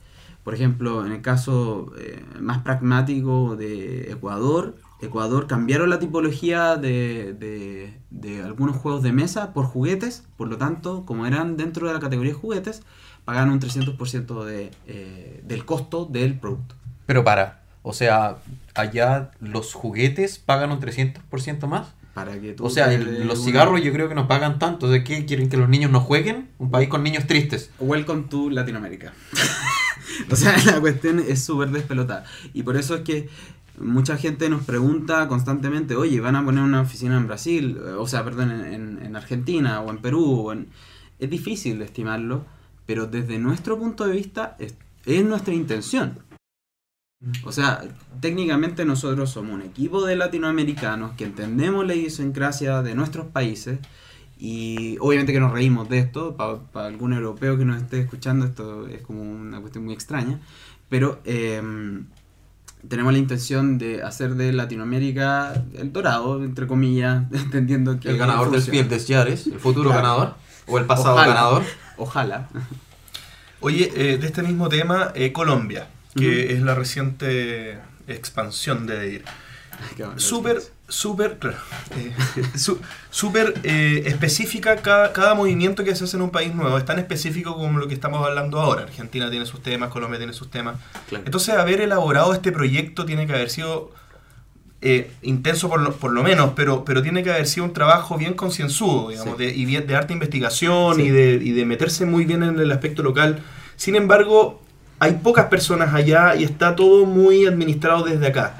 Por 0.44 0.54
ejemplo, 0.54 1.06
en 1.06 1.12
el 1.12 1.22
caso 1.22 1.92
eh, 1.98 2.24
más 2.40 2.60
pragmático 2.60 3.56
de 3.56 4.12
Ecuador, 4.12 4.76
Ecuador 5.02 5.46
cambiaron 5.48 5.90
la 5.90 6.00
tipología 6.00 6.78
de, 6.78 7.34
de- 7.34 7.94
de 8.10 8.42
algunos 8.44 8.78
juegos 8.78 9.04
de 9.04 9.12
mesa 9.12 9.54
por 9.54 9.66
juguetes, 9.66 10.24
por 10.38 10.48
lo 10.48 10.58
tanto, 10.58 11.06
como 11.06 11.26
eran 11.26 11.58
dentro 11.58 11.88
de 11.88 11.94
la 11.94 12.00
categoría 12.00 12.32
de 12.34 12.40
juguetes, 12.40 12.82
pagan 13.26 13.50
un 13.50 13.60
300% 13.60 14.44
de, 14.46 14.72
eh, 14.88 15.42
del 15.46 15.66
costo 15.66 16.06
del 16.06 16.40
producto. 16.40 16.76
Pero 17.06 17.24
para, 17.24 17.62
o 17.84 17.92
sea, 17.94 18.38
allá 18.74 19.32
los 19.42 19.74
juguetes 19.74 20.40
pagan 20.40 20.72
un 20.72 20.80
300% 20.80 21.68
más. 21.68 21.88
Para 22.14 22.40
que 22.40 22.54
tú 22.54 22.66
O 22.66 22.70
sea, 22.70 22.94
el- 22.94 23.28
los 23.28 23.40
una- 23.40 23.46
cigarros 23.46 23.82
yo 23.84 23.92
creo 23.92 24.08
que 24.08 24.16
no 24.16 24.28
pagan 24.30 24.58
tanto. 24.58 24.88
¿De 24.88 25.04
qué 25.04 25.26
quieren 25.26 25.50
que 25.50 25.58
los 25.58 25.68
niños 25.68 25.92
no 25.92 26.00
jueguen? 26.00 26.48
Un 26.60 26.72
país 26.72 26.88
con 26.88 27.04
niños 27.04 27.28
tristes. 27.28 27.72
Welcome 27.78 28.28
to 28.30 28.50
Latinoamérica. 28.50 29.12
o 30.32 30.36
sea, 30.38 30.56
la 30.66 30.80
cuestión 30.80 31.20
es 31.20 31.44
súper 31.44 31.72
despelotada. 31.72 32.24
Y 32.54 32.64
por 32.64 32.78
eso 32.78 32.96
es 32.96 33.02
que 33.02 33.28
mucha 33.80 34.18
gente 34.18 34.50
nos 34.50 34.64
pregunta 34.64 35.28
constantemente, 35.28 35.96
oye, 35.96 36.20
¿van 36.22 36.36
a 36.36 36.44
poner 36.46 36.64
una 36.64 36.82
oficina 36.82 37.18
en 37.18 37.28
Brasil? 37.28 37.78
O 37.98 38.08
sea, 38.08 38.24
perdón, 38.24 38.52
en, 38.52 38.74
en- 38.74 39.00
en 39.06 39.16
Argentina 39.16 39.82
o 39.82 39.90
en 39.92 39.98
Perú. 40.00 40.24
o 40.48 40.52
en- 40.54 40.68
Es 41.20 41.30
difícil 41.30 41.82
estimarlo, 41.82 42.46
pero 42.86 43.08
desde 43.08 43.40
nuestro 43.40 43.78
punto 43.80 44.06
de 44.06 44.14
vista 44.14 44.56
es, 44.60 44.76
es 45.06 45.24
nuestra 45.26 45.54
intención. 45.54 46.20
O 47.46 47.52
sea, 47.52 47.82
técnicamente 48.20 48.84
nosotros 48.86 49.30
somos 49.32 49.54
un 49.56 49.62
equipo 49.62 50.06
de 50.06 50.16
latinoamericanos 50.18 51.14
que 51.14 51.24
entendemos 51.24 51.88
la 51.88 51.96
idiosincrasia 51.96 52.82
de 52.84 52.94
nuestros 52.96 53.28
países 53.28 53.80
y 54.38 54.98
obviamente 55.00 55.32
que 55.32 55.40
nos 55.40 55.54
reímos 55.54 55.88
de 55.88 56.00
esto, 56.00 56.36
para 56.36 56.88
algún 56.88 57.14
europeo 57.14 57.58
que 57.58 57.64
nos 57.66 57.82
esté 57.82 58.02
escuchando 58.02 58.46
esto 58.46 58.88
es 58.88 59.02
como 59.02 59.22
una 59.24 59.62
cuestión 59.62 59.86
muy 59.86 59.94
extraña, 59.94 60.40
pero 60.90 61.22
eh, 61.24 61.62
tenemos 62.90 63.14
la 63.14 63.20
intención 63.20 63.78
de 63.78 64.02
hacer 64.04 64.36
de 64.36 64.54
Latinoamérica 64.54 65.64
el 65.76 65.92
dorado, 65.94 66.44
entre 66.44 66.68
comillas, 66.68 67.24
entendiendo 67.34 68.00
que... 68.00 68.10
El 68.10 68.18
ganador 68.18 68.52
del. 68.52 68.62
Spiel 68.62 68.88
des 68.90 69.06
Jahres, 69.08 69.48
el 69.48 69.60
futuro 69.60 69.90
Claro. 69.92 70.04
ganador, 70.04 70.36
o 70.68 70.78
el 70.78 70.86
pasado 70.86 71.16
Ojalá. 71.16 71.28
ganador. 71.34 71.64
Ojalá. 71.98 72.50
Oye, 73.62 73.92
eh, 73.96 74.18
de 74.18 74.28
este 74.28 74.44
mismo 74.44 74.70
tema, 74.70 75.12
eh, 75.16 75.32
Colombia, 75.32 75.88
que 76.16 76.54
es 76.54 76.62
la 76.62 76.76
reciente 76.76 77.80
expansión 78.08 78.86
de 78.86 78.98
DEIR. 79.00 79.24
Súper, 80.18 80.62
súper, 80.88 81.38
claro, 81.40 81.58
eh, 81.98 82.14
su- 82.58 82.80
súper 83.10 83.56
eh, 83.64 84.04
específica 84.06 84.76
cada, 84.78 85.14
cada 85.14 85.34
movimiento 85.34 85.84
que 85.84 85.96
se 85.96 86.04
hace 86.04 86.18
en 86.18 86.24
un 86.24 86.30
país 86.30 86.54
nuevo. 86.54 86.78
Es 86.78 86.86
tan 86.86 87.00
específico 87.00 87.56
como 87.56 87.80
lo 87.80 87.88
que 87.88 87.94
estamos 87.94 88.26
hablando 88.26 88.60
ahora. 88.60 88.84
Argentina 88.84 89.30
tiene 89.30 89.46
sus 89.46 89.62
temas, 89.62 89.90
Colombia 89.90 90.18
tiene 90.20 90.34
sus 90.34 90.50
temas. 90.52 90.76
Claro. 91.10 91.24
Entonces, 91.26 91.56
haber 91.56 91.82
elaborado 91.82 92.34
este 92.34 92.52
proyecto 92.52 93.06
tiene 93.06 93.26
que 93.28 93.34
haber 93.34 93.50
sido 93.50 93.92
eh, 94.82 95.10
intenso 95.24 95.68
por 95.70 95.82
lo, 95.82 95.94
por 95.96 96.12
lo 96.12 96.22
menos, 96.22 96.52
pero, 96.56 96.86
pero 96.86 97.02
tiene 97.02 97.24
que 97.24 97.32
haber 97.32 97.48
sido 97.48 97.66
un 97.66 97.74
trabajo 97.74 98.18
bien 98.18 98.36
concienzudo, 98.36 99.10
digamos, 99.10 99.38
Sí. 99.38 99.44
de, 99.46 99.56
y 99.56 99.66
bien- 99.66 99.88
de 99.88 99.96
arte 99.96 100.14
investigación 100.14 100.98
Sí. 100.98 101.04
y, 101.04 101.10
de, 101.10 101.32
y 101.44 101.52
de 101.54 101.66
meterse 101.66 102.06
muy 102.06 102.26
bien 102.26 102.44
en 102.44 102.60
el 102.60 102.72
aspecto 102.72 103.02
local. 103.02 103.42
Sin 103.78 103.96
embargo, 103.96 104.62
hay 105.00 105.14
pocas 105.14 105.46
personas 105.48 105.94
allá 105.96 106.36
y 106.36 106.44
está 106.44 106.76
todo 106.76 107.06
muy 107.06 107.46
administrado 107.48 108.04
desde 108.04 108.28
acá. 108.28 108.56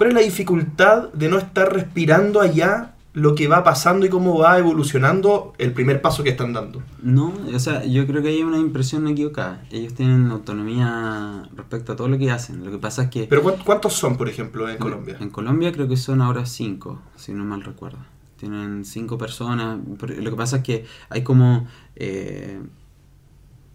¿Cuál 0.00 0.12
es 0.12 0.14
la 0.14 0.22
dificultad 0.22 1.12
de 1.12 1.28
no 1.28 1.36
estar 1.36 1.70
respirando 1.74 2.40
allá 2.40 2.94
lo 3.12 3.34
que 3.34 3.48
va 3.48 3.62
pasando 3.62 4.06
y 4.06 4.08
cómo 4.08 4.38
va 4.38 4.56
evolucionando 4.58 5.52
el 5.58 5.74
primer 5.74 6.00
paso 6.00 6.22
que 6.24 6.30
están 6.30 6.54
dando? 6.54 6.82
No, 7.02 7.34
o 7.54 7.58
sea, 7.58 7.84
yo 7.84 8.06
creo 8.06 8.22
que 8.22 8.28
hay 8.30 8.42
una 8.42 8.56
impresión 8.56 9.06
equivocada. 9.08 9.62
Ellos 9.70 9.92
tienen 9.92 10.30
autonomía 10.30 11.46
respecto 11.54 11.92
a 11.92 11.96
todo 11.96 12.08
lo 12.08 12.16
que 12.16 12.30
hacen. 12.30 12.64
Lo 12.64 12.70
que 12.70 12.78
pasa 12.78 13.02
es 13.02 13.10
que 13.10 13.26
Pero 13.26 13.42
¿cuántos- 13.42 13.66
¿cuántos 13.66 13.92
son, 13.92 14.16
por 14.16 14.30
ejemplo, 14.30 14.70
en 14.70 14.78
Colombia? 14.78 15.18
en 15.20 15.28
Colombia 15.28 15.70
creo 15.70 15.86
que 15.86 15.98
son 15.98 16.22
ahora 16.22 16.46
cinco, 16.46 17.02
si 17.16 17.34
no 17.34 17.44
mal 17.44 17.62
recuerdo. 17.62 17.98
Tienen 18.38 18.86
cinco 18.86 19.18
personas. 19.18 19.80
Lo 19.84 20.30
que 20.30 20.36
pasa 20.36 20.56
es 20.56 20.62
que 20.62 20.86
hay 21.10 21.22
como, 21.22 21.66
eh, 21.96 22.58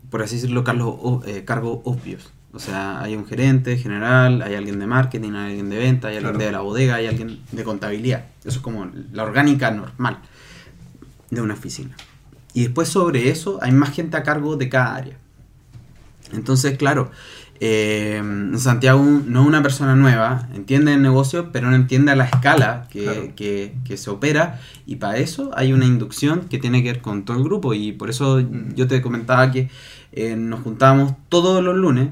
por 0.09 0.23
así 0.23 0.37
decirlo, 0.37 0.63
cargos, 0.63 1.23
eh, 1.27 1.43
cargos 1.45 1.81
obvios. 1.83 2.31
O 2.55 2.59
sea, 2.59 3.01
hay 3.01 3.15
un 3.15 3.25
gerente 3.25 3.77
general, 3.77 4.41
hay 4.41 4.55
alguien 4.55 4.79
de 4.79 4.87
marketing, 4.87 5.33
hay 5.33 5.49
alguien 5.49 5.69
de 5.69 5.77
venta, 5.77 6.07
hay 6.07 6.15
alguien 6.15 6.35
Claro. 6.35 6.45
de 6.45 6.51
la 6.53 6.61
bodega, 6.61 6.95
hay 6.95 7.07
alguien 7.07 7.39
de 7.51 7.63
contabilidad. 7.65 8.25
Eso 8.45 8.57
es 8.57 8.63
como 8.63 8.89
la 9.11 9.23
orgánica 9.23 9.71
normal 9.71 10.19
de 11.29 11.41
una 11.41 11.53
oficina. 11.53 11.95
Y 12.53 12.63
después 12.63 12.87
sobre 12.87 13.29
eso 13.29 13.59
hay 13.61 13.73
más 13.73 13.91
gente 13.91 14.15
a 14.15 14.23
cargo 14.23 14.55
de 14.55 14.69
cada 14.69 14.95
área. 14.95 15.17
Entonces, 16.33 16.77
claro, 16.77 17.11
eh, 17.59 18.21
Santiago 18.57 19.01
no 19.03 19.41
es 19.41 19.47
una 19.47 19.61
persona 19.61 19.95
nueva, 19.95 20.47
entiende 20.53 20.93
el 20.93 21.01
negocio, 21.01 21.51
pero 21.51 21.69
no 21.69 21.75
entiende 21.75 22.11
a 22.11 22.15
la 22.15 22.25
escala 22.25 22.87
que, 22.89 23.03
Claro. 23.03 23.21
que- 23.35 23.75
que 23.85 23.97
se 23.97 24.09
opera. 24.09 24.59
Y 24.85 24.95
para 24.95 25.17
eso 25.17 25.51
hay 25.55 25.73
una 25.73 25.85
inducción 25.85 26.41
que 26.49 26.57
tiene 26.57 26.83
que 26.83 26.93
ver 26.93 27.01
con 27.01 27.25
todo 27.25 27.37
el 27.37 27.43
grupo. 27.43 27.73
Y 27.73 27.91
por 27.91 28.09
eso 28.09 28.37
Mm. 28.39 28.73
yo 28.75 28.87
te 28.87 29.01
comentaba 29.01 29.51
que 29.51 29.69
eh, 30.17 30.37
nos 30.37 30.61
juntábamos 30.61 31.13
todos 31.27 31.61
los 31.61 31.75
lunes. 31.75 32.07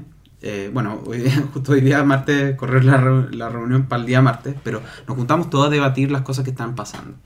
Eh, 0.46 0.70
bueno, 0.72 1.00
hoy 1.06 1.18
día- 1.18 1.42
justo 1.52 1.72
hoy 1.72 1.80
día 1.80 2.04
martes, 2.04 2.54
correr 2.56 2.84
la, 2.84 2.98
la 3.32 3.48
reunión 3.48 3.86
para 3.86 4.00
el 4.02 4.06
día 4.06 4.20
martes, 4.22 4.54
pero 4.62 4.82
nos 5.08 5.16
juntamos 5.16 5.48
todos 5.50 5.66
a 5.66 5.70
debatir 5.70 6.10
las 6.10 6.22
cosas 6.22 6.44
que 6.44 6.50
están 6.50 6.74
pasando. 6.74 7.16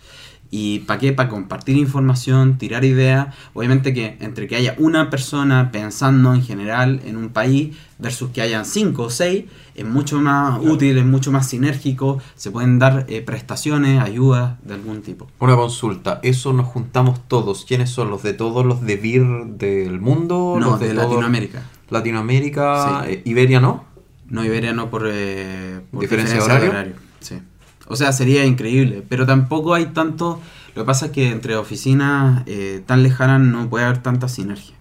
¿Y 0.50 0.78
para 0.86 0.98
qué? 0.98 1.12
Para 1.12 1.28
compartir 1.28 1.76
información, 1.76 2.56
tirar 2.56 2.82
ideas. 2.86 3.34
Obviamente 3.52 3.92
que 3.92 4.16
entre 4.20 4.46
que 4.48 4.56
haya 4.56 4.74
una 4.78 5.10
persona 5.10 5.70
pensando 5.70 6.32
en 6.32 6.42
general 6.42 7.02
en 7.04 7.18
un 7.18 7.28
país 7.28 7.76
versus 7.98 8.30
que 8.30 8.40
hayan 8.40 8.64
cinco 8.64 9.02
o 9.02 9.10
seis, 9.10 9.44
es 9.74 9.84
mucho 9.84 10.18
más 10.22 10.58
útil, 10.62 10.96
es 10.96 11.04
mucho 11.04 11.30
más 11.32 11.50
sinérgico, 11.50 12.18
se 12.34 12.50
pueden 12.50 12.78
dar 12.78 13.04
eh, 13.10 13.20
prestaciones, 13.20 14.00
ayudas 14.02 14.54
de 14.64 14.72
algún 14.72 15.02
tipo. 15.02 15.26
Una 15.38 15.54
consulta, 15.54 16.18
¿eso 16.22 16.54
nos 16.54 16.66
juntamos 16.66 17.20
todos? 17.28 17.66
¿Quiénes 17.66 17.90
son 17.90 18.08
los 18.08 18.22
de 18.22 18.32
todos 18.32 18.64
los 18.64 18.80
de 18.80 18.96
BIR 18.96 19.26
del 19.58 20.00
mundo? 20.00 20.56
No, 20.58 20.70
los 20.70 20.80
de 20.80 20.94
Latinoamérica. 20.94 21.62
Latinoamérica, 21.91 23.03
Sí. 23.05 23.12
eh, 23.12 23.22
Iberia 23.24 23.61
no. 23.61 23.84
No, 24.28 24.45
Iberia 24.45 24.72
no 24.72 24.91
por, 24.91 25.09
eh, 25.11 25.80
por 25.91 26.01
¿Diferencia 26.01 26.36
de 26.36 26.68
horario? 26.68 26.93
Sí. 27.20 27.39
O 27.86 27.97
sea, 27.97 28.12
sería 28.12 28.45
increíble, 28.45 29.03
pero 29.09 29.24
tampoco 29.26 29.74
hay 29.74 29.86
tanto... 29.86 30.41
Lo 30.74 30.82
que 30.82 30.86
pasa 30.86 31.07
es 31.07 31.12
que 31.12 31.30
entre 31.30 31.57
oficinas 31.57 32.43
eh, 32.47 32.82
tan 32.86 33.03
lejanas 33.03 33.41
no 33.41 33.68
puede 33.70 33.86
haber 33.86 34.03
tanta 34.03 34.28
sinergia. 34.28 34.76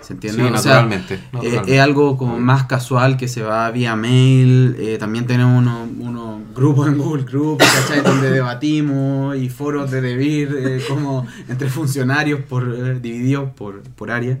¿Se 0.00 0.12
entiende? 0.14 0.42
Sí, 0.42 0.48
O 0.48 0.58
sea, 0.58 0.72
naturalmente. 0.82 1.14
Eh, 1.14 1.20
naturalmente. 1.32 1.74
es 1.74 1.80
algo 1.80 2.16
como 2.16 2.38
más 2.38 2.64
casual 2.64 3.16
que 3.16 3.28
se 3.28 3.42
va 3.42 3.70
vía 3.70 3.96
mail. 3.96 4.76
eh, 4.78 4.96
también 4.98 5.26
tenemos 5.26 5.58
unos, 5.58 6.40
grupos 6.54 6.88
en 6.88 6.96
Google 6.96 7.24
Group, 7.24 7.58
¿cachai? 7.58 8.02
Donde 8.02 8.30
debatimos 8.30 9.36
y 9.36 9.48
foros 9.50 9.90
de 9.90 10.00
debir 10.00 10.56
eh, 10.58 10.80
como 10.88 11.26
entre 11.48 11.68
funcionarios 11.68 12.40
por, 12.40 12.64
eh, 12.74 12.98
divididos 13.00 13.50
por, 13.52 13.82
por 13.82 14.10
área. 14.10 14.38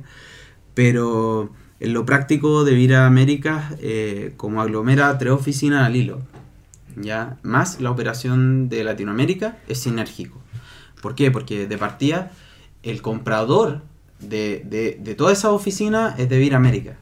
Pero 0.74 1.50
en 1.80 1.92
lo 1.92 2.06
práctico 2.06 2.64
de 2.64 2.74
Vir 2.74 2.94
a 2.94 3.06
Américas, 3.06 3.74
eh, 3.80 4.32
como 4.36 4.60
aglomera 4.62 5.16
tres 5.18 5.32
oficinas 5.32 5.86
al 5.86 5.96
hilo, 5.96 6.20
¿ya? 6.96 7.36
más 7.42 7.80
la 7.80 7.90
operación 7.90 8.68
de 8.68 8.84
Latinoamérica 8.84 9.58
es 9.68 9.80
sinérgico. 9.80 10.40
¿Por 11.02 11.14
qué? 11.14 11.30
Porque 11.30 11.66
de 11.66 11.78
partida 11.78 12.32
el 12.82 13.02
comprador 13.02 13.82
de, 14.20 14.62
de, 14.64 14.98
de 15.00 15.14
toda 15.14 15.32
esa 15.32 15.50
oficina 15.50 16.14
es 16.18 16.28
de 16.28 16.38
Vir 16.38 16.54
América. 16.54 16.96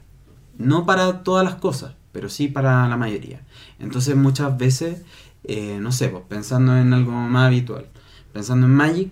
No 0.57 0.85
para 0.85 1.23
todas 1.23 1.45
las 1.45 1.55
cosas, 1.55 1.93
pero 2.11 2.29
sí 2.29 2.47
para 2.47 2.87
la 2.87 2.97
mayoría. 2.97 3.41
Entonces 3.79 4.15
muchas 4.15 4.57
veces, 4.57 5.01
eh, 5.43 5.77
no 5.79 5.91
sé, 5.91 6.09
pues, 6.09 6.23
pensando 6.27 6.77
en 6.77 6.93
algo 6.93 7.11
más 7.11 7.47
habitual, 7.47 7.87
pensando 8.33 8.67
en 8.67 8.73
Magic, 8.73 9.11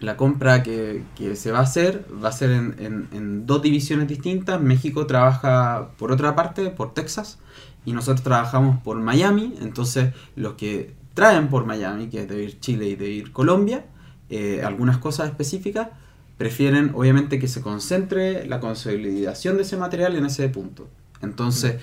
la 0.00 0.16
compra 0.16 0.62
que, 0.62 1.02
se 1.36 1.50
va 1.52 1.58
a 1.60 1.62
hacer 1.62 2.04
va 2.22 2.28
a 2.28 2.32
ser 2.32 2.50
en, 2.50 2.74
en- 2.78 3.08
en 3.12 3.46
dos 3.46 3.62
divisiones 3.62 4.08
distintas. 4.08 4.60
México 4.60 5.06
trabaja 5.06 5.90
por 5.98 6.12
otra 6.12 6.34
parte, 6.36 6.70
por 6.70 6.92
Texas, 6.94 7.38
y 7.84 7.92
nosotros 7.92 8.22
trabajamos 8.22 8.80
por 8.82 8.98
Miami. 8.98 9.54
Entonces, 9.62 10.12
los 10.36 10.54
que 10.54 10.94
traen 11.14 11.48
por 11.48 11.64
Miami, 11.66 12.08
que 12.08 12.22
es 12.22 12.28
de 12.28 12.42
ir 12.44 12.60
Chile 12.60 12.88
y 12.88 12.96
de 12.96 13.08
ir 13.10 13.32
Colombia, 13.32 13.84
eh, 14.28 14.62
algunas 14.64 14.98
cosas 14.98 15.28
específicas, 15.28 15.88
prefieren 16.36 16.92
obviamente 16.94 17.38
que 17.38 17.48
se 17.48 17.62
concentre 17.62 18.46
la 18.46 18.60
consolidación 18.60 19.56
de 19.56 19.62
ese 19.62 19.76
material 19.78 20.16
en 20.16 20.26
ese 20.26 20.48
punto. 20.50 20.88
Entonces, 21.22 21.76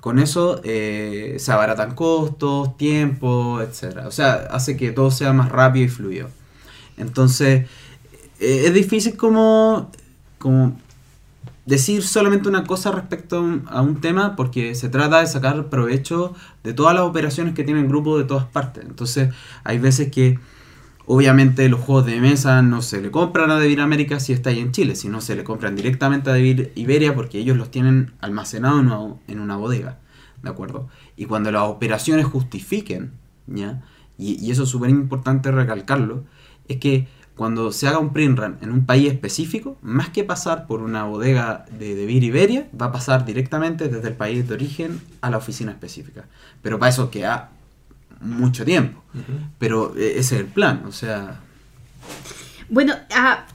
con 0.00 0.18
eso 0.18 0.60
eh, 0.64 1.36
se 1.38 1.52
abaratan 1.52 1.94
costos, 1.94 2.76
tiempo, 2.76 3.60
etc. 3.60 4.06
O 4.06 4.10
sea, 4.10 4.34
hace 4.50 4.76
que 4.76 4.90
todo 4.92 5.10
sea 5.12 5.32
más 5.32 5.50
rápido 5.50 5.86
y 5.86 5.88
fluido. 5.88 6.28
Entonces, 7.00 7.66
eh, 8.40 8.62
es 8.66 8.74
difícil 8.74 9.16
como, 9.16 9.90
como 10.38 10.76
decir 11.66 12.02
solamente 12.02 12.48
una 12.48 12.64
cosa 12.64 12.90
respecto 12.90 13.36
a 13.66 13.82
un, 13.82 14.00
tema 14.00 14.34
porque 14.34 14.74
se 14.74 14.88
trata 14.88 15.20
de 15.20 15.26
sacar 15.26 15.68
provecho 15.68 16.34
de 16.64 16.72
todas 16.72 16.94
las 16.94 17.04
operaciones 17.04 17.54
que 17.54 17.64
tiene 17.64 17.80
el 17.80 17.88
grupo 17.88 18.18
de 18.18 18.24
todas 18.24 18.46
partes. 18.46 18.84
Entonces, 18.84 19.32
hay 19.62 19.78
veces 19.78 20.10
que 20.10 20.38
obviamente 21.06 21.68
los 21.68 21.80
juegos 21.80 22.06
de 22.06 22.20
mesa 22.20 22.62
no 22.62 22.82
se 22.82 23.00
le 23.00 23.10
compran 23.10 23.50
a 23.50 23.58
Devir 23.58 23.80
América 23.80 24.20
si 24.20 24.32
está 24.32 24.50
ahí 24.50 24.58
en 24.58 24.72
Chile, 24.72 24.96
sino 24.96 25.20
se 25.20 25.36
le 25.36 25.44
compran 25.44 25.76
directamente 25.76 26.30
a 26.30 26.32
Devir 26.32 26.72
Iberia 26.74 27.14
porque 27.14 27.38
ellos 27.38 27.56
los 27.56 27.70
tienen 27.70 28.12
almacenados 28.20 28.80
en 28.80 28.86
una, 28.86 29.14
en 29.28 29.40
una 29.40 29.56
bodega. 29.56 29.98
¿De 30.42 30.48
acuerdo? 30.48 30.88
Y 31.16 31.26
cuando 31.26 31.52
las 31.52 31.64
operaciones 31.64 32.24
justifiquen, 32.24 33.12
¿ya? 33.46 33.82
Y, 34.16 34.42
y 34.44 34.50
eso 34.50 34.62
es 34.62 34.70
súper 34.70 34.88
importante 34.88 35.50
recalcarlo, 35.50 36.24
es 36.74 36.78
que 36.80 37.06
cuando 37.36 37.72
se 37.72 37.88
haga 37.88 37.98
un 37.98 38.12
print 38.12 38.38
run 38.38 38.58
en 38.60 38.70
un 38.70 38.84
país 38.84 39.10
específico, 39.10 39.78
más 39.80 40.10
que 40.10 40.24
pasar 40.24 40.66
por 40.66 40.82
una 40.82 41.04
bodega 41.04 41.64
de, 41.78 41.94
de 41.94 42.12
Iberia, 42.12 42.68
va 42.78 42.86
a 42.86 42.92
pasar 42.92 43.24
directamente 43.24 43.88
desde 43.88 44.08
el 44.08 44.14
país 44.14 44.46
de 44.46 44.54
origen 44.54 45.00
a 45.22 45.30
la 45.30 45.38
oficina 45.38 45.72
específica. 45.72 46.26
Pero 46.60 46.78
para 46.78 46.90
eso 46.90 47.10
queda 47.10 47.50
mucho 48.20 48.64
tiempo. 48.66 49.02
Pero 49.58 49.94
eh, 49.96 50.14
ese 50.18 50.34
es 50.34 50.40
el 50.42 50.46
plan, 50.48 50.82
o 50.86 50.92
sea... 50.92 51.40
Bueno, 52.68 52.94
ah, 53.14 53.46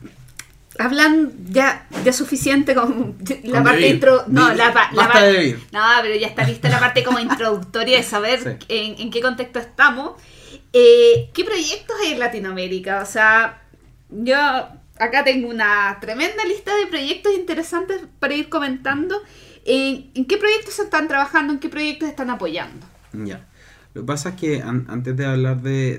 hablan 0.79 1.31
ya, 1.49 1.87
ya 2.03 2.11
suficiente 2.11 2.75
con 2.75 3.15
la 3.43 3.51
Con 3.51 3.63
parte 3.63 3.79
Debir. 3.79 3.93
intro. 3.95 4.23
No, 4.27 4.49
la, 4.49 4.55
la 4.55 4.71
basta 4.71 5.07
par- 5.13 5.23
de 5.23 5.31
Debir. 5.31 5.59
No, 5.71 5.79
pero 6.01 6.15
ya 6.15 6.27
está 6.27 6.43
lista 6.45 6.69
la 6.69 6.79
parte 6.79 7.03
como 7.03 7.19
introductoria 7.19 7.97
de 7.97 8.03
saber 8.03 8.39
Sí. 8.59 8.65
en, 8.69 8.99
en 8.99 9.11
qué 9.11 9.21
contexto 9.21 9.59
estamos. 9.59 10.13
Eh, 10.77 11.29
¿Qué 11.33 11.45
proyectos 11.45 11.95
hay 12.03 12.11
en 12.11 12.19
Latinoamérica? 12.19 13.01
O 13.01 13.05
sea, 13.05 13.63
yo 14.09 14.35
acá 14.99 15.23
tengo 15.23 15.47
una 15.49 15.97
tremenda 16.01 16.43
lista 16.43 16.75
de 16.75 16.87
proyectos 16.87 17.33
interesantes 17.33 18.01
para 18.19 18.35
ir 18.35 18.49
comentando. 18.49 19.21
¿En, 19.63 20.11
en 20.13 20.25
qué 20.25 20.35
proyectos 20.37 20.73
se 20.73 20.81
están 20.83 21.07
trabajando? 21.07 21.53
¿En 21.53 21.59
qué 21.59 21.69
proyectos 21.69 22.09
están 22.09 22.29
apoyando? 22.29 22.85
Ya. 23.13 23.47
Lo 23.93 24.01
que 24.01 24.05
pasa 24.07 24.29
es 24.29 24.35
que 24.35 24.61
an- 24.61 24.85
antes 24.89 25.15
de 25.15 25.25
hablar 25.25 25.61
de, 25.61 25.97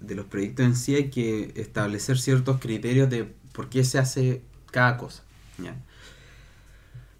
de 0.00 0.14
los 0.14 0.24
proyectos 0.24 0.64
en 0.64 0.76
sí 0.76 0.94
hay 0.94 1.10
que 1.10 1.52
establecer 1.56 2.18
ciertos 2.18 2.58
criterios 2.58 3.10
de 3.10 3.24
por 3.52 3.68
qué 3.68 3.84
se 3.84 3.98
hace 3.98 4.40
cada 4.70 4.96
cosa. 4.96 5.22
¿ya? 5.58 5.76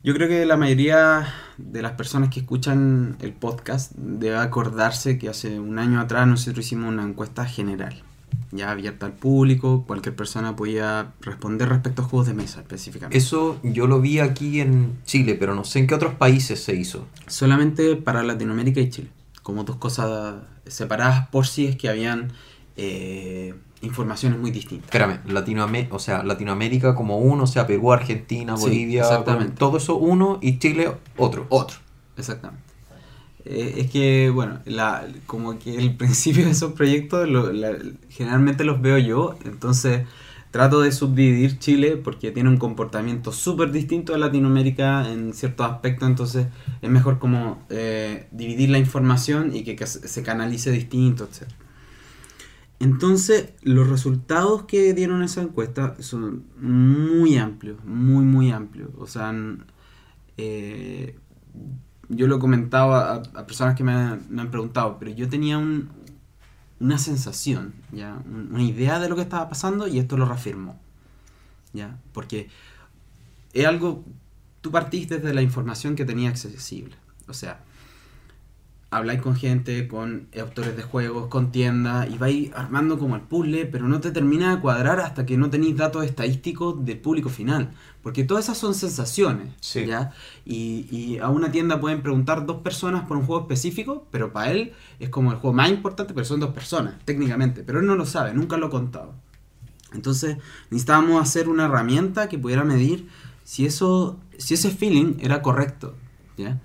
Yo 0.07 0.14
creo 0.14 0.28
que 0.28 0.46
la 0.46 0.57
mayoría 0.57 1.34
de 1.59 1.82
las 1.82 1.94
personas 1.94 2.28
que 2.28 2.38
escuchan 2.38 3.16
el 3.20 3.32
podcast 3.32 3.90
debe 3.96 4.36
acordarse 4.36 5.18
que 5.18 5.28
hace 5.28 5.59
un 5.59 5.80
año 5.80 6.00
atrás 6.00 6.28
nosotros 6.28 6.64
hicimos 6.64 6.92
una 6.92 7.02
encuesta 7.02 7.44
general, 7.44 8.04
ya 8.52 8.70
abierta 8.70 9.07
al 9.07 9.14
público, 9.14 9.82
cualquier 9.84 10.14
persona 10.14 10.54
podía 10.54 11.12
responder 11.22 11.70
respecto 11.70 12.02
a 12.02 12.04
juegos 12.04 12.28
de 12.28 12.34
mesa 12.34 12.61
específicamente. 12.61 13.18
Eso 13.18 13.59
yo 13.64 13.88
lo 13.88 14.00
vi 14.00 14.20
aquí 14.20 14.61
en 14.61 14.96
Chile, 15.04 15.34
pero 15.34 15.57
no 15.57 15.64
sé 15.64 15.80
en 15.80 15.88
qué 15.88 15.96
otros 15.96 16.14
países 16.14 16.62
se 16.62 16.76
hizo. 16.76 17.09
Solamente 17.26 17.96
para 17.96 18.22
Latinoamérica 18.22 18.78
y 18.78 18.90
Chile, 18.90 19.09
como 19.42 19.64
dos 19.64 19.74
cosas 19.74 20.36
separadas 20.68 21.26
por 21.30 21.48
si 21.48 21.66
es 21.66 21.74
que 21.74 21.88
habían 21.88 22.30
eh, 22.76 23.57
informaciones 23.82 24.38
muy 24.38 24.50
distintas. 24.50 24.86
Espérame, 24.86 25.20
Latinoamérica, 25.26 25.94
o 25.94 25.98
sea, 25.98 26.22
Latinoamérica 26.22 26.94
como 26.94 27.18
uno, 27.18 27.44
o 27.44 27.46
sea, 27.46 27.66
Perú, 27.66 27.92
Argentina, 27.92 28.56
Sí, 28.56 28.62
Bolivia, 28.64 29.02
exactamente. 29.02 29.54
todo 29.58 29.76
eso 29.76 29.96
uno 29.96 30.38
y 30.42 30.58
Chile 30.58 30.90
otro. 31.16 31.46
Otro, 31.50 31.76
exactamente. 32.16 32.62
Eh, 33.44 33.74
es 33.78 33.90
que, 33.90 34.30
bueno, 34.34 34.58
la, 34.64 35.06
como 35.26 35.58
que 35.58 35.76
el 35.76 35.94
principio 35.96 36.44
de 36.44 36.50
esos 36.52 36.72
proyectos 36.72 37.28
lo- 37.28 37.52
la- 37.52 37.76
generalmente 38.08 38.64
los 38.64 38.80
veo 38.80 38.98
yo, 38.98 39.36
entonces 39.44 40.02
trato 40.50 40.80
de 40.80 40.90
subdividir 40.90 41.58
Chile 41.58 41.96
porque 42.02 42.30
tiene 42.30 42.48
un 42.48 42.56
comportamiento 42.56 43.30
súper 43.30 43.72
distinto 43.72 44.14
a 44.14 44.18
Latinoamérica 44.18 45.06
en 45.12 45.34
ciertos 45.34 45.70
aspectos, 45.70 46.08
entonces 46.08 46.46
es 46.80 46.88
mejor 46.90 47.18
como 47.18 47.58
eh, 47.68 48.26
dividir 48.32 48.70
la 48.70 48.78
información 48.78 49.54
y 49.54 49.64
que, 49.64 49.76
que 49.76 49.86
se 49.86 50.08
se 50.08 50.22
canalice 50.22 50.70
distinto, 50.70 51.24
etc. 51.30 51.46
Entonces, 52.78 53.50
los 53.62 53.88
resultados 53.88 54.64
que 54.64 54.92
dieron 54.94 55.22
esa 55.22 55.42
encuesta 55.42 55.96
son 56.00 56.44
muy 56.60 57.38
amplios, 57.38 57.82
muy, 57.84 58.24
muy 58.24 58.50
amplios. 58.50 58.90
O 58.98 59.06
sea, 59.06 59.34
eh, 60.36 61.18
yo 62.08 62.26
lo 62.28 62.38
comentaba 62.38 63.14
a, 63.14 63.16
a 63.40 63.46
personas 63.46 63.74
que 63.76 63.84
me, 63.84 63.92
han- 63.92 64.50
preguntado, 64.50 64.98
pero 64.98 65.10
yo 65.12 65.28
tenía 65.28 65.58
un, 65.58 65.90
una 66.80 66.98
sensación, 66.98 67.74
¿ya? 67.92 68.22
Un- 68.26 68.50
una 68.52 68.62
idea 68.64 68.98
de 69.00 69.08
lo 69.08 69.16
que 69.16 69.22
estaba 69.22 69.48
pasando 69.48 69.88
y 69.88 69.98
esto 69.98 70.16
lo 70.16 70.26
reafirmó. 70.26 70.78
¿ya? 71.72 71.98
Porque 72.12 72.48
es 73.52 73.66
algo, 73.66 74.04
tú 74.60 74.70
partís 74.70 75.08
desde 75.08 75.34
la 75.34 75.42
información 75.42 75.96
que 75.96 76.04
tenía 76.04 76.30
accesible. 76.30 76.96
O 77.28 77.32
sea, 77.34 77.64
habláis 78.91 79.20
con 79.20 79.34
gente, 79.37 79.89
con 79.89 80.28
autores 80.41 80.76
de 80.76 80.82
juegos, 80.82 81.26
con 81.26 81.51
tiendas, 81.53 82.09
y 82.09 82.18
vais 82.18 82.53
armando 82.55 82.99
como 82.99 83.16
el 83.16 83.22
puzzle, 83.22 83.66
pero 83.66 83.89
no 83.89 84.01
te 84.01 84.11
termina 84.11 84.55
de 84.55 84.61
cuadrar 84.61 85.01
hasta 85.01 85.26
que 85.26 85.37
no 85.37 85.51
tenéis 85.51 85.76
datos 85.76 86.05
estadísticos 86.05 86.84
del 86.84 86.99
público 86.99 87.28
final. 87.28 87.72
Porque 88.03 88.22
todas 88.22 88.45
esas 88.45 88.59
son 88.59 88.74
sensaciones, 88.74 89.49
Sí. 89.61 89.87
¿ya? 89.87 90.12
Y, 90.45 90.87
y 90.91 91.18
a 91.18 91.28
una 91.28 91.51
tienda 91.51 91.80
pueden 91.80 92.03
preguntar 92.03 92.47
dos 92.47 92.62
personas 92.62 93.07
por 93.07 93.16
un 93.16 93.26
juego 93.26 93.43
específico, 93.43 94.07
pero 94.11 94.32
para 94.32 94.53
él 94.53 94.72
es 95.01 95.09
como 95.09 95.32
el 95.32 95.39
juego 95.39 95.55
más 95.55 95.70
importante, 95.70 96.14
pero 96.14 96.24
son 96.24 96.39
dos 96.41 96.51
personas, 96.51 96.95
técnicamente. 97.05 97.64
Pero 97.64 97.80
él 97.80 97.87
no 97.87 97.97
lo 97.97 98.07
sabe, 98.07 98.32
nunca 98.34 98.57
lo 98.57 98.66
ha 98.66 98.70
contado. 98.70 99.14
Entonces 99.93 100.37
necesitábamos 100.70 101.20
hacer 101.20 101.49
una 101.49 101.64
herramienta 101.66 102.28
que 102.28 102.39
pudiera 102.39 102.64
medir 102.64 103.09
si, 103.45 103.66
eso, 103.66 104.18
si 104.39 104.55
ese 104.55 104.70
feeling 104.70 105.16
era 105.20 105.43
correcto. 105.43 105.95
¿ya? 106.37 106.61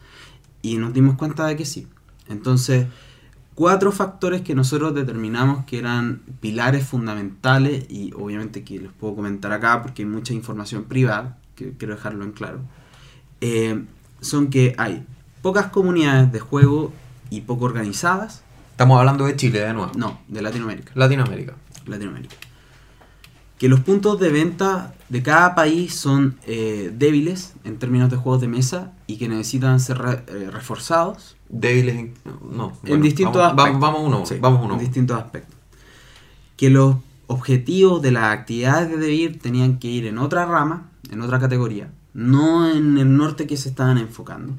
Y 0.61 0.77
nos 0.77 0.93
dimos 0.93 1.15
cuenta 1.15 1.45
de 1.47 1.55
que 1.55 1.65
sí. 1.65 1.87
Entonces, 2.31 2.87
cuatro 3.55 3.91
factores 3.91 4.41
que 4.41 4.55
nosotros 4.55 4.95
determinamos 4.95 5.65
que 5.65 5.77
eran 5.79 6.21
pilares 6.39 6.85
fundamentales 6.87 7.85
y 7.89 8.13
obviamente 8.13 8.63
que 8.63 8.79
los 8.79 8.93
puedo 8.93 9.15
comentar 9.15 9.51
acá 9.51 9.81
porque 9.81 10.01
hay 10.03 10.07
mucha 10.07 10.33
información 10.33 10.85
privada, 10.85 11.37
que 11.55 11.73
quiero 11.77 11.95
dejarlo 11.95 12.23
en 12.23 12.31
claro, 12.31 12.59
eh, 13.41 13.83
son 14.21 14.49
que 14.49 14.73
hay 14.77 15.05
pocas 15.41 15.67
comunidades 15.67 16.31
de 16.31 16.39
juego 16.39 16.93
y 17.29 17.41
poco 17.41 17.65
organizadas, 17.65 18.43
Estamos 18.71 18.97
hablando 18.97 19.25
de 19.25 19.35
Chile 19.35 19.59
de 19.59 19.73
nuevo. 19.73 19.91
no, 19.95 20.19
de 20.27 20.41
Latinoamérica. 20.41 20.91
Latinoamérica. 20.95 21.53
Latinoamérica. 21.85 22.35
Que 23.59 23.69
los 23.69 23.79
puntos 23.81 24.19
de 24.19 24.29
venta 24.31 24.95
de 25.09 25.21
cada 25.21 25.53
país 25.53 25.93
son 25.93 26.37
eh, 26.47 26.91
débiles 26.97 27.53
en 27.63 27.77
términos 27.77 28.09
de 28.09 28.17
juegos 28.17 28.41
de 28.41 28.47
mesa 28.47 28.91
y 29.05 29.17
que 29.17 29.27
necesitan 29.27 29.79
ser 29.79 29.99
re- 29.99 30.23
eh, 30.29 30.49
reforzados 30.51 31.35
Débiles 31.51 31.95
en... 31.95 32.13
No. 32.49 32.71
en 32.83 32.89
bueno, 32.89 33.03
distintos 33.03 33.35
vamos, 33.35 33.59
aspectos. 33.59 33.81
Vamos, 33.81 34.01
vamos 34.01 34.07
uno. 34.07 34.25
Sí, 34.25 34.35
vamos 34.39 34.65
uno. 34.65 34.73
En 34.75 34.79
distintos 34.79 35.17
aspectos. 35.17 35.55
Que 36.55 36.69
los 36.69 36.95
objetivos 37.27 38.01
de 38.01 38.11
las 38.11 38.33
actividades 38.33 38.89
de 38.89 38.97
DeVir 38.97 39.39
tenían 39.39 39.77
que 39.77 39.87
ir 39.87 40.05
en 40.05 40.17
otra 40.17 40.45
rama, 40.45 40.89
en 41.11 41.21
otra 41.21 41.39
categoría, 41.39 41.91
no 42.13 42.69
en 42.69 42.97
el 42.97 43.15
norte 43.15 43.47
que 43.47 43.57
se 43.57 43.69
estaban 43.69 43.97
enfocando. 43.97 44.53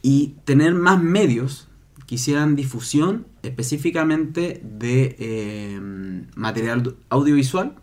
Y 0.00 0.34
tener 0.44 0.74
más 0.74 1.00
medios 1.00 1.68
que 2.06 2.16
hicieran 2.16 2.56
difusión 2.56 3.26
específicamente 3.42 4.60
de 4.64 5.16
eh, 5.18 5.80
material 6.34 6.96
audiovisual 7.08 7.74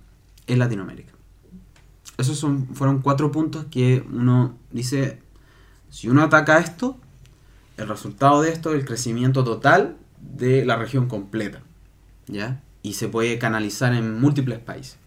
en 0.47 0.59
Latinoamérica. 0.59 1.13
Esos 2.17 2.37
son, 2.37 2.67
fueron 2.73 3.01
cuatro 3.01 3.31
puntos 3.31 3.65
que 3.71 4.03
uno 4.11 4.55
dice, 4.71 5.19
si 5.89 6.09
uno 6.09 6.21
ataca 6.23 6.59
esto, 6.59 6.97
el 7.79 7.87
resultado 7.87 8.41
de 8.41 8.51
esto 8.51 8.73
es 8.73 8.79
el 8.81 8.85
crecimiento 8.85 9.43
total 9.43 9.97
de 10.19 10.65
la 10.65 10.75
región 10.75 11.07
completa, 11.07 11.61
¿ya? 12.27 12.61
Y 12.81 12.93
se 12.93 13.07
puede 13.07 13.39
canalizar 13.39 13.93
en 13.93 14.19
múltiples 14.19 14.59
países. 14.59 14.97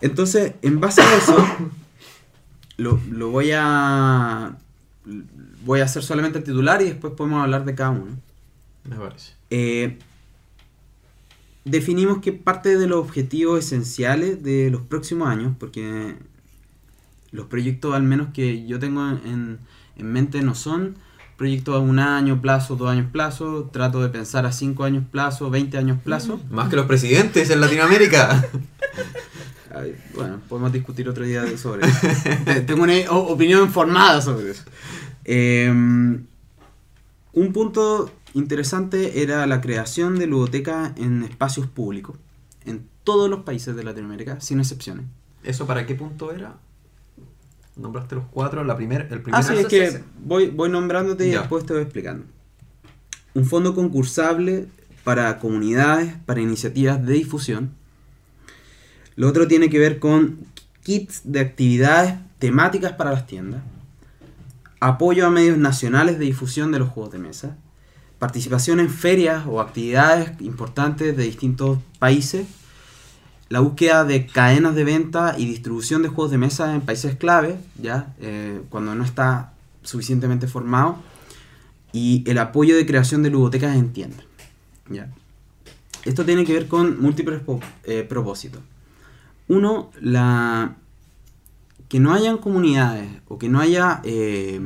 Entonces, 0.00 0.54
en 0.62 0.78
base 0.78 1.02
a 1.02 1.16
eso, 1.16 1.36
lo, 2.76 3.00
lo 3.10 3.30
voy 3.30 3.50
a 3.52 4.56
voy 5.64 5.80
a 5.80 5.84
hacer 5.84 6.02
solamente 6.02 6.38
el 6.38 6.44
titular 6.44 6.82
y 6.82 6.86
después 6.86 7.14
podemos 7.14 7.42
hablar 7.42 7.64
de 7.64 7.74
cada 7.74 7.90
uno. 7.90 8.16
Me 8.84 8.96
parece. 8.96 9.32
Eh, 9.50 9.98
definimos 11.64 12.18
que 12.18 12.32
parte 12.32 12.78
de 12.78 12.86
los 12.86 12.98
objetivos 12.98 13.64
esenciales 13.64 14.42
de 14.42 14.70
los 14.70 14.82
próximos 14.82 15.28
años, 15.28 15.54
porque 15.58 16.14
los 17.32 17.46
proyectos 17.46 17.94
al 17.94 18.04
menos 18.04 18.28
que 18.32 18.66
yo 18.66 18.78
tengo 18.78 19.08
en, 19.08 19.58
en 19.96 20.12
mente 20.12 20.42
no 20.42 20.54
son 20.54 20.96
proyectos 21.38 21.76
a 21.76 21.78
un 21.78 21.98
año 22.00 22.42
plazo, 22.42 22.76
dos 22.76 22.90
años 22.90 23.06
plazo, 23.10 23.70
trato 23.72 24.02
de 24.02 24.08
pensar 24.10 24.44
a 24.44 24.52
cinco 24.52 24.84
años 24.84 25.04
plazo, 25.10 25.48
20 25.48 25.78
años 25.78 25.98
plazo. 26.04 26.38
Más 26.50 26.68
que 26.68 26.76
los 26.76 26.84
presidentes 26.86 27.48
en 27.48 27.60
Latinoamérica. 27.62 28.44
Ay, 29.74 29.94
bueno, 30.14 30.40
podemos 30.48 30.72
discutir 30.72 31.08
otro 31.08 31.24
día 31.24 31.44
sobre 31.56 31.86
eso. 31.86 31.98
Te- 32.44 32.60
Tengo 32.62 32.82
una 32.82 32.94
opinión 33.12 33.70
formada 33.70 34.20
sobre 34.20 34.50
eso. 34.50 34.64
Eh, 35.24 35.68
un 35.70 37.52
punto 37.52 38.10
interesante 38.34 39.22
era 39.22 39.46
la 39.46 39.60
creación 39.60 40.18
de 40.18 40.26
ludotecas 40.26 40.92
en 40.96 41.22
espacios 41.22 41.66
públicos, 41.66 42.16
en 42.64 42.86
todos 43.04 43.30
los 43.30 43.40
países 43.40 43.76
de 43.76 43.84
Latinoamérica, 43.84 44.40
sin 44.40 44.58
excepciones. 44.58 45.04
¿Eso 45.44 45.66
para 45.66 45.86
qué 45.86 45.94
punto 45.94 46.32
era? 46.32 46.56
Nombraste 47.78 48.16
los 48.16 48.24
cuatro, 48.30 48.64
la 48.64 48.76
primer, 48.76 49.02
el 49.10 49.22
primer 49.22 49.34
Ah, 49.34 49.42
sí, 49.42 49.54
es 49.54 49.66
que 49.66 50.02
voy, 50.22 50.48
voy 50.50 50.68
nombrándote 50.68 51.26
y 51.26 51.30
después 51.30 51.64
te 51.64 51.72
voy 51.72 51.82
explicando. 51.82 52.26
Un 53.34 53.46
fondo 53.46 53.74
concursable 53.74 54.66
para 55.04 55.38
comunidades, 55.38 56.14
para 56.26 56.40
iniciativas 56.40 57.04
de 57.06 57.14
difusión. 57.14 57.70
Lo 59.16 59.28
otro 59.28 59.48
tiene 59.48 59.70
que 59.70 59.78
ver 59.78 60.00
con 60.00 60.38
kits 60.82 61.22
de 61.24 61.40
actividades 61.40 62.14
temáticas 62.38 62.92
para 62.92 63.12
las 63.12 63.26
tiendas. 63.26 63.62
Apoyo 64.80 65.26
a 65.26 65.30
medios 65.30 65.58
nacionales 65.58 66.18
de 66.18 66.24
difusión 66.24 66.72
de 66.72 66.78
los 66.78 66.88
juegos 66.88 67.12
de 67.12 67.18
mesa. 67.18 67.56
Participación 68.18 68.80
en 68.80 68.90
ferias 68.90 69.44
o 69.46 69.60
actividades 69.60 70.40
importantes 70.40 71.16
de 71.16 71.22
distintos 71.22 71.78
países. 71.98 72.46
La 73.48 73.60
búsqueda 73.60 74.04
de 74.04 74.26
cadenas 74.26 74.74
de 74.74 74.84
venta 74.84 75.34
y 75.38 75.46
distribución 75.46 76.02
de 76.02 76.08
juegos 76.08 76.30
de 76.30 76.38
mesa 76.38 76.74
en 76.74 76.82
países 76.82 77.16
clave, 77.16 77.58
ya 77.80 78.14
Eh, 78.20 78.60
cuando 78.68 78.94
no 78.94 79.04
está 79.04 79.52
suficientemente 79.82 80.46
formado. 80.46 80.98
Y 81.92 82.22
el 82.26 82.38
apoyo 82.38 82.76
de 82.76 82.84
creación 82.84 83.22
de 83.22 83.30
ludotecas 83.30 83.74
en 83.74 83.92
tiendas. 83.92 84.24
¿ya? 84.90 85.08
Esto 86.04 86.24
tiene 86.24 86.44
que 86.44 86.52
ver 86.52 86.68
con 86.68 87.00
múltiples 87.00 87.40
eh, 87.84 88.02
propósitos. 88.06 88.60
Uno, 89.48 89.90
la 90.00 90.76
que 91.88 92.00
no 92.00 92.12
hayan 92.12 92.36
comunidades 92.36 93.08
o 93.28 93.38
que 93.38 93.48
no 93.48 93.60
haya 93.60 94.02
eh, 94.04 94.60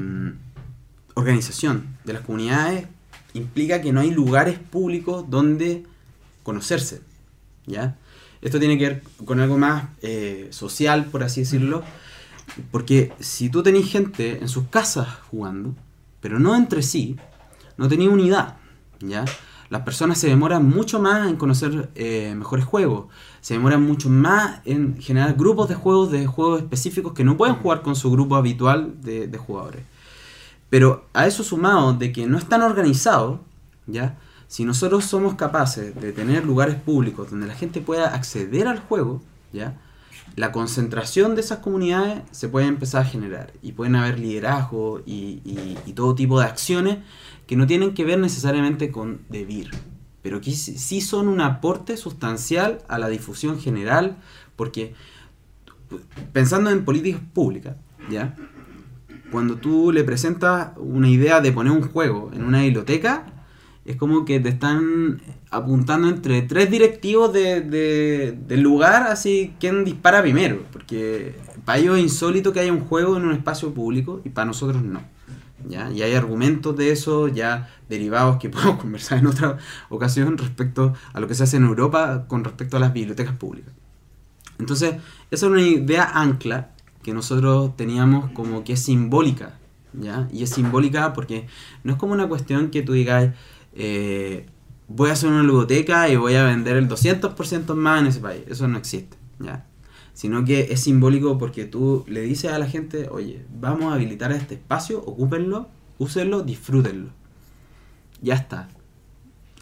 organización 1.14 1.96
de 2.04 2.14
las 2.14 2.22
comunidades 2.22 2.88
implica 3.32 3.80
que 3.80 3.92
no 3.92 4.00
hay 4.00 4.10
lugares 4.10 4.58
públicos 4.58 5.24
donde 5.30 5.84
conocerse. 6.42 7.00
¿ya? 7.66 7.96
Esto 8.42 8.58
tiene 8.58 8.76
que 8.76 8.88
ver 8.88 9.02
con 9.24 9.40
algo 9.40 9.56
más 9.56 9.84
eh, 10.02 10.48
social, 10.50 11.06
por 11.06 11.22
así 11.22 11.40
decirlo, 11.40 11.82
porque 12.72 13.12
si 13.20 13.48
tú 13.48 13.62
tenés 13.62 13.88
gente 13.88 14.40
en 14.40 14.48
sus 14.48 14.64
casas 14.66 15.08
jugando, 15.30 15.74
pero 16.20 16.40
no 16.40 16.56
entre 16.56 16.82
sí, 16.82 17.16
no 17.76 17.88
tenés 17.88 18.08
unidad, 18.08 18.56
¿ya? 19.00 19.24
Las 19.70 19.82
personas 19.82 20.18
se 20.18 20.28
demoran 20.28 20.68
mucho 20.68 21.00
más 21.00 21.30
en 21.30 21.36
conocer 21.36 21.88
eh, 21.94 22.34
mejores 22.36 22.64
juegos, 22.64 23.06
se 23.40 23.54
demoran 23.54 23.82
mucho 23.82 24.10
más 24.10 24.60
en 24.64 25.00
generar 25.00 25.34
grupos 25.34 25.68
de 25.68 25.76
juegos, 25.76 26.10
de 26.10 26.26
juegos 26.26 26.60
específicos 26.60 27.14
que 27.14 27.24
no 27.24 27.36
pueden 27.36 27.56
jugar 27.56 27.80
con 27.80 27.96
su 27.96 28.10
grupo 28.10 28.36
habitual 28.36 29.00
de, 29.00 29.28
de 29.28 29.38
jugadores. 29.38 29.84
Pero 30.68 31.06
a 31.14 31.26
eso 31.26 31.44
sumado 31.44 31.94
de 31.94 32.12
que 32.12 32.26
no 32.26 32.38
están 32.38 32.60
organizados, 32.62 33.40
¿ya? 33.86 34.18
Si 34.52 34.66
nosotros 34.66 35.06
somos 35.06 35.36
capaces 35.36 35.98
de 35.98 36.12
tener 36.12 36.44
lugares 36.44 36.74
públicos 36.74 37.30
donde 37.30 37.46
la 37.46 37.54
gente 37.54 37.80
pueda 37.80 38.14
acceder 38.14 38.68
al 38.68 38.80
juego, 38.80 39.22
¿ya? 39.50 39.80
La 40.36 40.52
concentración 40.52 41.34
de 41.34 41.40
esas 41.40 41.60
comunidades 41.60 42.20
se 42.32 42.50
puede 42.50 42.66
empezar 42.66 43.00
a 43.00 43.04
generar 43.06 43.54
y 43.62 43.72
pueden 43.72 43.96
haber 43.96 44.18
liderazgo 44.18 45.00
y, 45.06 45.78
todo 45.94 46.14
tipo 46.14 46.38
de 46.38 46.44
acciones 46.44 46.98
que 47.46 47.56
no 47.56 47.66
tienen 47.66 47.94
que 47.94 48.04
ver 48.04 48.18
necesariamente 48.18 48.90
con 48.90 49.22
DeVir, 49.30 49.70
pero 50.20 50.42
que 50.42 50.50
sí 50.50 50.76
sí 50.76 51.00
son 51.00 51.28
un 51.28 51.40
aporte 51.40 51.96
sustancial 51.96 52.82
a 52.88 52.98
la 52.98 53.08
difusión 53.08 53.58
general, 53.58 54.18
porque 54.56 54.92
pensando 56.34 56.68
en 56.68 56.84
políticas 56.84 57.22
públicas, 57.32 57.76
¿ya? 58.10 58.36
Cuando 59.30 59.56
tú 59.56 59.92
le 59.92 60.04
presentas 60.04 60.72
una 60.76 61.08
idea 61.08 61.40
de 61.40 61.52
poner 61.52 61.72
un 61.72 61.88
juego 61.88 62.30
en 62.34 62.44
una 62.44 62.60
biblioteca, 62.60 63.32
es 63.84 63.96
como 63.96 64.24
que 64.24 64.38
te 64.40 64.48
están 64.48 65.20
apuntando 65.50 66.08
entre 66.08 66.42
tres 66.42 66.70
directivos 66.70 67.32
de, 67.32 67.60
de- 67.62 68.38
del 68.46 68.60
lugar, 68.60 69.04
así 69.08 69.54
quién 69.58 69.84
dispara 69.84 70.22
primero. 70.22 70.62
Porque 70.72 71.34
para 71.64 71.78
ellos 71.78 71.96
es 71.98 72.04
insólito 72.04 72.52
que 72.52 72.60
haya 72.60 72.72
un 72.72 72.80
juego 72.80 73.16
en 73.16 73.24
un 73.24 73.32
espacio 73.32 73.72
público 73.74 74.20
y 74.24 74.30
para 74.30 74.46
nosotros 74.46 74.82
no. 74.82 75.00
¿ya? 75.68 75.90
Y 75.92 76.02
hay 76.02 76.14
argumentos 76.14 76.76
de 76.76 76.90
eso 76.92 77.28
ya 77.28 77.68
derivados 77.88 78.38
que 78.38 78.48
podemos 78.50 78.78
conversar 78.80 79.18
en 79.18 79.26
otra 79.26 79.58
ocasión 79.88 80.38
respecto 80.38 80.94
a 81.12 81.20
lo 81.20 81.26
que 81.28 81.34
se 81.34 81.42
hace 81.44 81.56
en 81.56 81.64
Europa 81.64 82.24
con 82.28 82.44
respecto 82.44 82.76
a 82.76 82.80
las 82.80 82.92
bibliotecas 82.92 83.34
públicas. 83.36 83.72
Entonces, 84.58 84.94
esa 85.30 85.46
es 85.46 85.50
una 85.52 85.62
idea 85.62 86.04
ancla 86.14 86.70
que 87.02 87.12
nosotros 87.12 87.76
teníamos 87.76 88.30
como 88.30 88.62
que 88.62 88.74
es 88.74 88.82
simbólica, 88.82 89.58
¿ya? 89.92 90.28
Y 90.32 90.44
es 90.44 90.50
simbólica 90.50 91.12
porque 91.14 91.46
no 91.82 91.92
es 91.94 91.98
como 91.98 92.12
una 92.12 92.28
cuestión 92.28 92.70
que 92.70 92.82
tú 92.82 92.92
digas, 92.92 93.34
eh, 93.74 94.46
voy 94.88 95.10
a 95.10 95.12
hacer 95.14 95.30
una 95.30 95.42
biblioteca 95.42 96.08
y 96.08 96.16
voy 96.16 96.34
a 96.34 96.44
vender 96.44 96.76
el 96.76 96.88
200% 96.88 97.74
más 97.74 98.00
en 98.00 98.06
ese 98.08 98.20
país. 98.20 98.42
Eso 98.48 98.68
no 98.68 98.78
existe, 98.78 99.16
¿ya? 99.38 99.66
Sino 100.14 100.44
que 100.44 100.72
es 100.72 100.80
simbólico 100.80 101.38
porque 101.38 101.64
tú 101.64 102.04
le 102.06 102.20
dices 102.20 102.52
a 102.52 102.58
la 102.58 102.66
gente, 102.66 103.08
oye, 103.10 103.44
vamos 103.58 103.92
a 103.92 103.94
habilitar 103.94 104.30
este 104.32 104.54
espacio, 104.54 105.00
ocúpenlo, 105.00 105.68
úsenlo, 105.98 106.42
disfrútenlo. 106.42 107.10
Ya 108.20 108.34
está. 108.34 108.68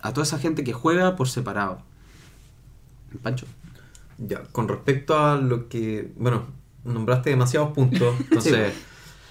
A 0.03 0.13
toda 0.13 0.25
esa 0.25 0.39
gente 0.39 0.65
que 0.65 0.73
juega 0.73 1.17
por 1.17 1.29
separado. 1.29 1.83
Pancho. 3.23 3.47
Ya, 4.19 4.43
con 4.53 4.69
respecto 4.69 5.19
a 5.19 5.37
lo 5.37 5.69
que. 5.69 6.13
Bueno, 6.17 6.45
nombraste 6.85 7.31
demasiados 7.31 7.73
puntos. 7.73 8.15
Entonces. 8.21 8.75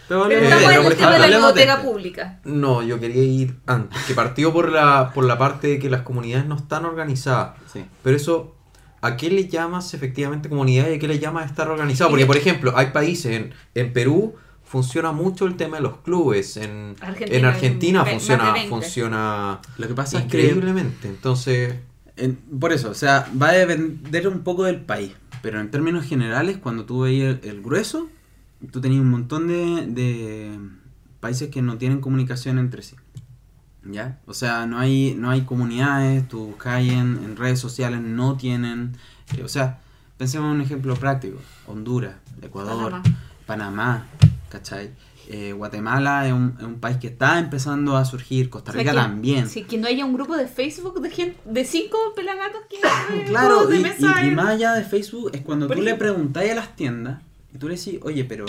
Pero 0.10 0.26
estamos 0.32 0.64
pero 0.66 0.72
en 0.80 0.84
por 0.84 0.91
el 0.91 0.97
tema 0.97 1.12
de 1.12 1.18
ejemplo, 1.18 1.18
la 1.18 1.24
hablemos 1.24 1.53
de 1.55 1.62
biblioteca 1.62 1.82
pública. 1.82 2.39
no, 2.43 2.84
yo 2.84 2.99
quería 2.99 3.24
ir 3.24 3.55
antes. 3.68 4.01
Que 4.03 4.14
partió 4.14 4.51
por 4.51 4.70
la, 4.72 5.12
por 5.14 5.24
la 5.24 5.38
parte 5.38 5.68
de 5.68 5.80
que 5.80 5.89
las 5.89 6.01
comunidades 6.01 6.45
no 6.47 6.55
están 6.57 6.84
organizadas. 6.86 7.51
Sí. 7.72 7.86
Pero 8.03 8.18
eso. 8.18 8.55
¿A 9.01 9.16
qué 9.16 9.30
le 9.30 9.47
llamas 9.47 9.93
efectivamente 9.93 10.49
comunidad 10.49 10.89
y 10.89 10.95
a 10.95 10.99
qué 10.99 11.07
le 11.07 11.20
llamas 11.20 11.45
estar 11.45 11.70
organizado? 11.70 12.10
Porque, 12.10 12.26
por 12.26 12.36
ejemplo, 12.36 12.74
hay 12.76 12.88
países, 12.88 13.32
en, 13.34 13.53
en 13.74 13.93
Perú 13.93 14.36
funciona 14.66 15.14
mucho 15.14 15.45
el 15.45 15.55
tema 15.55 15.78
de 15.78 15.84
los 15.84 15.99
clubes, 15.99 16.57
en 16.57 16.95
Argentina, 16.99 17.38
en 17.38 17.45
Argentina 17.45 18.05
funciona, 18.05 18.43
más 18.43 18.53
de 18.55 18.60
20. 18.60 18.70
funciona 18.76 19.60
Lo 19.78 19.88
que 19.88 19.93
pasa 19.93 20.18
es 20.18 20.26
que 20.26 20.38
increíblemente. 20.41 21.07
Entonces, 21.07 21.76
En- 22.18 22.36
por 22.60 22.74
eso, 22.74 22.89
o 22.89 22.93
sea, 22.93 23.26
va 23.41 23.47
a 23.49 23.53
depender 23.53 24.28
un 24.28 24.41
poco 24.41 24.66
del 24.66 24.82
país. 24.82 25.14
Pero 25.41 25.62
en 25.62 25.72
términos 25.72 26.05
generales, 26.05 26.57
cuando 26.57 26.84
tú 26.84 26.99
veías 27.03 27.38
el, 27.41 27.49
el 27.49 27.62
grueso, 27.62 28.10
tú 28.72 28.82
tenías 28.82 29.01
un 29.01 29.10
montón 29.10 29.47
de, 29.47 29.86
de 29.88 30.60
países 31.20 31.49
que 31.49 31.62
no 31.62 31.78
tienen 31.78 32.01
comunicación 32.01 32.60
entre 32.60 32.82
sí. 32.84 32.95
¿Ya? 33.86 34.20
O 34.26 34.34
sea, 34.34 34.66
no 34.66 34.78
hay, 34.78 35.16
no 35.18 35.30
hay 35.30 35.41
comunidades, 35.41 36.28
tú 36.28 36.47
buscas 36.47 36.82
en, 36.82 37.20
en 37.24 37.36
redes 37.38 37.60
sociales, 37.60 38.01
no 38.01 38.36
tienen... 38.36 38.97
eh, 39.38 39.43
o 39.43 39.47
sea, 39.47 39.80
pensemos 40.18 40.49
en 40.49 40.55
un 40.57 40.62
ejemplo 40.62 40.95
práctico. 40.95 41.38
Honduras, 41.66 42.16
Ecuador, 42.41 42.91
Panamá. 42.91 43.03
Panamá, 43.45 44.05
¿cachai? 44.49 44.91
Eh, 45.30 45.53
Guatemala 45.53 46.28
es 46.28 46.34
un, 46.34 46.55
es 46.57 46.66
un 46.66 46.80
país 46.80 46.97
que 46.97 47.07
está 47.07 47.39
empezando 47.39 47.95
a 47.95 48.03
surgir, 48.03 48.49
Costa 48.49 48.72
O 48.72 48.74
sea, 48.74 48.80
Rica 48.82 48.91
que- 48.91 48.97
también. 48.97 49.47
Sí, 49.47 49.64
que 49.64 49.78
no 49.78 49.88
haya 49.88 50.03
un 50.03 50.14
grupo 50.14 50.36
de 50.36 50.47
Facebook 50.47 50.99
de 51.01 51.10
gente, 51.12 51.39
de 51.45 51.64
cinco 51.66 51.97
pelagatos 52.16 52.62
que 52.70 52.78
Claro, 53.28 53.66
de 53.68 53.78
y, 53.78 53.84
mesa 53.84 54.26
y- 54.26 54.32
más 54.32 54.49
allá 54.49 54.74
de 54.74 54.84
Facebook 54.84 55.32
es 55.34 55.41
cuando 55.41 55.68
tú 55.68 55.82
le 55.82 55.95
preguntáis 55.95 56.51
a 56.51 56.55
las 56.55 56.76
tiendas 56.76 57.22
y 57.54 57.58
tú 57.58 57.68
le 57.68 57.76
decís, 57.76 58.00
oye, 58.04 58.24
pero 58.26 58.45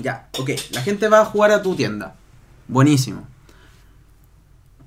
ya, 0.00 0.28
ok, 0.38 0.50
la 0.72 0.82
gente 0.82 1.08
va 1.08 1.20
a 1.20 1.24
jugar 1.24 1.50
a 1.50 1.62
tu 1.62 1.74
tienda. 1.74 2.16
Buenísimo. 2.66 3.26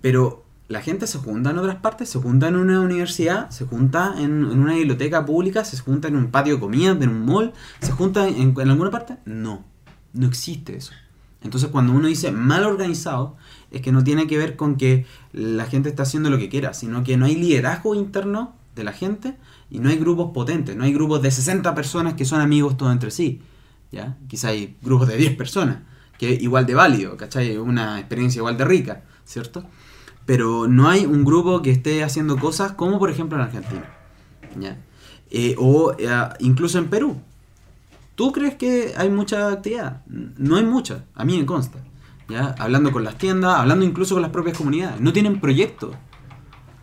Pero 0.01 0.43
la 0.67 0.81
gente 0.81 1.07
se 1.07 1.17
junta 1.17 1.51
en 1.51 1.57
otras 1.57 1.77
partes, 1.77 2.09
se 2.09 2.19
junta 2.19 2.47
en 2.47 2.55
una 2.55 2.79
universidad, 2.79 3.49
se 3.49 3.65
junta 3.65 4.15
en, 4.17 4.45
una 4.45 4.73
biblioteca 4.73 5.25
pública, 5.25 5.65
se 5.65 5.77
junta 5.77 6.07
en 6.07 6.15
un 6.15 6.31
patio 6.31 6.55
de 6.55 6.59
comidas, 6.59 7.01
en 7.01 7.09
un 7.09 7.25
mall, 7.25 7.53
se 7.81 7.91
junta 7.91 8.27
en, 8.27 8.55
en 8.57 8.69
alguna 8.69 8.91
parte. 8.91 9.17
No, 9.25 9.65
no 10.13 10.27
existe 10.27 10.75
eso. 10.75 10.93
Entonces 11.43 11.69
cuando 11.69 11.93
uno 11.93 12.07
dice 12.07 12.31
mal 12.31 12.63
organizado, 12.63 13.35
es 13.71 13.81
que 13.81 13.91
no 13.91 14.03
tiene 14.03 14.27
que 14.27 14.37
ver 14.37 14.55
con 14.55 14.75
que 14.75 15.05
la 15.33 15.65
gente 15.65 15.89
está 15.89 16.03
haciendo 16.03 16.29
lo 16.29 16.37
que 16.37 16.49
quiera, 16.49 16.73
sino 16.73 17.03
que 17.03 17.17
no 17.17 17.25
hay 17.25 17.35
liderazgo 17.35 17.95
interno 17.95 18.55
de 18.75 18.83
la 18.83 18.93
gente 18.93 19.35
y 19.71 19.79
no 19.79 19.89
hay 19.89 19.97
grupos 19.97 20.31
potentes, 20.33 20.75
no 20.75 20.83
hay 20.83 20.93
grupos 20.93 21.21
de 21.21 21.31
60 21.31 21.73
personas 21.73 22.13
que 22.15 22.25
son 22.25 22.41
amigos 22.41 22.77
todos 22.77 22.91
entre 22.91 23.09
sí. 23.09 23.41
¿ya? 23.91 24.17
Quizá 24.27 24.49
hay 24.49 24.75
grupos 24.81 25.07
de 25.07 25.15
10 25.15 25.37
personas, 25.37 25.77
que 26.19 26.33
es 26.33 26.43
igual 26.43 26.65
de 26.65 26.75
válido, 26.75 27.15
¿cachai? 27.15 27.57
Una 27.57 27.97
experiencia 27.97 28.39
igual 28.39 28.57
de 28.57 28.65
rica, 28.65 29.03
¿cierto? 29.23 29.63
Pero 30.25 30.67
no 30.67 30.89
hay 30.89 31.05
un 31.05 31.23
grupo 31.23 31.61
que 31.61 31.71
esté 31.71 32.03
haciendo 32.03 32.37
cosas 32.37 32.73
como 32.73 32.99
por 32.99 33.09
ejemplo 33.09 33.37
en 33.37 33.43
Argentina. 33.45 33.89
¿ya? 34.59 34.77
Eh, 35.29 35.55
o 35.57 35.95
eh, 35.97 36.09
incluso 36.39 36.77
en 36.77 36.89
Perú. 36.89 37.21
¿Tú 38.15 38.33
crees 38.33 38.55
que 38.55 38.93
hay 38.97 39.09
mucha 39.09 39.47
actividad? 39.47 40.01
No 40.05 40.57
hay 40.57 40.65
mucha, 40.65 41.05
a 41.15 41.23
mí 41.23 41.37
me 41.37 41.45
consta. 41.45 41.79
¿ya? 42.27 42.55
Hablando 42.59 42.91
con 42.91 43.05
las 43.05 43.17
tiendas, 43.17 43.57
hablando 43.57 43.85
incluso 43.85 44.15
con 44.15 44.21
las 44.21 44.31
propias 44.31 44.57
comunidades. 44.57 44.99
No 44.99 45.13
tienen 45.13 45.39
proyectos. 45.39 45.95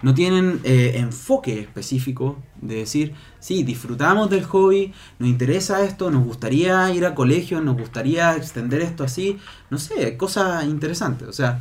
No 0.03 0.15
tienen 0.15 0.61
eh, 0.63 0.93
enfoque 0.97 1.61
específico 1.61 2.39
de 2.61 2.77
decir, 2.77 3.15
sí, 3.41 3.65
disfrutamos 3.65 4.31
del 4.31 4.45
hobby, 4.45 4.93
nos 5.19 5.29
interesa 5.29 5.85
esto, 5.85 6.11
nos 6.11 6.25
gustaría 6.25 6.93
ir 6.93 7.05
a 7.05 7.15
colegio, 7.15 7.61
nos 7.61 7.77
gustaría 7.77 8.37
extender 8.37 8.81
esto 8.81 9.03
así. 9.03 9.39
No 9.71 9.79
sé, 9.79 10.17
cosas 10.17 10.65
interesantes. 10.65 11.27
O 11.27 11.33
sea, 11.33 11.61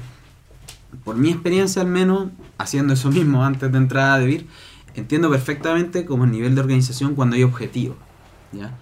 por 1.04 1.16
mi 1.16 1.30
experiencia 1.30 1.82
al 1.82 1.88
menos, 1.88 2.30
haciendo 2.58 2.94
eso 2.94 3.10
mismo 3.10 3.44
antes 3.44 3.72
de 3.72 3.78
entrar 3.78 4.12
a 4.12 4.20
DeVir, 4.20 4.48
entiendo 4.96 5.30
perfectamente 5.30 6.06
como 6.06 6.26
el 6.26 6.32
nivel 6.32 6.56
de 6.56 6.62
organización 6.62 7.16
cuando 7.16 7.36
hay 7.36 7.44
objetivos. 7.44 7.98
¿ya? 8.52 8.78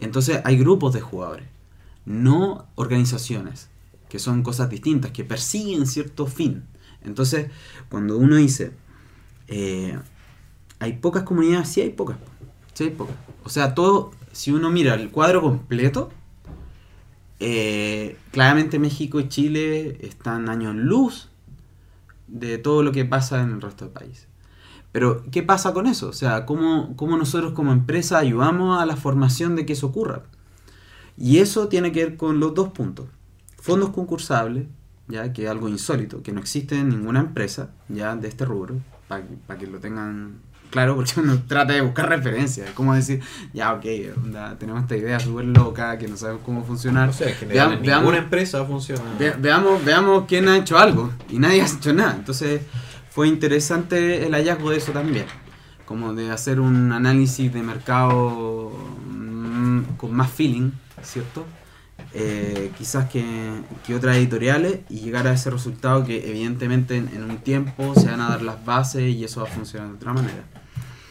Entonces 0.00 0.40
hay 0.44 0.56
grupos 0.56 0.92
de 0.94 1.00
jugadores, 1.00 1.46
no 2.04 2.66
organizaciones, 2.74 3.68
que 4.08 4.18
son 4.18 4.42
cosas 4.42 4.68
distintas, 4.70 5.10
que 5.10 5.24
persiguen 5.24 5.86
cierto 5.86 6.26
fin. 6.26 6.64
Entonces, 7.02 7.50
cuando 7.88 8.16
uno 8.16 8.36
dice, 8.36 8.72
eh, 9.48 9.98
hay 10.78 10.92
pocas 10.94 11.22
comunidades, 11.22 11.68
sí 11.68 11.80
hay 11.80 11.90
pocas. 11.90 12.16
O 13.44 13.48
sea, 13.48 13.74
todo, 13.74 14.12
si 14.32 14.50
uno 14.50 14.70
mira 14.70 14.94
el 14.94 15.10
cuadro 15.10 15.40
completo, 15.42 16.10
eh, 17.40 18.16
claramente 18.32 18.78
México 18.78 19.20
y 19.20 19.28
Chile 19.28 19.98
están 20.00 20.48
años 20.48 20.74
luz 20.74 21.28
de 22.26 22.58
todo 22.58 22.82
lo 22.82 22.90
que 22.92 23.04
pasa 23.04 23.42
en 23.42 23.52
el 23.52 23.60
resto 23.60 23.84
del 23.84 23.94
país. 23.94 24.26
Pero, 24.92 25.24
¿qué 25.30 25.42
pasa 25.42 25.72
con 25.72 25.86
eso? 25.86 26.08
O 26.08 26.12
sea, 26.12 26.46
¿cómo, 26.46 26.96
cómo 26.96 27.16
nosotros 27.16 27.52
como 27.52 27.72
empresa 27.72 28.18
ayudamos 28.18 28.80
a 28.80 28.86
la 28.86 28.96
formación 28.96 29.56
de 29.56 29.66
que 29.66 29.72
eso 29.72 29.88
ocurra? 29.88 30.22
Y 31.16 31.38
eso 31.38 31.68
tiene 31.68 31.92
que 31.92 32.04
ver 32.04 32.16
con 32.16 32.40
los 32.40 32.54
dos 32.54 32.70
puntos. 32.70 33.06
Fondos 33.60 33.90
concursables, 33.90 34.66
ya 35.08 35.32
que 35.32 35.44
es 35.44 35.50
algo 35.50 35.68
insólito, 35.68 36.22
que 36.22 36.32
no 36.32 36.40
existe 36.40 36.78
en 36.78 36.88
ninguna 36.88 37.20
empresa 37.20 37.70
ya 37.88 38.14
de 38.16 38.28
este 38.28 38.44
rubro, 38.44 38.76
para 39.08 39.58
que 39.58 39.66
lo 39.66 39.78
tengan 39.78 40.38
claro, 40.70 40.96
porque 40.96 41.20
uno 41.20 41.40
trata 41.46 41.72
de 41.74 41.80
buscar 41.82 42.08
referencias. 42.08 42.68
Es 42.68 42.74
como 42.74 42.94
decir, 42.94 43.20
ya, 43.52 43.72
ok, 43.74 43.84
onda, 44.16 44.56
tenemos 44.58 44.82
esta 44.82 44.96
idea 44.96 45.20
súper 45.20 45.44
loca, 45.44 45.96
que 45.98 46.08
no 46.08 46.16
sabemos 46.16 46.42
cómo 46.44 46.64
funcionar. 46.64 47.10
Veam- 47.12 47.72
en 47.74 47.82
veamos- 47.82 47.98
ninguna 48.02 48.18
empresa 48.18 48.64
funciona. 48.64 49.02
Ve- 49.18 49.36
veamos, 49.38 49.84
veamos 49.84 50.24
quién 50.26 50.48
ha 50.48 50.56
hecho 50.56 50.78
algo. 50.78 51.12
Y 51.30 51.38
nadie 51.38 51.62
ha 51.62 51.66
hecho 51.66 51.92
nada. 51.92 52.14
Entonces 52.16 52.62
fue 53.10 53.28
interesante 53.28 54.26
el 54.26 54.32
hallazgo 54.34 54.70
de 54.70 54.78
eso 54.78 54.90
también. 54.92 55.26
Como 55.84 56.14
de 56.14 56.30
hacer 56.30 56.58
un 56.60 56.90
análisis 56.92 57.52
de 57.52 57.62
mercado 57.62 58.72
mm, 59.06 59.82
con 59.96 60.12
más 60.14 60.30
feeling, 60.30 60.70
¿cierto? 61.02 61.44
Eh, 62.16 62.70
quizás 62.78 63.10
que, 63.10 63.24
que 63.84 63.94
otras 63.94 64.16
editoriales 64.16 64.80
y 64.88 65.00
llegar 65.00 65.26
a 65.26 65.32
ese 65.32 65.50
resultado 65.50 66.04
que 66.04 66.30
evidentemente 66.30 66.96
en, 66.96 67.08
en 67.08 67.24
un 67.24 67.38
tiempo 67.38 67.92
se 67.96 68.06
van 68.06 68.20
a 68.20 68.28
dar 68.28 68.42
las 68.42 68.64
bases 68.64 69.12
y 69.12 69.24
eso 69.24 69.40
va 69.40 69.48
a 69.48 69.50
funcionar 69.50 69.88
de 69.88 69.94
otra 69.94 70.12
manera. 70.12 70.44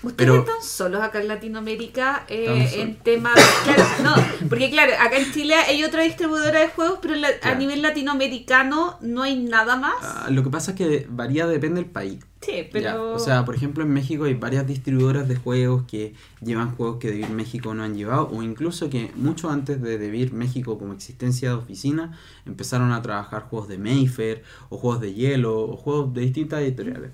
Ustedes 0.03 0.15
Pero- 0.31 0.39
están 0.41 0.61
solos 0.61 1.01
acá 1.01 1.21
en 1.21 1.29
Latinoamérica 1.29 2.25
eh, 2.27 2.69
en 2.81 2.95
temas. 2.97 3.33
Claro, 3.63 3.83
no, 4.03 4.47
porque 4.49 4.69
claro, 4.69 4.91
acá 4.99 5.17
en 5.17 5.31
Chile 5.31 5.55
hay 5.55 5.81
otra 5.85 6.03
distribuidora 6.03 6.59
de 6.59 6.67
juegos, 6.67 6.99
pero 7.01 7.15
la- 7.15 7.29
a 7.41 7.55
nivel 7.55 7.81
latinoamericano 7.81 8.97
no 9.01 9.23
hay 9.23 9.37
nada 9.37 9.75
más. 9.77 9.93
Ah, 10.01 10.27
lo 10.29 10.43
que 10.43 10.49
pasa 10.49 10.71
es 10.71 10.77
que 10.77 11.07
varía, 11.09 11.47
depende 11.47 11.81
del 11.81 11.89
país. 11.89 12.19
sí, 12.41 12.51
Ya, 12.57 12.69
pero. 12.71 13.13
O 13.13 13.19
sea, 13.19 13.45
por 13.45 13.55
ejemplo, 13.55 13.83
en 13.83 13.91
México 13.93 14.25
hay 14.25 14.33
varias 14.33 14.67
distribuidoras 14.67 15.27
de 15.29 15.37
juegos 15.37 15.83
que 15.87 16.13
llevan 16.41 16.75
juegos 16.75 16.97
que 16.99 17.09
Devir 17.09 17.29
México 17.29 17.73
no 17.73 17.83
han 17.83 17.95
llevado, 17.95 18.29
o 18.29 18.43
incluso 18.43 18.89
que 18.89 19.09
mucho 19.15 19.49
antes 19.49 19.81
de 19.81 19.97
Devir 19.97 20.33
México 20.33 20.77
como 20.77 20.91
existencia 20.93 21.49
de 21.49 21.55
oficina, 21.55 22.17
empezaron 22.45 22.91
a 22.91 23.01
trabajar 23.01 23.43
juegos 23.43 23.69
de 23.69 23.77
Mayfair, 23.77 24.43
o 24.69 24.77
juegos 24.77 24.99
de 24.99 25.13
hielo, 25.13 25.61
o 25.61 25.77
juegos 25.77 26.13
de 26.13 26.21
distintas 26.21 26.59
editoriales. 26.61 27.11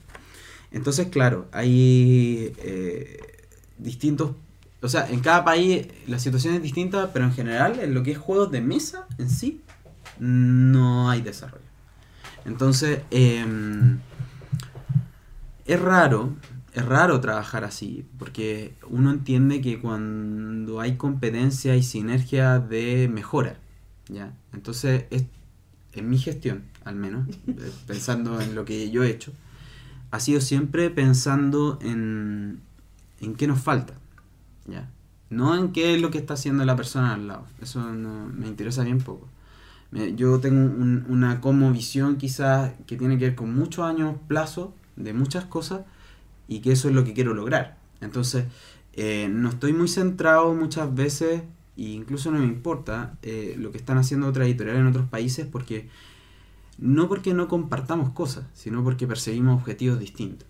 Entonces, 0.72 1.07
claro, 1.07 1.47
hay 1.51 2.53
eh, 2.59 3.20
distintos... 3.78 4.32
O 4.82 4.88
sea, 4.88 5.09
en 5.09 5.20
cada 5.20 5.43
país 5.43 5.88
la 6.07 6.20
situación 6.20 6.53
es 6.55 6.61
distinta, 6.61 7.11
pero 7.11 7.26
en 7.26 7.34
general, 7.34 7.80
en 7.80 7.93
lo 7.93 8.01
que 8.01 8.11
es 8.11 8.17
juegos 8.17 8.49
de 8.51 8.61
mesa 8.61 9.07
en 9.17 9.30
sí, 9.30 9.61
no 10.20 11.09
hay 11.09 11.22
desarrollo. 11.22 11.63
Entonces, 12.45 13.01
em, 13.11 13.99
es 15.65 15.80
raro, 15.80 16.34
es 16.74 16.86
raro 16.86 17.20
trabajar 17.20 17.63
así, 17.63 18.05
porque 18.17 18.74
uno 18.89 19.11
entiende 19.11 19.61
que 19.61 19.80
cuando 19.80 20.80
hay 20.80 20.95
competencia 20.95 21.76
y 21.76 21.84
sinergia 21.84 22.59
de 22.59 23.09
mejora, 23.11 23.57
¿ya? 24.07 24.34
Entonces, 24.53 25.05
es, 25.09 25.26
en 25.93 26.09
mi 26.09 26.17
gestión, 26.17 26.63
al 26.86 26.95
menos, 26.95 27.28
pensando 27.88 28.39
en 28.41 28.55
lo 28.55 28.65
que 28.65 28.89
yo 28.91 29.03
he 29.03 29.09
hecho, 29.09 29.34
ha 30.12 30.20
sido 30.20 30.41
siempre 30.41 30.89
pensando 30.89 31.80
en, 31.82 32.62
en 33.22 33.36
qué 33.36 33.47
nos 33.47 33.60
falta, 33.62 33.93
¿ya? 34.68 34.89
No 35.30 35.55
en 35.57 35.72
qué 35.74 35.95
es 35.95 36.01
lo 36.01 36.12
que 36.12 36.18
está 36.18 36.34
haciendo 36.36 36.66
la 36.66 36.76
persona 36.76 37.14
al 37.16 37.28
lado, 37.28 37.45
eso 37.62 37.82
no- 37.93 38.28
me 38.28 38.47
interesa 38.47 38.84
bien 38.84 38.99
poco. 38.99 39.28
Me- 39.91 40.16
Yo 40.16 40.39
tengo 40.39 40.60
un- 40.62 41.05
una 41.10 41.41
como 41.41 41.72
visión 41.72 42.18
quizás 42.18 42.74
que 42.88 42.97
tiene 42.97 43.18
que 43.18 43.26
ver 43.28 43.36
con 43.36 43.53
muchos 43.55 43.86
años 43.86 44.16
plazo 44.28 44.74
de 44.95 45.14
muchas 45.14 45.45
cosas 45.45 45.82
y 46.47 46.60
que 46.62 46.72
eso 46.74 46.89
es 46.89 46.95
lo 46.95 47.03
que 47.03 47.14
quiero 47.14 47.34
lograr. 47.34 47.78
Entonces, 48.01 48.45
eh, 48.93 49.30
no 49.32 49.49
estoy 49.49 49.74
muy 49.74 49.88
centrado 49.88 50.53
muchas 50.53 50.93
veces, 50.93 51.43
e 51.78 51.82
incluso 51.84 52.32
no 52.32 52.39
me 52.39 52.45
importa 52.45 53.18
eh, 53.22 53.55
lo 53.57 53.72
que 53.72 53.78
están 53.78 53.97
haciendo 53.97 54.28
otras 54.28 54.47
editoriales 54.47 54.82
en 54.82 54.88
otros 54.88 55.07
países, 55.10 55.45
porque 55.47 55.89
no 56.80 57.07
porque 57.09 57.34
no 57.34 57.47
compartamos 57.47 58.11
cosas, 58.11 58.45
sino 58.53 58.84
porque 58.84 59.07
perseguimos 59.07 59.59
objetivos 59.61 59.99
distintos. 59.99 60.47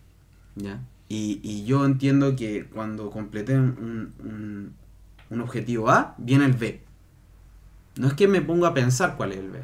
¿ya? 0.56 0.82
Y, 1.10 1.40
y 1.44 1.66
yo 1.66 1.86
entiendo 1.86 2.36
que 2.36 2.66
cuando 2.66 3.10
completé 3.12 3.58
un, 3.58 4.14
un- 5.30 5.42
objetivo 5.42 5.90
A, 5.90 6.16
viene 6.18 6.46
el 6.46 6.54
B. 6.54 6.82
No 7.96 8.08
es 8.08 8.14
que 8.14 8.28
me 8.28 8.42
ponga 8.42 8.70
a 8.70 8.74
pensar 8.74 9.18
cuál 9.18 9.32
es 9.34 9.40
el 9.40 9.50
B. 9.50 9.60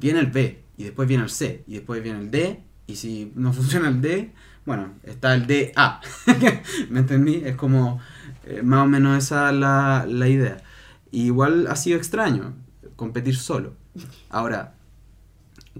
Viene 0.00 0.20
el 0.20 0.28
B, 0.28 0.62
y 0.76 0.84
después 0.84 1.08
viene 1.08 1.24
el 1.24 1.30
C, 1.30 1.64
y 1.66 1.74
después 1.74 2.02
viene 2.02 2.20
el 2.20 2.30
D, 2.30 2.62
y 2.86 2.96
si 2.96 3.32
no 3.36 3.52
funciona 3.54 3.88
el 3.88 4.00
D, 4.00 4.32
bueno, 4.66 4.94
está 5.04 5.34
el 5.34 5.46
DA. 5.46 6.00
¿Me 6.90 7.00
entendí? 7.00 7.42
Es 7.44 7.56
como 7.56 8.00
eh, 8.44 8.62
más 8.62 8.84
o 8.84 8.88
menos 8.88 9.18
esa 9.18 9.50
es 9.50 9.56
la, 9.56 10.06
la 10.08 10.28
idea. 10.28 10.62
Igual 11.12 11.66
ha 11.68 11.76
sido 11.76 11.98
extraño 11.98 12.54
competir 12.96 13.36
solo. 13.36 13.74
Ahora, 14.30 14.74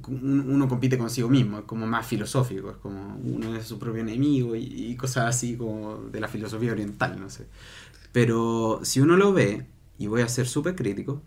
uno 0.09 0.69
compite 0.69 0.99
consigo 0.99 1.29
mismo, 1.29 1.59
es 1.59 1.65
como 1.65 1.87
más 1.87 2.07
filosófico, 2.07 2.71
es 2.71 2.77
como 2.79 3.17
uno 3.25 3.55
es 3.57 3.67
su 3.67 3.79
propio 3.79 4.01
enemigo 4.03 4.57
y, 4.57 4.63
y 4.65 4.97
cosas 4.97 5.27
así 5.29 5.57
como 5.57 5.97
de 5.99 6.21
la 6.21 6.29
filosofía 6.29 6.73
oriental, 6.73 7.21
no 7.21 7.29
sé. 7.31 7.47
Pero 8.13 8.81
si 8.85 9.01
uno 9.01 9.17
lo 9.17 9.33
ve, 9.33 9.67
y 9.99 10.09
voy 10.09 10.23
a 10.23 10.29
ser 10.29 10.49
súper 10.49 10.77
crítico, 10.77 11.23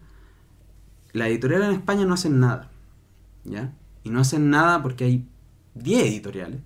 las 1.14 1.28
editoriales 1.30 1.70
en 1.70 1.76
España 1.76 2.06
no 2.06 2.14
hacen 2.14 2.40
nada, 2.40 2.70
¿ya? 3.46 3.74
Y 4.04 4.10
no 4.10 4.22
hacen 4.22 4.50
nada 4.50 4.84
porque 4.84 5.06
hay 5.06 5.28
10 5.76 6.06
editoriales 6.06 6.62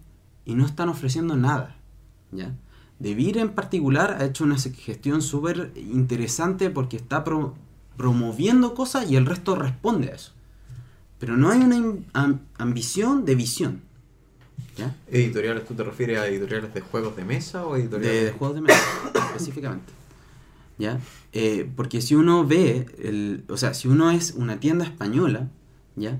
y 0.45 0.56
no 0.56 0.66
están 0.66 0.89
ofreciendo 0.89 1.36
nada, 1.36 1.78
¿ya? 2.32 2.56
Devir 3.00 3.38
en 3.38 3.52
particular 3.52 4.18
ha 4.20 4.26
hecho 4.26 4.43
una 4.45 4.58
gestión 4.58 5.22
súper 5.22 5.74
interesante 5.78 6.70
porque 6.70 6.97
está 6.97 7.24
pro- 7.24 7.56
promoviendo 7.97 8.76
cosas 8.76 9.10
y 9.12 9.16
el 9.18 9.26
resto 9.26 9.56
responde 9.56 10.12
a 10.12 10.16
eso. 10.16 10.34
Pero 11.20 11.36
no 11.38 11.49
hay 11.49 11.59
una 11.59 11.76
am- 11.78 12.05
am- 12.13 12.39
ambición 12.57 13.26
de 13.26 13.36
visión, 13.36 13.82
¿ya? 14.78 14.95
¿Editoriales? 15.11 15.65
¿Tú 15.67 15.74
te 15.74 15.84
refieres 15.84 16.17
a 16.20 16.28
editoriales 16.28 16.74
de 16.74 16.82
juegos 16.82 17.15
de 17.15 17.26
mesa 17.26 17.65
o 17.65 17.76
editoriales 17.76 18.20
De, 18.20 18.26
de 18.26 18.32
juegos 18.32 18.55
de 18.55 18.61
mesa, 18.61 18.80
específicamente. 19.28 19.91
¿Ya? 20.78 20.99
Eh, 21.34 21.70
porque 21.76 21.99
si 22.01 22.15
uno 22.15 22.47
ve, 22.47 22.86
el, 23.03 23.43
o 23.49 23.57
sea, 23.57 23.74
si 23.74 23.89
uno 23.89 24.11
es 24.11 24.32
una 24.32 24.61
tienda 24.61 24.86
española, 24.86 25.49
¿ya? 25.97 26.20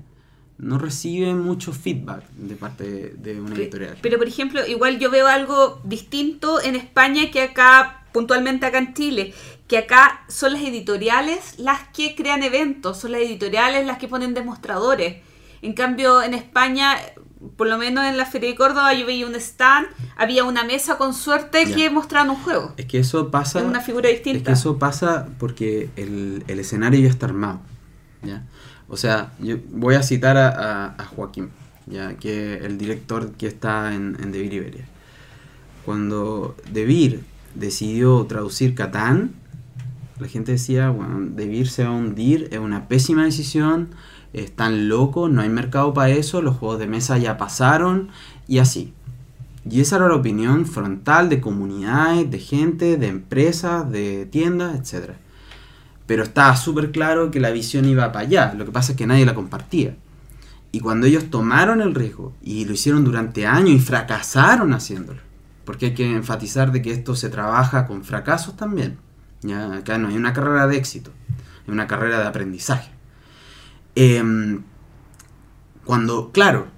No 0.58 0.76
recibe 0.76 1.34
mucho 1.34 1.72
feedback 1.72 2.28
de 2.32 2.54
parte 2.56 2.84
de, 2.84 3.08
de 3.14 3.40
una 3.40 3.54
editorial. 3.56 3.96
Pero, 4.02 4.18
por 4.18 4.28
ejemplo, 4.28 4.60
igual 4.66 4.98
yo 4.98 5.10
veo 5.10 5.26
algo 5.26 5.80
distinto 5.84 6.60
en 6.60 6.74
España 6.76 7.30
que 7.30 7.40
acá, 7.40 8.04
puntualmente 8.12 8.66
acá 8.66 8.76
en 8.78 8.92
Chile, 8.92 9.32
que 9.70 9.78
acá 9.78 10.24
son 10.26 10.52
las 10.54 10.62
editoriales 10.62 11.58
las 11.58 11.78
que 11.94 12.16
crean 12.16 12.42
eventos, 12.42 12.98
son 12.98 13.12
las 13.12 13.20
editoriales 13.20 13.86
las 13.86 13.98
que 13.98 14.08
ponen 14.08 14.34
demostradores. 14.34 15.18
En 15.62 15.74
cambio, 15.74 16.22
en 16.22 16.34
España, 16.34 16.96
por 17.56 17.68
lo 17.68 17.78
menos 17.78 18.04
en 18.04 18.16
la 18.16 18.26
Feria 18.26 18.50
de 18.50 18.56
Córdoba, 18.56 18.92
yo 18.94 19.06
veía 19.06 19.26
un 19.28 19.36
stand, 19.36 19.86
había 20.16 20.42
una 20.42 20.64
mesa 20.64 20.98
con 20.98 21.14
suerte 21.14 21.72
que 21.72 21.88
mostraban 21.88 22.30
un 22.30 22.36
juego. 22.36 22.74
Es 22.78 22.86
que 22.86 22.98
eso 22.98 23.30
pasa. 23.30 23.60
Es 23.60 23.64
una 23.64 23.80
figura 23.80 24.08
distinta. 24.08 24.38
Es 24.38 24.44
que 24.44 24.52
eso 24.54 24.76
pasa 24.78 25.28
porque 25.38 25.88
el, 25.94 26.42
el 26.48 26.58
escenario 26.58 26.98
ya 27.00 27.08
está 27.08 27.26
armado. 27.26 27.60
¿ya? 28.24 28.42
O 28.88 28.96
sea, 28.96 29.30
yo 29.38 29.56
voy 29.70 29.94
a 29.94 30.02
citar 30.02 30.36
a, 30.36 30.48
a- 30.48 30.94
a 30.98 31.04
Joaquín, 31.04 31.50
¿ya? 31.86 32.14
que 32.14 32.54
el 32.54 32.76
director 32.76 33.30
que 33.38 33.46
está 33.46 33.94
en, 33.94 34.16
en 34.20 34.32
Devir 34.32 34.52
Iberia. 34.54 34.84
Cuando 35.84 36.56
Devir 36.72 37.22
decidió 37.54 38.26
traducir 38.26 38.74
Catán, 38.74 39.34
la 40.20 40.28
gente 40.28 40.52
decía, 40.52 40.90
bueno, 40.90 41.20
Devir 41.34 41.68
se 41.68 41.84
va 41.84 41.90
a 41.90 41.94
hundir, 41.94 42.48
es 42.52 42.58
una 42.58 42.88
pésima 42.88 43.24
decisión, 43.24 43.90
están 44.32 44.88
locos, 44.88 45.30
no 45.30 45.42
hay 45.42 45.48
mercado 45.48 45.92
para 45.92 46.10
eso, 46.10 46.42
los 46.42 46.56
juegos 46.56 46.78
de 46.78 46.86
mesa 46.86 47.18
ya 47.18 47.36
pasaron, 47.36 48.10
y 48.46 48.58
así. 48.58 48.92
Y 49.68 49.80
esa 49.80 49.96
era 49.96 50.08
la 50.08 50.14
opinión 50.16 50.66
frontal 50.66 51.28
de 51.28 51.40
comunidades, 51.40 52.30
de 52.30 52.38
gente, 52.38 52.96
de 52.96 53.08
empresas, 53.08 53.90
de 53.90 54.26
tiendas, 54.26 54.74
etc. 54.74 55.12
Pero 56.06 56.22
estaba 56.22 56.56
súper 56.56 56.92
claro 56.92 57.30
que 57.30 57.40
la 57.40 57.50
visión 57.50 57.84
iba 57.84 58.10
para 58.12 58.26
allá, 58.26 58.54
lo 58.54 58.64
que 58.64 58.72
pasa 58.72 58.92
es 58.92 58.98
que 58.98 59.06
nadie 59.06 59.26
la 59.26 59.34
compartía. 59.34 59.96
Y 60.72 60.80
cuando 60.80 61.06
ellos 61.06 61.30
tomaron 61.30 61.80
el 61.80 61.94
riesgo 61.94 62.32
y 62.42 62.64
lo 62.64 62.72
hicieron 62.72 63.04
durante 63.04 63.46
años 63.46 63.70
y 63.70 63.80
fracasaron 63.80 64.72
haciéndolo, 64.72 65.20
porque 65.64 65.86
hay 65.86 65.94
que 65.94 66.10
enfatizar 66.10 66.70
de 66.72 66.80
que 66.80 66.92
esto 66.92 67.16
se 67.16 67.28
trabaja 67.28 67.86
con 67.86 68.04
fracasos 68.04 68.56
también. 68.56 68.98
Ya, 69.42 69.74
acá 69.74 69.98
no 69.98 70.08
hay 70.08 70.16
una 70.16 70.32
carrera 70.32 70.66
de 70.66 70.76
éxito, 70.76 71.12
es 71.64 71.68
una 71.68 71.86
carrera 71.86 72.20
de 72.20 72.26
aprendizaje. 72.26 72.90
Em, 73.94 74.62
cuando, 75.84 76.30
claro, 76.30 76.68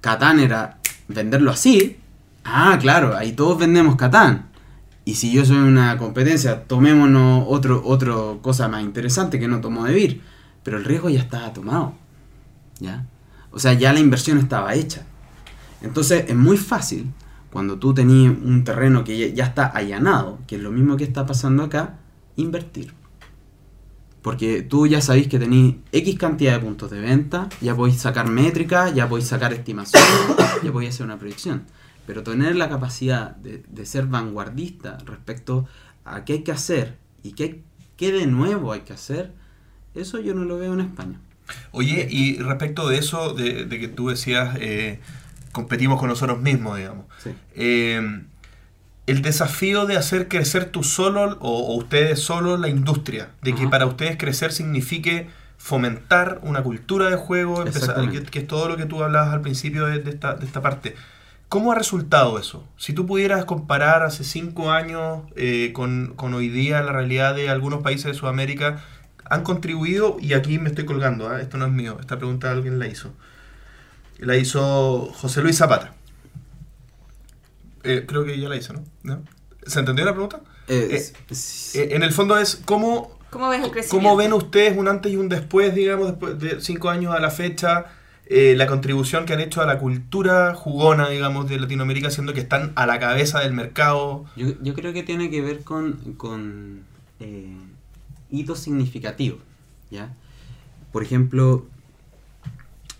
Catán 0.00 0.40
era 0.40 0.78
venderlo 1.08 1.50
así, 1.50 1.98
ah, 2.44 2.76
claro, 2.80 3.16
ahí 3.16 3.32
todos 3.32 3.58
vendemos 3.58 3.96
Catán. 3.96 4.48
Y 5.04 5.14
si 5.14 5.32
yo 5.32 5.44
soy 5.44 5.56
una 5.56 5.96
competencia, 5.96 6.64
tomémonos 6.64 7.44
otro, 7.48 7.82
otro 7.84 8.40
cosa 8.42 8.68
más 8.68 8.82
interesante 8.82 9.40
que 9.40 9.48
no 9.48 9.60
tomó 9.60 9.86
de 9.86 9.94
vir. 9.94 10.22
Pero 10.62 10.76
el 10.76 10.84
riesgo 10.84 11.08
ya 11.08 11.20
estaba 11.20 11.50
tomado. 11.54 11.94
¿Ya? 12.78 13.06
O 13.50 13.58
sea, 13.58 13.72
ya 13.72 13.94
la 13.94 14.00
inversión 14.00 14.36
estaba 14.36 14.74
hecha. 14.74 15.06
Entonces 15.80 16.26
es 16.28 16.36
muy 16.36 16.58
fácil 16.58 17.10
cuando 17.50 17.78
tú 17.78 17.94
tenías 17.94 18.34
un 18.44 18.64
terreno 18.64 19.04
que 19.04 19.32
ya 19.32 19.44
está 19.46 19.66
allanado, 19.66 20.40
que 20.46 20.56
es 20.56 20.62
lo 20.62 20.70
mismo 20.70 20.98
que 20.98 21.04
está 21.04 21.24
pasando 21.24 21.62
acá, 21.62 21.94
invertir. 22.38 22.94
Porque 24.22 24.62
tú 24.62 24.86
ya 24.86 25.00
sabéis 25.00 25.28
que 25.28 25.38
tenéis 25.38 25.76
X 25.92 26.18
cantidad 26.18 26.54
de 26.54 26.60
puntos 26.60 26.90
de 26.90 27.00
venta, 27.00 27.48
ya 27.60 27.74
podéis 27.76 28.00
sacar 28.00 28.28
métricas, 28.28 28.94
ya 28.94 29.08
podéis 29.08 29.28
sacar 29.28 29.52
estimaciones, 29.52 30.08
ya 30.62 30.72
podéis 30.72 30.94
hacer 30.94 31.06
una 31.06 31.18
predicción. 31.18 31.64
Pero 32.06 32.22
tener 32.22 32.56
la 32.56 32.68
capacidad 32.68 33.36
de, 33.36 33.62
de 33.68 33.86
ser 33.86 34.06
vanguardista 34.06 34.98
respecto 35.04 35.66
a 36.04 36.24
qué 36.24 36.34
hay 36.34 36.42
que 36.42 36.52
hacer 36.52 36.96
y 37.22 37.32
qué, 37.32 37.62
qué 37.96 38.12
de 38.12 38.26
nuevo 38.26 38.72
hay 38.72 38.80
que 38.80 38.94
hacer, 38.94 39.34
eso 39.94 40.18
yo 40.18 40.34
no 40.34 40.44
lo 40.44 40.58
veo 40.58 40.72
en 40.74 40.80
España. 40.80 41.20
Oye, 41.72 42.06
y 42.10 42.38
respecto 42.38 42.88
de 42.88 42.98
eso, 42.98 43.34
de, 43.34 43.64
de 43.64 43.80
que 43.80 43.88
tú 43.88 44.08
decías, 44.08 44.56
eh, 44.60 45.00
competimos 45.52 45.98
con 45.98 46.08
nosotros 46.08 46.40
mismos, 46.40 46.76
digamos. 46.76 47.06
Sí. 47.22 47.30
Eh, 47.54 48.22
el 49.10 49.22
desafío 49.22 49.86
de 49.86 49.96
hacer 49.96 50.28
crecer 50.28 50.66
tú 50.66 50.84
solo 50.84 51.38
o, 51.40 51.72
o 51.72 51.74
ustedes 51.76 52.20
solo 52.20 52.56
la 52.56 52.68
industria, 52.68 53.30
de 53.42 53.54
que 53.54 53.66
para 53.68 53.86
ustedes 53.86 54.16
crecer 54.16 54.52
signifique 54.52 55.28
fomentar 55.58 56.40
una 56.42 56.62
cultura 56.62 57.10
de 57.10 57.16
juego, 57.16 57.62
empezar, 57.62 57.96
que, 58.10 58.38
es 58.38 58.46
todo 58.46 58.68
lo 58.68 58.76
que 58.76 58.86
tú 58.86 59.02
hablabas 59.02 59.34
al 59.34 59.40
principio 59.40 59.86
de, 59.86 59.98
de 59.98 60.10
esta, 60.10 60.34
de 60.34 60.46
esta 60.46 60.62
parte. 60.62 60.94
¿Cómo 61.48 61.72
ha 61.72 61.74
resultado 61.74 62.38
eso? 62.38 62.66
Si 62.76 62.92
tú 62.92 63.06
pudieras 63.06 63.44
comparar 63.44 64.02
hace 64.02 64.22
cinco 64.22 64.70
años 64.70 65.22
eh, 65.34 65.72
con, 65.72 66.12
con 66.14 66.34
hoy 66.34 66.48
día 66.48 66.82
la 66.82 66.92
realidad 66.92 67.34
de 67.34 67.48
algunos 67.48 67.82
países 67.82 68.04
de 68.04 68.14
Sudamérica, 68.14 68.82
han 69.24 69.42
contribuido, 69.42 70.16
y 70.20 70.34
aquí 70.34 70.58
me 70.58 70.68
estoy 70.68 70.84
colgando, 70.84 71.28
¿ah? 71.28 71.40
esto 71.40 71.58
no 71.58 71.66
es 71.66 71.72
mío, 71.72 71.96
esta 72.00 72.16
pregunta 72.16 72.50
alguien 72.50 72.78
la 72.78 72.86
hizo. 72.86 73.12
La 74.18 74.36
hizo 74.36 75.10
José 75.14 75.42
Luis 75.42 75.56
Zapata. 75.56 75.94
Eh, 77.88 78.04
creo 78.06 78.24
que 78.24 78.38
ya 78.38 78.48
la 78.48 78.56
hizo, 78.56 78.72
¿no? 78.74 78.84
¿No? 79.02 79.22
¿Se 79.66 79.80
entendió 79.80 80.04
la 80.04 80.12
pregunta? 80.12 80.40
Eh, 80.68 80.88
Eh, 80.92 81.34
Eh, 81.74 81.88
en 81.92 82.02
el 82.02 82.12
fondo 82.12 82.36
es 82.38 82.56
cómo, 82.64 83.18
¿Cómo 83.30 83.48
ves 83.48 83.64
el 83.64 83.70
crecimiento? 83.70 83.96
cómo 83.96 84.16
ven 84.16 84.32
ustedes 84.32 84.76
un 84.76 84.88
antes 84.88 85.12
y 85.12 85.16
un 85.16 85.28
después, 85.28 85.74
digamos, 85.74 86.08
después 86.08 86.38
de 86.38 86.60
cinco 86.60 86.90
años 86.90 87.14
a 87.14 87.20
la 87.20 87.30
fecha, 87.30 87.86
eh, 88.26 88.54
la 88.56 88.66
contribución 88.66 89.24
que 89.24 89.32
han 89.32 89.40
hecho 89.40 89.62
a 89.62 89.66
la 89.66 89.78
cultura 89.78 90.54
jugona, 90.54 91.08
digamos, 91.08 91.48
de 91.48 91.58
Latinoamérica, 91.58 92.10
siendo 92.10 92.34
que 92.34 92.40
están 92.40 92.72
a 92.74 92.86
la 92.86 92.98
cabeza 92.98 93.40
del 93.40 93.54
mercado. 93.54 94.26
Yo, 94.36 94.48
yo 94.60 94.74
creo 94.74 94.92
que 94.92 95.02
tiene 95.02 95.30
que 95.30 95.40
ver 95.40 95.64
con, 95.64 95.94
con 96.18 96.82
eh, 97.20 97.56
hitos 98.30 98.58
significativos, 98.58 99.40
¿ya? 99.90 100.14
Por 100.92 101.02
ejemplo, 101.02 101.66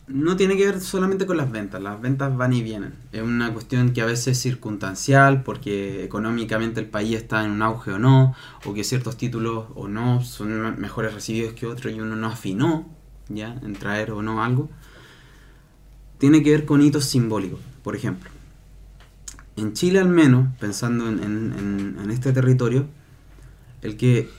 no 0.09 0.37
tiene 0.37 0.57
que 0.57 0.65
ver 0.67 0.81
solamente 0.81 1.27
con 1.27 1.37
las 1.37 1.51
ventas, 1.51 1.83
las 1.83 2.01
ventas 2.01 2.37
van 2.37 2.53
y 2.53 2.63
vienen. 2.63 2.95
Es 3.13 3.23
una 3.23 3.53
cuestión 3.53 3.93
que 3.93 4.01
a 4.03 4.07
veces 4.07 4.29
es 4.29 4.39
circunstancial 4.41 5.43
porque 5.43 6.05
económicamente 6.05 6.81
el 6.81 6.87
país 6.87 7.17
está 7.17 7.45
en 7.45 7.51
un 7.53 7.63
auge 7.63 7.93
o 7.93 7.99
no, 7.99 8.35
o 8.65 8.75
que 8.75 8.85
ciertos 8.85 9.17
títulos 9.17 9.67
o 9.75 9.87
no 9.89 10.23
son 10.23 10.61
me- 10.61 10.73
mejores 10.73 11.15
recibidos 11.15 11.53
que 11.55 11.67
otros 11.67 11.93
y 11.95 12.01
uno 12.01 12.17
no 12.17 12.27
afinó 12.29 12.89
ya 13.29 13.55
en 13.63 13.75
traer 13.75 14.11
o 14.13 14.23
no 14.23 14.43
algo. 14.43 14.71
Tiene 16.19 16.43
que 16.43 16.51
ver 16.51 16.65
con 16.65 16.83
hitos 16.83 17.05
simbólicos, 17.05 17.61
por 17.83 17.95
ejemplo. 17.95 18.31
En 19.57 19.73
Chile 19.73 19.99
al 20.01 20.09
menos, 20.09 20.49
pensando 20.59 21.09
en, 21.09 21.23
en- 21.23 21.53
en- 21.59 21.97
en 22.03 22.11
este 22.11 22.33
territorio, 22.33 22.87
el 23.83 23.97
que 23.97 24.31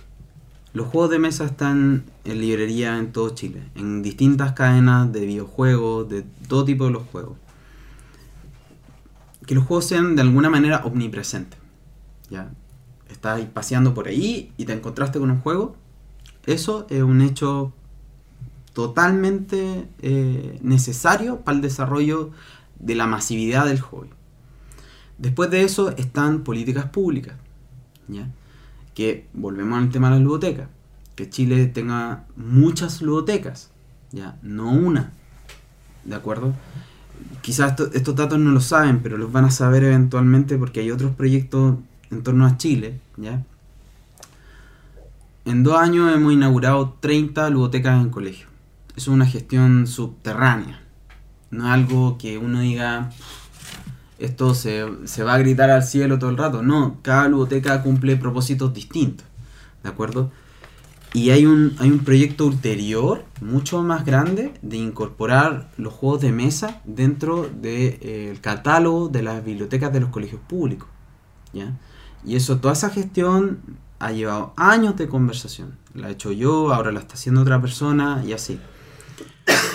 los 0.74 0.88
juegos 0.88 1.10
de 1.10 1.20
mesa 1.20 1.46
están 1.46 2.04
en 2.26 2.42
librería 2.42 2.98
en 2.98 3.12
todo 3.12 3.30
Chile, 3.30 3.64
en 3.76 4.04
distintas 4.04 4.54
cadenas 4.54 5.12
de 5.12 5.26
videojuegos, 5.26 6.08
de 6.10 6.24
todo 6.48 6.64
tipo 6.64 6.86
de 6.86 6.92
los 6.92 7.04
juegos. 7.08 7.38
Que 9.48 9.56
los 9.56 9.66
juegos 9.66 9.86
sean 9.86 10.16
de 10.16 10.22
alguna 10.22 10.50
manera 10.50 10.82
omnipresentes. 10.86 11.60
¿ya? 12.30 12.52
Estás 13.10 13.42
paseando 13.46 13.96
por 13.96 14.08
ahí 14.08 14.54
y 14.58 14.66
te 14.66 14.74
encontraste 14.74 15.20
con 15.20 15.32
un 15.32 15.40
juego. 15.40 15.76
Eso 16.46 16.86
es 16.90 17.02
un 17.02 17.22
hecho 17.22 17.74
totalmente 18.74 19.88
eh, 20.02 20.60
necesario 20.62 21.42
para 21.42 21.56
el 21.56 21.62
desarrollo 21.64 22.30
de 22.78 22.94
la 22.94 23.08
masividad 23.08 23.66
del 23.66 23.80
hobby. 23.80 24.10
Después 25.18 25.50
de 25.50 25.64
eso 25.64 25.90
están 25.98 26.44
políticas 26.44 26.86
públicas. 26.86 27.36
¿ya? 28.08 28.30
Que 29.00 29.26
volvemos 29.32 29.80
al 29.80 29.90
tema 29.92 30.10
de 30.10 30.16
las 30.16 30.24
ludotecas, 30.26 30.68
que 31.16 31.30
Chile 31.30 31.68
tenga 31.68 32.26
muchas 32.36 33.02
ludotecas, 33.02 33.70
ya, 34.12 34.38
no 34.42 34.74
una, 34.74 35.14
¿de 36.04 36.16
acuerdo? 36.16 36.54
Quizás 37.42 37.70
esto- 37.70 37.90
estos 37.94 38.14
datos 38.18 38.40
no 38.40 38.52
lo 38.52 38.60
saben, 38.60 39.00
pero 39.00 39.18
los 39.18 39.32
van 39.32 39.46
a 39.46 39.52
saber 39.52 39.86
eventualmente 39.86 40.58
porque 40.58 40.82
hay 40.82 40.92
otros 40.92 41.16
proyectos 41.16 41.78
en 42.12 42.24
torno 42.24 42.46
a 42.46 42.58
Chile, 42.58 43.00
¿ya? 43.16 43.42
En 45.46 45.64
dos 45.64 45.80
años 45.80 46.14
hemos 46.14 46.34
inaugurado 46.34 46.98
30 47.00 47.50
ludotecas 47.50 48.02
en 48.04 48.10
colegio. 48.10 48.48
Es 48.98 49.08
una 49.08 49.26
gestión 49.26 49.88
subterránea, 49.88 50.82
no 51.52 51.68
es 51.68 51.72
algo 51.72 52.18
que 52.18 52.38
uno 52.38 52.60
diga, 52.60 53.12
esto 54.20 54.54
se, 54.54 54.86
se 55.06 55.24
va 55.24 55.34
a 55.34 55.38
gritar 55.38 55.70
al 55.70 55.84
cielo 55.84 56.20
todo 56.20 56.30
el 56.30 56.38
rato. 56.38 56.62
No, 56.62 56.98
cada 57.02 57.28
ludoteca 57.28 57.82
cumple 57.82 58.18
propósitos 58.18 58.74
distintos. 58.74 59.26
¿De 59.84 59.90
acuerdo? 59.90 60.32
Y 61.14 61.32
hay 61.32 61.46
un, 61.46 61.76
hay 61.80 61.90
un 61.90 62.00
proyecto 62.00 62.46
ulterior, 62.46 63.26
mucho 63.42 63.82
más 63.82 64.06
grande, 64.06 64.54
de 64.62 64.78
incorporar 64.78 65.72
los 65.78 65.92
juegos 65.94 66.22
de 66.22 66.32
mesa 66.32 66.82
dentro 66.86 67.50
del 67.50 68.40
catálogo 68.42 69.10
de 69.10 69.24
las 69.24 69.44
bibliotecas 69.44 69.92
de 69.92 70.02
los 70.02 70.10
colegios 70.10 70.42
públicos. 70.48 70.88
¿ya? 71.52 71.80
Y 72.24 72.36
eso, 72.36 72.60
toda 72.60 72.74
esa 72.74 72.92
gestión 72.92 73.60
ha 73.98 74.12
llevado 74.12 74.54
años 74.56 74.98
de 74.98 75.08
conversación. 75.08 75.78
La 75.96 76.10
he 76.10 76.12
hecho 76.12 76.32
yo, 76.32 76.74
ahora 76.74 76.92
la 76.92 77.00
está 77.00 77.16
haciendo 77.16 77.42
otra 77.42 77.60
persona 77.60 78.24
y 78.26 78.34
así. 78.34 78.60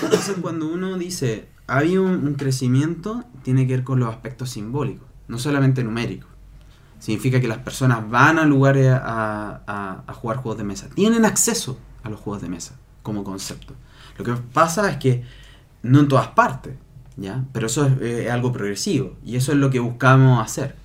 Entonces 0.02 0.36
cuando 0.40 0.68
uno 0.68 0.96
dice, 0.98 1.48
ha 1.66 1.78
habido 1.78 2.02
un, 2.04 2.26
un 2.26 2.34
crecimiento, 2.34 3.24
tiene 3.42 3.66
que 3.66 3.76
ver 3.76 3.84
con 3.84 4.00
los 4.00 4.08
aspectos 4.08 4.50
simbólicos, 4.50 5.06
no 5.28 5.38
solamente 5.38 5.82
numéricos. 5.84 6.34
Significa 7.04 7.38
que 7.38 7.48
las 7.48 7.58
personas 7.58 8.08
van 8.08 8.38
a 8.38 8.46
lugares 8.46 8.88
a, 8.90 10.02
jugar 10.14 10.38
juegos 10.38 10.56
de 10.56 10.64
mesa, 10.64 10.88
tienen 10.94 11.26
acceso 11.26 11.78
a 12.02 12.08
los 12.08 12.18
juegos 12.18 12.40
de 12.40 12.48
mesa 12.48 12.76
como 13.02 13.24
concepto. 13.24 13.74
Lo 14.16 14.24
que 14.24 14.32
pasa 14.54 14.90
es 14.90 14.96
que 14.96 15.22
no 15.82 16.00
en 16.00 16.08
todas 16.08 16.28
partes, 16.28 16.76
¿ya? 17.18 17.44
Pero 17.52 17.66
eso 17.66 17.86
es, 17.86 18.00
eh, 18.00 18.30
algo 18.30 18.52
progresivo 18.52 19.16
y 19.22 19.36
eso 19.36 19.52
es 19.52 19.58
lo 19.58 19.68
que 19.68 19.80
buscamos 19.80 20.42
hacer. 20.42 20.76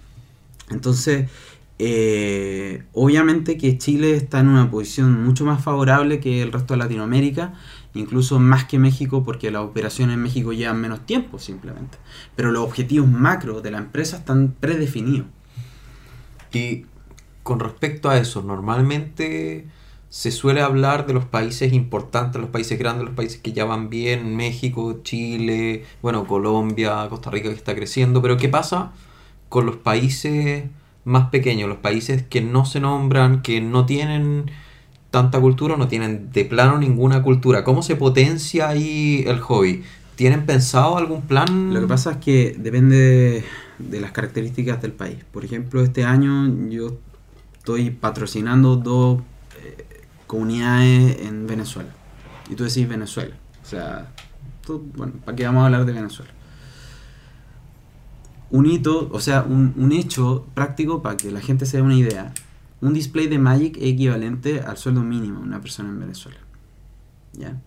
Entonces, 0.69 1.29
eh, 1.77 2.83
obviamente 2.91 3.57
que 3.57 3.77
Chile 3.77 4.13
está 4.15 4.41
en 4.41 4.49
una 4.49 4.69
posición 4.69 5.23
mucho 5.23 5.45
más 5.45 5.63
favorable 5.63 6.19
que 6.19 6.41
el 6.41 6.51
resto 6.51 6.73
de 6.73 6.79
Latinoamérica, 6.79 7.53
incluso 7.93 8.39
más 8.39 8.65
que 8.65 8.79
México, 8.79 9.23
porque 9.23 9.51
las 9.51 9.63
operaciones 9.63 10.15
en 10.15 10.23
México 10.23 10.53
llevan 10.53 10.81
menos 10.81 11.05
tiempo 11.05 11.39
simplemente. 11.39 11.97
Pero 12.35 12.51
los 12.51 12.63
objetivos 12.63 13.07
macro 13.07 13.61
de 13.61 13.71
la 13.71 13.79
empresa 13.79 14.17
están 14.17 14.55
predefinidos. 14.59 15.27
Y 16.53 16.85
con 17.43 17.59
respecto 17.59 18.09
a 18.09 18.17
eso, 18.17 18.41
normalmente 18.41 19.67
se 20.09 20.31
suele 20.31 20.61
hablar 20.61 21.05
de 21.05 21.13
los 21.13 21.25
países 21.25 21.71
importantes, 21.71 22.41
los 22.41 22.49
países 22.49 22.79
grandes, 22.79 23.05
los 23.05 23.15
países 23.15 23.39
que 23.39 23.53
ya 23.53 23.65
van 23.65 23.89
bien, 23.89 24.35
México, 24.35 25.01
Chile, 25.03 25.85
bueno, 26.01 26.25
Colombia, 26.25 27.07
Costa 27.09 27.29
Rica 27.29 27.49
que 27.49 27.55
está 27.55 27.75
creciendo, 27.75 28.21
pero 28.21 28.37
¿qué 28.37 28.49
pasa 28.49 28.91
con 29.49 29.67
los 29.67 29.77
países 29.77 30.65
más 31.05 31.29
pequeños, 31.29 31.69
los 31.69 31.77
países 31.77 32.23
que 32.23 32.41
no 32.41 32.65
se 32.65 32.79
nombran, 32.79 33.41
que 33.41 33.61
no 33.61 33.85
tienen 33.85 34.51
tanta 35.11 35.39
cultura, 35.39 35.77
no 35.77 35.87
tienen 35.87 36.31
de 36.31 36.45
plano 36.45 36.77
ninguna 36.77 37.23
cultura? 37.23 37.63
¿Cómo 37.63 37.81
se 37.81 37.95
potencia 37.95 38.69
ahí 38.69 39.23
el 39.27 39.39
hobby? 39.39 39.83
¿Tienen 40.15 40.45
pensado 40.45 40.97
algún 40.97 41.21
plan? 41.21 41.73
Lo 41.73 41.79
que 41.81 41.87
pasa 41.87 42.11
es 42.11 42.17
que 42.17 42.55
depende 42.57 43.43
de, 43.79 44.01
las 44.01 44.11
características 44.11 44.81
del 44.81 44.91
país. 44.91 45.17
Por 45.31 45.45
ejemplo, 45.45 45.81
este 45.81 46.03
año 46.03 46.69
yo 46.69 46.97
estoy 47.57 47.89
patrocinando 47.89 48.75
dos 48.75 49.21
eh, 49.63 50.03
comunidades 50.27 51.21
en 51.21 51.47
Venezuela. 51.47 51.89
Y 52.49 52.55
tú 52.55 52.65
decís 52.65 52.87
Venezuela. 52.87 53.35
O 53.63 53.65
sea, 53.65 54.11
bueno, 54.95 55.13
¿para 55.23 55.35
qué 55.35 55.45
vamos 55.45 55.61
a 55.61 55.65
hablar 55.67 55.85
de 55.85 55.93
Venezuela? 55.93 56.31
Un 58.51 58.65
hito, 58.65 59.09
o 59.11 59.19
sea, 59.19 59.43
un, 59.43 59.73
un 59.77 59.91
hecho 59.91 60.45
práctico 60.53 61.01
para 61.01 61.15
que 61.17 61.31
la 61.31 61.39
gente 61.39 61.65
se 61.65 61.77
dé 61.77 61.83
una 61.83 61.95
idea. 61.95 62.33
Un 62.81 62.93
display 62.93 63.27
de 63.27 63.37
Magic 63.39 63.77
es 63.77 63.83
equivalente 63.93 64.61
al 64.61 64.77
sueldo 64.77 65.01
mínimo 65.01 65.39
de 65.39 65.45
una 65.45 65.61
persona 65.61 65.89
en 65.89 65.99
Venezuela. 65.99 66.37
¿Ya? 67.33 67.59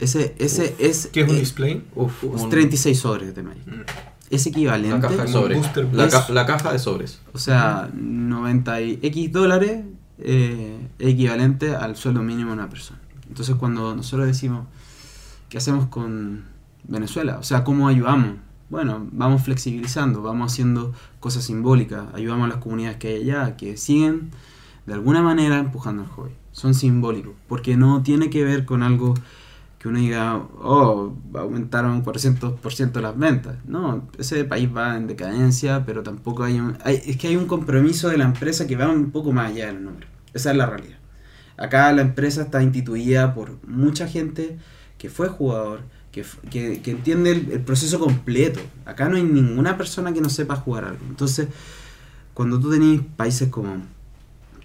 Ese, 0.00 0.34
ese 0.38 0.74
es... 0.78 1.08
¿Qué 1.12 1.20
es 1.22 1.28
un 1.28 1.36
eh, 1.36 1.40
display? 1.40 1.84
Uf, 1.94 2.24
es 2.24 2.42
un- 2.42 2.50
36 2.50 2.98
sobres 2.98 3.34
de 3.34 3.42
Magic. 3.42 3.66
Mm. 3.66 3.80
Es 4.30 4.46
equivalente. 4.46 4.96
la 4.96 5.00
caja 5.00 5.22
de 5.24 5.28
sobres. 5.28 5.66
ca- 6.10 6.32
la 6.32 6.46
caja 6.46 6.72
de 6.72 6.78
sobres. 6.78 7.20
O 7.32 7.38
sea, 7.38 7.90
90 7.94 8.80
y 8.80 8.98
X 9.02 9.30
dólares 9.32 9.84
eh, 10.18 10.88
es 10.98 11.08
equivalente 11.08 11.74
al 11.76 11.94
sueldo 11.96 12.22
mínimo 12.22 12.48
de 12.50 12.54
una 12.54 12.68
persona. 12.68 13.00
Entonces 13.28 13.54
cuando 13.56 13.94
nosotros 13.94 14.26
decimos, 14.26 14.66
¿qué 15.48 15.58
hacemos 15.58 15.86
con 15.86 16.44
Venezuela? 16.84 17.38
O 17.38 17.42
sea, 17.42 17.64
¿cómo 17.64 17.86
ayudamos? 17.88 18.36
Bueno, 18.70 19.06
vamos 19.12 19.42
flexibilizando, 19.42 20.22
vamos 20.22 20.52
haciendo 20.52 20.92
cosas 21.20 21.44
simbólicas, 21.44 22.04
ayudamos 22.14 22.46
a 22.46 22.48
las 22.48 22.58
comunidades 22.58 22.96
que 22.96 23.08
hay 23.08 23.22
allá, 23.30 23.56
que 23.56 23.76
siguen 23.76 24.30
de 24.86 24.94
alguna 24.94 25.22
manera 25.22 25.58
empujando 25.58 26.02
el 26.02 26.08
hobby. 26.08 26.32
Son 26.52 26.74
simbólicos, 26.74 27.34
porque 27.48 27.76
no 27.76 28.02
tiene 28.02 28.30
que 28.30 28.44
ver 28.44 28.64
con 28.64 28.82
algo 28.82 29.14
que 29.78 29.88
uno 29.88 29.98
diga, 29.98 30.36
oh, 30.62 31.14
aumentaron 31.34 32.02
400% 32.02 33.00
las 33.00 33.18
ventas. 33.18 33.56
No, 33.66 34.08
ese 34.18 34.44
país 34.44 34.68
va 34.74 34.96
en 34.96 35.06
decadencia, 35.06 35.84
pero 35.84 36.02
tampoco 36.02 36.44
hay, 36.44 36.58
un, 36.58 36.78
Es 36.86 37.16
que 37.18 37.28
hay 37.28 37.36
un 37.36 37.46
compromiso 37.46 38.08
de 38.08 38.16
la 38.16 38.24
empresa 38.24 38.66
que 38.66 38.76
va 38.76 38.88
un 38.88 39.10
poco 39.10 39.32
más 39.32 39.50
allá 39.50 39.66
del 39.66 39.84
número. 39.84 40.06
Esa 40.32 40.52
es 40.52 40.56
la 40.56 40.66
realidad. 40.66 40.96
Acá 41.56 41.92
la 41.92 42.02
empresa 42.02 42.42
está 42.42 42.62
instituida 42.62 43.34
por 43.34 43.58
mucha 43.68 44.08
gente 44.08 44.56
que 44.96 45.10
fue 45.10 45.28
jugador, 45.28 45.82
que, 46.12 46.24
que, 46.50 46.80
que 46.80 46.90
entiende 46.90 47.32
el, 47.32 47.52
el 47.52 47.60
proceso 47.60 47.98
completo. 47.98 48.60
Acá 48.86 49.08
no 49.08 49.16
hay 49.16 49.24
ninguna 49.24 49.76
persona 49.76 50.14
que 50.14 50.22
no 50.22 50.30
sepa 50.30 50.56
jugar 50.56 50.84
algo. 50.84 51.04
Entonces, 51.10 51.48
cuando 52.32 52.58
tú 52.58 52.70
tenés 52.70 53.02
países 53.16 53.48
como 53.48 53.82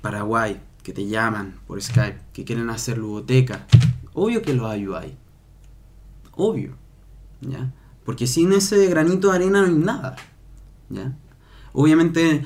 Paraguay, 0.02 0.60
que 0.84 0.94
te 0.94 1.08
llaman 1.08 1.56
por 1.68 1.82
Skype, 1.82 2.20
que 2.34 2.46
quieren 2.46 2.70
hacer 2.70 2.98
ludoteca, 2.98 3.66
obvio 4.14 4.42
que 4.42 4.54
los 4.54 4.70
ayudáis. 4.70 5.14
Obvio. 6.36 6.76
¿Ya? 7.42 7.72
Porque 8.06 8.28
sin 8.28 8.54
ese 8.54 8.88
granito 8.88 9.30
de 9.30 9.36
arena 9.36 9.62
no 9.62 9.68
hay 9.68 9.74
nada. 9.74 10.16
¿Ya? 10.90 11.16
Obviamente, 11.74 12.46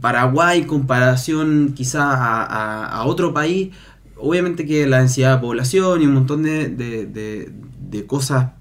Paraguay, 0.00 0.64
comparación 0.66 1.74
a- 1.94 2.86
a 2.86 3.04
otro 3.06 3.32
país, 3.32 3.74
obviamente 4.16 4.66
que 4.66 4.86
la 4.86 4.98
densidad 4.98 5.36
de 5.36 5.40
población 5.40 6.02
y 6.02 6.06
un 6.06 6.14
montón 6.14 6.42
de, 6.42 6.68
de- 6.68 7.06
de- 7.06 7.52
de 7.80 8.06
cosas 8.06 8.52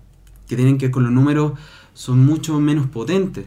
que 0.47 0.55
tienen 0.55 0.77
que 0.77 0.85
ver 0.87 0.91
con 0.91 1.03
los 1.03 1.11
números 1.11 1.53
son 1.93 2.25
mucho 2.25 2.59
menos 2.59 2.87
potentes. 2.87 3.45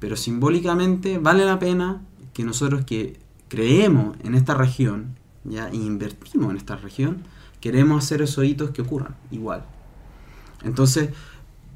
Pero 0.00 0.16
simbólicamente 0.16 1.18
vale 1.18 1.44
la 1.46 1.58
pena 1.58 2.02
que 2.34 2.44
nosotros 2.44 2.84
que 2.84 3.18
creemos 3.54 4.16
en 4.24 4.34
esta 4.34 4.54
región, 4.54 5.16
¿ya? 5.44 5.68
e 5.68 5.76
invertimos 5.76 6.50
en 6.50 6.56
esta 6.56 6.76
región, 6.76 7.22
queremos 7.60 8.04
hacer 8.04 8.20
esos 8.22 8.44
hitos 8.44 8.70
que 8.70 8.82
ocurran 8.82 9.14
igual. 9.30 9.64
Entonces, 10.64 11.10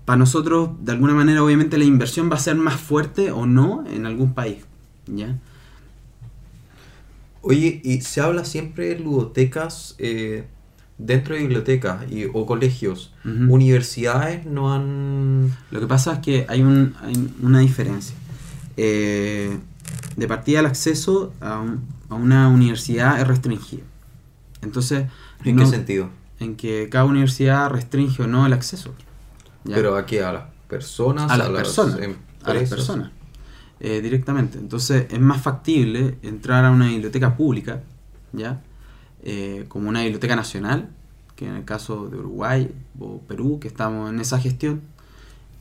para 0.05 0.17
nosotros, 0.19 0.71
de 0.81 0.93
alguna 0.93 1.15
manera, 1.15 1.43
obviamente 1.45 1.77
la 1.79 1.85
inversión 1.85 2.31
va 2.31 2.37
a 2.37 2.41
ser 2.41 2.57
más 2.57 2.77
fuerte 2.81 3.31
o 3.31 3.47
no 3.47 3.85
en 3.87 4.07
algún 4.07 4.35
país. 4.35 4.59
¿ya? 5.07 5.37
Oye, 7.43 7.81
y 7.85 8.01
se 8.01 8.21
habla 8.21 8.45
siempre 8.45 8.89
de 8.89 8.99
ludotecas, 9.01 9.95
eh, 9.99 10.45
dentro 10.99 11.35
de 11.35 11.43
bibliotecas 11.43 12.11
y, 12.11 12.25
o 12.33 12.45
colegios, 12.47 13.13
universidades 13.25 14.45
no 14.47 14.73
han... 14.75 15.53
Lo 15.71 15.81
que 15.81 15.87
pasa 15.87 16.15
es 16.15 16.19
que 16.21 16.47
hay, 16.49 16.63
un- 16.63 16.95
hay 17.03 17.31
una 17.43 17.61
diferencia. 17.61 18.17
Eh, 18.77 19.59
de 20.17 20.27
partida 20.29 20.61
el 20.61 20.67
acceso 20.67 21.33
a, 21.41 21.59
un- 21.61 21.87
a 22.09 22.15
una 22.15 22.49
universidad 22.49 23.21
es 23.21 23.27
restringido. 23.27 23.85
Entonces, 24.63 25.07
¿En 25.45 25.57
no- 25.57 25.65
qué 25.65 25.69
sentido? 25.71 26.11
en 26.41 26.57
que 26.57 26.89
cada 26.91 27.05
universidad 27.05 27.69
restringe 27.71 28.23
o 28.23 28.27
no 28.27 28.47
el 28.47 28.53
acceso. 28.53 28.95
¿ya? 29.65 29.75
Pero 29.77 29.97
aquí 29.97 30.19
a 30.19 30.33
las 30.33 30.45
personas, 30.69 31.31
a 31.31 31.37
las 31.37 31.49
personas, 31.51 31.99
a 32.45 32.55
las 32.55 32.69
personas 32.69 33.11
eh, 33.81 34.01
directamente. 34.01 34.59
Entonces 34.59 35.07
es 35.11 35.21
más 35.21 35.41
factible 35.43 36.17
entrar 36.23 36.65
a 36.65 36.71
una 36.71 36.87
biblioteca 36.89 37.37
pública, 37.37 37.83
ya, 38.33 38.61
Eh, 39.25 39.65
como 39.69 39.89
una 39.89 40.03
biblioteca 40.03 40.37
nacional, 40.37 40.89
que 41.35 41.47
en 41.47 41.57
el 41.57 41.65
caso 41.65 42.09
de 42.09 42.17
Uruguay 42.19 42.71
o 43.01 43.21
Perú, 43.29 43.59
que 43.61 43.67
estamos 43.69 44.11
en 44.11 44.21
esa 44.21 44.39
gestión, 44.39 44.81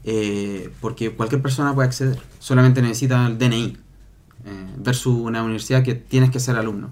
eh, 0.03 0.69
porque 0.79 1.11
cualquier 1.11 1.41
persona 1.41 1.73
puede 1.73 1.87
acceder. 1.87 2.19
Solamente 2.39 2.81
necesita 2.83 3.25
el 3.27 3.37
DNI 3.39 3.77
versus 4.77 5.15
una 5.15 5.43
universidad 5.43 5.83
que 5.83 5.95
tienes 5.95 6.31
que 6.31 6.39
ser 6.39 6.55
alumno. 6.55 6.89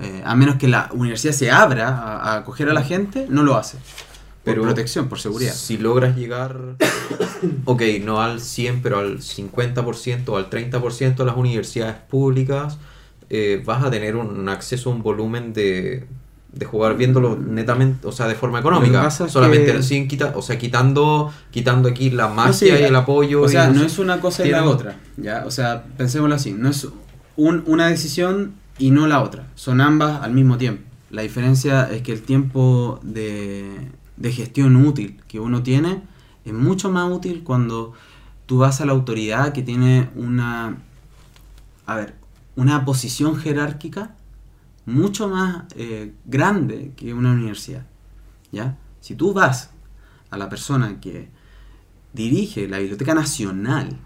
Eh, 0.00 0.22
a 0.24 0.34
menos 0.34 0.56
que 0.56 0.68
la 0.68 0.88
universidad 0.92 1.32
se 1.32 1.50
abra 1.50 1.88
a, 1.88 2.16
a 2.16 2.36
acoger 2.38 2.68
a 2.68 2.72
la 2.72 2.82
gente, 2.82 3.26
no 3.28 3.42
lo 3.42 3.56
hace. 3.56 3.76
Por 3.76 4.54
Pero 4.54 4.62
protección, 4.62 5.08
por 5.08 5.20
seguridad. 5.20 5.52
Si 5.52 5.78
logras 5.78 6.16
llegar, 6.16 6.76
ok, 7.64 7.82
no 8.02 8.20
al 8.20 8.40
100, 8.40 8.82
pero 8.82 8.98
al 8.98 9.18
50% 9.18 10.28
o 10.28 10.36
al 10.36 10.50
30% 10.50 11.16
de 11.16 11.24
las 11.24 11.36
universidades 11.36 11.96
públicas, 11.96 12.78
eh, 13.30 13.62
vas 13.64 13.84
a 13.84 13.90
tener 13.90 14.16
un 14.16 14.48
acceso 14.48 14.90
a 14.90 14.94
un 14.94 15.02
volumen 15.02 15.52
de, 15.52 16.06
de 16.52 16.66
jugar 16.66 16.96
viéndolo 16.96 17.36
netamente, 17.36 18.06
o 18.06 18.12
sea, 18.12 18.26
de 18.28 18.34
forma 18.34 18.58
económica. 18.60 19.00
Solamente 19.28 19.72
que- 19.78 19.82
sin 19.82 20.06
quita, 20.08 20.32
o 20.36 20.42
sea, 20.42 20.58
quitando, 20.58 21.32
quitando 21.50 21.88
aquí 21.88 22.10
la 22.10 22.28
magia 22.28 22.48
No, 22.48 22.52
sí, 22.52 22.66
y 22.66 22.70
el 22.70 22.94
apoyo. 22.96 23.42
O 23.42 23.48
sea, 23.48 23.68
no 23.68 23.82
es 23.86 23.98
una 23.98 24.20
cosa 24.20 24.46
y 24.46 24.50
la 24.50 24.64
otra. 24.64 24.96
¿ya? 25.16 25.44
O 25.46 25.50
sea, 25.50 25.84
pensémoslo 25.96 26.34
así. 26.34 26.52
No 26.52 26.68
es 26.68 26.86
un- 27.36 27.62
una 27.66 27.86
decisión 27.88 28.54
y 28.78 28.90
no 28.90 29.06
la 29.06 29.22
otra. 29.22 29.46
Son 29.54 29.80
ambas 29.80 30.22
al 30.22 30.32
mismo 30.32 30.58
tiempo. 30.58 30.82
La 31.10 31.22
diferencia 31.22 31.90
es 31.90 32.02
que 32.02 32.12
el 32.12 32.22
tiempo 32.22 33.00
de, 33.02 33.70
de 34.18 34.32
gestión 34.32 34.76
útil 34.76 35.20
que 35.28 35.40
uno 35.40 35.62
tiene 35.62 36.02
es 36.44 36.52
mucho 36.52 36.90
más 36.90 37.10
útil 37.10 37.42
cuando 37.44 37.92
tú 38.46 38.58
vas 38.58 38.80
a 38.82 38.86
la 38.86 38.92
autoridad 38.92 39.52
que 39.52 39.62
tiene 39.62 40.10
una, 40.16 40.76
a 41.86 41.96
ver, 41.96 42.14
una 42.56 42.84
posición 42.84 43.36
jerárquica 43.36 44.14
mucho 44.86 45.28
más 45.28 45.64
eh, 45.76 46.14
grande 46.24 46.92
que 46.96 47.14
una 47.14 47.32
universidad. 47.32 47.86
¿ya? 48.50 48.76
Si 49.00 49.14
tú 49.14 49.32
vas 49.32 49.70
a 50.30 50.36
la 50.36 50.48
persona 50.48 51.00
que 51.00 51.28
dirige 52.12 52.68
la 52.68 52.78
Biblioteca 52.78 53.14
Nacional, 53.14 53.98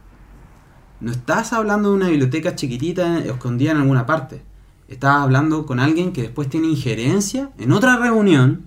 no 1.00 1.10
estás 1.10 1.52
hablando 1.52 1.90
de 1.90 1.96
una 1.96 2.08
biblioteca 2.08 2.54
chiquitita 2.54 3.18
escondida 3.18 3.72
en 3.72 3.78
alguna 3.78 4.06
parte. 4.06 4.42
Estás 4.88 5.16
hablando 5.16 5.66
con 5.66 5.80
alguien 5.80 6.12
que 6.12 6.22
después 6.22 6.48
tiene 6.48 6.68
injerencia 6.68 7.50
en 7.58 7.72
otra 7.72 7.96
reunión, 7.96 8.66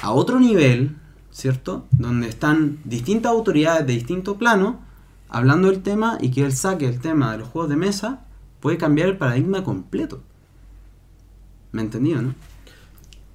a 0.00 0.12
otro 0.12 0.40
nivel, 0.40 0.96
¿cierto? 1.30 1.86
Donde 1.90 2.28
están 2.28 2.78
distintas 2.84 3.32
autoridades 3.32 3.86
de 3.86 3.92
distinto 3.92 4.38
plano 4.38 4.80
hablando 5.28 5.68
del 5.68 5.82
tema 5.82 6.16
y 6.20 6.30
que 6.30 6.44
él 6.44 6.52
saque 6.52 6.86
el 6.86 7.00
tema 7.00 7.32
de 7.32 7.38
los 7.38 7.48
juegos 7.48 7.70
de 7.70 7.76
mesa 7.76 8.24
puede 8.60 8.78
cambiar 8.78 9.08
el 9.08 9.18
paradigma 9.18 9.62
completo. 9.64 10.22
¿Me 11.72 11.82
entendido, 11.82 12.22
no? 12.22 12.34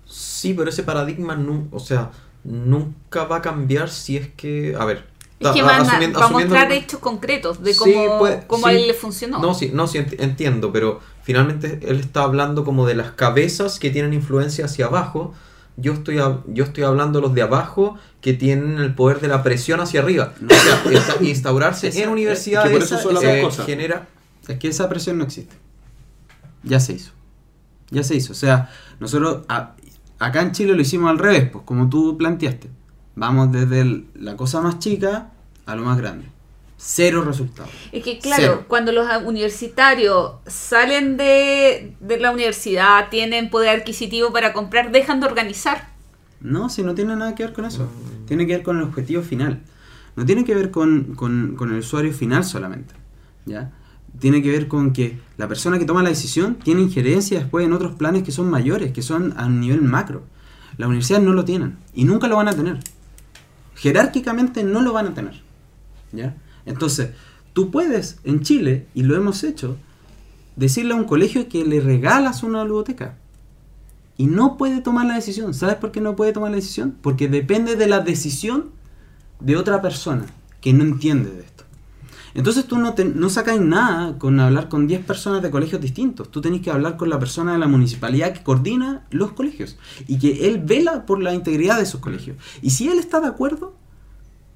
Sí, 0.07 0.53
pero 0.53 0.69
ese 0.69 0.83
paradigma, 0.83 1.37
o 1.71 1.79
sea, 1.79 2.11
nunca 2.43 3.23
va 3.25 3.37
a 3.37 3.41
cambiar 3.41 3.89
si 3.89 4.17
es 4.17 4.29
que, 4.35 4.75
a 4.77 4.85
ver. 4.85 5.05
Es 5.39 5.49
que 5.49 5.61
a- 5.61 5.63
van 5.65 5.79
a, 5.81 5.83
asumiendo- 5.83 6.19
va 6.19 6.25
a 6.25 6.27
asumiendo- 6.29 6.55
mostrar 6.55 6.71
hechos 6.71 6.99
concretos 6.99 7.61
de 7.63 7.73
Sí, 7.73 7.79
cómo, 7.79 8.19
cómo 8.47 8.67
sí. 8.67 8.73
a 8.73 8.77
él 8.77 8.87
le 8.87 8.93
funcionó. 8.93 9.39
No, 9.39 9.53
sí, 9.53 9.71
no, 9.73 9.87
sí, 9.87 9.97
enti- 9.99 10.15
entiendo, 10.19 10.71
pero 10.71 10.99
finalmente 11.23 11.79
él 11.83 11.99
está 11.99 12.23
hablando 12.23 12.63
como 12.63 12.85
de 12.85 12.95
las 12.95 13.11
cabezas 13.11 13.79
que 13.79 13.89
tienen 13.89 14.13
influencia 14.13 14.65
hacia 14.65 14.85
abajo. 14.85 15.33
Yo 15.77 15.91
estoy, 15.91 16.17
yo 16.47 16.63
estoy 16.63 16.83
hablando 16.85 17.19
de 17.19 17.23
los 17.27 17.33
de 17.35 17.41
abajo 17.41 17.97
que 18.21 18.33
tienen 18.33 18.77
el 18.77 18.95
poder 18.95 19.19
de 19.19 19.27
la 19.27 19.43
presión 19.43 19.81
hacia 19.81 19.99
arriba. 20.01 20.33
O 20.41 20.53
sea, 20.53 20.91
esta- 20.93 21.23
instaurarse 21.23 21.89
Esa- 21.89 22.03
en 22.03 22.09
universidades 22.09 22.89
que 22.89 23.05
eh, 23.27 23.49
genera... 23.65 24.07
Es 24.47 24.57
que 24.59 24.67
esa 24.69 24.87
presión 24.87 25.17
no 25.17 25.25
existe. 25.25 25.55
Ya 26.63 26.79
se 26.79 26.93
hizo. 26.93 27.11
Ya 27.91 28.03
se 28.03 28.15
hizo. 28.15 28.33
O 28.33 28.35
sea, 28.35 28.69
nosotros 28.99 29.43
a- 29.47 29.75
acá 30.19 30.41
en 30.41 30.51
Chile 30.51 30.73
lo 30.75 30.81
hicimos 30.81 31.09
al 31.09 31.19
revés, 31.19 31.49
pues 31.51 31.63
como 31.65 31.89
tú 31.89 32.17
planteaste. 32.17 32.69
Vamos 33.15 33.51
desde 33.51 33.81
el- 33.81 34.05
la 34.15 34.35
cosa 34.35 34.61
más 34.61 34.79
chica 34.79 35.31
a 35.65 35.75
lo 35.75 35.83
más 35.83 35.97
grande. 35.97 36.25
Cero 36.77 37.23
resultados. 37.23 37.71
Es 37.91 38.03
que 38.03 38.19
claro, 38.19 38.41
Cero. 38.43 38.65
cuando 38.67 38.91
los 38.91 39.07
universitarios 39.23 40.33
salen 40.45 41.15
de, 41.15 41.95
de 42.01 42.19
la 42.19 42.31
universidad, 42.31 43.09
tienen 43.09 43.49
poder 43.49 43.79
adquisitivo 43.79 44.33
para 44.33 44.51
comprar, 44.51 44.91
dejan 44.91 45.19
de 45.21 45.27
organizar. 45.27 45.89
No, 46.41 46.69
si 46.69 46.83
no 46.83 46.93
tiene 46.93 47.15
nada 47.15 47.33
que 47.33 47.43
ver 47.43 47.53
con 47.53 47.65
eso. 47.65 47.87
Tiene 48.27 48.45
que 48.45 48.53
ver 48.57 48.63
con 48.63 48.77
el 48.77 48.83
objetivo 48.83 49.21
final. 49.23 49.61
No 50.17 50.25
tiene 50.25 50.43
que 50.43 50.53
ver 50.53 50.69
con, 50.69 51.15
con- 51.15 51.55
con 51.55 51.71
el 51.71 51.79
usuario 51.79 52.13
final 52.13 52.43
solamente. 52.43 52.93
¿ya? 53.45 53.71
Tiene 54.19 54.41
que 54.41 54.51
ver 54.51 54.67
con 54.67 54.93
que 54.93 55.19
la 55.37 55.47
persona 55.47 55.77
que 55.77 55.85
toma 55.85 56.03
la 56.03 56.09
decisión 56.09 56.55
tiene 56.55 56.81
injerencia 56.81 57.39
después 57.39 57.65
en 57.65 57.73
otros 57.73 57.95
planes 57.95 58.23
que 58.23 58.31
son 58.31 58.49
mayores, 58.49 58.91
que 58.91 59.01
son 59.01 59.33
a 59.37 59.49
nivel 59.49 59.81
macro. 59.81 60.23
Las 60.77 60.87
universidades 60.87 61.25
no 61.25 61.33
lo 61.33 61.45
tienen 61.45 61.77
y 61.93 62.05
nunca 62.05 62.27
lo 62.27 62.37
van 62.37 62.47
a 62.47 62.53
tener. 62.53 62.79
Jerárquicamente 63.75 64.63
no 64.63 64.81
lo 64.81 64.93
van 64.93 65.07
a 65.07 65.13
tener. 65.13 65.41
¿ya? 66.11 66.35
Entonces, 66.65 67.11
tú 67.53 67.71
puedes 67.71 68.19
en 68.23 68.41
Chile, 68.41 68.87
y 68.93 69.03
lo 69.03 69.15
hemos 69.15 69.43
hecho, 69.43 69.77
decirle 70.55 70.93
a 70.93 70.97
un 70.97 71.05
colegio 71.05 71.47
que 71.49 71.65
le 71.65 71.81
regalas 71.81 72.43
una 72.43 72.63
biblioteca 72.63 73.17
y 74.17 74.27
no 74.27 74.57
puede 74.57 74.81
tomar 74.81 75.05
la 75.05 75.15
decisión. 75.15 75.53
¿Sabes 75.53 75.75
por 75.75 75.91
qué 75.91 76.01
no 76.01 76.15
puede 76.15 76.33
tomar 76.33 76.51
la 76.51 76.57
decisión? 76.57 76.95
Porque 77.01 77.27
depende 77.27 77.75
de 77.75 77.87
la 77.87 77.99
decisión 77.99 78.71
de 79.39 79.57
otra 79.57 79.81
persona 79.81 80.25
que 80.61 80.73
no 80.73 80.83
entiende 80.83 81.31
de 81.31 81.41
esto. 81.41 81.54
Entonces 82.35 82.65
tú 82.65 82.77
no, 82.77 82.93
te- 82.93 83.05
no 83.05 83.29
sacas 83.29 83.59
nada 83.61 84.17
con 84.19 84.39
hablar 84.41 84.67
con 84.69 84.87
10 84.87 85.05
personas 85.05 85.41
de 85.41 85.49
colegios 85.49 85.81
distintos. 85.81 86.29
Tú 86.29 86.41
tenés 86.41 86.61
que 86.61 86.69
hablar 86.69 86.97
con 86.97 87.09
la 87.09 87.17
persona 87.17 87.53
de 87.53 87.57
la 87.59 87.67
municipalidad 87.67 88.33
que 88.33 88.43
coordina 88.43 89.05
los 89.09 89.31
colegios 89.31 89.77
y 90.05 90.19
que 90.19 90.47
él 90.47 90.61
vela 90.63 91.05
por 91.05 91.23
la 91.23 91.33
integridad 91.33 91.77
de 91.77 91.83
esos 91.83 92.01
colegios. 92.01 92.35
Y 92.61 92.71
si 92.71 92.89
él 92.89 92.99
está 92.99 93.21
de 93.21 93.27
acuerdo, 93.27 93.73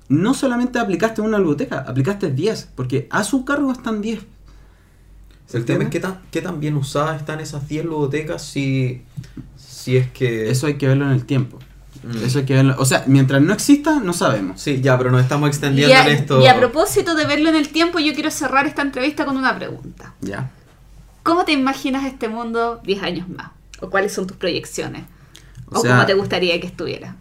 no 0.10 0.34
solamente 0.34 0.78
aplicaste 0.78 1.22
una 1.22 1.38
biblioteca, 1.38 1.80
aplicaste 1.88 2.32
10, 2.32 2.70
porque 2.76 3.08
a 3.12 3.24
su 3.24 3.46
cargo 3.46 3.72
están 3.72 4.02
10. 4.02 4.20
¿Se 5.48 5.58
El 5.58 5.66
tema 5.66 5.86
es 5.86 5.90
qué 5.90 5.99
tan, 5.99 6.20
qué 6.32 6.41
tan 6.41 6.60
bien 6.60 6.76
usadas 6.76 7.20
están 7.20 7.40
esas 7.40 7.68
10 7.68 7.86
ludotecas 7.86 8.44
si, 8.44 9.03
si 9.56 9.98
es 9.98 10.12
que... 10.12 10.49
Eso 10.52 10.68
hay 10.68 10.78
que 10.78 10.88
verlo 10.88 11.06
en 11.06 11.12
el 11.12 11.26
tiempo. 11.26 11.60
Mm. 12.04 12.24
Eso 12.24 12.40
hay 12.40 12.46
que 12.46 12.54
verlo. 12.56 12.76
O 12.78 12.86
sea, 12.86 13.04
mientras 13.08 13.42
no 13.42 13.54
exista, 13.54 14.00
no 14.00 14.14
sabemos. 14.14 14.62
Sí, 14.62 14.80
ya, 14.82 14.98
pero 14.98 15.12
nos 15.12 15.22
estamos 15.22 15.48
Y 15.48 15.50
extendiendo 15.50 15.96
a, 15.96 16.06
en 16.08 16.12
esto. 16.18 16.42
y 16.42 16.48
a 16.48 16.58
propósito 16.58 17.16
de 17.16 17.26
verlo 17.26 17.50
en 17.50 17.56
el 17.56 17.70
tiempo, 17.70 18.00
yo 18.00 18.14
quiero 18.14 18.32
cerrar 18.32 18.66
esta 18.68 18.82
entrevista 18.82 19.26
con 19.26 19.36
una 19.38 19.56
pregunta. 19.56 20.14
Ya. 20.22 20.50
¿Cómo 21.24 21.44
te 21.46 21.52
imaginas 21.52 22.06
este 22.06 22.30
mundo 22.30 22.80
10 22.84 23.04
años 23.04 23.28
más? 23.30 23.52
¿O 23.82 23.90
cuáles 23.90 24.14
son 24.14 24.28
tus 24.28 24.38
proyecciones? 24.38 25.04
O 25.68 25.80
¿O, 25.80 25.82
sea- 25.82 25.92
cómo 25.92 26.06
te 26.06 26.14
gustaría 26.14 26.60
que 26.60 26.68
estuviera? 26.68 27.16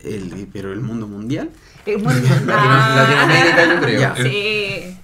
El, 0.00 0.48
pero 0.52 0.72
el 0.72 0.80
mundo 0.80 1.06
mundial. 1.08 1.50
El 1.86 1.98
mundo- 1.98 2.12
Latino- 2.46 2.52
Ah, 2.56 2.94
Latinoamérica, 3.08 3.74
yo 3.74 3.80
creo. 3.80 4.00
Ya. 4.16 4.16
Sí. 4.16 4.96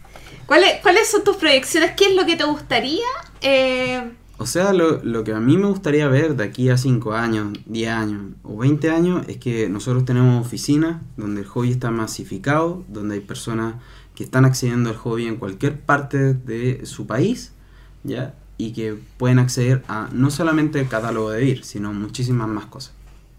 ¿Cuáles, 0.46 0.80
¿Cuáles 0.80 1.08
son 1.10 1.24
tus 1.24 1.36
proyecciones? 1.36 1.90
¿Qué 1.96 2.06
es 2.06 2.14
lo 2.14 2.24
que 2.24 2.36
te 2.36 2.44
gustaría? 2.44 3.04
Eh, 3.42 4.10
O 4.40 4.46
sea, 4.46 4.72
lo, 4.72 5.02
lo 5.02 5.24
que 5.24 5.32
a 5.32 5.40
mí 5.40 5.56
me 5.58 5.66
gustaría 5.66 6.06
ver 6.06 6.36
de 6.36 6.44
aquí 6.44 6.70
a 6.70 6.76
5 6.76 7.12
años, 7.12 7.58
10 7.66 7.90
años 7.90 8.22
o 8.44 8.56
20 8.56 8.88
años 8.90 9.24
es 9.26 9.38
que 9.38 9.68
nosotros 9.68 10.04
tenemos 10.04 10.46
oficinas 10.46 11.02
donde 11.16 11.40
el 11.40 11.46
hobby 11.48 11.70
está 11.70 11.90
masificado, 11.90 12.84
donde 12.88 13.16
hay 13.16 13.20
personas 13.20 13.74
que 14.14 14.22
están 14.22 14.44
accediendo 14.44 14.90
al 14.90 14.96
hobby 14.96 15.26
en 15.26 15.36
cualquier 15.36 15.80
parte 15.80 16.34
de 16.34 16.86
su 16.86 17.08
país, 17.08 17.52
¿ya? 18.04 18.36
Y 18.58 18.72
que 18.72 18.96
pueden 19.16 19.40
acceder 19.40 19.82
a 19.88 20.08
no 20.12 20.30
solamente 20.30 20.80
el 20.80 20.88
catálogo 20.88 21.30
de 21.30 21.40
VIR, 21.40 21.64
sino 21.64 21.92
muchísimas 21.92 22.48
más 22.48 22.66
cosas, 22.66 22.94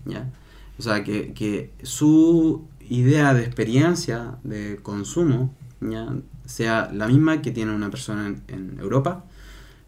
¿ya? 0.05 0.29
O 0.77 0.81
sea, 0.81 1.05
que, 1.05 1.33
que 1.33 1.71
su 1.81 2.65
idea 2.89 3.33
de 3.33 3.43
experiencia, 3.43 4.37
de 4.43 4.79
consumo, 4.83 5.53
¿ya? 5.79 6.09
sea 6.45 6.89
la 6.93 7.07
misma 7.07 7.41
que 7.41 7.51
tiene 7.51 7.73
una 7.73 7.89
persona 7.89 8.27
en, 8.27 8.43
en 8.47 8.79
Europa, 8.79 9.23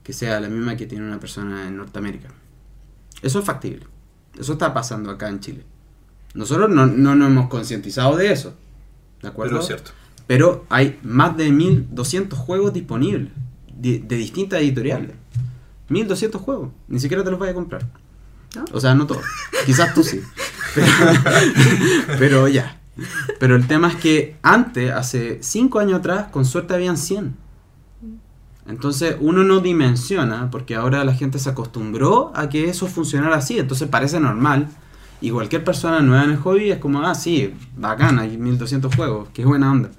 que 0.04 0.14
sea 0.14 0.40
la 0.40 0.50
misma 0.50 0.76
que 0.76 0.86
tiene 0.86 1.06
una 1.06 1.20
persona 1.20 1.68
en 1.68 1.78
Norteamérica. 1.78 2.30
Eso 3.22 3.40
es 3.40 3.46
factible. 3.46 3.86
Eso 4.40 4.54
está 4.54 4.74
pasando 4.74 5.12
acá 5.12 5.30
en 5.30 5.40
Chile. 5.40 5.66
Nosotros 6.34 6.70
no, 6.70 6.88
no 6.88 7.16
nos 7.16 7.28
hemos 7.28 7.50
concientizado 7.50 8.16
de 8.16 8.32
eso. 8.32 8.56
¿De 9.22 9.28
acuerdo? 9.28 9.52
Pero 9.52 9.62
es 9.62 9.68
cierto. 9.68 9.92
Pero 10.28 10.66
hay 10.70 11.00
más 11.04 11.36
de 11.38 11.52
1200 11.52 12.38
juegos 12.40 12.74
disponibles 12.74 13.32
de, 13.76 14.00
de 14.00 14.16
distintas 14.16 14.62
editoriales. 14.62 15.12
1200 15.90 16.42
juegos. 16.42 16.70
Ni 16.88 17.00
siquiera 17.00 17.24
te 17.24 17.32
los 17.32 17.40
vayas 17.40 17.54
a 17.54 17.56
comprar. 17.56 17.86
¿No? 18.56 18.66
O 18.72 18.80
sea, 18.80 18.96
no 18.96 19.06
todos. 19.08 19.24
Quizás 19.66 19.94
tú 19.94 20.04
sí. 20.04 20.22
Pero, 20.76 20.88
pero 22.18 22.48
ya. 22.48 22.80
Pero 23.40 23.58
el 23.58 23.68
tema 23.68 23.90
es 23.90 23.96
que 23.96 24.38
antes, 24.42 24.90
hace 24.92 25.40
5 25.42 25.80
años 25.80 26.00
atrás, 26.00 26.28
con 26.32 26.46
suerte 26.46 26.74
habían 26.74 26.96
100. 26.98 27.36
Entonces 28.68 29.16
uno 29.20 29.44
no 29.44 29.60
dimensiona, 29.60 30.50
porque 30.52 30.76
ahora 30.76 31.04
la 31.04 31.14
gente 31.14 31.40
se 31.40 31.50
acostumbró 31.50 32.32
a 32.36 32.48
que 32.50 32.70
eso 32.70 32.88
funcionara 32.88 33.36
así, 33.38 33.58
entonces 33.60 33.88
parece 33.88 34.20
normal. 34.20 34.68
Y 35.20 35.30
cualquier 35.32 35.64
persona 35.64 36.00
nueva 36.02 36.24
en 36.24 36.32
el 36.32 36.38
hobby 36.38 36.72
es 36.72 36.80
como, 36.80 37.02
ah, 37.04 37.14
sí, 37.16 37.54
bacán, 37.78 38.18
hay 38.20 38.38
1200 38.38 38.96
juegos, 38.96 39.30
qué 39.34 39.46
buena 39.46 39.72
onda. 39.72 39.90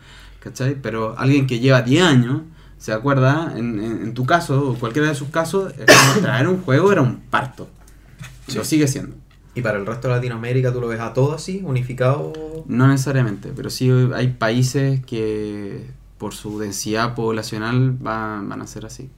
¿Cachai? 0.41 0.75
Pero 0.81 1.15
alguien 1.19 1.47
que 1.47 1.61
lleva 1.61 1.83
10 1.83 2.03
años, 2.03 2.43
se 2.79 2.93
acuerda, 2.93 3.53
en, 3.57 3.79
en- 3.79 4.03
en 4.03 4.15
tu 4.15 4.27
caso, 4.27 4.71
o 4.71 4.75
cualquiera 4.75 5.09
de 5.09 5.15
sus 5.15 5.29
casos, 5.29 5.73
traer 6.23 6.49
un 6.49 6.61
juego 6.63 6.91
era 6.91 7.03
un 7.03 7.21
parto. 7.31 7.69
Lo 8.55 8.65
sigue 8.65 8.89
siendo. 8.89 9.15
Y 9.55 9.61
para 9.63 9.79
el 9.79 9.87
resto 9.87 10.09
de 10.09 10.15
Latinoamérica 10.15 10.73
tú 10.73 10.81
lo 10.81 10.89
ves 10.89 10.99
a 10.99 11.13
todo 11.13 11.35
así, 11.35 11.63
unificado. 11.65 12.33
No 12.67 12.89
necesariamente, 12.89 13.53
pero 13.55 13.71
sí 13.71 13.91
hay 14.15 14.29
países 14.29 15.05
que 15.05 15.87
por 16.23 16.35
su 16.35 16.61
densidad 16.61 17.17
poblacional 17.17 17.97
van, 17.99 18.49
van 18.49 18.63
a 18.63 18.67
ser 18.69 18.87
así. 18.87 19.11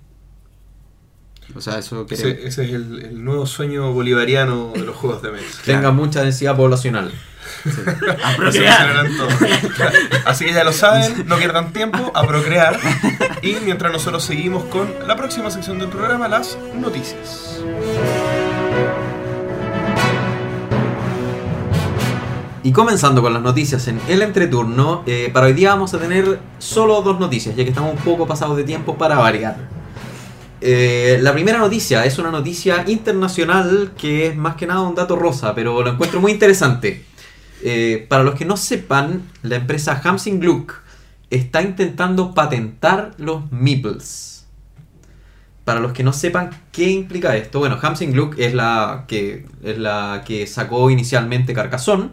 O 1.54 1.60
sea, 1.60 1.78
eso 1.78 2.06
creo. 2.06 2.18
Ese, 2.18 2.46
ese 2.46 2.64
es 2.64 2.72
el, 2.72 3.04
el 3.04 3.22
nuevo 3.22 3.44
sueño 3.44 3.92
bolivariano 3.92 4.72
de 4.72 4.84
los 4.84 4.96
juegos 4.96 5.20
de 5.20 5.32
mesa. 5.32 5.60
Tenga 5.66 5.90
mucha 5.90 6.22
densidad 6.22 6.56
poblacional. 6.56 7.12
A 8.24 8.36
procrear. 8.36 9.06
Así 10.24 10.46
que 10.46 10.54
ya 10.54 10.64
lo 10.64 10.72
saben, 10.72 11.26
no 11.26 11.36
pierdan 11.36 11.74
tiempo 11.74 12.10
a 12.14 12.26
procrear. 12.26 12.80
Y 13.42 13.56
mientras 13.56 13.92
nosotros 13.92 14.24
seguimos 14.24 14.64
con 14.64 14.90
la 15.06 15.14
próxima 15.14 15.50
sección 15.50 15.78
del 15.78 15.90
programa, 15.90 16.26
las 16.26 16.56
noticias. 16.74 17.60
Y 22.64 22.72
comenzando 22.72 23.20
con 23.20 23.34
las 23.34 23.42
noticias 23.42 23.86
en 23.88 24.00
el 24.08 24.22
entreturno, 24.22 25.02
eh, 25.04 25.28
para 25.30 25.48
hoy 25.48 25.52
día 25.52 25.68
vamos 25.74 25.92
a 25.92 25.98
tener 25.98 26.40
solo 26.58 27.02
dos 27.02 27.20
noticias, 27.20 27.54
ya 27.54 27.62
que 27.62 27.68
estamos 27.68 27.92
un 27.92 28.02
poco 28.02 28.26
pasados 28.26 28.56
de 28.56 28.64
tiempo 28.64 28.96
para 28.96 29.16
variar. 29.16 29.68
Eh, 30.62 31.18
la 31.20 31.34
primera 31.34 31.58
noticia 31.58 32.06
es 32.06 32.18
una 32.18 32.30
noticia 32.30 32.82
internacional 32.86 33.92
que 33.98 34.28
es 34.28 34.36
más 34.36 34.56
que 34.56 34.66
nada 34.66 34.80
un 34.80 34.94
dato 34.94 35.14
rosa, 35.14 35.54
pero 35.54 35.82
lo 35.82 35.90
encuentro 35.90 36.22
muy 36.22 36.32
interesante. 36.32 37.04
Eh, 37.62 38.06
para 38.08 38.22
los 38.22 38.34
que 38.34 38.46
no 38.46 38.56
sepan, 38.56 39.30
la 39.42 39.56
empresa 39.56 40.00
Hamsing 40.02 40.40
Gluck 40.40 40.72
está 41.28 41.60
intentando 41.60 42.32
patentar 42.32 43.10
los 43.18 43.52
meeples. 43.52 44.46
Para 45.66 45.80
los 45.80 45.92
que 45.92 46.02
no 46.02 46.14
sepan 46.14 46.48
qué 46.72 46.88
implica 46.88 47.36
esto, 47.36 47.58
bueno, 47.58 47.78
Hamsing 47.82 48.12
Gluck 48.12 48.38
es 48.38 48.54
la 48.54 49.04
que 49.06 49.44
es 49.62 49.76
la 49.76 50.22
que 50.26 50.46
sacó 50.46 50.88
inicialmente 50.88 51.52
Carcassonne 51.52 52.08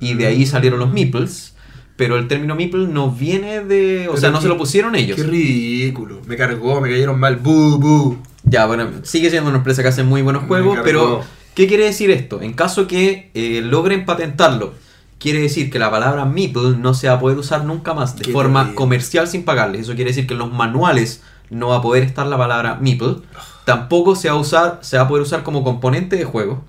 y 0.00 0.14
de 0.14 0.26
ahí 0.26 0.46
salieron 0.46 0.78
los 0.78 0.92
meeples, 0.92 1.54
pero 1.96 2.16
el 2.18 2.28
término 2.28 2.54
meeple 2.54 2.86
no 2.88 3.10
viene 3.10 3.60
de, 3.64 4.02
o 4.08 4.12
Pero 4.12 4.16
sea, 4.20 4.30
no 4.30 4.38
qué- 4.38 4.42
se 4.42 4.48
lo 4.48 4.58
pusieron 4.58 4.94
ellos. 4.94 5.16
Qué 5.16 5.22
ridículo. 5.24 6.20
Me 6.26 6.36
cargó, 6.36 6.80
me 6.80 6.88
cayeron 6.90 7.18
mal. 7.18 7.36
Bu, 7.36 7.78
bu. 7.78 8.18
Ya, 8.44 8.66
bueno, 8.66 8.88
sigue 9.02 9.30
siendo 9.30 9.48
una 9.48 9.58
empresa 9.58 9.82
que 9.82 9.88
hace 9.88 10.02
muy 10.04 10.22
buenos 10.22 10.44
juegos, 10.44 10.78
pero 10.84 11.22
¿qué 11.54 11.66
quiere 11.66 11.84
decir 11.84 12.10
esto? 12.10 12.40
En 12.42 12.52
caso 12.52 12.86
que 12.86 13.30
eh, 13.34 13.60
logren 13.62 14.04
patentarlo, 14.04 14.74
quiere 15.18 15.40
decir 15.40 15.70
que 15.70 15.78
la 15.78 15.90
palabra 15.90 16.24
meeple 16.26 16.76
no 16.78 16.92
se 16.94 17.08
va 17.08 17.14
a 17.14 17.20
poder 17.20 17.38
usar 17.38 17.64
nunca 17.64 17.94
más 17.94 18.16
de 18.16 18.22
Qué 18.24 18.32
forma 18.32 18.74
comercial 18.74 19.26
sin 19.26 19.44
pagarles. 19.44 19.82
Eso 19.82 19.94
quiere 19.94 20.10
decir 20.10 20.26
que 20.26 20.34
en 20.34 20.38
los 20.38 20.52
manuales 20.52 21.22
no 21.50 21.68
va 21.68 21.76
a 21.78 21.82
poder 21.82 22.02
estar 22.04 22.26
la 22.26 22.36
palabra 22.36 22.76
meeple. 22.80 23.16
Tampoco 23.64 24.14
se 24.14 24.28
va 24.28 24.36
a 24.36 24.38
usar, 24.38 24.78
se 24.82 24.96
va 24.96 25.04
a 25.04 25.08
poder 25.08 25.22
usar 25.22 25.42
como 25.42 25.64
componente 25.64 26.16
de 26.16 26.24
juego. 26.24 26.62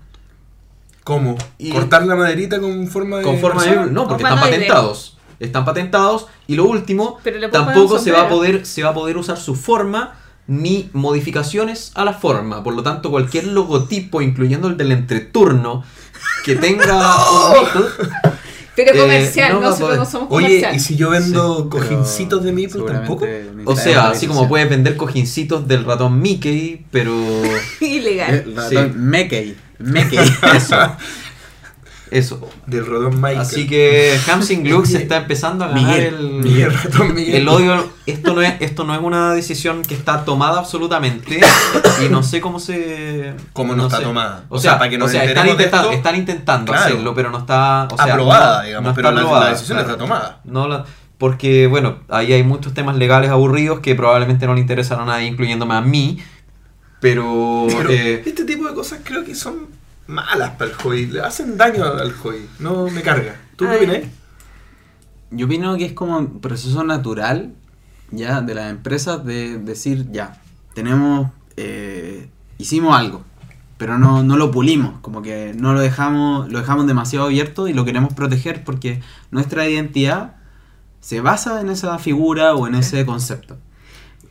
¿Cómo? 1.08 1.38
Y- 1.58 1.70
¿Cortar 1.72 2.06
la 2.06 2.18
maderita 2.18 2.60
con 2.60 2.86
forma 2.90 3.20
de. 3.20 3.24
Con 3.24 3.40
forma 3.40 3.64
de... 3.64 3.86
No, 3.90 4.06
porque 4.10 4.24
están 4.24 4.40
patentados. 4.42 5.18
Están 5.40 5.64
patentados. 5.64 6.28
Y 6.48 6.56
lo 6.56 6.66
último, 6.66 7.18
tampoco 7.50 7.98
se 7.98 8.12
va, 8.12 8.24
a 8.24 8.30
poder, 8.30 8.66
se 8.66 8.84
va 8.84 8.90
a 8.90 8.94
poder 8.94 9.16
usar 9.18 9.38
su 9.38 9.56
forma 9.56 10.16
ni 10.48 10.90
modificaciones 10.92 11.92
a 11.96 12.04
la 12.04 12.12
forma. 12.14 12.62
Por 12.62 12.74
lo 12.74 12.84
tanto, 12.84 13.10
cualquier 13.10 13.46
logotipo, 13.48 14.22
incluyendo 14.22 14.68
el 14.68 14.76
del 14.76 14.92
entreturno, 14.92 15.84
que 16.44 16.56
tenga 16.56 17.16
un 17.32 17.52
meeple, 17.54 17.86
Pero 18.76 18.94
Eh, 18.94 19.00
comercial, 19.00 19.62
no 19.62 19.76
poder. 19.78 19.98
no 20.00 20.06
somos 20.06 20.28
Oye, 20.30 20.46
comercial. 20.48 20.76
¿y 20.76 20.80
si 20.82 20.96
yo 20.98 21.10
vendo 21.12 21.64
Sí, 21.64 21.70
cojincitos 21.70 22.44
de 22.44 22.52
Meeple 22.52 22.82
tampoco? 22.84 23.26
o 23.66 23.76
sea, 23.78 24.10
así 24.10 24.28
como 24.28 24.48
puedes 24.50 24.70
vender 24.70 24.98
cojincitos 24.98 25.68
del 25.68 25.84
ratón 25.86 26.22
Mickey, 26.22 26.86
pero... 26.92 27.14
Ilegal. 27.82 28.34
El 28.46 28.56
ratón 28.56 28.92
Sí. 28.94 28.98
Mickey. 29.00 29.58
Mickey. 29.80 30.18
Eso. 30.56 30.76
Eso. 32.10 32.49
Del 32.66 32.86
rodón 32.86 33.16
Michael. 33.16 33.40
Así 33.41 33.68
que 33.68 34.18
Hamsing 34.32 34.64
Gluck 34.64 34.86
se 34.86 34.98
está 34.98 35.18
empezando 35.18 35.66
a 35.66 35.68
ganar 35.70 35.84
Miguel, 35.84 36.14
el... 36.16 36.30
Miguel, 36.41 36.74
ratón 36.74 37.14
Miguel. 37.14 37.36
El 37.36 37.48
odio, 37.49 37.90
esto 38.06 38.34
no 38.34 38.41
es, 38.41 38.54
esto 38.62 38.86
no 38.86 38.95
es 38.95 39.02
una 39.02 39.34
decisión 39.34 39.82
que 39.82 39.94
está 39.94 40.24
tomada 40.24 40.60
absolutamente 40.60 41.41
y 42.06 42.10
no 42.10 42.24
sé 42.24 42.40
cómo 42.40 42.60
se. 42.62 43.34
¿Cómo 43.52 43.76
no 43.76 43.88
está 43.88 43.98
sé. 43.98 44.04
tomada? 44.04 44.45
O 44.48 44.58
sea, 44.58 44.78
para 44.78 44.90
que 44.90 44.98
nos 44.98 45.14
intentando, 45.14 45.58
esto, 45.58 45.91
están 45.91 46.16
intentando 46.16 46.72
claro. 46.72 46.88
hacerlo, 46.88 47.14
pero 47.14 47.30
no 47.30 47.40
está. 47.40 47.90
O 47.91 47.98
sea, 47.98 48.14
aprobada, 48.14 48.60
no- 48.60 48.66
digamos, 48.68 48.88
no 48.90 48.95
pero 48.95 49.10
está 49.10 49.16
la, 49.16 49.22
aprobada, 49.22 49.49
decisión 49.49 49.78
claro. 49.78 49.91
está 49.91 50.04
tomada. 50.04 50.41
No 50.45 50.68
la- 50.70 50.86
porque, 51.18 51.68
bueno, 51.68 51.98
ahí 52.10 52.32
hay 52.32 52.44
muchos 52.44 52.74
temas 52.74 52.95
legales 52.95 53.32
aburridos 53.32 53.80
que 53.80 53.95
probablemente 53.95 54.45
no 54.45 54.54
le 54.54 54.62
interesan 54.62 54.99
a 55.02 55.06
nadie, 55.06 55.28
incluyéndome 55.28 55.74
a 55.74 55.82
mí. 55.82 56.20
Pero. 56.99 57.68
Pero 57.69 57.90
eh, 57.90 58.24
este 58.26 58.44
tipo 58.45 58.68
de 58.68 58.74
cosas 58.74 59.02
creo 59.03 59.24
que 59.24 59.36
son 59.36 59.68
malas 60.07 60.52
para 60.52 60.72
el 60.72 60.78
hobby, 60.78 61.06
le 61.07 61.22
hacen 61.22 61.57
daño 61.57 61.84
al 61.84 62.14
hobby, 62.14 62.48
no 62.60 62.90
me 62.90 63.02
carga. 63.02 63.36
¿Tú 63.56 63.65
qué 63.65 63.76
opinas? 63.76 64.03
Yo 65.30 65.45
opino 65.45 65.76
que 65.78 65.86
es 65.86 65.94
como 65.94 66.18
un 66.18 66.40
proceso 66.40 66.84
natural 66.84 67.53
ya 68.11 68.41
de 68.41 68.56
las 68.56 68.72
empresas 68.72 69.26
de 69.26 69.57
decir 69.57 70.07
ya, 70.11 70.41
tenemos, 70.74 71.32
eh, 71.57 72.30
hicimos 72.57 72.95
algo, 72.95 73.24
pero 73.78 73.98
no, 73.98 74.24
no 74.24 74.38
lo 74.38 74.52
pulimos, 74.52 74.99
como 75.02 75.22
que 75.22 75.53
no 75.57 75.74
lo 75.74 75.82
dejamos, 75.82 76.49
lo 76.49 76.60
dejamos 76.60 76.88
demasiado 76.88 77.26
abierto 77.26 77.68
y 77.68 77.74
lo 77.74 77.84
queremos 77.84 78.14
proteger 78.14 78.64
porque 78.64 79.02
nuestra 79.32 79.68
identidad 79.68 80.36
se 81.02 81.19
basa 81.19 81.60
en 81.61 81.69
esa 81.69 81.99
figura 81.99 82.56
o 82.56 82.68
en 82.68 82.76
ese 82.76 83.06
concepto. 83.06 83.57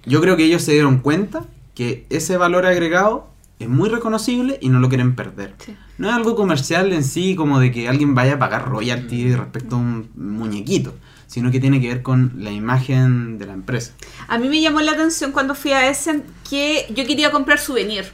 Yo 0.05 0.21
creo 0.21 0.37
que 0.37 0.45
ellos 0.45 0.63
se 0.63 0.73
dieron 0.73 0.99
cuenta 0.99 1.45
que 1.77 2.07
ese 2.11 2.37
valor 2.37 2.67
agregado 2.67 3.29
es 3.61 3.69
muy 3.69 3.89
reconocible 3.89 4.59
y 4.61 4.69
no 4.71 4.81
lo 4.81 4.89
quieren 4.89 5.15
perder. 5.15 5.55
Sí. 5.65 5.77
No 5.99 6.09
es 6.09 6.15
algo 6.15 6.35
comercial 6.35 6.93
en 6.93 7.05
sí, 7.05 7.37
como 7.37 7.61
de 7.61 7.71
que 7.71 7.89
alguien 7.89 8.15
vaya 8.17 8.35
a 8.35 8.39
pagar 8.41 8.69
royalty 8.69 9.35
respecto 9.35 9.77
a 9.77 9.79
un 9.79 10.11
muñequito, 10.17 10.95
sino 11.29 11.51
que 11.51 11.61
tiene 11.61 11.81
que 11.81 11.89
ver 11.89 12.03
con 12.03 12.33
la 12.39 12.51
imagen 12.51 13.39
de 13.39 13.47
la 13.47 13.53
empresa. 13.53 13.93
A 14.29 14.37
mí 14.39 14.49
me 14.49 14.61
llamó 14.61 14.81
la 14.81 14.93
atención 14.93 15.31
cuando 15.33 15.55
fui 15.55 15.73
a 15.73 15.89
Essen 15.89 16.25
que 16.51 16.87
yo 16.95 17.07
quería 17.07 17.31
comprar 17.31 17.59
souvenir. 17.61 18.05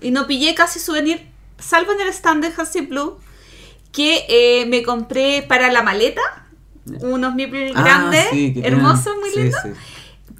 Y 0.00 0.10
no 0.12 0.26
pillé 0.26 0.54
casi 0.54 0.78
souvenir, 0.78 1.26
salvo 1.58 1.92
en 1.92 2.00
el 2.02 2.08
stand 2.08 2.44
de 2.44 2.52
Hansi 2.56 2.82
Blue, 2.82 3.16
que 3.92 4.24
eh, 4.28 4.66
me 4.66 4.82
compré 4.82 5.42
para 5.48 5.70
la 5.72 5.82
maleta 5.82 6.20
unos 7.00 7.34
grandes, 7.36 8.26
Ah, 8.26 8.28
sí, 8.30 8.52
que 8.54 8.60
tienen- 8.60 8.74
hermosos, 8.74 9.14
muy 9.20 9.30
sí, 9.30 9.40
lindos. 9.42 9.60
sí. 9.62 9.70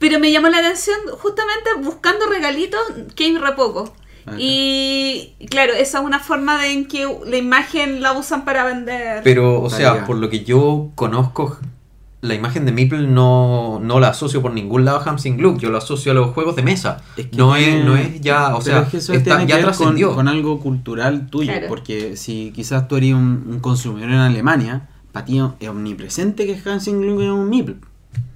Pero 0.06 0.18
me 0.20 0.30
llamó 0.30 0.48
la 0.50 0.58
atención 0.58 0.96
justamente 1.18 1.70
buscando 1.82 2.26
regalitos 2.26 2.78
que 3.16 3.24
hay 3.24 3.38
re 3.38 3.52
poco. 3.52 3.94
Ajá. 4.26 4.36
Y 4.38 5.32
claro, 5.48 5.72
esa 5.72 6.00
es 6.00 6.04
una 6.04 6.18
forma 6.18 6.60
de 6.60 6.72
en 6.72 6.84
que 6.86 7.06
la 7.26 7.36
imagen 7.38 8.02
la 8.02 8.12
usan 8.12 8.44
para 8.44 8.64
vender. 8.64 9.22
Pero, 9.24 9.62
o 9.62 9.70
sea, 9.70 10.04
por 10.04 10.16
lo 10.16 10.28
que 10.28 10.44
yo 10.44 10.90
conozco, 10.94 11.56
la 12.20 12.34
imagen 12.34 12.66
de 12.66 12.72
Meeple 12.72 13.06
no, 13.06 13.80
no 13.82 13.98
la 13.98 14.08
asocio 14.08 14.42
por 14.42 14.52
ningún 14.52 14.84
lado 14.84 14.98
a 14.98 15.04
Hamsing 15.04 15.38
Gluck. 15.38 15.56
Yo 15.58 15.70
la 15.70 15.78
asocio 15.78 16.12
a 16.12 16.14
los 16.14 16.32
juegos 16.34 16.54
de 16.56 16.62
mesa. 16.64 17.02
Es 17.16 17.28
que 17.28 17.36
no, 17.38 17.54
tiene- 17.54 17.78
es, 17.80 17.84
no 17.86 17.96
es 17.96 18.20
ya, 18.20 18.54
o 18.56 18.60
sea, 18.60 18.80
es 18.82 18.88
que 18.88 18.96
eso 18.98 19.14
está- 19.14 19.36
tiene 19.38 19.46
ya 19.50 19.56
que 19.56 19.62
ver 19.64 19.74
con, 19.74 19.76
trascendió. 19.78 20.14
con 20.14 20.28
algo 20.28 20.60
cultural 20.60 21.28
tuyo, 21.30 21.50
Claro. 21.50 21.68
porque 21.68 22.18
si 22.18 22.52
quizás 22.54 22.88
tú 22.88 22.96
eres 22.96 23.14
un, 23.14 23.44
un 23.48 23.60
consumidor 23.60 24.10
en 24.10 24.16
Alemania, 24.16 24.88
para 25.12 25.24
ti 25.24 25.40
es 25.60 25.68
omnipresente 25.70 26.44
que 26.46 26.58
Hansing 26.68 27.00
Glück 27.00 27.20
es 27.22 27.30
un 27.30 27.48
meeple. 27.48 27.76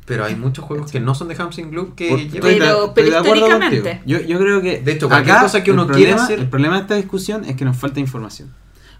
Pero 0.05 0.25
hay 0.25 0.37
muchos 0.37 0.65
juegos 0.65 0.91
que 0.91 1.01
no 1.01 1.15
son 1.15 1.29
de 1.29 1.35
Hamsing 1.37 1.71
Gluck 1.71 1.95
que 1.95 2.09
Por- 2.09 2.19
llevan- 2.21 2.59
Pero- 2.59 2.93
pero 2.95 3.11
de 3.11 3.17
acuerdo 3.19 3.35
históricamente. 3.47 4.01
Yo, 4.07 4.21
yo 4.21 4.39
creo 4.39 4.63
que. 4.63 4.81
De 4.81 4.93
hecho, 4.93 5.07
cualquier 5.09 5.37
cosa 5.43 5.63
que 5.63 5.71
uno 5.71 5.83
el 5.83 5.89
quiere 5.89 6.03
problema- 6.13 6.25
hacer- 6.25 6.39
El 6.41 6.49
problema 6.49 6.75
de 6.77 6.81
esta 6.83 6.95
discusión 6.95 7.45
es 7.45 7.57
que 7.57 7.65
nos 7.67 7.77
falta 7.77 8.01
información. 8.01 8.49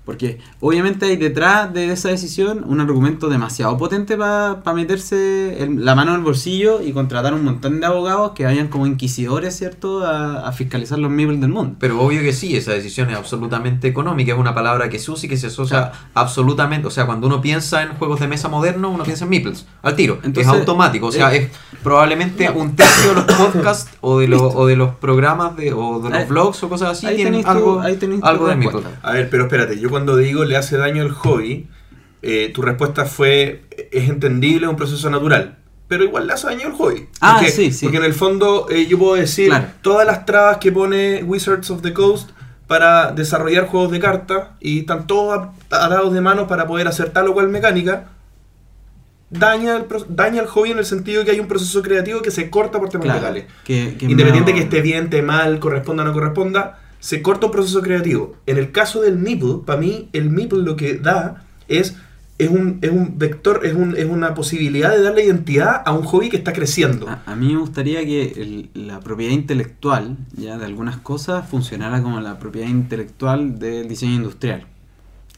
Porque 0.09 0.39
obviamente 0.61 1.05
hay 1.05 1.19
detrás 1.19 1.71
de 1.75 1.93
esa 1.93 2.09
decisión 2.09 2.65
un 2.67 2.81
argumento 2.81 3.29
demasiado 3.29 3.77
potente 3.77 4.17
para 4.17 4.57
meterse 4.75 5.63
el- 5.63 5.85
la 5.85 5.95
mano 5.95 6.13
en 6.13 6.17
el 6.21 6.23
bolsillo 6.25 6.81
y 6.81 6.93
contratar 6.93 7.35
un 7.35 7.45
montón 7.45 7.79
de 7.79 7.85
abogados 7.85 8.33
que 8.33 8.45
vayan 8.45 8.69
como 8.69 8.87
inquisidores, 8.87 9.55
¿cierto?, 9.55 10.07
a, 10.07 10.49
a 10.49 10.53
fiscalizar 10.53 10.99
los 10.99 11.11
meeples 11.11 11.43
del 11.43 11.51
mundo. 11.51 11.77
Pero 11.79 12.01
obvio 12.01 12.23
que 12.23 12.33
sí, 12.33 12.57
esa 12.57 12.73
decisión 12.73 13.11
es 13.11 13.19
absolutamente 13.19 13.87
económica, 13.87 14.33
es 14.33 14.39
una 14.39 14.55
palabra 14.55 14.89
que 14.89 14.99
se 14.99 15.11
usa 15.11 15.27
y 15.27 15.29
que 15.29 15.37
se 15.37 15.49
asocia 15.49 15.93
absolutamente, 16.15 16.87
o 16.87 16.91
sea, 16.91 17.05
cuando 17.05 17.27
uno 17.27 17.43
piensa 17.43 17.83
en 17.83 17.91
juegos 17.91 18.19
de 18.21 18.29
mesa 18.29 18.49
modernos, 18.49 18.91
uno 18.95 19.05
piensa 19.05 19.25
en 19.25 19.31
meeples, 19.31 19.67
al 19.83 19.95
tiro, 19.95 20.15
Entonces, 20.23 20.47
es 20.51 20.59
automático, 20.59 21.09
o 21.09 21.13
sea, 21.13 21.35
eh, 21.35 21.51
es 21.73 21.79
probablemente 21.83 22.49
un 22.51 22.75
tercio 22.75 23.11
de 23.11 23.15
los 23.17 23.25
podcasts 23.27 23.91
o 24.01 24.21
de, 24.21 24.29
los 24.29 24.41
o 24.55 24.67
de 24.67 24.77
los 24.77 24.95
programas 24.97 25.55
de, 25.55 25.75
o 25.75 26.01
de 26.01 26.09
los 26.09 26.19
Ahí- 26.19 26.27
vlogs 26.27 26.63
o 26.63 26.69
cosas 26.71 26.93
así 26.93 27.07
ahí 27.07 27.17
tienen 27.17 27.47
algo, 27.47 27.81
ahí 27.83 27.99
algo 28.23 28.47
de 28.49 28.57
meeple. 28.57 28.81
respuesta. 28.81 29.07
A 29.09 29.13
ver, 29.13 29.29
pero 29.29 29.45
espérate, 29.45 29.79
yo 29.79 29.91
cuando 29.91 29.98
digo 30.17 30.45
le 30.45 30.57
hace 30.57 30.77
daño 30.77 31.03
al 31.03 31.11
hobby, 31.11 31.69
eh, 32.23 32.51
tu 32.55 32.63
respuesta 32.63 33.05
fue, 33.05 33.63
es 33.93 34.09
entendible, 34.09 34.67
es 34.67 34.71
un 34.71 34.77
proceso 34.77 35.09
natural. 35.11 35.57
Pero 35.89 36.05
igual 36.05 36.27
le 36.27 36.35
hace 36.35 36.47
daño 36.49 36.67
al 36.67 36.73
hobby. 36.73 37.09
Ah, 37.21 37.37
porque, 37.39 37.51
sí, 37.51 37.73
sí. 37.73 37.87
Porque 37.87 37.97
en 37.99 38.05
el 38.05 38.13
fondo 38.15 38.67
eh, 38.71 38.87
yo 38.87 38.99
puedo 38.99 39.15
decir 39.15 39.49
Claro. 39.49 39.67
todas 39.83 40.07
las 40.07 40.27
trabas 40.27 40.59
que 40.59 40.71
pone 40.71 41.23
Wizards 41.25 41.71
of 41.71 41.81
the 41.83 41.93
Coast 41.95 42.31
para 42.67 43.13
desarrollar 43.13 43.67
juegos 43.67 43.91
de 43.93 43.99
cartas 43.99 44.49
y 44.61 44.81
están 44.81 45.07
todos 45.07 45.49
atados 45.71 46.13
de 46.13 46.21
manos 46.21 46.47
para 46.49 46.67
poder 46.67 46.87
hacer 46.89 47.09
tal 47.11 47.29
o 47.29 47.33
cual 47.33 47.49
mecánica, 47.49 48.09
daña 49.31 49.77
el, 49.77 49.85
daña 50.09 50.43
el 50.43 50.47
hobby 50.49 50.71
en 50.73 50.79
el 50.79 50.85
sentido 50.85 51.25
que 51.25 51.31
hay 51.31 51.41
un 51.41 51.49
proceso 51.49 51.83
creativo 51.83 52.21
que 52.23 52.31
se 52.31 52.51
corta 52.51 52.79
por 52.79 52.89
temas 52.89 53.07
Claro, 53.07 53.21
legales. 53.21 53.45
que, 53.65 53.97
que 53.99 54.07
Independiente 54.07 54.53
no- 54.53 54.59
que 54.59 54.65
esté 54.65 54.81
bien, 54.83 55.05
esté 55.05 55.23
mal, 55.23 55.59
corresponda 55.61 56.03
o 56.03 56.07
no 56.07 56.13
corresponda, 56.13 56.79
se 57.01 57.23
corta 57.23 57.47
un 57.47 57.53
proceso 57.53 57.81
creativo. 57.83 58.37
En 58.47 58.59
el 58.59 58.73
caso 58.73 59.03
del 59.03 59.17
Meeple, 59.17 59.61
para 59.65 59.81
mí, 59.81 60.09
el 60.13 60.31
Meeple 60.31 60.63
lo 60.63 60.77
que 60.77 60.95
da 60.95 61.45
es, 61.69 61.97
es, 62.39 62.51
un, 62.51 62.79
es 62.83 62.91
un 62.91 63.19
vector, 63.19 63.61
es, 63.65 63.75
un- 63.75 63.97
es 63.97 64.07
una 64.07 64.35
posibilidad 64.35 64.91
de 64.91 65.03
darle 65.03 65.25
identidad 65.25 65.83
a 65.85 65.93
un 65.93 66.03
hobby 66.05 66.29
que 66.29 66.37
está 66.37 66.53
creciendo. 66.53 67.09
A, 67.27 67.35
mí 67.37 67.53
me 67.53 67.59
gustaría 67.61 68.05
que 68.05 68.69
la 68.75 69.01
propiedad 69.01 69.33
intelectual 69.33 70.17
ya 70.37 70.59
de 70.59 70.65
algunas 70.65 70.97
cosas 70.97 71.49
funcionara 71.49 72.03
como 72.03 72.21
la 72.21 72.39
propiedad 72.39 72.69
intelectual 72.69 73.59
del 73.59 73.89
diseño 73.89 74.15
industrial. 74.15 74.67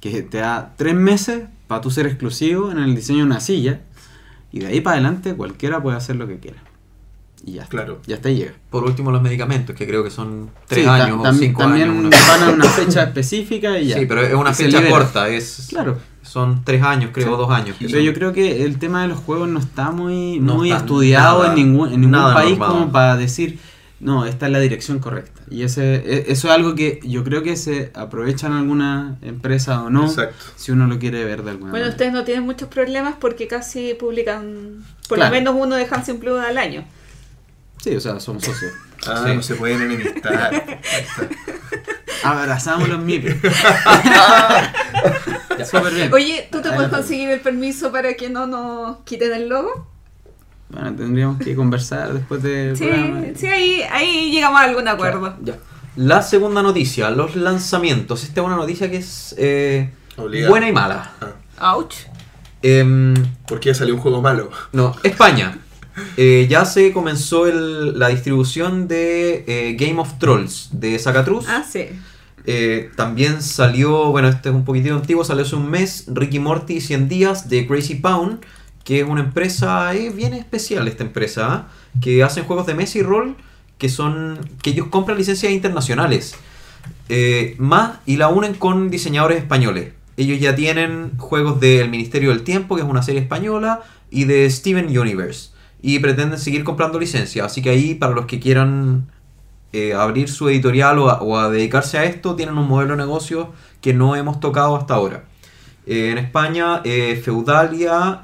Que 0.01 0.23
te 0.23 0.39
da 0.39 0.73
tres 0.77 0.95
meses 0.95 1.45
para 1.67 1.81
tú 1.83 1.91
ser 1.91 2.07
exclusivo 2.07 2.71
en 2.71 2.79
el 2.79 2.95
diseño 2.95 3.19
de 3.21 3.25
una 3.25 3.41
silla 3.41 3.81
y 4.53 4.61
de 4.61 4.67
ahí 4.69 4.81
para 4.81 4.95
adelante 4.97 5.35
cualquiera 5.35 5.83
puede 5.83 5.97
hacer 5.99 6.17
lo 6.17 6.27
que 6.27 6.39
quiera. 6.39 6.59
Y 7.45 7.53
ya 7.55 7.63
está. 7.63 7.71
Claro. 7.71 8.01
Ya 8.07 8.17
está 8.17 8.29
y 8.31 8.37
llega. 8.37 8.53
Por 8.71 8.85
último 8.85 9.11
los 9.11 9.23
medicamentos, 9.23 9.75
que 9.75 9.87
creo 9.87 10.05
que 10.05 10.11
son 10.11 10.51
tres 10.67 10.85
Sí, 10.85 10.89
años 10.91 11.19
o 11.27 11.33
cinco 11.33 11.61
también 11.63 11.91
años. 11.91 12.05
una- 12.05 12.17
van 12.29 12.43
a 12.43 12.51
una 12.53 12.65
fecha 12.67 13.03
específica 13.05 13.79
y 13.79 13.87
ya. 13.89 13.99
Sí, 13.99 14.07
pero 14.07 14.21
es 14.23 14.35
una 14.35 14.53
fecha 14.53 14.79
libera. 14.79 14.91
corta, 14.91 15.29
es 15.29 15.67
Claro. 15.71 15.99
son 16.23 16.63
tres 16.65 16.83
años, 16.83 17.11
creo, 17.15 17.27
Sí. 17.29 17.33
dos 17.33 17.51
años. 17.51 17.77
que 17.79 17.87
Pero 17.87 17.97
son. 17.99 18.05
yo 18.05 18.15
creo 18.15 18.33
que 18.33 18.65
el 18.65 18.79
tema 18.79 19.03
de 19.03 19.09
los 19.09 19.19
juegos 19.21 19.49
no 19.49 19.59
está 19.59 19.91
muy, 19.91 20.39
No 20.39 20.57
muy 20.57 20.69
está 20.71 20.81
estudiado 20.83 21.39
nada- 21.43 21.55
en 21.55 21.57
ningún, 21.67 21.89
en 21.89 22.01
ningún 22.03 22.11
nada 22.11 22.35
país 22.35 22.51
normado. 22.51 22.73
como 22.73 22.93
para 22.93 23.17
decir, 23.17 23.59
no, 24.01 24.25
esta 24.27 24.47
es 24.47 24.53
la 24.53 24.61
dirección 24.61 24.99
correcta. 24.99 25.41
Y 25.51 25.63
ese, 25.63 25.95
e- 25.97 26.25
eso 26.33 26.49
es 26.49 26.55
algo 26.55 26.75
que 26.75 27.01
yo 27.05 27.25
creo 27.25 27.43
que 27.43 27.57
se 27.57 27.91
aprovechan 27.95 28.53
alguna 28.53 29.17
empresa 29.23 29.83
o 29.83 29.89
no, 29.91 30.05
Exacto. 30.07 30.45
si 30.57 30.73
uno 30.73 30.87
lo 30.87 30.99
quiere 30.99 31.25
ver 31.25 31.43
de 31.43 31.51
alguna 31.53 31.71
Bueno, 31.71 31.85
manera. 31.87 31.91
ustedes 31.91 32.13
no 32.13 32.25
tienen 32.25 32.45
muchos 32.45 32.69
problemas 32.69 33.15
porque 33.19 33.47
casi 33.49 33.95
publican 33.95 34.85
por 35.09 35.17
Claro. 35.19 35.35
lo 35.35 35.39
menos 35.41 35.55
uno 35.59 35.77
de 35.77 35.87
Hansen 35.91 36.19
Plus 36.19 36.39
al 36.39 36.57
año. 36.59 36.85
Sí, 37.83 37.97
o 37.97 38.01
sea, 38.01 38.21
somos 38.21 38.45
socios. 38.45 38.73
Ah, 39.07 39.25
Sí. 39.27 39.35
no 39.35 39.43
se 39.43 39.55
pueden 39.55 39.81
enemistar. 39.83 40.79
Abrazamos 42.23 42.89
los 42.89 43.01
MIP. 43.01 43.29
Súper 45.71 45.95
bien. 45.95 46.13
Oye, 46.13 46.49
¿tú 46.51 46.61
te 46.61 46.71
puedes 46.73 46.91
conseguir 46.91 47.31
el 47.31 47.41
permiso 47.41 47.91
para 47.93 48.15
que 48.15 48.29
no 48.29 48.47
nos 48.47 48.99
quiten 49.05 49.33
el 49.33 49.49
logo? 49.49 49.87
Bueno, 50.69 50.95
tendríamos 50.95 51.39
que 51.43 51.55
conversar 51.55 52.13
después 52.13 52.43
del 52.43 52.77
Sí, 52.77 52.85
programa. 52.87 53.23
sí, 53.35 53.47
ahí, 53.47 53.83
ahí 53.91 54.31
llegamos 54.31 54.61
a 54.61 54.65
algún 54.65 54.87
acuerdo. 54.89 55.35
Ya. 55.43 55.57
La 55.97 56.23
segunda 56.23 56.63
noticia, 56.63 57.11
los 57.11 57.35
lanzamientos. 57.37 58.23
Esta 58.25 58.41
es 58.41 58.47
una 58.47 58.57
noticia 58.57 58.91
que 58.91 58.99
es 58.99 59.35
eh, 59.39 59.91
buena 60.17 60.69
y 60.69 60.73
mala. 60.73 61.11
Ah, 61.59 61.77
Ouch. 61.77 61.95
Em, 62.63 63.15
porque 63.47 63.69
ya 63.71 63.75
salió 63.75 63.95
un 63.95 64.01
juego 64.01 64.21
malo. 64.23 64.51
no, 64.73 64.95
España. 65.03 65.59
Eh, 66.17 66.47
ya 66.49 66.65
se 66.65 66.93
comenzó 66.93 67.47
el- 67.47 67.99
la 67.99 68.09
distribución 68.09 68.89
de 68.89 69.45
eh, 69.47 69.77
Game 69.79 70.01
of 70.01 70.19
Trolls 70.19 70.69
de 70.73 70.99
Zacatrus. 70.99 71.47
Ah, 71.49 71.65
sí. 71.69 71.87
Eh, 72.47 72.91
también 72.97 73.43
salió, 73.43 74.11
bueno, 74.11 74.29
este 74.29 74.49
es 74.49 74.55
un 74.55 74.65
poquitito 74.65 74.95
antiguo, 74.95 75.25
salió 75.25 75.45
hace 75.45 75.57
un 75.57 75.71
mes 75.71 76.05
Ricky 76.09 76.39
Morty 76.39 76.75
y 76.77 76.81
100 76.81 77.09
días 77.09 77.49
de 77.49 77.67
Crazy 77.67 77.97
Pound, 77.97 78.41
que 78.85 79.01
es 79.01 79.07
una 79.07 79.21
empresa, 79.21 79.93
es 79.95 80.15
bien 80.17 80.33
especial 80.33 80.89
esta 80.89 81.05
empresa, 81.05 81.53
¿ah? 81.53 81.69
que 82.01 82.23
hacen 82.23 82.45
juegos 82.45 82.67
de 82.67 82.75
mesa 82.75 82.99
y 82.99 83.03
rol 83.03 83.37
que 83.77 83.89
son, 83.89 84.39
que 84.63 84.71
ellos 84.71 84.87
compran 84.89 85.19
licencias 85.19 85.53
internacionales, 85.53 86.35
más 87.59 87.99
y 88.07 88.17
la 88.17 88.29
unen 88.29 88.55
con 88.55 88.91
diseñadores 88.91 89.39
españoles. 89.39 89.93
Ellos 90.17 90.39
ya 90.39 90.55
tienen 90.55 91.13
juegos 91.19 91.61
del 91.61 91.89
Ministerio 91.89 92.31
del 92.31 92.43
Tiempo, 92.43 92.77
que 92.77 92.83
es 92.83 92.89
una 92.89 93.03
serie 93.03 93.21
española, 93.21 93.83
y 94.11 94.25
de 94.25 94.49
Steven 94.51 94.87
Universe. 94.99 95.50
Y 95.83 95.99
pretenden 95.99 96.39
seguir 96.39 96.63
comprando 96.65 96.99
licencias. 96.99 97.47
Así 97.47 97.63
que 97.63 97.71
ahí, 97.71 97.95
para 97.95 98.13
los 98.15 98.27
que 98.27 98.39
quieran 98.41 99.07
eh, 99.73 99.95
abrir 99.95 100.29
su 100.29 100.49
editorial 100.49 100.99
o 100.99 101.09
a, 101.11 101.23
o 101.23 101.39
a 101.39 101.49
dedicarse 101.51 101.97
a 101.99 102.05
esto, 102.05 102.37
tienen 102.37 102.59
un 102.59 102.69
modelo 102.69 102.93
de 102.93 102.99
negocio 102.99 103.53
que 103.81 103.95
no 103.95 104.15
hemos 104.17 104.41
tocado 104.41 104.77
hasta 104.77 104.95
ahora. 104.95 105.25
Eh, 105.87 106.11
en 106.11 106.19
España, 106.19 106.83
eh, 106.85 107.21
Feudalia 107.25 108.23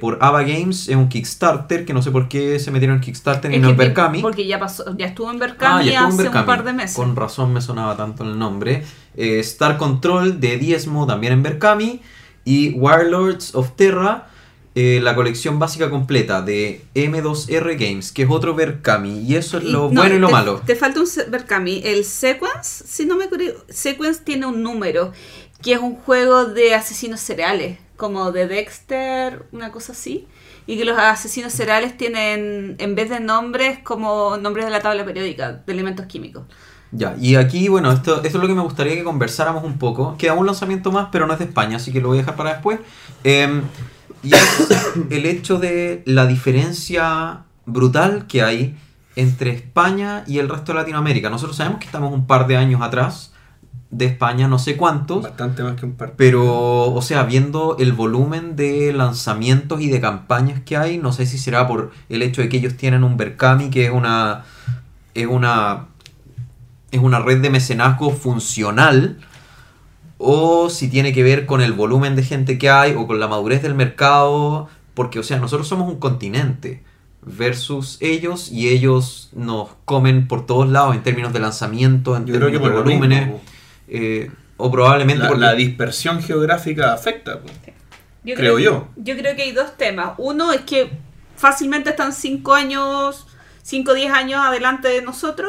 por 0.00 0.18
Ava 0.20 0.42
Games 0.42 0.88
es 0.88 0.96
un 0.96 1.08
Kickstarter, 1.08 1.84
que 1.84 1.94
no 1.94 2.02
sé 2.02 2.10
por 2.10 2.26
qué 2.28 2.58
se 2.58 2.72
metieron 2.72 2.96
en 2.96 3.00
Kickstarter 3.02 3.54
y 3.54 3.58
no 3.60 3.68
en 3.68 3.76
Berkami. 3.76 4.20
Porque 4.20 4.44
ya 4.44 4.58
pasó, 4.58 4.96
ya 4.96 5.06
estuvo 5.06 5.30
en 5.30 5.36
Ah, 5.36 5.46
Berkami 5.46 5.88
en 5.90 5.96
hace 5.96 6.16
Berkami. 6.24 6.40
un 6.40 6.46
par 6.46 6.64
de 6.64 6.72
meses. 6.72 6.96
Con 6.96 7.14
razón 7.14 7.52
me 7.52 7.60
sonaba 7.60 7.96
tanto 7.96 8.24
el 8.24 8.36
nombre. 8.36 8.82
Star 9.14 9.76
Control 9.78 10.40
de 10.40 10.56
Diezmo 10.56 11.06
también 11.06 11.34
en 11.34 11.44
Berkami. 11.44 12.00
Y 12.44 12.70
Warlords 12.70 13.54
of 13.54 13.70
Terra, 13.76 14.26
eh, 14.74 15.00
la 15.02 15.14
colección 15.14 15.58
básica 15.58 15.90
completa 15.90 16.42
de 16.42 16.82
M2R 16.94 17.76
Games, 17.78 18.12
que 18.12 18.22
es 18.22 18.28
otro 18.30 18.54
Berkami. 18.54 19.20
Y 19.20 19.36
eso 19.36 19.58
es 19.58 19.64
lo 19.64 19.90
no, 19.90 20.00
bueno 20.02 20.14
y 20.14 20.18
lo 20.18 20.28
te- 20.28 20.32
malo. 20.32 20.62
Te 20.64 20.76
falta 20.76 21.00
un 21.00 21.06
Berkami. 21.28 21.82
El 21.84 22.04
Sequence, 22.04 22.84
si 22.86 23.06
no 23.06 23.16
me 23.16 23.24
acuerdo, 23.24 23.64
Sequence 23.68 24.22
tiene 24.24 24.46
un 24.46 24.62
número, 24.62 25.12
que 25.62 25.72
es 25.72 25.78
un 25.80 25.96
juego 25.96 26.44
de 26.46 26.74
asesinos 26.74 27.20
cereales, 27.20 27.78
como 27.96 28.32
de 28.32 28.46
Dexter, 28.46 29.44
una 29.52 29.70
cosa 29.72 29.92
así. 29.92 30.26
Y 30.66 30.78
que 30.78 30.84
los 30.84 30.96
asesinos 30.98 31.52
cereales 31.52 31.96
tienen, 31.96 32.76
en 32.78 32.94
vez 32.94 33.10
de 33.10 33.18
nombres, 33.18 33.80
como 33.82 34.36
nombres 34.36 34.66
de 34.66 34.70
la 34.70 34.80
tabla 34.80 35.04
periódica, 35.04 35.52
de 35.66 35.72
elementos 35.72 36.06
químicos. 36.06 36.44
Ya, 36.92 37.16
y 37.20 37.36
aquí, 37.36 37.68
bueno, 37.68 37.90
esto, 37.92 38.16
esto 38.22 38.28
es 38.38 38.42
lo 38.42 38.46
que 38.48 38.54
me 38.54 38.62
gustaría 38.62 38.94
que 38.94 39.04
conversáramos 39.04 39.64
un 39.64 39.78
poco. 39.78 40.16
Queda 40.16 40.34
un 40.34 40.46
lanzamiento 40.46 40.90
más, 40.92 41.08
pero 41.12 41.26
no 41.26 41.32
es 41.32 41.38
de 41.38 41.44
España, 41.46 41.76
así 41.76 41.92
que 41.92 42.00
lo 42.00 42.08
voy 42.08 42.18
a 42.18 42.20
dejar 42.22 42.36
para 42.36 42.52
después. 42.54 42.80
Em, 43.24 43.62
y 44.22 44.34
es 44.34 44.70
el 45.10 45.26
hecho 45.26 45.58
de 45.58 46.02
la 46.06 46.26
diferencia 46.26 47.44
brutal 47.66 48.26
que 48.26 48.42
hay 48.42 48.76
entre 49.16 49.50
España 49.50 50.24
y 50.26 50.38
el 50.38 50.48
resto 50.48 50.72
de 50.72 50.78
Latinoamérica. 50.78 51.30
Nosotros 51.30 51.56
sabemos 51.56 51.80
que 51.80 51.86
estamos 51.86 52.12
un 52.12 52.26
par 52.26 52.46
de 52.46 52.56
años 52.56 52.82
atrás 52.82 53.32
de 53.90 54.04
España, 54.04 54.46
no 54.46 54.58
sé 54.58 54.76
cuántos, 54.76 55.22
Bastante 55.22 55.64
más 55.64 55.74
que 55.74 55.84
un 55.84 55.94
par. 55.94 56.14
pero, 56.16 56.92
o 56.92 57.02
sea, 57.02 57.24
viendo 57.24 57.76
el 57.78 57.92
volumen 57.92 58.54
de 58.54 58.92
lanzamientos 58.92 59.80
y 59.80 59.88
de 59.88 60.00
campañas 60.00 60.60
que 60.60 60.76
hay, 60.76 60.98
no 60.98 61.12
sé 61.12 61.26
si 61.26 61.38
será 61.38 61.66
por 61.66 61.90
el 62.08 62.22
hecho 62.22 62.40
de 62.40 62.48
que 62.48 62.58
ellos 62.58 62.76
tienen 62.76 63.02
un 63.02 63.16
Berkami, 63.16 63.70
que 63.70 63.86
es 63.86 63.90
una. 63.90 64.44
es 65.14 65.26
una. 65.26 65.86
es 66.92 67.00
una 67.00 67.18
red 67.18 67.40
de 67.40 67.50
mecenazgo 67.50 68.10
funcional. 68.10 69.18
O 70.22 70.68
si 70.68 70.88
tiene 70.88 71.14
que 71.14 71.22
ver 71.22 71.46
con 71.46 71.62
el 71.62 71.72
volumen 71.72 72.14
de 72.14 72.22
gente 72.22 72.58
que 72.58 72.68
hay, 72.68 72.92
o 72.94 73.06
con 73.06 73.18
la 73.20 73.26
madurez 73.26 73.62
del 73.62 73.74
mercado. 73.74 74.68
Porque, 74.92 75.18
o 75.18 75.22
sea, 75.22 75.38
nosotros 75.38 75.66
somos 75.66 75.88
un 75.88 75.98
continente. 75.98 76.82
Versus 77.22 77.96
ellos, 78.00 78.50
y 78.50 78.68
ellos 78.68 79.30
nos 79.34 79.70
comen 79.84 80.26
por 80.28 80.46
todos 80.46 80.68
lados 80.68 80.94
en 80.94 81.02
términos 81.02 81.32
de 81.32 81.40
lanzamiento, 81.40 82.16
en 82.16 82.26
Yo 82.26 82.34
creo 82.36 82.48
que 82.50 82.58
términos 82.58 82.72
por 82.82 82.84
de 82.88 82.94
volúmenes. 82.98 83.40
eh, 83.88 84.30
o 84.56 84.70
probablemente 84.70 85.22
la, 85.22 85.28
porque- 85.28 85.40
la 85.44 85.54
dispersión 85.54 86.22
geográfica 86.22 86.92
afecta. 86.94 87.40
Yo 88.24 88.34
Creo 88.34 88.56
creo, 88.56 88.58
yo. 88.58 88.88
Yo 88.96 89.16
creo 89.16 89.34
que 89.36 89.42
hay 89.42 89.52
dos 89.52 89.76
temas. 89.78 90.12
Uno 90.18 90.52
es 90.52 90.62
que 90.62 90.90
fácilmente 91.36 91.90
están 91.90 92.12
5 92.12 92.52
años, 92.54 93.26
5 93.62 93.92
o 93.92 93.94
10 93.94 94.12
años 94.12 94.40
adelante 94.42 94.88
de 94.88 95.00
nosotros 95.02 95.48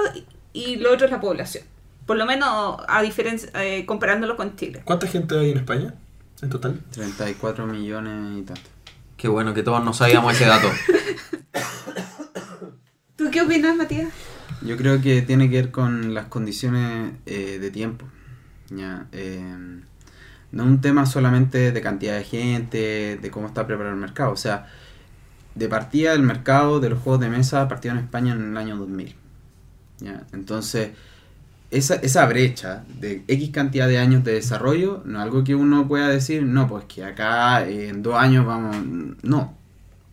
y, 0.53 0.59
y 0.59 0.75
lo 0.77 0.93
otro 0.93 1.05
es 1.07 1.11
la 1.11 1.19
población. 1.19 1.65
Por 2.11 2.17
lo 2.17 2.25
menos 2.25 2.75
a 2.89 3.01
diferencia, 3.01 3.49
eh, 3.53 3.85
comparándolo 3.85 4.35
con 4.35 4.57
Chile. 4.57 4.81
¿Cuánta 4.83 5.07
gente 5.07 5.39
hay 5.39 5.51
en 5.51 5.59
España 5.59 5.93
en 6.41 6.49
total? 6.49 6.81
34 6.91 7.65
millones 7.65 8.37
y 8.37 8.41
tanto. 8.41 8.69
Qué 9.15 9.29
bueno 9.29 9.53
que 9.53 9.63
todos 9.63 9.81
no 9.81 9.93
sabíamos 9.93 10.33
ese 10.33 10.43
dato. 10.43 10.67
¿Tú 13.15 13.31
qué 13.31 13.41
opinas, 13.41 13.77
Matías? 13.77 14.09
Yo 14.61 14.75
creo 14.75 14.99
que 14.99 15.21
tiene 15.21 15.49
que 15.49 15.55
ver 15.55 15.71
con 15.71 16.13
las 16.13 16.25
condiciones 16.25 17.13
eh, 17.25 17.59
de 17.61 17.71
tiempo. 17.71 18.05
Ya, 18.71 19.07
eh, 19.13 19.55
No 20.51 20.63
es 20.63 20.69
un 20.69 20.81
tema 20.81 21.05
solamente 21.05 21.71
de 21.71 21.81
cantidad 21.81 22.17
de 22.17 22.25
gente, 22.25 23.19
de 23.21 23.31
cómo 23.31 23.47
está 23.47 23.65
preparado 23.65 23.95
el 23.95 24.01
mercado. 24.01 24.33
O 24.33 24.35
sea, 24.35 24.67
de 25.55 25.69
partida 25.69 26.11
el 26.11 26.23
mercado 26.23 26.81
de 26.81 26.89
los 26.89 26.99
juegos 26.99 27.21
de 27.21 27.29
mesa 27.29 27.69
partió 27.69 27.91
en 27.91 27.99
España 27.99 28.33
en 28.33 28.51
el 28.51 28.57
año 28.57 28.75
2000. 28.75 29.15
¿ya? 30.01 30.23
Entonces, 30.33 30.89
esa, 31.71 31.95
esa 31.95 32.25
brecha 32.25 32.83
de 32.99 33.23
X 33.27 33.49
cantidad 33.51 33.87
de 33.87 33.97
años 33.97 34.23
de 34.23 34.33
desarrollo 34.33 35.01
no 35.05 35.19
algo 35.19 35.43
que 35.43 35.55
uno 35.55 35.87
pueda 35.87 36.09
decir, 36.09 36.43
no, 36.43 36.67
pues 36.67 36.85
que 36.85 37.03
acá 37.03 37.65
eh, 37.67 37.89
en 37.89 38.03
dos 38.03 38.15
años 38.15 38.45
vamos... 38.45 38.75
No, 39.23 39.57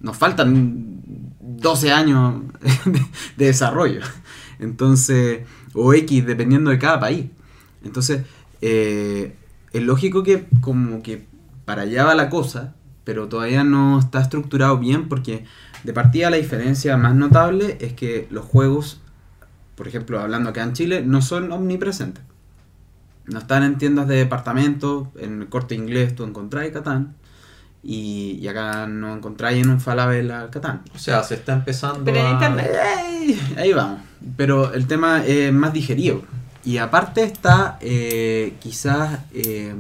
nos 0.01 0.17
faltan 0.17 1.01
12 1.41 1.93
años 1.93 2.43
de, 2.85 3.01
de 3.37 3.47
desarrollo. 3.47 4.01
Entonces, 4.59 5.41
o 5.75 5.93
X, 5.95 6.27
dependiendo 6.27 6.71
de 6.71 6.79
cada 6.79 7.01
país. 7.01 7.27
Entonces, 7.85 8.23
eh, 8.61 9.35
es 9.73 9.83
lógico 9.83 10.23
que 10.23 10.47
como 10.61 11.03
que 11.03 11.27
para 11.65 11.83
allá 11.83 12.05
va 12.05 12.15
la 12.15 12.31
cosa, 12.31 12.75
pero 13.05 13.29
todavía 13.29 13.65
no 13.65 13.99
está 13.99 14.21
estructurado 14.21 14.79
bien 14.79 15.09
porque 15.09 15.45
de 15.85 15.93
partida 15.93 16.31
la 16.31 16.37
diferencia 16.37 16.97
más 16.97 17.15
notable 17.15 17.79
es 17.81 17.93
que 17.93 18.27
los 18.31 18.45
juegos, 18.45 19.01
por 19.79 19.87
ejemplo, 19.87 20.19
hablando 20.19 20.51
acá 20.51 20.65
en 20.65 20.73
Chile, 20.73 21.05
no 21.07 21.23
son 21.23 21.53
omnipresentes. 21.53 22.25
No 23.27 23.39
están 23.39 23.63
en 23.63 23.79
tiendas 23.79 24.09
de 24.09 24.17
departamento, 24.17 25.13
en 25.17 25.43
el 25.43 25.49
corte 25.49 25.77
inglés 25.77 26.17
tú 26.17 26.25
encontráis 26.25 26.73
Catán, 26.73 27.15
y, 27.85 28.41
y 28.43 28.49
acá 28.49 28.89
no 28.89 29.15
encontráis 29.15 29.65
en 29.65 29.71
un 29.71 29.81
Falabella 29.81 30.51
Catán. 30.51 30.83
O 30.97 30.99
sea, 30.99 31.23
se 31.23 31.37
está 31.37 31.53
empezando 31.53 32.03
Pero 32.05 32.27
a... 32.27 32.33
internet. 32.33 32.73
Ey, 32.99 33.41
ahí 33.57 33.73
vamos. 33.73 34.01
Pero 34.37 34.75
el 34.75 34.89
tema 34.89 35.25
es 35.25 35.53
más 35.53 35.73
digerido. 35.73 36.23
Y 36.65 36.79
aparte 36.79 37.23
está 37.23 37.79
eh, 37.81 38.55
quizás 38.59 39.21
eh, 39.33 39.73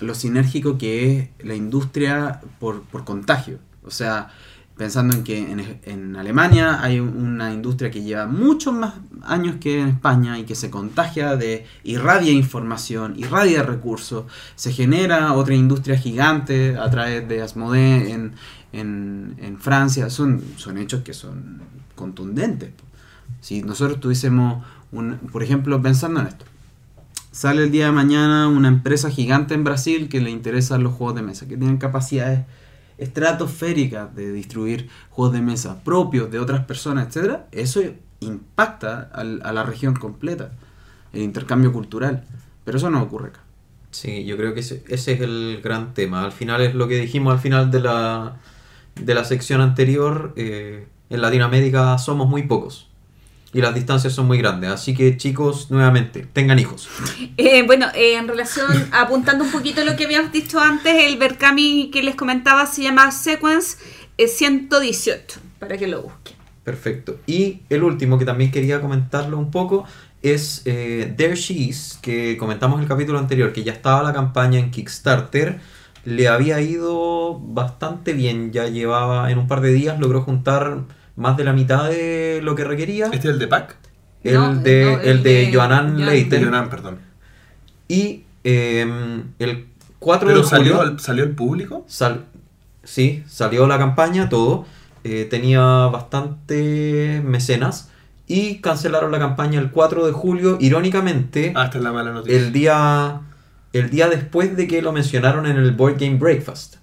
lo 0.00 0.14
sinérgico 0.16 0.76
que 0.76 1.18
es 1.38 1.46
la 1.46 1.54
industria 1.54 2.40
por, 2.58 2.82
por 2.82 3.04
contagio. 3.04 3.58
O 3.84 3.92
sea, 3.92 4.30
pensando 4.80 5.14
en 5.14 5.24
que 5.24 5.36
en, 5.84 6.16
Alemania 6.16 6.82
hay 6.82 7.00
una 7.00 7.52
industria 7.52 7.90
que 7.90 8.02
lleva 8.02 8.26
muchos 8.26 8.72
más 8.72 8.94
años 9.22 9.56
que 9.60 9.78
en 9.78 9.88
España 9.88 10.38
y 10.38 10.44
que 10.44 10.54
se 10.54 10.70
contagia 10.70 11.36
de 11.36 11.66
irradia 11.84 12.32
información, 12.32 13.12
irradia 13.18 13.62
recursos, 13.62 14.24
se 14.54 14.72
genera 14.72 15.34
otra 15.34 15.54
industria 15.54 15.98
gigante 15.98 16.78
a 16.78 16.88
través 16.88 17.28
de 17.28 17.42
Asmodee 17.42 18.10
en, 18.10 18.32
en, 18.72 19.36
en 19.36 19.58
Francia, 19.60 20.08
son, 20.08 20.42
son 20.56 20.78
hechos 20.78 21.02
que 21.02 21.12
son 21.12 21.60
contundentes. 21.94 22.70
Si 23.42 23.60
nosotros 23.60 24.00
tuviésemos, 24.00 24.64
un, 24.92 25.18
por 25.30 25.42
ejemplo, 25.42 25.82
pensando 25.82 26.20
en 26.20 26.28
esto, 26.28 26.46
sale 27.32 27.64
el 27.64 27.70
día 27.70 27.84
de 27.84 27.92
mañana 27.92 28.48
una 28.48 28.68
empresa 28.68 29.10
gigante 29.10 29.52
en 29.52 29.62
Brasil 29.62 30.08
que 30.08 30.22
le 30.22 30.30
interesan 30.30 30.82
los 30.82 30.94
juegos 30.94 31.16
de 31.16 31.22
mesa, 31.22 31.46
que 31.46 31.58
tienen 31.58 31.76
capacidades 31.76 32.46
estratosféricas 33.00 34.14
de 34.14 34.32
distribuir 34.32 34.88
juegos 35.10 35.34
de 35.34 35.42
mesa 35.42 35.82
propios 35.82 36.30
de 36.30 36.38
otras 36.38 36.64
personas, 36.64 37.08
etcétera, 37.08 37.46
eso 37.52 37.80
impacta 38.20 39.10
al- 39.12 39.40
a 39.44 39.52
la 39.52 39.62
región 39.64 39.94
completa, 39.94 40.52
el 41.12 41.22
intercambio 41.22 41.72
cultural. 41.72 42.24
Pero 42.64 42.78
eso 42.78 42.90
no 42.90 43.02
ocurre 43.02 43.28
acá. 43.28 43.40
Sí, 43.90 44.24
yo 44.24 44.36
creo 44.36 44.54
que 44.54 44.60
ese, 44.60 44.84
es 44.88 45.08
el 45.08 45.60
gran 45.64 45.94
tema. 45.94 46.24
Al 46.24 46.32
final 46.32 46.60
es 46.60 46.74
lo 46.74 46.86
que 46.86 46.98
dijimos 47.00 47.32
al 47.32 47.40
final 47.40 47.70
de 47.70 47.80
la, 47.80 48.36
de 48.94 49.14
la 49.14 49.24
sección 49.24 49.60
anterior. 49.60 50.32
eh, 50.36 50.86
en 51.08 51.22
Latinoamérica 51.22 51.98
somos 51.98 52.28
muy 52.28 52.44
pocos. 52.44 52.89
Y 53.52 53.60
las 53.60 53.74
distancias 53.74 54.12
son 54.12 54.26
muy 54.26 54.38
grandes. 54.38 54.70
Así 54.70 54.94
que 54.94 55.16
chicos, 55.16 55.70
nuevamente, 55.70 56.26
tengan 56.32 56.58
hijos. 56.58 56.88
Eh, 57.36 57.64
bueno, 57.66 57.86
eh, 57.94 58.14
en 58.16 58.28
relación, 58.28 58.68
apuntando 58.92 59.44
un 59.44 59.50
poquito 59.50 59.80
a 59.80 59.84
lo 59.84 59.96
que 59.96 60.04
habíamos 60.04 60.32
dicho 60.32 60.60
antes, 60.60 60.94
el 61.04 61.16
Berkami 61.16 61.90
que 61.92 62.02
les 62.02 62.14
comentaba 62.14 62.66
se 62.66 62.82
llama 62.82 63.10
Sequence 63.10 63.78
eh, 64.18 64.28
118, 64.28 65.40
para 65.58 65.76
que 65.76 65.86
lo 65.86 66.02
busquen. 66.02 66.36
Perfecto. 66.62 67.18
Y 67.26 67.62
el 67.70 67.82
último 67.82 68.18
que 68.18 68.24
también 68.24 68.50
quería 68.50 68.80
comentarlo 68.80 69.38
un 69.38 69.50
poco 69.50 69.86
es 70.22 70.62
eh, 70.66 71.12
There 71.16 71.34
She 71.34 71.54
Is, 71.54 71.98
que 72.02 72.36
comentamos 72.36 72.78
en 72.78 72.82
el 72.82 72.88
capítulo 72.88 73.18
anterior, 73.18 73.52
que 73.52 73.64
ya 73.64 73.72
estaba 73.72 74.02
la 74.02 74.12
campaña 74.12 74.58
en 74.58 74.70
Kickstarter. 74.70 75.60
Le 76.04 76.28
había 76.28 76.60
ido 76.60 77.38
bastante 77.38 78.12
bien, 78.12 78.52
ya 78.52 78.66
llevaba 78.68 79.30
en 79.30 79.38
un 79.38 79.48
par 79.48 79.60
de 79.60 79.72
días, 79.72 79.98
logró 79.98 80.22
juntar 80.22 80.84
más 81.20 81.36
de 81.36 81.44
la 81.44 81.52
mitad 81.52 81.88
de 81.88 82.40
lo 82.42 82.54
que 82.54 82.64
requería. 82.64 83.06
¿Este 83.06 83.18
es 83.28 83.34
el 83.34 83.38
de 83.38 83.46
Pac? 83.46 83.76
El, 84.24 84.34
No, 84.34 84.54
de, 84.56 84.84
no, 84.84 85.00
el 85.00 85.08
el 85.08 85.22
de 85.22 85.50
Joanan 85.52 86.68
perdón. 86.70 86.98
Y 87.88 88.24
eh, 88.44 89.22
el 89.38 89.66
4 89.98 90.28
¿Pero 90.28 90.40
de 90.40 90.46
salió 90.46 90.76
julio... 90.76 90.90
al, 90.92 91.00
salió 91.00 91.24
al 91.24 91.30
público? 91.30 91.84
Sal- 91.88 92.24
sí, 92.84 93.22
salió 93.28 93.66
la 93.66 93.78
campaña, 93.78 94.28
todo. 94.28 94.66
Eh, 95.04 95.26
tenía 95.30 95.60
bastante 95.86 97.22
mecenas. 97.24 97.90
Y 98.26 98.60
cancelaron 98.60 99.10
la 99.10 99.18
campaña 99.18 99.58
el 99.58 99.70
4 99.72 100.06
de 100.06 100.12
julio, 100.12 100.56
irónicamente, 100.60 101.52
Ah, 101.56 101.64
esta 101.64 101.78
es 101.78 101.84
la 101.84 101.90
mala 101.92 102.12
noticia. 102.12 102.38
el 102.38 102.52
día, 102.52 103.20
el 103.72 103.90
día 103.90 104.08
después 104.08 104.56
de 104.56 104.68
que 104.68 104.82
lo 104.82 104.92
mencionaron 104.92 105.46
en 105.46 105.56
el 105.56 105.72
Board 105.72 105.96
Game 105.98 106.16
Breakfast. 106.16 106.76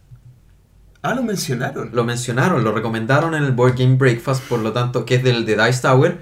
Ah, 1.08 1.16
lo 1.16 1.24
mencionaron. 1.24 1.90
Lo 1.94 2.04
mencionaron, 2.04 2.64
lo 2.64 2.72
recomendaron 2.72 3.34
en 3.36 3.44
el 3.44 3.52
Board 3.52 3.76
Game 3.78 3.96
Breakfast, 3.96 4.44
por 4.44 4.60
lo 4.60 4.72
tanto, 4.74 5.06
que 5.06 5.16
es 5.16 5.24
del 5.24 5.46
de 5.46 5.56
Dice 5.56 5.82
Tower. 5.82 6.20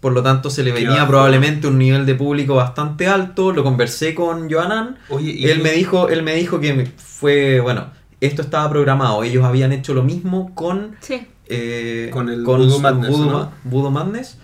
Por 0.00 0.12
lo 0.12 0.22
tanto, 0.22 0.50
se 0.50 0.62
le 0.62 0.70
venía 0.72 1.06
probablemente 1.06 1.66
un 1.66 1.78
nivel 1.78 2.04
de 2.04 2.14
público 2.14 2.54
bastante 2.56 3.06
alto. 3.08 3.52
Lo 3.52 3.64
conversé 3.64 4.14
con 4.14 4.50
Joanan. 4.50 4.98
Oye, 5.08 5.30
y 5.32 5.46
Él 5.48 5.62
me 5.62 5.72
dijo, 5.72 6.08
él 6.10 6.22
me 6.22 6.34
dijo 6.34 6.60
que 6.60 6.90
fue, 6.98 7.60
bueno, 7.60 7.86
esto 8.20 8.42
estaba 8.42 8.68
programado. 8.68 9.22
Ellos 9.24 9.44
habían 9.44 9.72
hecho 9.72 9.94
lo 9.94 10.02
mismo 10.02 10.54
con 10.54 10.96
Sí. 11.00 11.26
eh, 11.48 12.10
Con 12.12 12.28
el 12.28 12.44
Voodoo 12.44 12.68
su 12.70 12.80
Madness, 12.80 13.10
Voodoo, 13.10 13.30
¿no? 13.30 13.38
Ma- 13.38 13.50
Voodoo 13.64 13.90
Madness. 13.90 14.36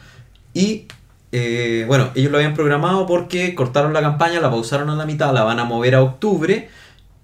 Y 0.55 0.86
eh, 1.32 1.84
bueno, 1.86 2.09
ellos 2.14 2.32
lo 2.32 2.38
habían 2.38 2.55
programado 2.55 3.06
porque 3.06 3.55
cortaron 3.55 3.92
la 3.92 4.01
campaña, 4.01 4.40
la 4.40 4.51
pausaron 4.51 4.88
a 4.90 4.97
la 4.97 5.05
mitad, 5.06 5.32
la 5.34 5.44
van 5.44 5.60
a 5.60 5.64
mover 5.64 5.94
a 5.94 6.02
octubre. 6.02 6.70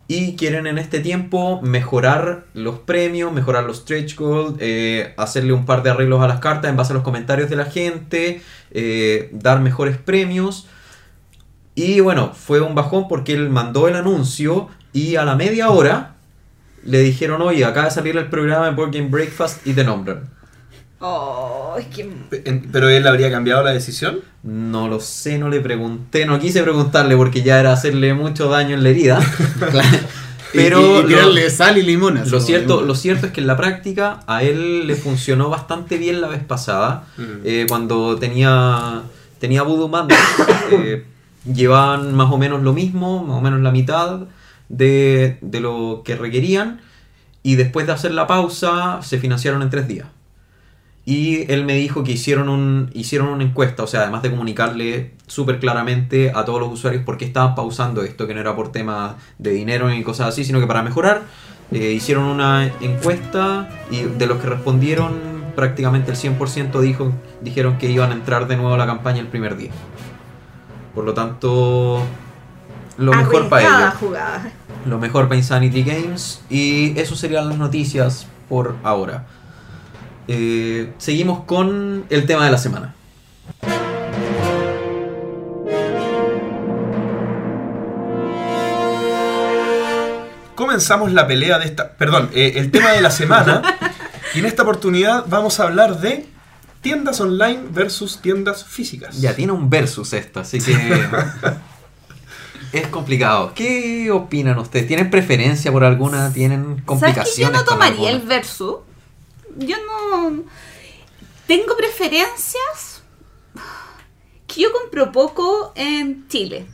Y 0.08 0.36
quieren 0.36 0.66
en 0.68 0.78
este 0.78 1.00
tiempo 1.00 1.60
mejorar 1.62 2.44
los 2.54 2.78
premios, 2.78 3.32
mejorar 3.32 3.64
los 3.64 3.78
stretch 3.78 4.14
goals, 4.14 4.56
eh, 4.60 5.14
hacerle 5.16 5.52
un 5.52 5.66
par 5.66 5.82
de 5.82 5.90
arreglos 5.90 6.22
a 6.22 6.28
las 6.28 6.38
cartas 6.38 6.70
en 6.70 6.76
base 6.76 6.92
a 6.92 6.94
los 6.94 7.02
comentarios 7.02 7.50
de 7.50 7.56
la 7.56 7.64
gente, 7.64 8.40
eh, 8.70 9.30
dar 9.32 9.60
mejores 9.60 9.96
premios. 9.98 10.68
Y 11.74 12.00
bueno, 12.00 12.32
fue 12.34 12.60
un 12.60 12.74
bajón 12.74 13.08
porque 13.08 13.32
él 13.32 13.50
mandó 13.50 13.88
el 13.88 13.96
anuncio 13.96 14.68
y 14.92 15.16
a 15.16 15.24
la 15.24 15.34
media 15.34 15.70
hora 15.70 16.14
le 16.84 17.00
dijeron, 17.00 17.42
oye, 17.42 17.64
acaba 17.64 17.86
de 17.86 17.92
salir 17.92 18.16
el 18.16 18.28
programa 18.28 18.66
de 18.66 18.76
Board 18.76 18.92
Game 18.92 19.08
Breakfast 19.08 19.66
y 19.66 19.72
te 19.72 19.82
nombran. 19.82 20.35
Oh, 21.00 21.74
es 21.78 21.86
que... 21.86 22.08
En- 22.44 22.68
¿Pero 22.72 22.88
él 22.88 23.06
habría 23.06 23.30
cambiado 23.30 23.62
la 23.62 23.72
decisión? 23.72 24.20
No 24.42 24.88
lo 24.88 24.98
sé, 25.00 25.38
no 25.38 25.48
le 25.48 25.60
pregunté, 25.60 26.24
no 26.24 26.38
quise 26.38 26.62
preguntarle 26.62 27.16
porque 27.16 27.42
ya 27.42 27.60
era 27.60 27.72
hacerle 27.72 28.14
mucho 28.14 28.48
daño 28.48 28.74
en 28.74 28.82
la 28.82 28.88
herida. 28.88 29.20
Pero 30.52 30.80
y, 30.80 30.84
y 30.84 31.02
lo- 31.02 31.08
tirarle 31.08 31.50
sal 31.50 31.76
y 31.76 31.82
limón. 31.82 32.16
así 32.16 32.30
Lo 32.30 32.40
cierto, 32.40 32.80
lo 32.82 32.94
cierto 32.94 33.26
es 33.26 33.32
que 33.32 33.40
en 33.42 33.46
la 33.46 33.56
práctica 33.56 34.20
a 34.26 34.42
él 34.42 34.86
le 34.86 34.94
funcionó 34.94 35.50
bastante 35.50 35.98
bien 35.98 36.20
la 36.20 36.28
vez 36.28 36.42
pasada. 36.42 37.04
Mm. 37.18 37.22
Eh, 37.44 37.66
cuando 37.68 38.16
tenía, 38.16 39.02
tenía 39.38 39.62
Voodoo 39.62 39.88
Madness, 39.88 40.18
eh, 40.72 41.04
llevaban 41.52 42.14
más 42.14 42.32
o 42.32 42.38
menos 42.38 42.62
lo 42.62 42.72
mismo, 42.72 43.22
más 43.22 43.36
o 43.36 43.40
menos 43.42 43.60
la 43.60 43.70
mitad 43.70 44.20
de, 44.70 45.36
de 45.42 45.60
lo 45.60 46.02
que 46.04 46.16
requerían. 46.16 46.80
Y 47.42 47.56
después 47.56 47.86
de 47.86 47.92
hacer 47.92 48.12
la 48.12 48.26
pausa, 48.26 49.00
se 49.02 49.18
financiaron 49.18 49.60
en 49.62 49.70
tres 49.70 49.86
días. 49.88 50.06
Y 51.08 51.50
él 51.52 51.64
me 51.64 51.74
dijo 51.76 52.02
que 52.02 52.10
hicieron, 52.10 52.48
un, 52.48 52.90
hicieron 52.92 53.28
una 53.28 53.44
encuesta, 53.44 53.84
o 53.84 53.86
sea, 53.86 54.02
además 54.02 54.22
de 54.22 54.30
comunicarle 54.30 55.12
súper 55.28 55.60
claramente 55.60 56.32
a 56.34 56.44
todos 56.44 56.58
los 56.60 56.72
usuarios 56.72 57.04
por 57.04 57.16
qué 57.16 57.24
estaban 57.24 57.54
pausando 57.54 58.02
esto, 58.02 58.26
que 58.26 58.34
no 58.34 58.40
era 58.40 58.56
por 58.56 58.72
temas 58.72 59.14
de 59.38 59.52
dinero 59.52 59.88
ni 59.88 60.02
cosas 60.02 60.28
así, 60.28 60.44
sino 60.44 60.58
que 60.58 60.66
para 60.66 60.82
mejorar, 60.82 61.22
eh, 61.70 61.92
hicieron 61.92 62.24
una 62.24 62.66
encuesta 62.80 63.68
y 63.88 64.02
de 64.02 64.26
los 64.26 64.38
que 64.38 64.48
respondieron, 64.48 65.14
prácticamente 65.54 66.10
el 66.10 66.16
100% 66.16 66.80
dijo, 66.80 67.12
dijeron 67.40 67.78
que 67.78 67.88
iban 67.88 68.10
a 68.10 68.14
entrar 68.14 68.48
de 68.48 68.56
nuevo 68.56 68.74
a 68.74 68.78
la 68.78 68.86
campaña 68.86 69.20
el 69.20 69.28
primer 69.28 69.56
día. 69.56 69.70
Por 70.92 71.04
lo 71.04 71.14
tanto, 71.14 72.02
lo 72.98 73.12
mejor 73.12 73.48
para 73.48 73.62
ellos. 73.62 73.94
jugada. 74.00 74.50
Lo 74.86 74.98
mejor 74.98 75.28
para 75.28 75.36
Insanity 75.36 75.84
Games. 75.84 76.42
Y 76.50 76.98
eso 76.98 77.14
serían 77.14 77.48
las 77.48 77.58
noticias 77.58 78.26
por 78.48 78.74
ahora. 78.82 79.26
Eh, 80.28 80.92
seguimos 80.98 81.44
con 81.44 82.04
el 82.10 82.26
tema 82.26 82.44
de 82.44 82.50
la 82.50 82.58
semana. 82.58 82.94
Comenzamos 90.54 91.12
la 91.12 91.26
pelea 91.26 91.58
de 91.58 91.66
esta... 91.66 91.92
Perdón, 91.92 92.30
eh, 92.34 92.54
el 92.56 92.70
tema 92.70 92.92
de 92.92 93.02
la 93.02 93.10
semana. 93.10 93.62
y 94.34 94.40
en 94.40 94.46
esta 94.46 94.62
oportunidad 94.62 95.24
vamos 95.28 95.60
a 95.60 95.64
hablar 95.64 96.00
de 96.00 96.26
tiendas 96.80 97.20
online 97.20 97.60
versus 97.70 98.20
tiendas 98.20 98.64
físicas. 98.64 99.20
Ya 99.20 99.34
tiene 99.34 99.52
un 99.52 99.70
versus 99.70 100.12
esta, 100.12 100.40
así 100.40 100.60
que. 100.60 100.72
es 102.72 102.86
complicado. 102.88 103.52
¿Qué 103.54 104.10
opinan 104.10 104.58
ustedes? 104.58 104.86
¿Tienen 104.86 105.10
preferencia 105.10 105.70
por 105.70 105.84
alguna? 105.84 106.32
¿Tienen 106.32 106.62
¿Sabes 106.62 106.76
que 106.76 106.80
yo 106.80 106.86
complicaciones? 106.86 107.60
no 107.60 107.64
tomaría 107.64 108.10
el 108.10 108.20
alguna? 108.20 108.84
Yo 109.58 109.76
no. 109.86 110.44
Tengo 111.46 111.76
preferencias 111.76 113.02
que 114.46 114.62
yo 114.62 114.72
compro 114.72 115.12
poco 115.12 115.72
en 115.74 116.26
Chile. 116.28 116.66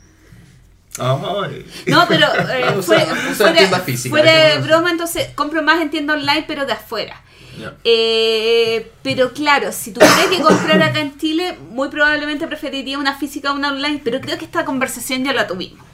Ay. 0.98 1.66
No, 1.86 2.06
pero 2.08 2.26
eh, 2.50 2.82
fuera, 2.82 3.12
usa 3.30 3.34
fuera- 3.48 3.80
físicas, 3.80 4.10
fuera 4.10 4.32
de 4.32 4.58
broma, 4.58 4.90
entonces 4.90 5.28
compro 5.34 5.62
más 5.62 5.80
en 5.80 5.90
tienda 5.90 6.14
online, 6.14 6.44
pero 6.46 6.66
de 6.66 6.72
afuera. 6.72 7.20
Eh, 7.84 8.90
pero 9.02 9.32
claro, 9.32 9.72
si 9.72 9.92
tuviera 9.92 10.14
que 10.30 10.40
comprar 10.40 10.82
acá 10.82 11.00
en 11.00 11.18
Chile, 11.18 11.58
muy 11.70 11.88
probablemente 11.90 12.46
preferiría 12.46 12.98
una 12.98 13.14
física 13.16 13.50
a 13.50 13.52
una 13.52 13.68
online, 13.72 14.00
pero 14.02 14.20
creo 14.20 14.38
que 14.38 14.46
esta 14.46 14.64
conversación 14.64 15.22
ya 15.24 15.32
la 15.34 15.46
tuvimos. 15.46 15.84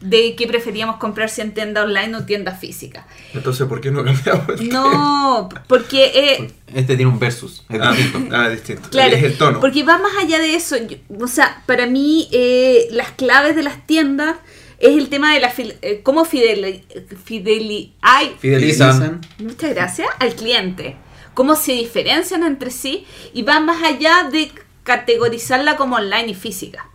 De 0.00 0.36
que 0.36 0.46
preferíamos 0.46 0.96
comprar 0.98 1.28
si 1.28 1.40
en 1.40 1.52
tienda 1.54 1.82
online 1.82 2.14
o 2.16 2.24
tienda 2.24 2.52
física. 2.52 3.04
Entonces, 3.34 3.66
¿por 3.66 3.80
qué 3.80 3.90
no 3.90 4.04
cambiamos? 4.04 4.48
el 4.60 4.68
No, 4.68 5.48
porque 5.66 6.04
eh, 6.14 6.52
Este 6.72 6.94
tiene 6.96 7.10
un 7.10 7.18
versus. 7.18 7.64
Es 7.68 7.80
Ah, 7.82 7.92
distinto. 7.92 8.36
ah, 8.36 8.48
distinto. 8.48 8.88
Claro, 8.90 9.16
Es 9.16 9.24
el 9.24 9.36
tono. 9.36 9.58
porque 9.60 9.82
va 9.82 9.98
más 9.98 10.12
allá 10.16 10.38
de 10.38 10.54
eso. 10.54 10.76
Yo- 10.76 10.98
o 11.18 11.26
sea, 11.26 11.62
para 11.66 11.86
mí 11.86 12.28
eh, 12.30 12.86
las 12.92 13.10
claves 13.10 13.56
de 13.56 13.64
las 13.64 13.86
tiendas 13.88 14.36
es 14.78 14.96
el 14.96 15.08
tema 15.08 15.34
de 15.34 15.40
la 15.40 15.52
eh, 15.56 16.00
cómo 16.04 16.24
fideli, 16.24 16.84
fideli- 17.26 17.94
ay, 18.00 18.36
Fidelizan. 18.38 19.20
muchas 19.38 19.70
gracias 19.74 20.08
al 20.20 20.34
cliente. 20.36 20.94
Cómo 21.34 21.56
se 21.56 21.72
diferencian 21.72 22.44
entre 22.44 22.70
sí 22.70 23.04
y 23.34 23.42
va 23.42 23.58
más 23.58 23.82
allá 23.82 24.28
de 24.30 24.52
categorizarla 24.84 25.76
como 25.76 25.96
online 25.96 26.28
y 26.28 26.34
física. 26.34 26.88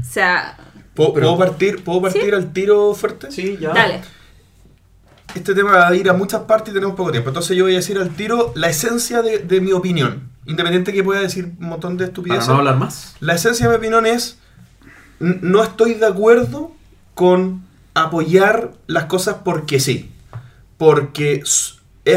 O 0.00 0.04
sea, 0.12 0.56
¿Puedo, 0.94 1.14
Pero- 1.14 1.26
puedo 1.36 1.38
partir, 1.50 1.84
¿puedo 1.84 2.02
partir 2.02 2.34
al 2.34 2.52
tiro 2.52 2.94
fuerte? 2.94 3.30
Sí, 3.30 3.56
ya. 3.60 3.70
dale. 3.70 4.00
Este 5.34 5.54
tema 5.54 5.70
va 5.72 5.88
a 5.88 5.94
ir 5.94 6.10
a 6.10 6.12
muchas 6.12 6.42
partes 6.42 6.72
y 6.72 6.74
tenemos 6.74 6.96
poco 6.96 7.12
tiempo. 7.12 7.30
Entonces 7.30 7.56
yo 7.56 7.64
voy 7.64 7.74
a 7.74 7.76
decir 7.76 7.98
al 7.98 8.10
tiro 8.10 8.52
la 8.56 8.68
esencia 8.68 9.22
de, 9.22 9.38
de 9.38 9.60
mi 9.60 9.70
opinión. 9.72 10.28
Independiente 10.46 10.92
que 10.92 11.04
pueda 11.04 11.20
decir 11.20 11.52
un 11.60 11.68
montón 11.68 11.92
de 11.96 11.98
Para 12.04 12.08
estupideces. 12.08 12.48
no 12.48 12.56
hablar 12.56 12.76
más. 12.76 13.14
La 13.20 13.34
esencia 13.34 13.66
de 13.66 13.70
mi 13.70 13.76
opinión 13.76 14.06
es, 14.06 14.38
no 15.20 15.62
estoy 15.62 15.94
de 15.94 16.06
acuerdo 16.06 16.72
con 17.14 17.62
apoyar 17.94 18.72
las 18.88 19.04
cosas 19.04 19.36
porque 19.44 19.78
sí. 19.78 20.10
Porque 20.78 21.44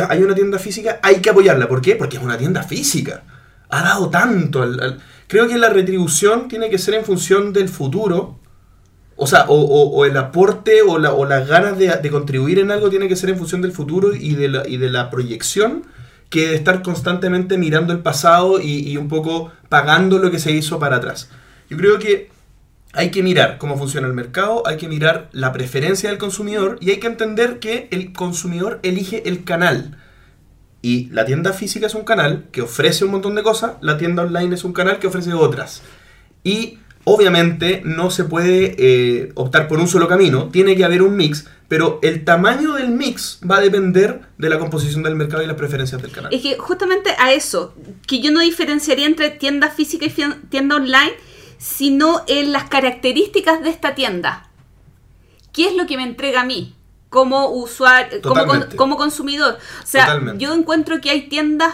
hay 0.10 0.24
una 0.24 0.34
tienda 0.34 0.58
física, 0.58 1.00
hay 1.04 1.18
que 1.18 1.30
apoyarla. 1.30 1.68
¿Por 1.68 1.82
qué? 1.82 1.96
Porque 1.96 2.18
es 2.18 2.24
una 2.24 2.38
tienda 2.40 2.64
física. 2.64 3.24
Ha 3.70 3.84
dado 3.84 4.10
tanto. 4.10 4.64
al- 4.64 4.80
al- 4.80 5.00
Creo 5.28 5.48
que 5.48 5.58
la 5.58 5.70
retribución 5.70 6.48
tiene 6.48 6.70
que 6.72 6.80
ser 6.80 6.96
en 6.96 7.06
función 7.06 7.54
del 7.54 7.70
futuro. 7.70 8.40
O 9.24 9.28
sea, 9.28 9.46
o, 9.48 10.06
el 10.06 10.18
aporte 10.18 10.82
o, 10.82 11.00
la- 11.00 11.14
o 11.14 11.26
las 11.26 11.48
ganas 11.48 11.78
de, 11.78 12.10
contribuir 12.12 12.60
en 12.60 12.72
algo 12.72 12.90
tiene 12.90 13.08
que 13.08 13.16
ser 13.16 13.30
en 13.30 13.38
función 13.38 13.62
del 13.62 13.72
futuro 13.72 14.14
y 14.16 14.36
de 14.36 14.50
la, 14.50 14.68
y 14.68 14.78
de 14.78 14.90
la 14.90 15.10
proyección 15.10 15.84
que 16.30 16.48
de 16.48 16.56
estar 16.56 16.82
constantemente 16.82 17.58
mirando 17.58 17.94
el 17.94 18.00
pasado 18.00 18.60
y, 18.60 18.80
y 18.90 18.98
un 18.98 19.08
poco 19.08 19.52
pagando 19.70 20.20
lo 20.20 20.30
que 20.32 20.40
se 20.40 20.52
hizo 20.52 20.80
para 20.80 20.98
atrás. 20.98 21.30
Yo 21.70 21.78
creo 21.78 22.00
que 22.00 22.30
hay 22.92 23.10
que 23.12 23.24
mirar 23.24 23.58
cómo 23.58 23.78
funciona 23.78 24.08
el 24.08 24.14
mercado, 24.14 24.64
hay 24.68 24.78
que 24.78 24.88
mirar 24.88 25.30
la 25.32 25.52
preferencia 25.52 26.10
del 26.10 26.20
consumidor 26.20 26.78
y 26.82 26.92
hay 26.92 26.98
que 27.00 27.08
entender 27.08 27.60
que 27.60 27.88
el 27.92 28.14
consumidor 28.14 28.80
elige 28.84 29.28
el 29.28 29.44
canal. 29.44 29.98
Y 30.82 31.06
la 31.12 31.24
tienda 31.26 31.54
física 31.54 31.88
es 31.88 31.96
un 31.96 32.04
canal 32.04 32.46
que 32.52 32.62
ofrece 32.62 33.06
un 33.06 33.12
montón 33.12 33.36
de 33.36 33.44
cosas, 33.44 33.74
la 33.82 33.98
tienda 33.98 34.24
online 34.24 34.54
es 34.56 34.64
un 34.64 34.74
canal 34.74 35.00
que 35.00 35.08
ofrece 35.08 35.34
otras. 35.34 35.82
Y 36.44 36.80
obviamente 37.06 37.82
no 37.84 38.12
se 38.12 38.24
puede 38.24 38.76
eh, 38.78 39.32
optar 39.36 39.68
por 39.68 39.80
un 39.80 39.88
solo 39.88 40.08
camino, 40.08 40.50
tiene 40.50 40.76
que 40.76 40.86
haber 40.86 41.02
un 41.02 41.16
mix, 41.16 41.48
pero 41.68 42.00
el 42.02 42.24
tamaño 42.24 42.74
del 42.74 42.90
mix 42.90 43.40
va 43.50 43.58
a 43.58 43.62
depender 43.62 44.22
de 44.38 44.50
la 44.50 44.60
composición 44.60 45.04
del 45.04 45.16
mercado 45.16 45.44
y 45.44 45.48
las 45.48 45.56
preferencias 45.56 46.02
del 46.02 46.12
canal. 46.12 46.34
Es 46.34 46.42
que 46.42 46.58
justamente 46.58 47.12
a 47.18 47.34
eso, 47.34 47.74
que 48.08 48.20
yo 48.20 48.32
no 48.32 48.40
diferenciaría 48.40 49.06
entre 49.06 49.30
tienda 49.32 49.70
física 49.70 50.06
y 50.06 50.14
tienda 50.50 50.76
online, 50.76 51.14
sino 51.58 52.24
en 52.28 52.52
las 52.52 52.66
características 52.66 53.64
de 53.64 53.70
esta 53.70 53.96
tienda. 53.96 54.50
¿Qué 55.52 55.68
es 55.68 55.76
lo 55.76 55.86
que 55.86 55.98
me 55.98 56.04
entrega 56.04 56.42
a 56.42 56.46
mí 56.46 56.76
como 57.10 57.50
usuario, 57.50 58.22
como, 58.76 58.98
consumidor? 58.98 59.58
O 59.82 59.88
sea, 59.88 60.08
Totalmente. 60.08 60.44
yo 60.44 60.54
encuentro 60.54 61.00
que 61.00 61.10
hay 61.10 61.30
tiendas 61.30 61.74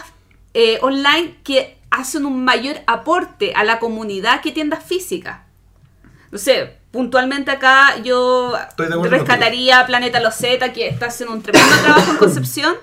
eh, 0.54 0.78
online 0.82 1.36
que 1.44 1.79
hacen 1.90 2.24
un 2.24 2.44
mayor 2.44 2.76
aporte 2.86 3.52
a 3.54 3.64
la 3.64 3.78
comunidad 3.78 4.40
que 4.40 4.52
tiendas 4.52 4.84
físicas. 4.84 5.40
No 6.30 6.38
sé, 6.38 6.76
puntualmente 6.92 7.50
acá 7.50 8.00
yo 8.02 8.54
rescataría 9.04 9.80
a 9.80 9.86
Planeta 9.86 10.20
Loseta, 10.20 10.72
que 10.72 10.88
está 10.88 11.06
haciendo 11.06 11.34
un 11.34 11.42
tremendo 11.42 11.74
trabajo 11.82 12.12
en 12.12 12.16
Concepción, 12.18 12.74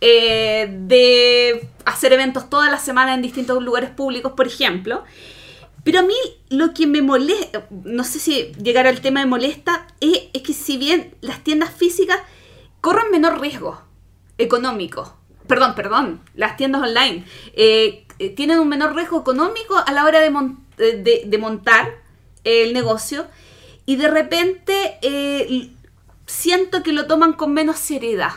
eh, 0.00 0.68
de 0.70 1.68
hacer 1.84 2.12
eventos 2.12 2.48
todas 2.48 2.70
las 2.70 2.82
semanas 2.82 3.14
en 3.14 3.22
distintos 3.22 3.62
lugares 3.62 3.90
públicos, 3.90 4.32
por 4.32 4.46
ejemplo. 4.46 5.04
Pero 5.84 6.00
a 6.00 6.02
mí 6.02 6.16
lo 6.48 6.74
que 6.74 6.86
me 6.86 7.00
molesta, 7.00 7.66
no 7.70 8.02
sé 8.02 8.18
si 8.18 8.52
llegar 8.60 8.86
al 8.86 9.00
tema 9.00 9.20
de 9.20 9.26
molesta, 9.26 9.86
es, 10.00 10.24
es 10.32 10.42
que 10.42 10.52
si 10.52 10.78
bien 10.78 11.14
las 11.20 11.44
tiendas 11.44 11.70
físicas 11.70 12.18
corren 12.80 13.10
menor 13.12 13.40
riesgo 13.40 13.80
económico, 14.36 15.16
perdón, 15.46 15.74
perdón, 15.74 16.20
las 16.34 16.56
tiendas 16.56 16.82
online 16.82 17.24
eh, 17.54 18.05
eh, 18.18 18.30
tienen 18.30 18.58
un 18.58 18.68
menor 18.68 18.94
riesgo 18.94 19.20
económico 19.20 19.76
a 19.84 19.92
la 19.92 20.04
hora 20.04 20.20
de, 20.20 20.30
mon- 20.30 20.64
de- 20.76 21.38
montar 21.38 21.88
el 22.44 22.72
negocio 22.72 23.26
y 23.86 23.96
de 23.96 24.08
repente 24.08 24.98
eh, 25.02 25.70
siento 26.26 26.82
que 26.82 26.92
lo 26.92 27.06
toman 27.06 27.32
con 27.34 27.52
menos 27.52 27.78
seriedad. 27.78 28.32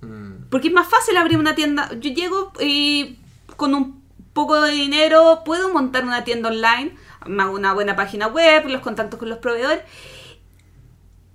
Mm. 0.00 0.44
Porque 0.50 0.68
es 0.68 0.74
más 0.74 0.88
fácil 0.88 1.16
abrir 1.16 1.38
una 1.38 1.54
tienda. 1.54 1.90
Yo 2.00 2.10
llego 2.10 2.52
y 2.60 3.18
con 3.56 3.74
un 3.74 4.02
poco 4.32 4.60
de 4.60 4.72
dinero 4.72 5.42
puedo 5.44 5.72
montar 5.72 6.04
una 6.04 6.24
tienda 6.24 6.48
online, 6.48 6.96
una 7.26 7.72
buena 7.72 7.96
página 7.96 8.26
web, 8.26 8.66
los 8.68 8.82
contactos 8.82 9.18
con 9.18 9.28
los 9.28 9.38
proveedores 9.38 9.82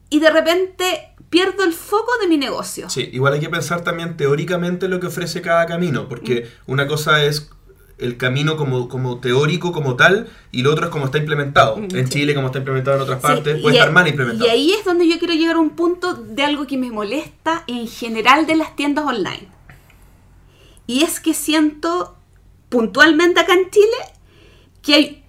y 0.09 0.19
de 0.19 0.29
repente 0.29 1.13
pierdo 1.29 1.63
el 1.63 1.73
foco 1.73 2.11
de 2.21 2.27
mi 2.27 2.37
negocio. 2.37 2.89
Sí, 2.89 3.09
igual 3.13 3.33
hay 3.33 3.39
que 3.39 3.49
pensar 3.49 3.83
también 3.83 4.17
teóricamente 4.17 4.87
lo 4.87 4.99
que 4.99 5.07
ofrece 5.07 5.41
cada 5.41 5.65
camino, 5.65 6.07
porque 6.09 6.49
una 6.65 6.87
cosa 6.87 7.23
es 7.23 7.49
el 7.99 8.15
camino 8.17 8.55
como, 8.55 8.87
como 8.87 9.19
teórico, 9.19 9.71
como 9.73 9.95
tal, 9.97 10.29
y 10.53 10.61
lo 10.61 10.71
otro 10.71 10.85
es 10.85 10.91
como 10.91 11.05
está 11.05 11.17
implementado. 11.17 11.75
Mm, 11.77 11.95
En 11.95 12.07
sí. 12.07 12.13
Chile, 12.13 12.33
como 12.33 12.47
está 12.47 12.59
implementado 12.59 12.95
en 12.97 13.03
otras 13.03 13.19
partes, 13.19 13.61
puede 13.61 13.75
estar 13.75 13.89
a- 13.89 13.91
mal 13.91 14.07
implementado. 14.07 14.47
Y 14.47 14.49
ahí 14.49 14.71
es 14.71 14.85
donde 14.85 15.07
yo 15.07 15.19
quiero 15.19 15.33
llegar 15.33 15.57
a 15.57 15.59
un 15.59 15.71
punto 15.71 16.13
de 16.13 16.43
algo 16.43 16.65
que 16.65 16.77
me 16.77 16.91
molesta 16.91 17.63
en 17.67 17.87
general 17.87 18.45
de 18.47 18.55
las 18.55 18.75
tiendas 18.77 19.05
online. 19.05 19.49
Y 20.87 21.03
es 21.03 21.19
que 21.19 21.33
siento 21.33 22.15
puntualmente 22.69 23.39
acá 23.39 23.53
en 23.53 23.69
Chile 23.69 23.97
que 24.81 24.93
hay... 24.95 25.23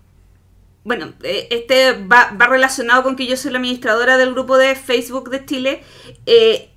Bueno, 0.85 1.13
eh, 1.23 1.47
este 1.51 1.93
va, 1.93 2.31
va 2.41 2.47
relacionado 2.47 3.03
con 3.03 3.17
que 3.17 3.27
yo 3.27 3.37
soy 3.37 3.53
la 3.53 3.59
administradora 3.59 4.17
del 4.17 4.33
grupo 4.33 4.57
de 4.57 4.75
Facebook 4.75 5.31
de 5.31 5.45
Chile. 5.45 5.83
eh, 6.27 6.71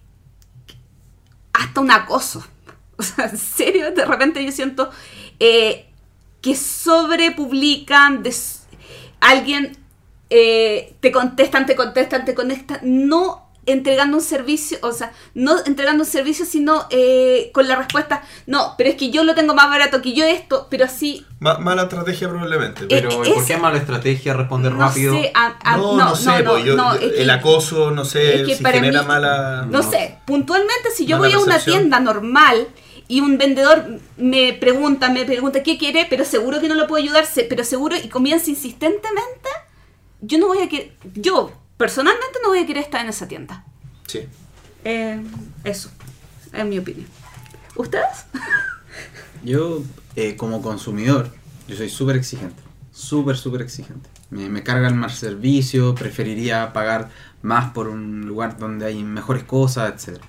hasta 1.54 1.82
un 1.82 1.92
acoso. 1.92 2.46
O 2.96 3.02
sea, 3.02 3.26
en 3.26 3.38
serio, 3.38 3.92
de 3.92 4.06
repente 4.06 4.46
yo 4.46 4.52
siento 4.52 4.92
eh, 5.40 5.88
que 6.42 6.56
sobrepublican, 6.56 8.24
alguien 9.20 9.76
eh, 10.30 10.96
te 11.00 11.12
contestan, 11.12 11.66
te 11.66 11.76
contestan, 11.76 12.24
te 12.24 12.36
conectan, 12.36 12.80
no 12.84 13.43
entregando 13.66 14.18
un 14.18 14.24
servicio, 14.24 14.78
o 14.82 14.92
sea, 14.92 15.14
no 15.34 15.56
entregando 15.66 16.04
un 16.04 16.10
servicio, 16.10 16.46
sino 16.46 16.86
eh, 16.90 17.50
con 17.54 17.68
la 17.68 17.76
respuesta, 17.78 18.22
no, 18.46 18.76
pero 18.78 18.90
es 18.90 18.96
que 18.96 19.10
yo 19.10 19.24
lo 19.24 19.36
tengo 19.36 19.54
más 19.56 19.70
barato 19.70 20.02
que 20.02 20.14
yo 20.14 20.26
esto, 20.26 20.68
pero 20.70 20.86
así, 20.86 21.26
Ma- 21.40 21.58
mala 21.60 21.84
estrategia 21.84 22.28
probablemente. 22.30 22.86
Pero 22.88 23.10
eh, 23.10 23.34
¿por 23.34 23.46
qué 23.46 23.54
es 23.54 23.60
mala 23.62 23.78
estrategia 23.78 24.34
responder 24.34 24.74
no 24.74 24.80
rápido? 24.80 25.14
sé, 25.16 25.32
a- 25.34 25.56
a- 25.64 25.78
no, 25.78 25.98
no, 25.98 26.16
sé, 26.16 26.44
yo- 26.66 26.76
no, 26.76 26.94
es 26.94 27.02
el 27.04 27.26
que- 27.26 27.32
acoso, 27.32 27.92
no 27.92 28.06
sé, 28.06 28.42
es 28.42 28.48
que 28.48 28.56
si 28.56 28.64
genera 28.66 29.02
mí- 29.02 29.08
mala... 29.08 29.66
No 29.70 29.82
sé, 29.84 30.18
puntualmente 30.26 30.92
si 30.96 31.06
yo 31.06 31.18
voy 31.18 31.32
a 31.32 31.40
una 31.40 31.60
tienda 31.60 32.00
normal 32.00 32.68
y 33.08 33.20
un 33.22 33.38
vendedor 33.38 33.86
me 34.18 34.54
pregunta, 34.54 35.10
me 35.10 35.26
pregunta 35.26 35.62
qué 35.64 35.78
quiere, 35.78 36.06
pero 36.10 36.24
seguro 36.26 36.60
que 36.62 36.68
no 36.70 36.76
lo 36.76 36.88
puedo 36.88 37.04
ayudar, 37.04 37.26
pero 37.50 37.64
seguro 37.64 37.96
y 37.96 38.08
comienza 38.10 38.50
insistentemente, 38.50 39.50
yo 40.22 40.38
no 40.38 40.48
voy 40.48 40.60
a 40.60 40.70
querer, 40.70 40.94
yo 41.16 41.52
personalmente 41.84 42.40
no 42.42 42.48
voy 42.48 42.60
a 42.60 42.66
querer 42.66 42.82
estar 42.82 43.02
en 43.02 43.10
esa 43.10 43.28
tienda. 43.28 43.66
Sí. 44.08 44.22
Eh, 44.86 45.22
eso, 45.66 45.92
es 46.54 46.66
mi 46.66 46.80
opinión. 46.80 47.08
¿Ustedes? 47.76 48.24
Yo, 49.44 49.84
eh, 50.16 50.38
como 50.38 50.62
consumidor, 50.62 51.30
yo 51.68 51.76
soy 51.76 51.90
súper 51.90 52.16
exigente. 52.16 52.64
Súper, 52.94 53.36
súper 53.36 53.64
exigente. 53.64 54.10
Me, 54.30 54.48
me 54.48 54.64
cargan 54.64 54.98
más 54.98 55.16
servicio, 55.16 55.94
preferiría 55.94 56.72
pagar 56.72 57.10
más 57.42 57.74
por 57.74 57.90
un 57.90 58.28
lugar 58.28 58.58
donde 58.58 58.86
hay 58.86 59.04
mejores 59.04 59.44
cosas, 59.44 60.08
etc. 60.08 60.22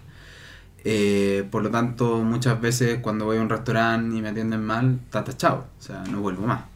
Eh, 0.83 1.47
por 1.53 1.63
lo 1.63 1.71
tanto, 1.71 2.17
muchas 2.25 2.61
veces 2.61 2.99
cuando 3.01 3.27
voy 3.27 3.37
a 3.37 3.41
un 3.41 3.49
restaurante 3.49 4.17
y 4.17 4.21
me 4.21 4.31
atienden 4.31 4.65
mal, 4.65 4.99
tata 5.09 5.37
chao. 5.37 5.67
O 5.79 5.83
sea, 5.83 6.03
no 6.11 6.21
vuelvo 6.21 6.49
más. 6.49 6.74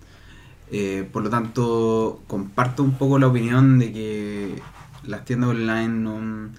Eh, 0.70 1.08
por 1.10 1.22
lo 1.22 1.30
tanto, 1.30 2.22
comparto 2.26 2.82
un 2.82 2.92
poco 2.92 3.18
la 3.18 3.26
opinión 3.26 3.78
de 3.78 3.92
que 3.92 4.62
las 5.04 5.24
tiendas 5.24 5.50
online 5.50 5.88
no, 5.88 6.50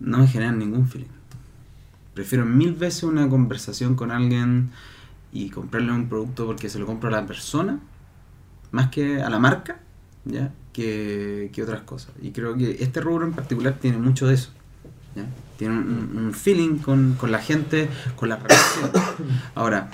no 0.00 0.18
me 0.18 0.26
generan 0.26 0.58
ningún 0.58 0.86
feeling. 0.86 1.08
Prefiero 2.14 2.44
mil 2.44 2.74
veces 2.74 3.04
una 3.04 3.28
conversación 3.28 3.94
con 3.94 4.10
alguien 4.10 4.70
y 5.32 5.48
comprarle 5.48 5.92
un 5.92 6.08
producto 6.08 6.44
porque 6.44 6.68
se 6.68 6.78
lo 6.78 6.84
compro 6.84 7.08
a 7.08 7.12
la 7.12 7.26
persona, 7.26 7.80
más 8.70 8.90
que 8.90 9.22
a 9.22 9.30
la 9.30 9.38
marca, 9.38 9.80
¿ya? 10.26 10.52
Que, 10.74 11.50
que 11.54 11.62
otras 11.62 11.82
cosas. 11.82 12.12
Y 12.20 12.32
creo 12.32 12.54
que 12.54 12.82
este 12.82 13.00
rubro 13.00 13.24
en 13.24 13.32
particular 13.32 13.78
tiene 13.80 13.96
mucho 13.96 14.26
de 14.26 14.34
eso. 14.34 14.50
Tiene 15.56 15.74
un, 15.74 16.16
un 16.16 16.32
feeling 16.34 16.78
con, 16.78 17.14
con 17.14 17.30
la 17.30 17.38
gente, 17.38 17.88
con 18.16 18.28
la 18.28 18.36
relación. 18.36 18.90
Ahora, 19.54 19.90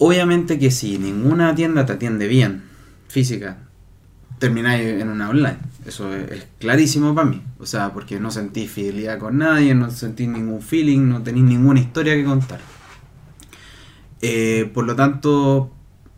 obviamente 0.00 0.58
que 0.58 0.70
si 0.70 0.98
ninguna 0.98 1.54
tienda 1.54 1.86
te 1.86 1.92
atiende 1.92 2.26
bien, 2.26 2.62
física, 3.06 3.58
termináis 4.38 5.00
en 5.00 5.08
una 5.08 5.28
online. 5.30 5.58
Eso 5.86 6.12
es, 6.14 6.30
es 6.32 6.46
clarísimo 6.58 7.14
para 7.14 7.28
mí. 7.28 7.42
O 7.58 7.66
sea, 7.66 7.92
porque 7.92 8.18
no 8.18 8.30
sentís 8.30 8.70
fidelidad 8.70 9.18
con 9.18 9.38
nadie, 9.38 9.74
no 9.74 9.90
sentís 9.90 10.28
ningún 10.28 10.62
feeling, 10.62 11.08
no 11.08 11.22
tenéis 11.22 11.44
ninguna 11.44 11.78
historia 11.78 12.14
que 12.14 12.24
contar. 12.24 12.60
Eh, 14.22 14.70
por 14.74 14.86
lo 14.86 14.96
tanto, 14.96 15.70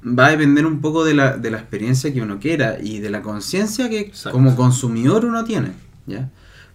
va 0.06 0.26
a 0.26 0.30
depender 0.30 0.66
un 0.66 0.80
poco 0.80 1.04
de 1.04 1.14
la, 1.14 1.36
de 1.36 1.50
la 1.50 1.58
experiencia 1.58 2.12
que 2.12 2.22
uno 2.22 2.38
quiera 2.38 2.78
y 2.80 3.00
de 3.00 3.10
la 3.10 3.22
conciencia 3.22 3.88
que 3.88 4.00
Exacto. 4.00 4.32
como 4.32 4.56
consumidor 4.56 5.24
uno 5.24 5.44
tiene. 5.44 5.72
¿ya? 6.06 6.30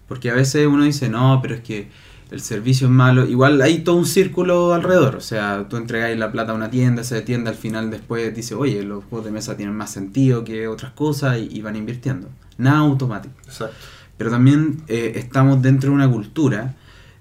Porque 0.06 0.30
a 0.30 0.34
veces 0.34 0.66
uno 0.66 0.84
dice, 0.84 1.08
no, 1.08 1.40
pero 1.42 1.54
es 1.54 1.60
que 1.60 1.88
el 2.30 2.40
servicio 2.40 2.86
es 2.86 2.92
malo. 2.92 3.26
Igual 3.26 3.60
hay 3.62 3.80
todo 3.80 3.96
un 3.96 4.06
círculo 4.06 4.74
alrededor. 4.74 5.16
O 5.16 5.20
sea, 5.20 5.66
tú 5.68 5.76
entregáis 5.76 6.18
la 6.18 6.32
plata 6.32 6.52
a 6.52 6.54
una 6.54 6.70
tienda, 6.70 7.02
esa 7.02 7.24
tienda 7.24 7.50
al 7.50 7.56
final 7.56 7.90
después 7.90 8.34
dice, 8.34 8.54
oye, 8.54 8.82
los 8.82 9.04
juegos 9.04 9.26
de 9.26 9.32
mesa 9.32 9.56
tienen 9.56 9.74
más 9.74 9.90
sentido 9.90 10.44
que 10.44 10.68
otras 10.68 10.92
cosas 10.92 11.38
y, 11.38 11.48
y 11.50 11.62
van 11.62 11.76
invirtiendo. 11.76 12.28
Nada 12.56 12.78
automático. 12.78 13.34
Exacto. 13.44 13.76
Pero 14.16 14.30
también 14.30 14.82
eh, 14.88 15.12
estamos 15.14 15.62
dentro 15.62 15.90
de 15.90 15.96
una 15.96 16.10
cultura 16.10 16.74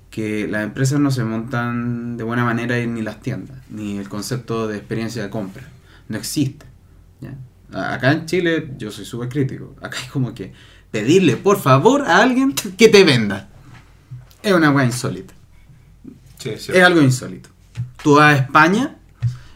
que 0.10 0.48
las 0.48 0.64
empresas 0.64 1.00
no 1.00 1.12
se 1.12 1.24
montan 1.24 2.18
de 2.18 2.24
buena 2.24 2.44
manera 2.44 2.80
y 2.80 2.88
ni 2.88 3.04
las 3.04 3.22
tiendas, 3.22 3.58
ni 3.70 4.00
el 4.00 4.10
concepto 4.10 4.68
de 4.68 4.78
experiencia 4.78 5.22
de 5.22 5.30
compra. 5.30 5.64
No 6.10 6.18
existe. 6.18 6.66
Acá 7.72 8.14
en 8.14 8.26
Chile 8.26 8.74
yo 8.78 8.92
soy 8.92 9.06
súper 9.06 9.30
crítico. 9.30 9.76
Acá 9.82 9.98
es 10.02 10.10
como 10.10 10.34
que 10.34 10.54
pedirle 10.90 11.36
por 11.36 11.60
favor 11.60 12.04
a 12.04 12.24
alguien 12.24 12.54
que 12.54 12.88
te 12.88 13.04
venda. 13.04 13.50
Es 14.44 14.54
una 14.54 14.72
weá 14.72 14.86
insólita. 14.86 15.34
Sí, 16.38 16.50
es 16.50 16.84
algo 16.84 17.02
insólito. 17.02 17.50
Tú 18.04 18.16
vas 18.16 18.36
a 18.36 18.44
España 18.44 18.96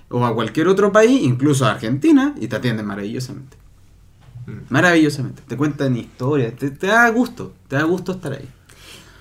o 0.10 0.26
a 0.26 0.34
cualquier 0.34 0.68
otro 0.68 0.92
país, 0.92 1.22
incluso 1.24 1.66
a 1.66 1.72
Argentina, 1.72 2.36
y 2.40 2.48
te 2.48 2.56
atienden 2.56 2.86
maravillosamente. 2.86 3.58
Mm. 4.46 4.52
Maravillosamente. 4.70 5.44
Te 5.48 5.56
cuentan 5.56 5.96
historias, 5.96 6.56
te, 6.56 6.72
te 6.72 6.88
da 6.88 7.08
gusto, 7.10 7.54
te 7.68 7.76
da 7.76 7.84
gusto 7.84 8.14
estar 8.14 8.34
ahí. 8.34 8.48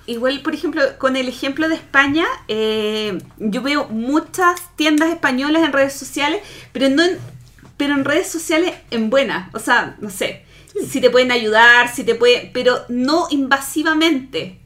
Igual, 0.07 0.41
por 0.41 0.53
ejemplo, 0.53 0.81
con 0.97 1.15
el 1.15 1.27
ejemplo 1.27 1.69
de 1.69 1.75
España, 1.75 2.25
eh, 2.47 3.21
yo 3.37 3.61
veo 3.61 3.87
muchas 3.89 4.75
tiendas 4.75 5.09
españolas 5.09 5.63
en 5.63 5.71
redes 5.71 5.93
sociales, 5.93 6.41
pero 6.73 6.89
no 6.89 7.03
en, 7.03 7.19
pero 7.77 7.93
en 7.93 8.03
redes 8.03 8.27
sociales 8.27 8.73
en 8.89 9.09
buenas. 9.09 9.53
O 9.53 9.59
sea, 9.59 9.95
no 10.01 10.09
sé, 10.09 10.43
si 10.87 11.01
te 11.01 11.11
pueden 11.11 11.31
ayudar, 11.31 11.93
si 11.93 12.03
te 12.03 12.15
pueden, 12.15 12.49
pero 12.51 12.79
no 12.89 13.27
invasivamente. 13.29 14.60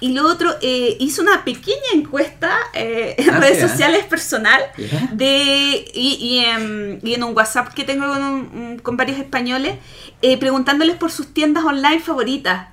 Y 0.00 0.12
lo 0.12 0.26
otro, 0.26 0.54
eh, 0.62 0.96
hice 0.98 1.20
una 1.20 1.44
pequeña 1.44 1.90
encuesta 1.94 2.56
eh, 2.72 3.14
en 3.18 3.30
Ah, 3.30 3.38
redes 3.40 3.58
¿eh? 3.62 3.68
sociales 3.68 4.04
personal 4.04 4.60
de 5.12 5.84
y, 5.94 6.14
y 6.14 6.38
en, 6.44 7.00
y 7.02 7.14
en 7.14 7.22
un 7.22 7.36
WhatsApp 7.36 7.74
que 7.74 7.84
tengo 7.84 8.06
con, 8.06 8.22
un- 8.22 8.78
con 8.82 8.96
varios 8.96 9.18
españoles, 9.18 9.76
eh, 10.22 10.38
preguntándoles 10.38 10.96
por 10.96 11.10
sus 11.10 11.34
tiendas 11.34 11.64
online 11.64 12.00
favoritas. 12.00 12.68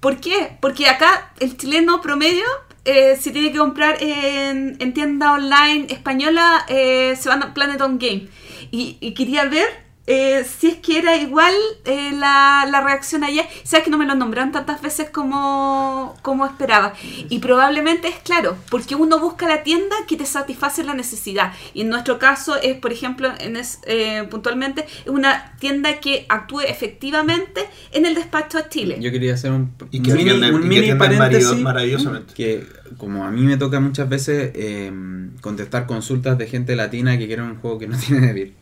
¿Por 0.00 0.18
qué? 0.18 0.56
Porque 0.60 0.88
acá 0.88 1.32
el 1.40 1.56
chileno 1.56 2.00
promedio, 2.00 2.44
eh, 2.84 3.16
si 3.20 3.30
tiene 3.32 3.52
que 3.52 3.58
comprar 3.58 4.02
en, 4.02 4.76
en 4.80 4.94
tienda 4.94 5.32
online 5.32 5.86
española, 5.90 6.64
se 6.68 7.28
van 7.28 7.42
a 7.42 7.54
Planet 7.54 7.80
On 7.82 7.98
Game. 7.98 8.28
Y, 8.70 8.96
y 9.00 9.12
quería 9.12 9.44
ver 9.44 9.68
eh, 10.06 10.44
si 10.44 10.68
es 10.68 10.76
que 10.78 10.98
era 10.98 11.16
igual 11.16 11.54
eh, 11.84 12.10
la, 12.12 12.66
la 12.70 12.80
reacción 12.82 13.22
allá. 13.24 13.44
Sabes 13.64 13.84
que 13.84 13.90
no 13.90 13.98
me 13.98 14.06
lo 14.06 14.14
nombraron 14.14 14.50
tantas 14.52 14.82
veces 14.82 15.10
como, 15.10 16.16
como 16.22 16.44
esperaba. 16.46 16.92
Y 17.28 17.38
probablemente 17.38 18.08
es 18.08 18.16
claro, 18.16 18.56
porque 18.70 18.94
uno 18.94 19.18
busca 19.20 19.46
la 19.48 19.62
tienda 19.62 19.94
que 20.08 20.16
te 20.16 20.26
satisface 20.26 20.82
la 20.84 20.94
necesidad. 20.94 21.52
Y 21.74 21.82
en 21.82 21.88
nuestro 21.88 22.18
caso 22.18 22.56
es, 22.60 22.76
por 22.78 22.92
ejemplo, 22.92 23.32
en 23.38 23.56
es, 23.56 23.78
eh, 23.86 24.26
puntualmente, 24.30 24.86
es 25.04 25.08
una 25.08 25.54
tienda 25.60 26.00
que 26.00 26.26
actúe 26.28 26.60
efectivamente 26.62 27.62
en 27.92 28.06
el 28.06 28.14
despacho 28.14 28.58
a 28.58 28.68
Chile. 28.68 28.96
Yo 29.00 29.10
quería 29.12 29.34
hacer 29.34 29.52
un, 29.52 29.72
Y 29.90 30.02
que 30.02 30.12
mini, 30.14 30.30
atienden- 30.30 30.54
un 30.54 30.62
y 30.64 30.66
mini 30.66 30.94
paréntesis. 30.94 31.56
maravillosamente. 31.60 32.34
Que 32.34 32.66
como 32.98 33.24
a 33.24 33.30
mí 33.30 33.42
me 33.42 33.56
toca 33.56 33.80
muchas 33.80 34.08
veces 34.08 34.50
eh, 34.54 34.92
contestar 35.40 35.86
consultas 35.86 36.36
de 36.38 36.46
gente 36.46 36.76
latina 36.76 37.16
que 37.18 37.26
quiere 37.26 37.42
un 37.42 37.56
juego 37.56 37.78
que 37.78 37.86
no 37.86 37.96
tiene 37.96 38.26
débil. 38.26 38.54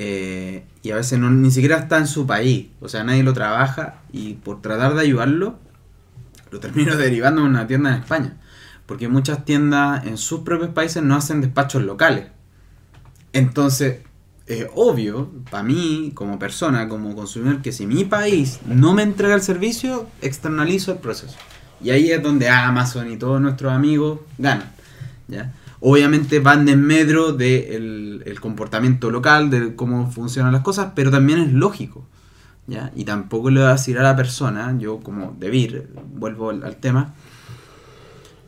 Eh, 0.00 0.64
y 0.84 0.92
a 0.92 0.94
veces 0.94 1.18
no, 1.18 1.28
ni 1.28 1.50
siquiera 1.50 1.76
está 1.76 1.98
en 1.98 2.06
su 2.06 2.24
país. 2.24 2.68
O 2.80 2.88
sea, 2.88 3.02
nadie 3.02 3.24
lo 3.24 3.32
trabaja 3.32 4.02
y 4.12 4.34
por 4.34 4.62
tratar 4.62 4.94
de 4.94 5.02
ayudarlo, 5.02 5.58
lo 6.52 6.60
termino 6.60 6.96
derivando 6.96 7.42
a 7.42 7.46
una 7.46 7.66
tienda 7.66 7.90
en 7.90 8.02
España. 8.02 8.36
Porque 8.86 9.08
muchas 9.08 9.44
tiendas 9.44 10.06
en 10.06 10.16
sus 10.16 10.40
propios 10.40 10.70
países 10.70 11.02
no 11.02 11.16
hacen 11.16 11.40
despachos 11.40 11.82
locales. 11.82 12.26
Entonces, 13.32 14.02
es 14.46 14.68
obvio, 14.76 15.32
para 15.50 15.64
mí, 15.64 16.12
como 16.14 16.38
persona, 16.38 16.88
como 16.88 17.16
consumidor, 17.16 17.60
que 17.60 17.72
si 17.72 17.84
mi 17.84 18.04
país 18.04 18.60
no 18.66 18.94
me 18.94 19.02
entrega 19.02 19.34
el 19.34 19.42
servicio, 19.42 20.06
externalizo 20.22 20.92
el 20.92 20.98
proceso. 20.98 21.36
Y 21.82 21.90
ahí 21.90 22.12
es 22.12 22.22
donde 22.22 22.48
Amazon 22.48 23.10
y 23.10 23.16
todos 23.16 23.40
nuestros 23.40 23.72
amigos 23.72 24.20
ganan. 24.38 24.70
¿ya? 25.26 25.52
Obviamente 25.80 26.40
van 26.40 26.66
de 26.66 26.72
en 26.72 26.82
medio 26.82 27.32
del 27.32 28.22
el 28.26 28.40
comportamiento 28.40 29.10
local, 29.10 29.50
de 29.50 29.74
cómo 29.76 30.10
funcionan 30.10 30.52
las 30.52 30.62
cosas, 30.62 30.92
pero 30.94 31.10
también 31.10 31.38
es 31.38 31.52
lógico. 31.52 32.06
¿ya? 32.66 32.92
Y 32.94 33.04
tampoco 33.04 33.50
le 33.50 33.60
voy 33.60 33.68
a 33.68 33.72
decir 33.72 33.98
a 33.98 34.02
la 34.02 34.16
persona, 34.16 34.74
yo 34.78 35.00
como 35.00 35.36
Debir, 35.38 35.88
vuelvo 36.14 36.50
al, 36.50 36.64
al 36.64 36.76
tema, 36.76 37.14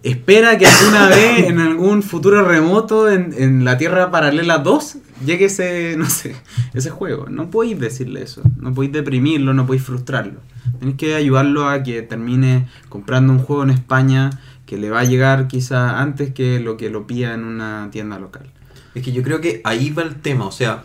espera 0.02 0.58
que 0.58 0.66
alguna 0.66 1.08
vez 1.08 1.48
en 1.48 1.58
algún 1.58 2.02
futuro 2.02 2.42
remoto 2.46 3.10
en, 3.10 3.34
en 3.36 3.64
la 3.64 3.78
Tierra 3.78 4.10
Paralela 4.10 4.58
2 4.58 4.96
llegue 5.24 5.46
ese, 5.46 5.94
no 5.96 6.08
sé, 6.08 6.34
ese 6.74 6.90
juego. 6.90 7.26
No 7.28 7.50
podéis 7.50 7.78
decirle 7.78 8.22
eso, 8.22 8.42
no 8.56 8.74
podéis 8.74 8.92
deprimirlo, 8.92 9.54
no 9.54 9.66
podéis 9.66 9.84
frustrarlo. 9.84 10.40
Tenéis 10.78 10.96
que 10.96 11.14
ayudarlo 11.14 11.68
a 11.68 11.82
que 11.82 12.02
termine 12.02 12.68
comprando 12.88 13.32
un 13.32 13.38
juego 13.40 13.62
en 13.62 13.70
España 13.70 14.30
que 14.70 14.76
le 14.76 14.88
va 14.88 15.00
a 15.00 15.04
llegar 15.04 15.48
quizá 15.48 16.00
antes 16.00 16.32
que 16.32 16.60
lo 16.60 16.76
que 16.76 16.90
lo 16.90 17.04
pilla 17.04 17.34
en 17.34 17.42
una 17.42 17.88
tienda 17.90 18.20
local. 18.20 18.48
Es 18.94 19.02
que 19.02 19.10
yo 19.10 19.24
creo 19.24 19.40
que 19.40 19.60
ahí 19.64 19.90
va 19.90 20.04
el 20.04 20.22
tema, 20.22 20.46
o 20.46 20.52
sea, 20.52 20.84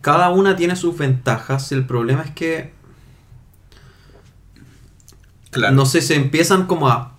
cada 0.00 0.30
una 0.30 0.56
tiene 0.56 0.74
sus 0.74 0.98
ventajas, 0.98 1.70
el 1.70 1.86
problema 1.86 2.22
es 2.22 2.32
que, 2.32 2.72
Claro. 5.52 5.76
no 5.76 5.86
sé, 5.86 6.00
se 6.00 6.16
empiezan 6.16 6.66
como 6.66 6.88
a, 6.88 7.16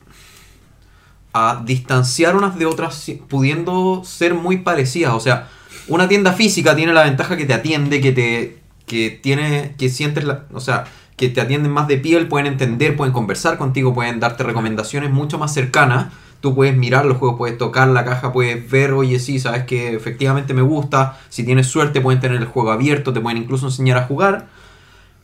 a 1.31 1.63
distanciar 1.65 2.35
unas 2.35 2.59
de 2.59 2.65
otras, 2.65 3.09
pudiendo 3.29 4.03
ser 4.03 4.33
muy 4.33 4.57
parecidas, 4.57 5.13
o 5.13 5.21
sea, 5.21 5.47
una 5.87 6.09
tienda 6.09 6.33
física 6.33 6.75
tiene 6.75 6.91
la 6.91 7.05
ventaja 7.05 7.37
que 7.37 7.45
te 7.45 7.53
atiende, 7.53 8.01
que 8.01 8.11
te, 8.11 8.59
que 8.85 9.11
tiene, 9.11 9.75
que 9.77 9.87
sientes 9.87 10.25
la, 10.25 10.43
o 10.51 10.59
sea, 10.59 10.83
que 11.19 11.27
te 11.29 11.41
atienden 11.41 11.71
más 11.73 11.87
de 11.89 11.97
piel, 11.97 12.27
pueden 12.29 12.47
entender, 12.47 12.95
pueden 12.95 13.11
conversar 13.13 13.57
contigo, 13.57 13.93
pueden 13.93 14.21
darte 14.21 14.43
recomendaciones 14.43 15.11
mucho 15.11 15.37
más 15.37 15.53
cercanas. 15.53 16.13
Tú 16.39 16.55
puedes 16.55 16.77
mirar 16.77 17.05
los 17.05 17.17
juegos, 17.17 17.37
puedes 17.37 17.57
tocar 17.57 17.89
la 17.89 18.05
caja, 18.05 18.31
puedes 18.31 18.71
ver, 18.71 18.93
oye, 18.93 19.19
sí, 19.19 19.37
sabes 19.37 19.65
que 19.65 19.93
efectivamente 19.93 20.53
me 20.53 20.61
gusta. 20.61 21.19
Si 21.27 21.43
tienes 21.43 21.67
suerte, 21.67 21.99
pueden 21.99 22.21
tener 22.21 22.37
el 22.37 22.45
juego 22.47 22.71
abierto, 22.71 23.11
te 23.11 23.19
pueden 23.19 23.37
incluso 23.37 23.65
enseñar 23.67 23.97
a 23.97 24.03
jugar. 24.03 24.47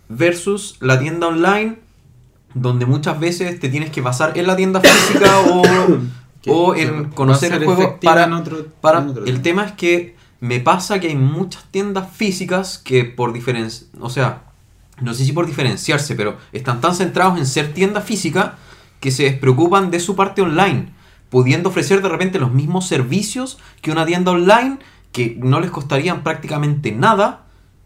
Versus 0.10 0.76
la 0.82 1.00
tienda 1.00 1.28
online, 1.28 1.78
donde 2.54 2.86
muchas 2.86 3.20
veces 3.20 3.60
te 3.60 3.70
tienes 3.70 3.90
que 3.90 4.02
basar 4.02 4.38
en 4.38 4.48
la 4.48 4.56
tienda 4.56 4.82
física 4.82 5.40
o, 5.50 5.64
o 6.48 6.76
en 6.76 7.06
conocer 7.12 7.54
el 7.54 7.60
juego 7.66 7.82
para, 8.10 8.26
en 8.26 8.34
otro- 8.34 8.66
para 8.82 9.00
en 9.00 9.10
otro 9.10 9.26
el 9.26 9.42
tema 9.42 9.64
es 9.66 9.72
que 9.72 10.16
me 10.42 10.60
pasa 10.60 11.00
que 11.00 11.08
hay 11.08 11.16
muchas 11.16 11.64
tiendas 11.72 12.10
físicas 12.14 12.78
que 12.78 13.06
por 13.06 13.32
diferencia, 13.34 13.88
o 14.00 14.10
sea, 14.10 14.44
no 15.02 15.14
sé 15.14 15.26
si 15.26 15.32
por 15.34 15.46
diferenciarse, 15.46 16.16
pero 16.16 16.38
están 16.52 16.82
tan 16.82 16.96
centrados 16.96 17.38
en 17.38 17.46
ser 17.46 17.74
tienda 17.74 18.02
física 18.02 18.56
que 19.00 19.12
se 19.12 19.24
despreocupan 19.24 19.92
de 19.92 20.00
su 20.00 20.16
parte 20.16 20.42
online, 20.42 20.90
pudiendo 21.30 21.70
ofrecer 21.70 22.02
de 22.02 22.10
repente 22.10 22.40
los 22.40 22.52
mismos 22.54 22.88
servicios 22.88 23.58
que 23.82 23.92
una 23.92 24.06
tienda 24.06 24.32
online 24.32 24.78
que 25.12 25.38
no 25.42 25.60
les 25.60 25.72
costarían 25.72 26.24
prácticamente 26.24 26.92
nada, 26.92 27.44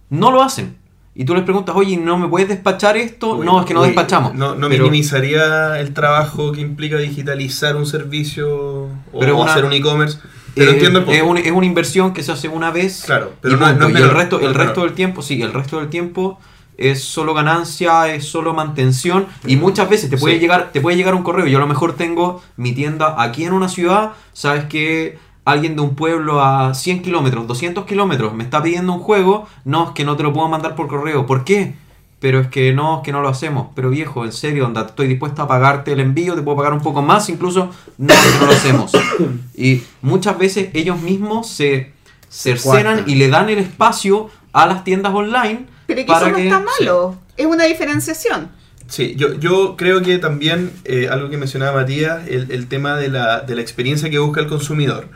no 0.10 0.32
lo 0.32 0.42
hacen. 0.44 0.78
Y 1.16 1.26
tú 1.26 1.36
les 1.36 1.44
preguntas, 1.44 1.76
oye, 1.76 1.98
¿no 1.98 2.18
me 2.18 2.28
puedes 2.28 2.48
despachar 2.48 2.96
esto? 2.96 3.44
No, 3.44 3.60
es 3.60 3.66
que 3.66 3.74
no 3.74 3.82
despachamos. 3.84 4.36
No, 4.36 4.56
no 4.56 4.70
Pero- 4.70 4.84
minimizaría 4.86 5.80
el 5.80 5.94
trabajo 5.94 6.52
que 6.54 6.62
implica 6.62 6.98
digitalizar 6.98 7.76
un 7.76 7.86
servicio 7.86 8.48
o, 8.54 8.90
Pero 9.20 9.38
o 9.38 9.42
una- 9.42 9.52
hacer 9.52 9.66
un 9.66 9.74
e-commerce. 9.74 10.20
Pero 10.56 10.72
eh, 10.72 10.74
entiendo 10.76 11.00
el 11.00 11.10
es, 11.10 11.22
un- 11.24 11.38
es 11.38 11.52
una 11.52 11.66
inversión 11.66 12.14
que 12.14 12.24
se 12.24 12.32
hace 12.32 12.48
una 12.48 12.72
vez. 12.72 13.04
Claro, 13.06 13.34
pero 13.42 13.56
y, 13.56 13.60
no- 13.60 13.66
no 13.68 13.80
punto. 13.80 13.88
es 13.88 14.00
Y 14.00 14.04
el 14.04 14.10
resto, 14.12 14.40
el 14.40 14.52
es 14.52 14.56
resto 14.56 14.82
del 14.84 14.94
tiempo, 14.94 15.22
sí, 15.22 15.42
el 15.42 15.52
resto 15.54 15.80
del 15.80 15.90
tiempo 15.90 16.40
es 16.80 17.04
solo 17.04 17.34
ganancia, 17.34 18.14
es 18.14 18.26
solo 18.26 18.54
mantención. 18.54 19.28
Y 19.46 19.58
muchas 19.58 19.90
veces 19.90 20.10
te 20.10 20.18
puede 20.18 20.36
Sí. 20.36 20.42
llegar, 20.42 20.72
te 20.72 20.82
puede 20.82 20.98
llegar 20.98 21.14
un 21.14 21.24
correo. 21.24 21.46
Yo 21.46 21.58
a 21.58 21.62
lo 21.62 21.68
mejor 21.68 21.94
tengo 21.96 22.42
mi 22.58 22.72
tienda 22.72 23.16
aquí 23.22 23.44
en 23.44 23.54
una 23.54 23.70
ciudad, 23.70 24.14
sabes 24.34 24.66
que 24.66 25.18
alguien 25.46 25.76
de 25.76 25.82
un 25.82 25.96
pueblo 25.96 26.42
a 26.44 26.74
100 26.74 27.02
kilómetros, 27.02 27.48
200 27.48 27.86
kilómetros 27.86 28.34
me 28.34 28.44
está 28.44 28.62
pidiendo 28.62 28.94
un 28.94 29.00
juego, 29.00 29.48
no, 29.66 29.88
es 29.88 29.90
que 29.92 30.06
no 30.06 30.16
te 30.16 30.24
lo 30.24 30.32
puedo 30.32 30.48
mandar 30.48 30.76
por 30.76 30.88
correo. 30.88 31.26
¿Por 31.26 31.44
qué? 31.44 31.74
Pero 32.20 32.40
es 32.42 32.48
que 32.48 32.74
no, 32.74 32.98
es 32.98 33.04
que 33.04 33.12
no 33.14 33.22
lo 33.22 33.30
hacemos. 33.30 33.68
Pero 33.76 33.90
viejo, 33.90 34.26
en 34.26 34.32
serio, 34.34 34.66
onda, 34.66 34.82
estoy 34.82 35.08
dispuesta 35.08 35.44
a 35.44 35.48
pagarte 35.48 35.94
el 35.94 36.02
envío, 36.02 36.36
te 36.36 36.42
puedo 36.42 36.58
pagar 36.58 36.74
un 36.74 36.82
poco 36.82 37.02
más, 37.02 37.30
incluso 37.30 37.70
no, 37.98 38.14
es 38.14 38.20
que 38.20 38.40
no 38.40 38.46
lo 38.46 38.52
hacemos. 38.52 38.92
Y 39.56 39.82
muchas 40.02 40.38
veces 40.38 40.70
ellos 40.74 41.02
mismos 41.02 41.48
se 41.50 41.94
cercenan 42.30 43.06
y 43.08 43.16
le 43.16 43.28
dan 43.30 43.50
el 43.50 43.58
espacio 43.58 44.30
a 44.54 44.66
las 44.66 44.84
tiendas 44.84 45.14
online 45.14 45.68
Pero 45.88 46.02
que 46.02 46.06
para 46.06 46.22
eso 46.22 46.30
no 46.32 46.36
que 46.38 46.44
está 46.46 46.64
malo. 46.80 47.20
Es 47.38 47.46
una 47.46 47.66
diferenciación. 47.66 48.50
Sí, 48.88 49.14
yo, 49.16 49.36
yo 49.36 49.76
creo 49.78 50.02
que 50.02 50.18
también, 50.18 50.72
eh, 50.84 51.10
algo 51.10 51.30
que 51.30 51.38
mencionaba 51.38 51.82
Matías, 51.82 52.28
el, 52.28 52.52
el 52.52 52.68
tema 52.68 52.98
de 52.98 53.10
la, 53.10 53.42
de 53.42 53.56
la 53.56 53.62
experiencia 53.62 54.10
que 54.10 54.18
busca 54.18 54.42
el 54.42 54.48
consumidor. 54.48 55.08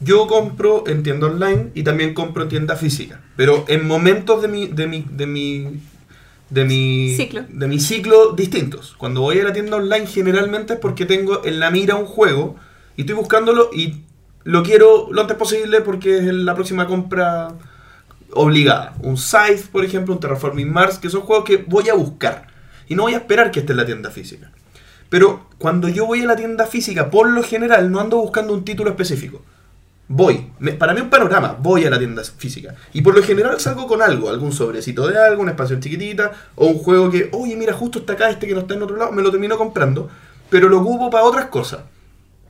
Yo 0.00 0.26
compro 0.26 0.84
en 0.86 1.02
tienda 1.02 1.26
online 1.26 1.70
y 1.74 1.82
también 1.82 2.14
compro 2.14 2.44
en 2.44 2.48
tienda 2.48 2.74
física, 2.74 3.20
pero 3.36 3.64
en 3.68 3.86
momentos 3.86 4.42
de 4.42 4.48
mi, 4.48 4.66
de 4.66 4.86
mi, 4.86 5.04
de 5.10 5.26
mi, 5.26 5.80
de 6.48 6.64
mi, 6.64 7.14
Ciclo. 7.14 7.44
de 7.48 7.68
mi 7.68 7.78
ciclo 7.78 8.32
distintos. 8.32 8.94
Cuando 8.96 9.20
voy 9.20 9.38
a 9.38 9.44
la 9.44 9.52
tienda 9.52 9.76
online 9.76 10.06
generalmente 10.06 10.74
es 10.74 10.78
porque 10.80 11.06
tengo 11.06 11.44
en 11.44 11.60
la 11.60 11.70
mira 11.70 11.96
un 11.96 12.06
juego 12.06 12.56
y 12.96 13.02
estoy 13.02 13.14
buscándolo 13.14 13.70
y 13.72 14.02
lo 14.42 14.62
quiero 14.62 15.08
lo 15.12 15.20
antes 15.20 15.36
posible 15.36 15.82
porque 15.82 16.16
es 16.18 16.24
la 16.24 16.54
próxima 16.54 16.86
compra 16.86 17.54
obligada. 18.32 18.94
Un 19.02 19.16
Scythe, 19.16 19.68
por 19.70 19.84
ejemplo, 19.84 20.14
un 20.14 20.20
Terraforming 20.20 20.72
Mars, 20.72 20.98
que 20.98 21.10
son 21.10 21.22
juegos 21.22 21.44
que 21.44 21.58
voy 21.58 21.88
a 21.88 21.94
buscar. 21.94 22.46
Y 22.88 22.94
no 22.94 23.04
voy 23.04 23.14
a 23.14 23.18
esperar 23.18 23.50
que 23.50 23.60
esté 23.60 23.72
en 23.72 23.78
la 23.78 23.86
tienda 23.86 24.10
física. 24.10 24.50
Pero 25.08 25.46
cuando 25.58 25.88
yo 25.88 26.06
voy 26.06 26.22
a 26.22 26.26
la 26.26 26.36
tienda 26.36 26.66
física, 26.66 27.10
por 27.10 27.28
lo 27.28 27.42
general, 27.42 27.90
no 27.90 28.00
ando 28.00 28.18
buscando 28.18 28.54
un 28.54 28.64
título 28.64 28.90
específico. 28.90 29.42
Voy. 30.08 30.50
Para 30.78 30.94
mí 30.94 31.00
un 31.00 31.10
panorama. 31.10 31.56
Voy 31.60 31.84
a 31.84 31.90
la 31.90 31.98
tienda 31.98 32.22
física. 32.24 32.74
Y 32.92 33.02
por 33.02 33.14
lo 33.14 33.22
general 33.22 33.60
salgo 33.60 33.86
con 33.86 34.02
algo. 34.02 34.28
Algún 34.28 34.52
sobrecito 34.52 35.06
de 35.06 35.18
algo, 35.18 35.42
una 35.42 35.52
expansión 35.52 35.80
chiquitita. 35.80 36.32
O 36.56 36.66
un 36.66 36.78
juego 36.78 37.10
que, 37.10 37.28
oye, 37.32 37.56
mira, 37.56 37.72
justo 37.72 38.00
está 38.00 38.14
acá 38.14 38.30
este 38.30 38.46
que 38.46 38.54
no 38.54 38.60
está 38.60 38.74
en 38.74 38.82
otro 38.82 38.96
lado. 38.96 39.12
Me 39.12 39.22
lo 39.22 39.30
termino 39.30 39.56
comprando. 39.56 40.08
Pero 40.48 40.68
lo 40.68 40.80
ocupo 40.80 41.10
para 41.10 41.24
otras 41.24 41.46
cosas. 41.46 41.82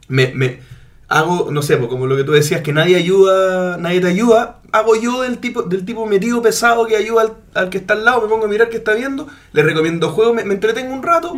Me, 0.09 0.33
me 0.35 0.61
hago, 1.09 1.51
no 1.51 1.61
sé, 1.61 1.77
pues, 1.77 1.91
como 1.91 2.07
lo 2.07 2.17
que 2.17 2.25
tú 2.25 2.33
decías, 2.33 2.63
que 2.63 2.73
nadie 2.73 2.97
ayuda, 2.97 3.77
nadie 3.77 4.01
te 4.01 4.09
ayuda. 4.09 4.60
Hago 4.73 4.95
yo 4.97 5.23
del 5.23 5.39
tipo, 5.39 5.63
del 5.63 5.85
tipo 5.85 6.07
metido 6.07 6.41
pesado 6.43 6.87
que 6.87 6.97
ayuda 6.97 7.23
al, 7.23 7.33
al 7.55 7.71
que 7.71 7.79
está 7.79 7.95
al 7.95 8.05
lado. 8.05 8.23
Me 8.23 8.29
pongo 8.29 8.45
a 8.47 8.49
mirar 8.49 8.69
qué 8.69 8.77
está 8.79 8.95
viendo. 8.95 9.27
Le 9.53 9.63
recomiendo 9.63 10.11
juegos, 10.11 10.35
me, 10.35 10.45
me 10.45 10.55
entretengo 10.55 10.93
un 10.95 11.03
rato. 11.03 11.37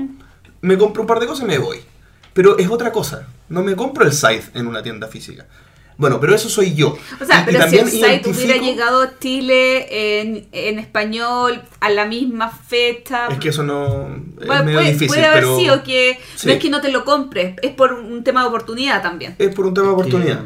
Me 0.60 0.76
compro 0.78 1.02
un 1.02 1.06
par 1.08 1.18
de 1.20 1.26
cosas 1.26 1.44
y 1.44 1.48
me 1.48 1.58
voy. 1.58 1.78
Pero 2.34 2.58
es 2.58 2.68
otra 2.70 2.92
cosa. 2.92 3.26
No 3.48 3.62
me 3.62 3.74
compro 3.76 4.04
el 4.04 4.12
Scythe 4.12 4.50
en 4.54 4.66
una 4.66 4.82
tienda 4.82 5.08
física. 5.08 5.46
Bueno, 5.98 6.18
pero 6.18 6.34
eso 6.34 6.48
soy 6.48 6.74
yo. 6.74 6.96
O 7.20 7.24
sea, 7.24 7.40
Y- 7.46 7.50
y 7.50 7.52
pero 7.52 7.68
si 7.68 7.78
el 7.78 7.88
site 7.88 8.22
hubiera 8.30 8.56
llegado 8.56 9.02
a 9.02 9.18
Chile 9.18 10.20
en, 10.20 10.48
en 10.50 10.78
español 10.78 11.62
a 11.80 11.90
la 11.90 12.06
misma 12.06 12.48
fecha. 12.50 13.28
Es 13.28 13.38
que 13.38 13.50
eso 13.50 13.62
no 13.62 14.08
es 14.40 14.46
Bueno, 14.46 14.64
medio 14.64 14.78
puede, 14.78 14.92
difícil, 14.92 15.08
puede 15.08 15.26
haber 15.26 15.40
pero 15.44 15.58
sido 15.58 15.82
que 15.82 16.18
Sí. 16.36 16.46
no 16.46 16.52
es 16.54 16.58
que 16.60 16.70
no 16.70 16.80
te 16.80 16.90
lo 16.90 17.04
compres, 17.04 17.56
es 17.62 17.72
por 17.72 17.92
un 17.92 18.24
tema 18.24 18.40
de 18.42 18.48
oportunidad 18.48 19.02
también. 19.02 19.36
es 19.38 19.54
por 19.54 19.66
un 19.66 19.74
tema 19.74 19.88
de 19.88 19.92
oportunidad. 19.92 20.44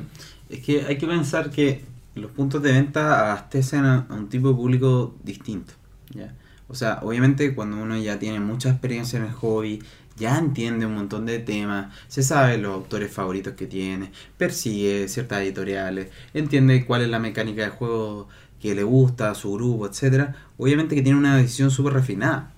Es 0.50 0.60
que 0.64 0.84
hay 0.86 0.98
que 0.98 1.06
pensar 1.06 1.50
que 1.50 1.84
los 2.16 2.30
puntos 2.32 2.62
de 2.62 2.72
venta 2.72 3.20
abastecen 3.20 3.84
a, 3.84 4.06
un 4.10 4.28
tipo 4.28 4.48
de 4.48 4.54
público 4.54 5.16
distinto. 5.22 5.74
¿ya? 6.10 6.34
O 6.68 6.74
sea, 6.74 7.00
obviamente 7.02 7.54
cuando 7.54 7.76
uno 7.76 7.96
ya 7.96 8.18
tiene 8.18 8.40
mucha 8.40 8.70
experiencia 8.70 9.18
en 9.18 9.26
el 9.26 9.32
hobby, 9.32 9.82
ya 10.16 10.38
entiende 10.38 10.86
un 10.86 10.94
montón 10.94 11.26
de 11.26 11.38
temas, 11.38 11.94
se 12.08 12.22
sabe 12.22 12.58
los 12.58 12.74
autores 12.74 13.12
favoritos 13.12 13.54
que 13.54 13.66
tiene, 13.66 14.12
persigue 14.38 15.08
ciertas 15.08 15.42
editoriales, 15.42 16.08
entiende 16.34 16.84
cuál 16.86 17.02
es 17.02 17.08
la 17.08 17.18
mecánica 17.18 17.62
de 17.62 17.68
juego 17.68 18.28
que 18.60 18.74
le 18.74 18.82
gusta 18.82 19.30
a 19.30 19.34
su 19.34 19.52
grupo, 19.52 19.86
etcétera. 19.86 20.34
Obviamente 20.56 20.94
que 20.94 21.02
tiene 21.02 21.18
una 21.18 21.36
decisión 21.36 21.70
súper 21.70 21.92
refinada. 21.92 22.50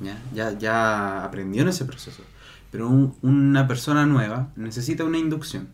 ¿ya? 0.00 0.18
Ya, 0.34 0.58
ya 0.58 1.24
aprendió 1.24 1.62
en 1.62 1.68
ese 1.68 1.84
proceso. 1.84 2.22
Pero 2.72 2.88
un- 2.88 3.14
una 3.22 3.68
persona 3.68 4.04
nueva 4.06 4.50
necesita 4.56 5.04
una 5.04 5.18
inducción. 5.18 5.68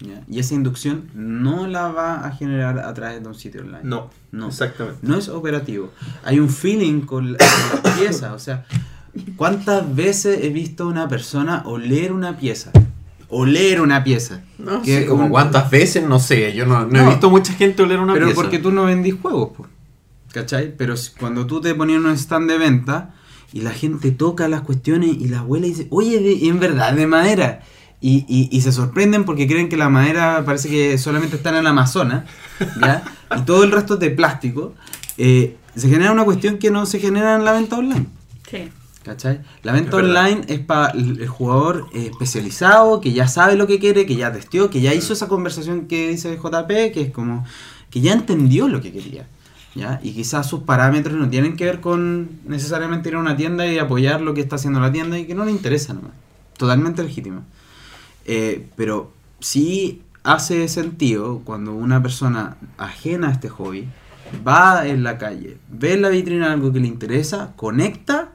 ¿Ya? 0.00 0.22
Y 0.28 0.38
esa 0.38 0.54
inducción 0.54 1.08
no 1.14 1.66
la 1.66 1.88
va 1.88 2.26
a 2.26 2.32
generar 2.32 2.78
a 2.80 2.92
través 2.94 3.22
de 3.22 3.28
un 3.28 3.34
sitio 3.34 3.60
online. 3.62 3.80
No, 3.84 4.10
No. 4.32 4.48
exactamente. 4.48 4.98
No 5.02 5.16
es 5.16 5.28
operativo. 5.28 5.90
Hay 6.24 6.38
un 6.38 6.48
feeling 6.50 7.00
con 7.02 7.32
la, 7.32 7.38
con 7.38 7.82
la 7.92 7.96
pieza. 7.96 8.34
O 8.34 8.38
sea, 8.38 8.64
¿cuántas 9.36 9.94
veces 9.94 10.40
he 10.42 10.50
visto 10.50 10.84
a 10.84 10.86
una 10.88 11.08
persona 11.08 11.62
oler 11.66 12.12
una 12.12 12.36
pieza? 12.36 12.70
Oler 13.28 13.80
una 13.80 14.04
pieza. 14.04 14.42
No 14.58 14.82
Que 14.82 15.00
sé, 15.00 15.06
como 15.06 15.24
un- 15.24 15.30
cuántas 15.30 15.70
veces, 15.70 16.06
no 16.06 16.18
sé. 16.18 16.54
Yo 16.54 16.64
no, 16.66 16.86
no 16.86 16.98
he 16.98 17.02
No. 17.02 17.08
visto 17.10 17.30
mucha 17.30 17.52
gente 17.54 17.82
oler 17.82 17.98
una 17.98 18.12
Pero 18.12 18.26
pieza. 18.26 18.40
porque 18.40 18.58
tú 18.58 18.70
no 18.70 18.84
vendís 18.84 19.14
juegos, 19.20 19.50
po, 19.56 19.66
¿cachai? 20.32 20.74
Pero 20.76 20.94
cuando 21.18 21.46
tú 21.46 21.60
te 21.60 21.74
ponías 21.74 22.00
en 22.00 22.06
un 22.06 22.12
stand 22.12 22.48
de 22.50 22.58
venta 22.58 23.14
y 23.52 23.62
la 23.62 23.70
gente 23.72 24.10
toca 24.12 24.46
las 24.48 24.60
cuestiones 24.60 25.10
y 25.18 25.28
las 25.28 25.42
huele 25.42 25.66
y 25.68 25.70
dice, 25.70 25.86
oye, 25.90 26.20
de- 26.20 26.46
en 26.48 26.60
verdad, 26.60 26.92
de 26.92 27.06
madera. 27.06 27.62
Y, 28.08 28.24
y- 28.28 28.48
y 28.56 28.60
se 28.60 28.70
sorprenden 28.72 29.24
porque 29.24 29.46
creen 29.48 29.68
que 29.68 29.76
la 29.76 29.88
madera 29.88 30.42
parece 30.46 30.68
que 30.68 30.96
solamente 30.98 31.34
está 31.36 31.48
en 31.50 31.56
el 31.56 31.66
Amazonas, 31.66 32.24
¿ya? 32.80 33.02
Y 33.36 33.40
todo 33.42 33.64
el 33.64 33.72
resto 33.72 33.94
es 33.94 34.00
de 34.00 34.10
plástico. 34.10 34.74
eh, 35.18 35.56
se 35.74 35.88
genera 35.88 36.12
una 36.12 36.24
cuestión 36.24 36.58
que 36.58 36.70
no 36.70 36.86
se 36.86 36.98
genera 37.00 37.34
en 37.36 37.44
la 37.44 37.52
venta 37.52 37.76
online. 37.78 38.06
Sí. 38.50 38.68
¿Cachai? 39.02 39.40
La 39.62 39.72
venta 39.72 39.90
Es 39.90 39.96
verdad. 40.04 40.24
online 40.26 40.44
es 40.48 40.60
para 40.60 40.90
el 40.92 41.20
el 41.20 41.28
jugador 41.28 41.86
eh, 41.94 42.08
especializado, 42.12 43.00
que 43.00 43.12
ya 43.12 43.26
sabe 43.28 43.56
lo 43.56 43.66
que 43.66 43.78
quiere, 43.78 44.04
que 44.06 44.16
ya 44.16 44.32
testió, 44.32 44.68
que 44.70 44.80
ya 44.80 44.92
hizo 44.94 45.12
esa 45.12 45.26
conversación 45.28 45.86
que 45.86 46.08
dice 46.10 46.36
JP, 46.42 46.68
que 46.92 47.00
es 47.02 47.10
como 47.12 47.44
que 47.90 48.00
ya 48.00 48.12
entendió 48.12 48.68
lo 48.68 48.80
que 48.80 48.92
quería. 48.92 49.26
¿ya? 49.74 50.00
Y 50.02 50.12
quizás 50.12 50.48
sus 50.48 50.60
parámetros 50.60 51.16
no 51.16 51.28
tienen 51.28 51.56
que 51.56 51.64
ver 51.66 51.80
con 51.80 52.28
necesariamente 52.46 53.08
ir 53.10 53.16
a 53.16 53.18
una 53.20 53.36
tienda 53.36 53.66
y 53.66 53.78
apoyar 53.78 54.20
lo 54.20 54.32
que 54.34 54.40
está 54.42 54.56
haciendo 54.56 54.80
la 54.80 54.90
tienda 54.92 55.18
y 55.18 55.24
que 55.26 55.34
no 55.34 55.44
le 55.44 55.50
interesa 55.50 55.92
nomás. 55.94 56.12
Totalmente 56.56 57.02
legítimo. 57.02 57.42
Eh, 58.28 58.68
pero 58.76 59.12
sí 59.40 60.02
hace 60.24 60.66
sentido 60.68 61.42
cuando 61.44 61.72
una 61.72 62.02
persona 62.02 62.56
ajena 62.76 63.28
a 63.28 63.32
este 63.32 63.48
hobby 63.48 63.88
va 64.46 64.86
en 64.88 65.04
la 65.04 65.16
calle, 65.18 65.58
ve 65.70 65.92
en 65.94 66.02
la 66.02 66.08
vitrina 66.08 66.52
algo 66.52 66.72
que 66.72 66.80
le 66.80 66.88
interesa, 66.88 67.52
conecta 67.54 68.32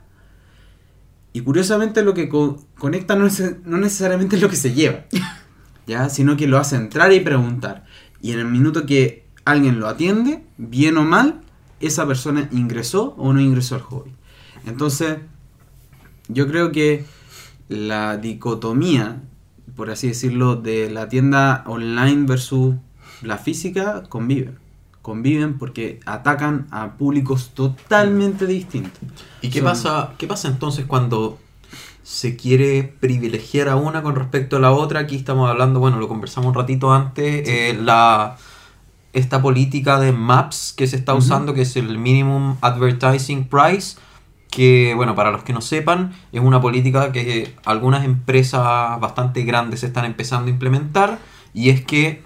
y 1.34 1.42
curiosamente 1.42 2.04
lo 2.04 2.14
que 2.14 2.30
co- 2.30 2.62
conecta 2.78 3.16
no 3.16 3.26
es 3.26 3.44
no 3.66 3.78
necesariamente 3.78 4.38
es 4.38 4.42
lo 4.42 4.50
que 4.50 4.56
se 4.56 4.74
lleva, 4.74 5.06
¿ya? 5.88 6.10
sino 6.10 6.38
que 6.38 6.48
lo 6.48 6.58
hace 6.58 6.76
entrar 6.78 7.12
y 7.14 7.20
preguntar. 7.20 7.86
Y 8.22 8.32
en 8.32 8.40
el 8.40 8.46
minuto 8.46 8.86
que 8.86 9.26
alguien 9.46 9.80
lo 9.80 9.88
atiende, 9.90 10.44
bien 10.58 10.98
o 10.98 11.04
mal, 11.04 11.42
esa 11.82 12.06
persona 12.08 12.48
ingresó 12.52 13.14
o 13.18 13.34
no 13.34 13.42
ingresó 13.42 13.76
al 13.76 13.82
hobby. 13.82 14.12
Entonces, 14.66 15.18
yo 16.28 16.48
creo 16.48 16.72
que 16.72 17.04
la 17.68 18.18
dicotomía, 18.18 19.22
por 19.82 19.90
así 19.90 20.10
decirlo, 20.10 20.56
de 20.58 20.92
la 20.92 21.10
tienda 21.10 21.64
online 21.66 22.28
versus 22.28 22.76
la 23.24 23.40
física 23.40 24.04
conviven. 24.10 24.60
Conviven 25.02 25.58
porque 25.58 26.00
atacan 26.06 26.68
a 26.70 26.92
públicos 26.98 27.50
totalmente 27.56 28.46
distintos. 28.46 29.02
¿Y 29.42 29.50
qué 29.50 29.58
Son- 29.58 29.70
pasa, 29.70 30.12
qué 30.20 30.28
pasa 30.28 30.50
entonces 30.50 30.86
cuando 30.86 31.40
se 32.04 32.36
quiere 32.36 32.94
privilegiar 33.00 33.70
a 33.70 33.76
una 33.76 34.04
con 34.04 34.14
respecto 34.16 34.58
a 34.58 34.60
la 34.60 34.72
otra? 34.72 35.00
Aquí 35.00 35.16
estamos 35.16 35.50
hablando, 35.50 35.80
bueno, 35.80 35.98
lo 35.98 36.08
conversamos 36.08 36.50
un 36.50 36.54
ratito 36.54 36.94
antes, 36.94 37.50
eh, 37.50 37.74
la 37.82 38.38
esta 39.14 39.42
política 39.42 40.00
de 40.00 40.12
MAPS 40.12 40.74
que 40.78 40.86
se 40.86 40.96
está 40.96 41.16
usando, 41.16 41.56
que 41.56 41.64
es 41.64 41.76
el 41.76 41.98
Minimum 41.98 42.58
Advertising 42.62 43.46
Price, 43.46 43.98
que, 44.52 44.94
bueno, 44.96 45.16
para 45.16 45.32
los 45.32 45.44
que 45.44 45.54
no 45.54 45.62
sepan, 45.62 46.14
es 46.32 46.42
una 46.42 46.62
política 46.62 47.12
que 47.12 47.56
algunas 47.66 48.06
empresas 48.06 49.00
bastante 49.00 49.44
grandes 49.44 49.84
están 49.84 50.06
empezando 50.06 50.48
a 50.48 50.52
implementar, 50.52 51.18
y 51.54 51.70
es 51.70 51.84
que 51.84 52.22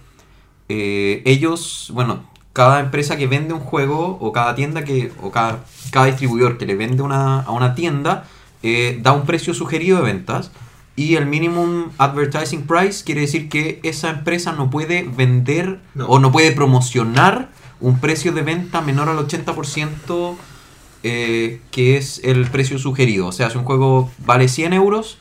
eh, 0.67 1.21
ellos, 1.25 1.91
bueno, 1.93 2.23
cada 2.51 2.79
empresa 2.79 3.15
que 3.15 3.27
vende 3.27 3.53
un 3.53 3.59
juego 3.59 4.17
o 4.19 4.31
cada 4.31 4.55
tienda 4.55 4.83
que, 4.83 5.11
o 5.21 5.31
cada, 5.31 5.63
cada 5.91 6.07
distribuidor 6.07 6.57
que 6.57 6.65
le 6.65 6.75
vende 6.75 7.03
una, 7.03 7.41
a 7.41 7.51
una 7.51 7.75
tienda, 7.75 8.25
eh, 8.63 8.99
da 9.01 9.11
un 9.11 9.25
precio 9.25 9.53
sugerido 9.53 9.97
de 9.97 10.03
ventas. 10.03 10.51
Y 10.95 11.15
el 11.15 11.25
minimum 11.25 11.89
advertising 11.97 12.65
price 12.65 13.03
quiere 13.03 13.21
decir 13.21 13.49
que 13.49 13.81
esa 13.83 14.09
empresa 14.09 14.53
no 14.53 14.69
puede 14.69 15.03
vender 15.03 15.81
No. 15.93 16.07
o 16.07 16.19
no 16.19 16.31
puede 16.31 16.53
promocionar 16.53 17.49
un 17.81 17.99
precio 17.99 18.31
de 18.31 18.41
venta 18.41 18.79
menor 18.81 19.09
al 19.09 19.17
80% 19.17 20.35
eh, 21.07 21.61
que 21.71 21.97
es 21.97 22.19
el 22.23 22.45
precio 22.47 22.79
sugerido. 22.79 23.27
O 23.27 23.31
sea, 23.31 23.49
si 23.51 23.57
un 23.59 23.63
juego 23.63 24.09
vale 24.25 24.47
100 24.47 24.73
euros, 24.73 25.17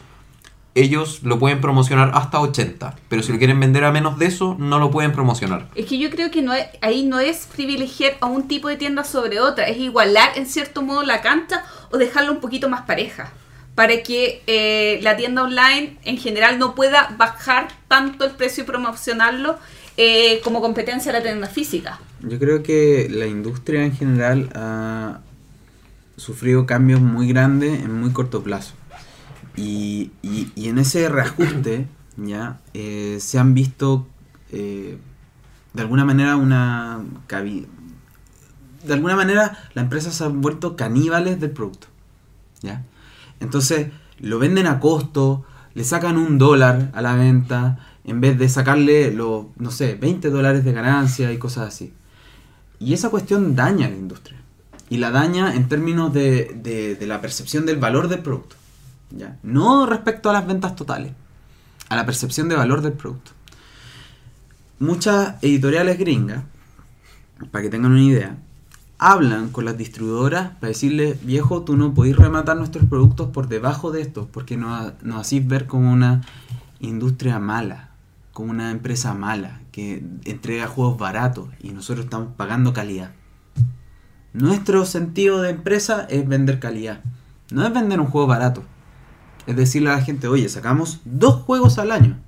ellos 0.74 1.20
lo 1.23 1.39
pueden 1.39 1.61
promocionar 1.61 2.11
hasta 2.15 2.40
80. 2.40 2.97
Pero 3.09 3.23
si 3.23 3.31
lo 3.32 3.39
quieren 3.39 3.61
vender 3.61 3.85
a 3.85 3.93
menos 3.93 4.19
de 4.19 4.27
eso, 4.27 4.56
no 4.59 4.78
lo 4.78 4.90
pueden 4.90 5.12
promocionar. 5.12 5.69
Es 5.74 5.86
que 5.86 5.98
yo 5.98 6.11
creo 6.11 6.31
que 6.31 6.43
no 6.43 6.52
es- 6.55 6.66
ahí 6.81 7.05
no 7.05 7.20
es 7.20 7.47
privilegiar 7.55 8.15
a 8.20 8.27
un 8.27 8.48
tipo 8.48 8.69
de 8.69 8.77
tienda 8.77 9.05
sobre 9.05 9.39
otra, 9.40 9.69
es 9.69 9.77
igualar 9.78 10.31
en 10.36 10.47
cierto 10.47 10.82
modo 10.82 11.02
la 11.05 11.20
cancha 11.20 11.65
o 11.93 11.98
dejarla 11.98 12.31
un 12.32 12.40
poquito 12.40 12.69
más 12.69 12.82
pareja. 12.82 13.32
Para 13.77 14.02
que 14.02 14.43
eh, 14.47 15.01
la 15.02 15.16
tienda 15.16 15.43
online 15.43 15.97
en 16.05 16.16
general 16.16 16.59
no 16.59 16.74
pueda 16.74 17.15
bajar 17.19 17.69
tanto 17.89 18.24
el 18.24 18.31
precio 18.32 18.62
y 18.65 18.66
promocionarlo 18.66 19.59
eh, 19.97 20.40
como 20.43 20.61
competencia 20.61 21.11
a 21.11 21.15
la 21.15 21.23
tienda 21.23 21.47
física. 21.47 22.01
Yo 22.20 22.39
creo 22.39 22.62
que 22.65 23.06
la 23.11 23.27
industria 23.27 23.85
en 23.85 23.93
general 23.97 24.48
ha 24.55 25.20
sufrido 26.16 26.66
cambios 26.66 27.01
muy 27.01 27.28
grandes 27.28 27.82
en 27.82 28.01
muy 28.01 28.11
corto 28.11 28.43
plazo. 28.43 28.74
Y, 29.57 30.11
y- 30.23 30.51
en 30.69 30.78
ese 30.78 31.09
reajuste 31.09 31.86
ya 32.16 32.61
eh, 32.74 33.19
se 33.20 33.39
han 33.39 33.55
visto 33.55 34.07
eh, 34.51 34.99
de 35.73 35.82
alguna 35.82 36.05
manera 36.05 36.36
una 36.36 37.01
de 38.86 38.93
alguna 38.95 39.16
manera 39.16 39.59
las 39.74 39.85
empresas 39.85 40.15
se 40.15 40.24
han 40.24 40.41
vuelto 40.41 40.77
caníbales 40.77 41.41
del 41.41 41.51
producto. 41.51 41.86
¿ya? 42.62 42.85
Entonces 43.41 43.89
lo 44.20 44.39
venden 44.39 44.66
a 44.66 44.78
costo, 44.81 45.45
le 45.74 45.85
sacan 45.85 46.16
un 46.16 46.39
dólar 46.39 46.91
a 46.95 47.03
la 47.03 47.15
venta 47.15 47.78
en 48.05 48.20
vez 48.20 48.39
de 48.39 48.49
sacarle 48.49 49.11
los, 49.12 49.47
no 49.57 49.70
sé, 49.70 49.95
20 49.95 50.31
dólares 50.31 50.65
de 50.65 50.73
ganancia 50.73 51.32
y 51.32 51.39
cosas 51.39 51.69
así. 51.69 51.93
Y 52.78 52.93
esa 52.93 53.09
cuestión 53.09 53.57
daña 53.57 53.86
a 53.86 53.91
la 53.91 53.97
industria. 53.97 54.39
Y 54.95 54.99
la 54.99 55.11
daña 55.11 55.55
en 55.57 55.69
términos 55.69 56.12
de, 56.12 56.55
de- 57.01 57.07
la 57.09 57.21
percepción 57.21 57.66
del 57.66 57.79
valor 57.79 58.07
del 58.07 58.21
producto. 58.21 58.55
¿ya? 59.11 59.39
No 59.43 59.87
respecto 59.87 60.31
a 60.31 60.33
las 60.33 60.47
ventas 60.47 60.77
totales, 60.77 61.11
a 61.89 61.97
la 61.97 62.07
percepción 62.07 62.49
de 62.49 62.55
valor 62.55 62.81
del 62.81 62.93
producto. 62.93 63.33
Muchas 64.79 65.43
editoriales 65.43 65.99
gringas, 65.99 66.45
para 67.51 67.62
que 67.65 67.71
tengan 67.71 67.91
una 67.91 68.03
idea, 68.03 68.37
hablan 68.99 69.49
con 69.51 69.65
las 69.65 69.77
distribuidoras 69.77 70.51
para 70.61 70.69
decirle, 70.69 71.19
viejo, 71.23 71.62
tú 71.62 71.77
no 71.77 71.93
podés 71.93 72.15
rematar 72.15 72.57
nuestros 72.57 72.85
productos 72.87 73.31
por 73.31 73.49
debajo 73.49 73.91
de 73.91 74.01
estos, 74.01 74.29
porque 74.31 74.57
nos, 74.57 74.93
nos 75.03 75.21
hacís 75.23 75.45
ver 75.45 75.66
como 75.66 75.93
una 75.93 76.21
industria 76.79 77.41
mala, 77.41 77.91
como 78.33 78.53
una 78.53 78.71
empresa 78.71 79.12
mala, 79.12 79.61
que 79.73 80.05
entrega 80.25 80.69
juegos 80.69 80.99
baratos 80.99 81.49
y 81.61 81.71
nosotros 81.71 82.05
estamos 82.05 82.29
pagando 82.37 82.73
calidad. 82.73 83.11
Nuestro 84.35 84.85
sentido 84.85 85.40
de 85.43 85.51
empresa 85.51 86.09
es 86.11 86.27
vender 86.27 86.59
calidad, 86.59 87.01
no 87.52 87.65
es 87.65 87.73
vender 87.73 88.01
un 88.01 88.09
juego 88.09 88.27
barato. 88.27 88.65
Es 89.47 89.55
decirle 89.55 89.90
a 89.90 89.97
la 89.97 90.02
gente, 90.02 90.27
oye, 90.27 90.48
sacamos 90.48 91.01
dos 91.05 91.36
juegos 91.43 91.78
al 91.78 91.93
año. 91.93 92.19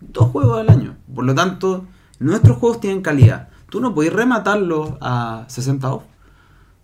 Dos 0.00 0.30
juegos 0.30 0.60
al 0.60 0.68
año. 0.68 0.96
Por 1.14 1.24
lo 1.24 1.34
tanto, 1.34 1.86
nuestros 2.18 2.58
juegos 2.58 2.80
tienen 2.80 3.00
calidad. 3.00 3.48
Tú 3.70 3.80
no 3.80 3.94
podés 3.94 4.12
rematarlos 4.12 4.94
a 5.00 5.46
60 5.48 5.90
off. 5.90 6.02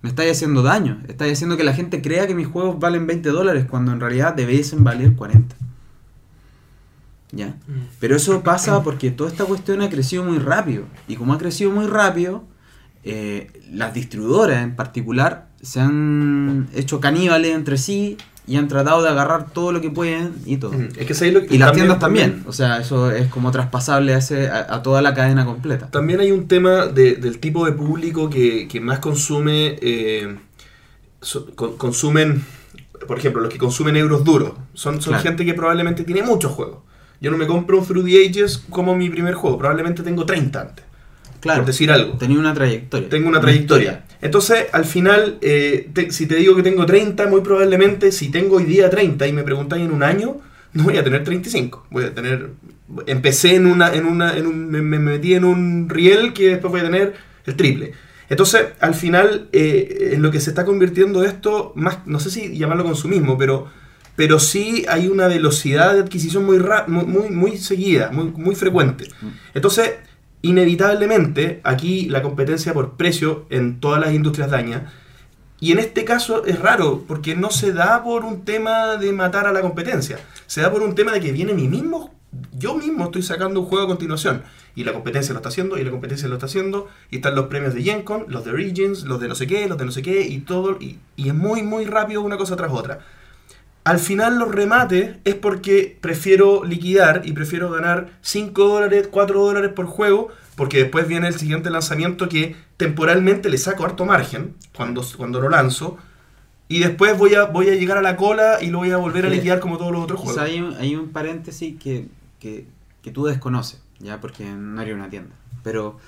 Me 0.01 0.09
estáis 0.09 0.33
haciendo 0.33 0.63
daño. 0.63 1.03
Estáis 1.09 1.35
haciendo 1.35 1.59
que 1.59 1.65
la 1.65 1.75
gente 1.75 2.01
crea 2.01 2.27
que 2.27 2.35
mis 2.35 2.47
juegos 2.47 2.79
valen 2.79 3.07
20 3.07 3.29
dólares 3.31 3.67
cuando 3.69 3.93
en 3.93 4.01
realidad 4.01 4.33
debiesen 4.33 4.83
valer 4.83 5.15
40. 5.15 5.57
¿Ya? 7.33 7.57
Pero 8.01 8.17
eso 8.17 8.43
pasa 8.43 8.83
porque 8.83 9.11
toda 9.11 9.29
esta 9.29 9.45
cuestión 9.45 9.83
ha 9.83 9.91
crecido 9.91 10.25
muy 10.25 10.39
rápido. 10.39 10.85
Y 11.07 11.17
como 11.17 11.35
ha 11.35 11.39
crecido 11.39 11.71
muy 11.71 11.87
rápido, 11.87 12.45
eh, 13.05 13.51
las 13.73 13.93
distribuidoras 13.95 14.63
en 14.63 14.75
particular 14.77 15.47
se 15.63 15.81
han 15.81 16.69
hecho 16.75 17.01
caníbales 17.01 17.55
entre 17.55 17.79
sí 17.79 18.17
y 18.47 18.57
han 18.57 18.69
tratado 18.69 19.03
de 19.03 19.09
agarrar 19.09 19.51
todo 19.51 19.73
lo 19.73 19.81
que 19.81 19.91
pueden 19.91 20.33
y 20.45 20.59
todo. 20.59 20.73
Mm, 20.73 20.89
Es 20.99 21.07
que 21.07 21.15
¿sabes 21.15 21.33
lo 21.33 21.47
que- 21.47 21.55
Y 21.55 21.59
las 21.59 21.73
tiendas 21.73 21.99
también. 21.99 22.43
O 22.47 22.53
sea, 22.53 22.79
eso 22.79 23.11
es 23.11 23.29
como 23.29 23.51
traspasable 23.51 24.15
a, 24.15 24.19
ese- 24.19 24.49
a, 24.49 24.67
a 24.75 24.83
toda 24.83 25.01
la 25.01 25.15
cadena 25.15 25.47
completa. 25.47 25.91
También 25.91 26.21
hay 26.21 26.31
un 26.31 26.47
tema 26.47 26.87
de- 26.87 27.17
del 27.17 27.39
tipo 27.39 27.65
de 27.65 27.73
público 27.73 28.29
que, 28.29 28.69
que 28.69 28.81
más 28.81 28.99
consume, 28.99 29.79
eh, 29.81 30.37
so- 31.23 31.55
con- 31.57 31.77
consumen, 31.79 32.45
por 33.09 33.19
ejemplo, 33.19 33.41
los 33.41 33.51
que 33.51 33.59
consumen 33.59 33.97
euros 33.97 34.25
duros. 34.25 34.53
Son, 34.75 35.01
son 35.01 35.13
Claro. 35.13 35.23
gente 35.23 35.45
que 35.47 35.55
probablemente 35.55 36.05
tiene 36.05 36.23
muchos 36.23 36.53
juegos. 36.53 36.79
Yo 37.23 37.31
no 37.31 37.39
me 37.39 37.47
compro 37.47 37.79
un 37.79 37.87
Fruity 37.87 38.27
Ages 38.29 38.59
como 38.69 38.95
mi 38.95 39.09
primer 39.09 39.33
juego, 39.35 39.57
probablemente 39.57 40.03
tengo 40.03 40.27
30 40.27 40.61
antes. 40.61 40.84
Claro. 41.45 41.61
Por 41.61 41.67
decir 41.67 41.93
algo. 41.93 42.15
Tenía 42.17 42.39
una 42.39 42.55
trayectoria. 42.55 43.09
Tengo 43.11 43.29
una 43.29 43.39
trayectoria. 43.41 44.05
Entonces, 44.23 44.65
al 44.73 44.87
final, 44.87 45.37
eh, 45.43 45.91
te- 45.93 46.11
si 46.11 46.25
te 46.27 46.37
digo 46.37 46.57
que 46.57 46.63
tengo 46.63 46.87
30, 46.87 47.27
muy 47.27 47.43
probablemente, 47.43 48.11
si 48.13 48.31
tengo 48.31 48.57
hoy 48.57 48.65
día 48.65 48.89
30 48.89 49.27
y 49.29 49.33
me 49.35 49.43
preguntáis 49.43 49.85
en 49.85 49.93
un 49.93 50.03
año, 50.03 50.39
no 50.73 50.85
voy 50.85 50.97
a 50.97 51.05
tener 51.05 51.23
35. 51.23 51.87
Voy 51.91 52.05
a 52.05 52.15
tener. 52.15 52.49
Empecé 53.07 53.57
en 53.57 53.67
una. 53.67 53.93
En 53.95 54.07
una 54.07 54.37
en 54.39 54.47
un, 54.47 54.71
me, 54.71 54.81
me 54.81 54.99
metí 54.99 55.35
en 55.35 55.45
un 55.45 55.89
riel 55.91 56.33
que 56.33 56.49
después 56.49 56.71
voy 56.73 56.81
a 56.81 56.85
tener 56.85 57.15
el 57.45 57.55
triple. 57.57 57.93
Entonces, 58.31 58.63
al 58.81 58.95
final, 58.95 59.49
eh, 59.53 60.13
en 60.15 60.23
lo 60.23 60.31
que 60.31 60.41
se 60.41 60.49
está 60.49 60.65
convirtiendo 60.65 61.25
esto, 61.25 61.73
más, 61.77 61.99
no 62.07 62.19
sé 62.21 62.31
si 62.31 62.57
llamarlo 62.57 62.85
consumismo, 62.85 63.37
pero, 63.37 63.69
pero 64.17 64.41
sí 64.41 64.87
hay 64.89 65.09
una 65.09 65.27
velocidad 65.29 65.93
de 65.93 66.01
adquisición 66.01 66.47
muy, 66.47 66.57
ra- 66.57 66.87
muy, 66.89 67.05
muy, 67.05 67.29
muy 67.29 67.59
seguida, 67.59 68.11
muy, 68.11 68.33
muy 68.35 68.55
frecuente. 68.55 69.09
Entonces, 69.53 69.91
inevitablemente, 70.45 71.63
aquí 71.65 72.05
la 72.11 72.21
competencia 72.21 72.75
por 72.75 72.99
precio 72.99 73.47
en 73.49 73.81
todas 73.81 73.99
las 73.99 74.13
industrias 74.13 74.51
daña. 74.51 74.93
Y 75.59 75.73
en 75.73 75.79
este 75.79 76.05
caso 76.05 76.45
es 76.45 76.59
raro, 76.59 77.05
porque 77.09 77.35
no 77.35 77.51
se 77.51 77.73
da 77.73 78.05
por 78.05 78.27
un 78.27 78.45
tema 78.45 78.97
de 78.99 79.13
matar 79.13 79.47
a 79.47 79.53
la 79.53 79.63
competencia. 79.63 80.19
Se 80.47 80.61
da 80.61 80.71
por 80.71 80.83
un 80.83 80.95
tema 80.95 81.13
de 81.13 81.21
que 81.21 81.33
viene 81.33 81.55
mi 81.55 81.67
mismo, 81.67 82.15
yo 82.53 82.75
mismo 82.75 83.05
estoy 83.05 83.23
sacando 83.23 83.61
un 83.61 83.67
juego 83.67 83.85
a 83.85 83.89
continuación. 83.89 84.43
Y 84.77 84.85
la 84.85 84.93
competencia 84.93 85.33
lo 85.33 85.39
está 85.39 85.49
haciendo, 85.49 85.79
y 85.79 85.85
la 85.85 85.91
competencia 85.91 86.29
lo 86.29 86.35
está 86.35 86.45
haciendo. 86.45 86.89
Y 87.11 87.17
están 87.17 87.35
los 87.35 87.47
premios 87.47 87.73
de 87.73 87.83
GenCon, 87.83 88.27
los 88.29 88.45
de 88.45 88.51
Origins, 88.51 89.05
los 89.05 89.21
de 89.21 89.29
no 89.29 89.35
sé 89.35 89.47
qué, 89.47 89.67
los 89.67 89.79
de 89.79 89.87
no 89.87 89.93
sé 89.93 90.03
qué, 90.03 90.27
y 90.27 90.41
todo. 90.41 90.77
Y, 90.79 90.99
y 91.17 91.29
es 91.29 91.35
muy, 91.35 91.63
muy 91.63 91.87
rápido 91.87 92.21
una 92.21 92.37
cosa 92.37 92.55
tras 92.55 92.71
otra. 92.71 93.01
Al 93.85 93.99
final 93.99 94.39
los 94.39 94.51
remates 94.51 95.17
es 95.25 95.35
porque 95.35 95.99
prefiero 96.01 96.65
liquidar 96.65 97.23
y 97.27 97.33
prefiero 97.33 97.71
ganar 97.71 98.11
5 98.23 98.67
dólares, 98.67 99.09
4 99.11 99.39
dólares 99.45 99.73
por 99.75 99.85
juego, 99.85 100.29
porque 100.57 100.79
después 100.79 101.07
viene 101.07 101.29
el 101.29 101.39
siguiente 101.39 101.69
lanzamiento 101.69 102.29
que 102.31 102.57
temporalmente 102.79 103.51
le 103.51 103.59
saco 103.59 103.85
harto 103.85 104.07
margen 104.07 104.55
cuando, 104.75 105.05
cuando 105.17 105.39
lo 105.41 105.51
lanzo. 105.51 105.99
Y 106.67 106.79
después 106.79 107.19
voy 107.19 107.35
a, 107.35 107.45
voy 107.45 107.69
a 107.69 107.75
llegar 107.75 107.99
a 107.99 108.03
la 108.03 108.17
cola 108.17 108.59
y 108.63 108.69
lo 108.69 108.79
voy 108.79 108.91
a 108.91 108.97
volver 108.97 109.27
a 109.27 109.29
liquidar 109.29 109.61
como 109.61 109.77
todos 109.77 109.93
los 109.93 110.03
otros 110.03 110.19
juegos. 110.19 110.41
hay 110.41 110.61
un, 110.61 110.75
hay 110.77 110.97
un 110.97 111.11
paréntesis 111.11 111.79
que, 111.79 112.09
que, 112.41 112.67
que 113.03 113.11
tú 113.11 113.27
desconoces, 113.27 113.83
ya 113.99 114.19
porque 114.19 114.45
no 114.45 114.81
haría 114.81 114.95
una 114.95 115.11
tienda. 115.11 115.35
Pero 115.63 115.99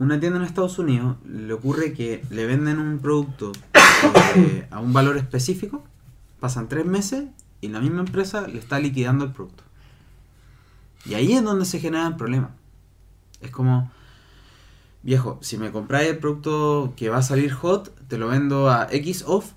una 0.00 0.18
tienda 0.18 0.40
en 0.40 0.44
Estados 0.44 0.80
Unidos 0.80 1.18
le 1.24 1.52
ocurre 1.52 1.92
que 1.92 2.24
le 2.30 2.46
venden 2.46 2.80
un 2.80 2.98
producto 2.98 3.52
eh, 4.34 4.66
a 4.72 4.80
un 4.80 4.92
valor 4.92 5.16
específico, 5.16 5.84
pasan 6.42 6.68
tres 6.68 6.84
meses 6.84 7.26
y 7.60 7.68
la 7.68 7.78
misma 7.78 8.00
empresa 8.00 8.48
le 8.48 8.58
está 8.58 8.80
liquidando 8.80 9.24
el 9.24 9.30
producto. 9.30 9.62
Y 11.06 11.14
ahí 11.14 11.34
es 11.34 11.44
donde 11.44 11.64
se 11.64 11.78
generan 11.78 12.16
problemas. 12.16 12.50
Es 13.40 13.52
como, 13.52 13.92
viejo, 15.04 15.38
si 15.40 15.56
me 15.56 15.70
compráis 15.70 16.10
el 16.10 16.18
producto 16.18 16.94
que 16.96 17.10
va 17.10 17.18
a 17.18 17.22
salir 17.22 17.52
hot, 17.52 17.96
te 18.08 18.18
lo 18.18 18.26
vendo 18.26 18.68
a 18.68 18.88
X 18.90 19.22
off, 19.24 19.52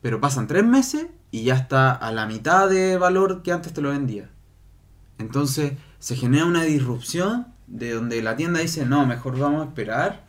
pero 0.00 0.22
pasan 0.22 0.46
tres 0.46 0.64
meses 0.64 1.06
y 1.30 1.44
ya 1.44 1.54
está 1.54 1.92
a 1.92 2.10
la 2.12 2.24
mitad 2.24 2.70
de 2.70 2.96
valor 2.96 3.42
que 3.42 3.52
antes 3.52 3.74
te 3.74 3.82
lo 3.82 3.90
vendía. 3.90 4.30
Entonces 5.18 5.74
se 5.98 6.16
genera 6.16 6.46
una 6.46 6.62
disrupción 6.62 7.48
de 7.66 7.92
donde 7.92 8.22
la 8.22 8.36
tienda 8.36 8.60
dice, 8.60 8.86
no, 8.86 9.04
mejor 9.04 9.38
vamos 9.38 9.66
a 9.66 9.68
esperar 9.68 10.24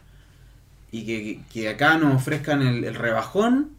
y 0.91 1.05
que, 1.05 1.41
que 1.53 1.69
acá 1.69 1.97
nos 1.97 2.13
ofrezcan 2.13 2.61
el, 2.61 2.83
el 2.83 2.95
rebajón, 2.95 3.69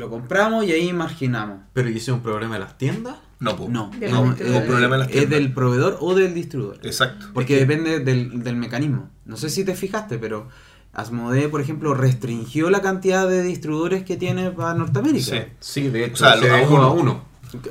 lo 0.00 0.10
compramos 0.10 0.64
y 0.64 0.72
ahí 0.72 0.92
marginamos. 0.92 1.60
Pero 1.72 1.88
¿y 1.88 1.92
ese 1.92 2.10
es 2.10 2.16
un 2.16 2.20
problema 2.22 2.54
de 2.54 2.60
las 2.60 2.76
tiendas? 2.78 3.16
No, 3.38 3.56
po. 3.56 3.68
No, 3.68 3.90
es, 4.00 4.12
es- 4.40 4.62
problema 4.62 4.96
de 4.96 4.98
las 4.98 5.06
es 5.08 5.12
tiendas. 5.12 5.30
del 5.38 5.52
proveedor 5.54 5.96
o 6.00 6.14
del 6.14 6.34
distribuidor. 6.34 6.78
Exacto. 6.82 7.26
Porque 7.32 7.54
Es 7.54 7.60
que- 7.60 7.66
depende 7.66 8.00
del, 8.00 8.42
del 8.42 8.56
mecanismo. 8.56 9.08
No 9.24 9.36
sé 9.36 9.48
si 9.50 9.64
te 9.64 9.74
fijaste, 9.74 10.18
pero 10.18 10.48
Asmodee, 10.92 11.48
por 11.48 11.60
ejemplo, 11.60 11.94
restringió 11.94 12.68
la 12.68 12.82
cantidad 12.82 13.28
de 13.28 13.42
distribuidores 13.42 14.02
que 14.04 14.16
tiene 14.16 14.50
para 14.50 14.74
Norteamérica. 14.74 15.24
Sí. 15.24 15.38
Sí, 15.60 15.88
de 15.88 16.04
hecho, 16.06 16.14
O 16.14 16.16
sea, 16.28 16.36
se 16.38 16.48
lo- 16.48 16.52
bajó 16.52 16.74
uno. 16.74 16.82
a 16.82 16.90
uno. 16.92 17.30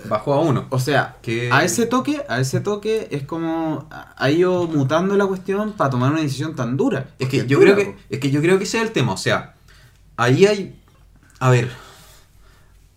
Bajó 0.10 0.34
a 0.34 0.40
uno. 0.42 0.66
O 0.72 0.80
sea, 0.80 1.18
Que- 1.22 1.50
a 1.52 1.64
ese 1.64 1.86
toque, 1.86 2.24
a 2.28 2.40
ese 2.42 2.60
toque 2.62 3.08
es 3.12 3.24
como 3.24 3.88
ha 3.92 4.30
ido 4.32 4.68
mutando 4.68 5.16
la 5.16 5.26
cuestión 5.26 5.72
para 5.74 5.90
tomar 5.90 6.12
una 6.12 6.22
decisión 6.22 6.56
tan 6.56 6.76
dura. 6.78 7.12
Es 7.20 7.30
que 7.30 7.46
yo 7.48 7.60
dura, 7.60 7.74
creo 7.76 7.76
que, 7.76 7.92
po. 7.94 7.98
es 8.10 8.20
que 8.20 8.32
yo 8.32 8.42
creo 8.42 8.58
que 8.58 8.64
ese 8.66 8.78
es 8.78 8.84
el 8.84 8.92
tema. 8.92 9.14
O 9.14 9.18
sea, 9.18 9.54
ahí 10.18 10.46
hay. 10.46 10.76
A 11.40 11.50
ver. 11.50 11.70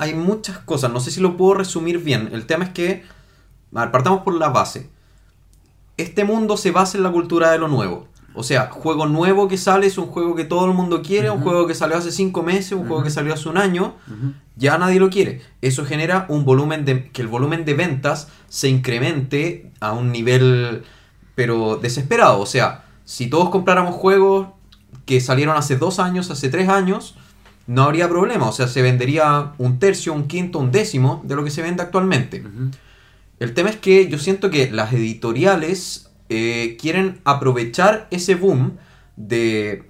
Hay 0.02 0.14
muchas 0.14 0.58
cosas. 0.58 0.90
No 0.90 0.98
sé 0.98 1.12
si 1.12 1.20
lo 1.20 1.36
puedo 1.36 1.54
resumir 1.54 1.98
bien. 1.98 2.30
El 2.32 2.44
tema 2.44 2.64
es 2.64 2.70
que. 2.70 3.04
a 3.72 3.80
ver, 3.82 3.92
partamos 3.92 4.22
por 4.22 4.34
la 4.34 4.48
base. 4.48 4.90
Este 5.96 6.24
mundo 6.24 6.56
se 6.56 6.72
basa 6.72 6.98
en 6.98 7.04
la 7.04 7.12
cultura 7.12 7.52
de 7.52 7.58
lo 7.58 7.68
nuevo. 7.68 8.08
O 8.34 8.42
sea, 8.42 8.68
juego 8.70 9.06
nuevo 9.06 9.46
que 9.46 9.58
sale 9.58 9.86
es 9.86 9.98
un 9.98 10.06
juego 10.06 10.34
que 10.34 10.44
todo 10.44 10.64
el 10.66 10.72
mundo 10.72 11.02
quiere, 11.02 11.30
un 11.30 11.42
juego 11.42 11.68
que 11.68 11.74
salió 11.74 11.96
hace 11.98 12.10
cinco 12.10 12.42
meses, 12.42 12.72
un 12.72 12.88
juego 12.88 13.04
que 13.04 13.10
salió 13.10 13.32
hace 13.34 13.48
un 13.48 13.58
año, 13.58 13.94
ya 14.56 14.78
nadie 14.78 14.98
lo 14.98 15.10
quiere. 15.10 15.42
Eso 15.60 15.84
genera 15.84 16.24
un 16.30 16.44
volumen 16.44 16.84
de 16.84 17.10
que 17.10 17.20
el 17.20 17.28
volumen 17.28 17.64
de 17.64 17.74
ventas 17.74 18.28
se 18.48 18.68
incremente 18.68 19.70
a 19.80 19.92
un 19.92 20.10
nivel 20.10 20.82
pero 21.34 21.76
desesperado. 21.76 22.40
O 22.40 22.46
sea, 22.46 22.86
si 23.04 23.28
todos 23.28 23.50
compráramos 23.50 23.94
juegos 23.94 24.48
que 25.04 25.20
salieron 25.20 25.56
hace 25.56 25.76
dos 25.76 25.98
años, 25.98 26.30
hace 26.30 26.48
tres 26.48 26.70
años, 26.70 27.14
no 27.66 27.82
habría 27.84 28.08
problema. 28.08 28.48
O 28.48 28.52
sea, 28.52 28.66
se 28.68 28.82
vendería 28.82 29.52
un 29.58 29.78
tercio, 29.78 30.12
un 30.12 30.26
quinto, 30.28 30.58
un 30.58 30.70
décimo 30.72 31.22
de 31.24 31.36
lo 31.36 31.44
que 31.44 31.50
se 31.50 31.62
vende 31.62 31.82
actualmente. 31.82 32.42
El 33.40 33.54
tema 33.54 33.70
es 33.70 33.76
que 33.76 34.08
yo 34.08 34.18
siento 34.18 34.50
que 34.50 34.70
las 34.70 34.92
editoriales 34.92 36.10
eh, 36.28 36.76
quieren 36.80 37.20
aprovechar 37.24 38.06
ese 38.10 38.34
boom 38.36 38.78
de 39.16 39.84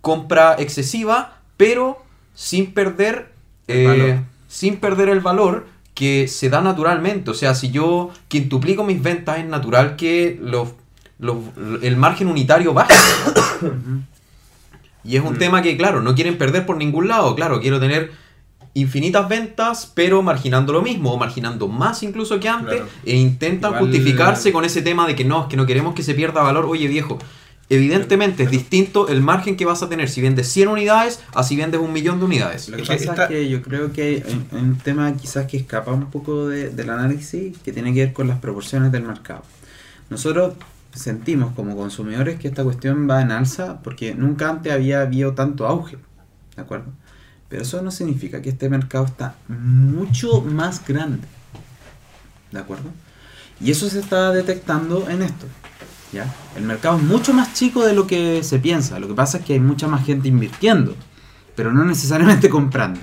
compra 0.00 0.56
excesiva, 0.58 1.38
pero 1.56 2.02
sin 2.34 2.72
perder, 2.72 3.32
El 3.66 3.76
eh, 3.78 3.86
valor. 3.86 4.18
sin 4.48 4.76
perder 4.76 5.08
el 5.08 5.20
valor 5.20 5.66
que 5.94 6.28
se 6.28 6.48
da 6.50 6.60
naturalmente. 6.60 7.30
O 7.30 7.34
sea, 7.34 7.54
si 7.54 7.70
yo 7.70 8.10
quintuplico 8.28 8.84
mis 8.84 9.02
ventas, 9.02 9.38
es 9.38 9.46
natural 9.46 9.96
que 9.96 10.38
los, 10.40 10.68
los- 11.18 11.38
el 11.82 11.96
margen 11.96 12.28
unitario 12.28 12.72
baje. 12.74 12.94
Y 15.04 15.16
es 15.16 15.22
un 15.22 15.34
Mm. 15.34 15.38
tema 15.38 15.62
que, 15.62 15.76
claro, 15.76 16.02
no 16.02 16.14
quieren 16.14 16.36
perder 16.38 16.66
por 16.66 16.76
ningún 16.76 17.08
lado. 17.08 17.34
Claro, 17.34 17.60
quiero 17.60 17.78
tener 17.80 18.10
infinitas 18.74 19.28
ventas, 19.28 19.90
pero 19.94 20.22
marginando 20.22 20.72
lo 20.72 20.82
mismo, 20.82 21.12
o 21.12 21.16
marginando 21.18 21.66
más 21.68 22.02
incluso 22.02 22.38
que 22.38 22.48
antes, 22.48 22.76
Claro. 22.76 22.88
e 23.04 23.16
intentan 23.16 23.70
Igual- 23.72 23.84
justificarse 23.84 24.52
con 24.52 24.64
ese 24.64 24.82
tema 24.82 25.06
de 25.06 25.16
que 25.16 25.24
no, 25.24 25.42
es 25.42 25.46
que 25.48 25.56
no 25.56 25.66
queremos 25.66 25.94
que 25.94 26.02
se 26.02 26.14
pierda 26.14 26.42
valor. 26.42 26.66
Oye, 26.66 26.86
viejo, 26.86 27.18
evidentemente 27.70 28.44
es 28.44 28.50
distinto 28.50 29.08
el 29.08 29.20
margen 29.20 29.56
que 29.56 29.64
vas 29.64 29.82
a 29.82 29.88
tener 29.88 30.08
si 30.08 30.20
vendes 30.20 30.48
100 30.48 30.68
unidades 30.68 31.20
a 31.34 31.42
si 31.42 31.56
vendes 31.56 31.80
un 31.80 31.92
millón 31.92 32.18
de 32.18 32.24
unidades. 32.26 32.68
Lo 32.68 32.76
que 32.76 32.82
pasa 32.84 32.94
esta- 32.94 33.22
es 33.24 33.28
que 33.28 33.48
yo 33.48 33.62
creo 33.62 33.92
que 33.92 34.02
hay 34.02 34.14
hay 34.26 34.46
un 34.58 34.76
tema 34.78 35.12
quizás 35.16 35.46
que 35.46 35.56
escapa 35.56 35.92
un 35.92 36.10
poco 36.10 36.48
de- 36.48 36.70
del 36.70 36.90
análisis 36.90 37.56
que 37.58 37.72
tiene 37.72 37.92
que 37.92 38.00
ver 38.06 38.12
con 38.12 38.28
las 38.28 38.38
proporciones 38.38 38.92
del 38.92 39.02
mercado. 39.02 39.42
Nosotros 40.08 40.54
sentimos 40.98 41.54
como 41.54 41.76
consumidores 41.76 42.38
que 42.38 42.48
esta 42.48 42.64
cuestión 42.64 43.08
va 43.08 43.22
en 43.22 43.30
alza 43.30 43.80
porque 43.82 44.14
nunca 44.14 44.50
antes 44.50 44.72
había 44.72 45.02
habido 45.02 45.32
tanto 45.34 45.66
auge, 45.66 45.96
¿de 46.56 46.62
acuerdo? 46.62 46.92
Pero 47.48 47.62
eso 47.62 47.80
no 47.82 47.90
significa 47.90 48.42
que 48.42 48.50
este 48.50 48.68
mercado 48.68 49.06
está 49.06 49.36
mucho 49.48 50.42
más 50.42 50.86
grande, 50.86 51.26
¿de 52.52 52.58
acuerdo? 52.58 52.90
Y 53.60 53.70
eso 53.70 53.88
se 53.88 54.00
está 54.00 54.32
detectando 54.32 55.08
en 55.08 55.22
esto. 55.22 55.46
¿ya? 56.12 56.32
El 56.56 56.64
mercado 56.64 56.96
es 56.96 57.02
mucho 57.02 57.32
más 57.32 57.54
chico 57.54 57.84
de 57.84 57.94
lo 57.94 58.06
que 58.06 58.42
se 58.42 58.58
piensa. 58.58 58.98
Lo 58.98 59.08
que 59.08 59.14
pasa 59.14 59.38
es 59.38 59.44
que 59.44 59.54
hay 59.54 59.60
mucha 59.60 59.88
más 59.88 60.04
gente 60.04 60.28
invirtiendo, 60.28 60.94
pero 61.56 61.72
no 61.72 61.84
necesariamente 61.84 62.48
comprando. 62.50 63.00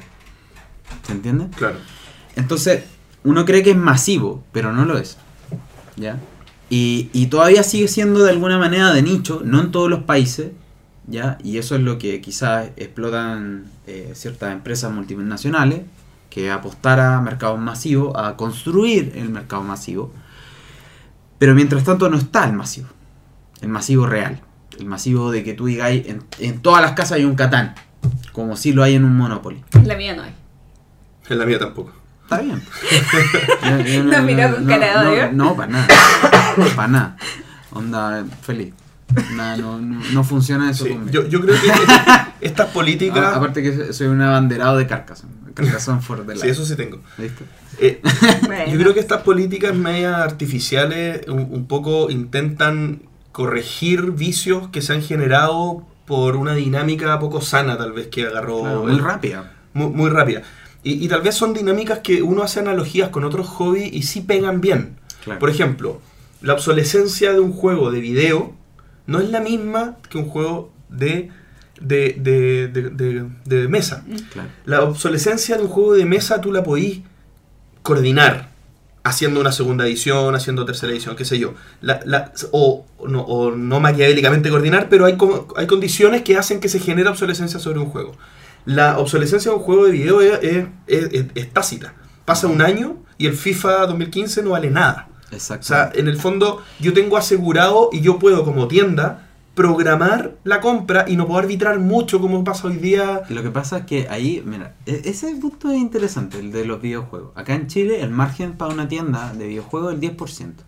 ¿Se 1.03 1.11
entiende? 1.11 1.47
Claro. 1.55 1.77
Entonces, 2.35 2.84
uno 3.23 3.45
cree 3.45 3.63
que 3.63 3.72
es 3.72 3.77
masivo, 3.77 4.43
pero 4.51 4.72
no 4.72 4.85
lo 4.85 4.97
es. 4.97 5.17
¿Ya? 5.95 6.19
Y, 6.69 7.09
y 7.13 7.27
todavía 7.27 7.63
sigue 7.63 7.87
siendo 7.87 8.23
de 8.23 8.31
alguna 8.31 8.57
manera 8.57 8.93
de 8.93 9.01
nicho, 9.01 9.41
no 9.43 9.61
en 9.61 9.71
todos 9.71 9.89
los 9.89 10.03
países. 10.03 10.51
¿Ya? 11.07 11.37
Y 11.43 11.59
eso 11.59 11.75
es 11.75 11.81
lo 11.81 11.99
que 11.99 12.19
quizás 12.19 12.71
explotan 12.77 13.65
eh, 13.85 14.13
ciertas 14.15 14.51
empresas 14.51 14.91
multinacionales, 14.91 15.81
que 16.31 16.49
apostar 16.49 16.99
a 16.99 17.21
mercados 17.21 17.59
masivos, 17.59 18.13
a 18.15 18.35
construir 18.35 19.13
el 19.15 19.29
mercado 19.29 19.61
masivo. 19.61 20.11
Pero 21.37 21.53
mientras 21.53 21.83
tanto 21.83 22.09
no 22.09 22.17
está 22.17 22.45
el 22.45 22.53
masivo. 22.53 22.87
El 23.61 23.69
masivo 23.69 24.07
real. 24.07 24.41
El 24.79 24.87
masivo 24.87 25.31
de 25.31 25.43
que 25.43 25.53
tú 25.53 25.67
digas, 25.67 25.91
en, 25.91 26.23
en 26.39 26.59
todas 26.63 26.81
las 26.81 26.93
casas 26.93 27.13
hay 27.13 27.25
un 27.25 27.35
Catán. 27.35 27.75
Como 28.31 28.57
si 28.57 28.73
lo 28.73 28.81
hay 28.81 28.95
en 28.95 29.05
un 29.05 29.15
Monopoly. 29.15 29.63
En 29.73 29.87
la 29.87 29.95
mía 29.95 30.15
no 30.15 30.23
hay. 30.23 30.33
En 31.29 31.37
la 31.37 31.45
mía 31.45 31.59
tampoco. 31.59 31.93
Está 32.26 32.41
bien. 32.41 32.61
Yo- 33.64 33.80
yo 33.85 34.03
No, 34.03 34.22
mira 34.23 34.52
con 34.52 34.65
cara 34.65 34.88
de 34.88 34.93
no, 35.06 35.11
odio. 35.11 35.31
no, 35.34 35.56
para 35.56 35.72
nada. 35.72 35.88
para 36.76 36.88
nada. 36.88 37.18
Onda, 37.72 38.26
feliz. 38.41 38.73
Nada, 39.35 39.57
no, 39.57 39.80
no, 39.80 40.02
no 40.11 40.23
funciona 40.23 40.72
eso 40.72 40.84
Sí, 40.85 40.89
conmigo. 40.91 41.11
yo, 41.11 41.27
yo 41.27 41.39
creo 41.41 41.56
que 41.61 41.68
estas 42.47 42.69
políticas. 42.72 43.35
Aparte 43.35 43.61
que 43.61 43.93
soy 43.93 44.07
un 44.07 44.22
abanderado 44.22 44.77
de 44.77 44.88
Carcassonne. 44.88 45.34
Carcassonne 45.53 46.02
for 46.02 46.26
the 46.26 46.34
life. 46.34 46.45
sí, 46.45 46.49
eso 46.52 46.65
sí 46.65 46.76
tengo. 46.76 46.99
¿Viste? 47.18 47.45
Eh, 47.80 48.02
Bueno. 48.45 48.73
Yo 48.73 48.80
creo 48.80 48.93
que 48.93 48.99
estas 48.99 49.22
políticas 49.22 49.76
medias 49.76 50.15
artificiales 50.15 51.27
un, 51.27 51.47
un 51.52 51.68
poco 51.68 52.10
intentan 52.10 53.03
corregir 53.31 54.11
vicios 54.11 54.69
que 54.69 54.81
se 54.81 54.93
han 54.93 55.02
generado 55.02 55.85
por 56.06 56.35
una 56.38 56.53
dinámica 56.56 57.18
poco 57.19 57.41
sana, 57.41 57.77
tal 57.77 57.91
vez, 57.93 58.07
que 58.07 58.26
agarró 58.26 58.61
Claro, 58.61 58.84
muy 58.84 58.91
el- 58.93 58.99
rápida. 59.03 59.52
muy, 59.73 59.89
muy 59.91 60.10
rápida. 60.10 60.41
Y, 60.86 61.03
y 61.03 61.07
tal 61.10 61.22
vez 61.22 61.36
son 61.36 61.53
dinámicas 61.53 61.99
que 61.99 62.22
uno 62.22 62.44
hace 62.44 62.62
analogías 62.62 63.10
con 63.10 63.26
otros 63.26 63.48
hobbies 63.48 63.91
y 63.91 64.03
sí 64.03 64.22
pegan 64.22 64.62
bien. 64.62 64.98
Claro. 65.24 65.40
Por 65.40 65.49
ejemplo, 65.49 65.99
la 66.41 66.53
obsolescencia 66.53 67.34
de 67.34 67.40
un 67.41 67.52
juego 67.52 67.91
de 67.91 67.99
video 67.99 68.53
no 69.07 69.20
es 69.20 69.30
la 69.30 69.41
misma 69.41 69.98
que 70.10 70.18
un 70.18 70.26
juego 70.30 70.72
de, 70.90 71.30
de, 71.82 72.16
de, 72.20 72.68
de- 72.70 72.90
de- 72.91 73.26
de 73.45 73.68
mesa. 73.68 74.06
Claro. 74.32 74.49
La 74.66 74.84
obsolescencia 74.84 75.57
de 75.57 75.64
un 75.64 75.70
juego 75.70 75.94
de 75.95 76.06
mesa 76.06 76.40
tú 76.40 76.52
la 76.53 76.64
podís 76.64 77.02
coordinar 77.82 78.49
haciendo 79.03 79.40
una 79.40 79.52
segunda 79.52 79.86
edición, 79.86 80.34
haciendo 80.34 80.66
tercera 80.66 80.91
edición, 80.91 81.16
qué 81.16 81.26
sé 81.26 81.38
yo. 81.38 81.53
La- 81.82 81.99
la- 82.06 82.32
o, 82.52 82.86
no, 83.07 83.22
o 83.22 83.52
no 83.52 83.80
maquiavélicamente 83.80 84.49
coordinar, 84.49 84.88
pero 84.90 85.06
hay, 85.06 85.16
co- 85.18 85.48
hay 85.57 85.68
condiciones 85.68 86.24
que 86.24 86.38
hacen 86.38 86.60
que 86.60 86.70
se 86.70 86.80
genere 86.80 87.10
obsolescencia 87.10 87.60
sobre 87.60 87.80
un 87.80 87.86
juego. 87.88 88.16
La 88.65 88.97
obsolescencia 88.99 89.51
de 89.51 89.57
un 89.57 89.63
juego 89.63 89.85
de 89.85 89.91
video 89.91 90.21
es, 90.21 90.39
es- 90.43 90.65
es- 90.87 91.13
es- 91.13 91.25
es 91.35 91.53
tácita. 91.53 91.93
Pasa 92.25 92.47
un 92.47 92.61
año 92.61 92.97
y 93.17 93.27
el 93.27 93.33
FIFA 93.35 93.85
2015 93.87 94.41
no 94.43 94.51
vale 94.51 94.71
nada. 94.71 95.07
Exacto. 95.31 95.65
O 95.65 95.67
sea, 95.67 95.91
en 95.93 96.07
el 96.07 96.17
fondo 96.17 96.61
yo 96.79 96.93
tengo 96.93 97.17
asegurado 97.17 97.89
y 97.91 98.01
yo 98.01 98.17
puedo 98.19 98.43
como 98.43 98.67
tienda 98.67 99.27
programar 99.53 100.33
la 100.43 100.59
compra 100.59 101.05
y 101.07 101.15
no 101.15 101.27
puedo 101.27 101.39
arbitrar 101.39 101.79
mucho 101.79 102.19
como 102.19 102.43
pasa 102.43 102.67
hoy 102.67 102.75
día. 102.77 103.21
Lo 103.29 103.41
que 103.41 103.49
pasa 103.51 103.79
es 103.79 103.85
que 103.85 104.07
ahí, 104.09 104.43
mira, 104.45 104.75
e- 104.85 105.01
ese 105.05 105.33
punto 105.35 105.71
es 105.71 105.77
interesante, 105.77 106.39
el 106.39 106.51
de 106.51 106.65
los 106.65 106.81
videojuegos. 106.81 107.31
Acá 107.35 107.53
en 107.55 107.67
Chile 107.67 108.01
el 108.01 108.09
margen 108.09 108.53
para 108.53 108.73
una 108.73 108.87
tienda 108.87 109.33
de 109.33 109.47
videojuegos 109.47 109.89
es 109.93 109.95
el 109.95 110.01
10%. 110.01 110.63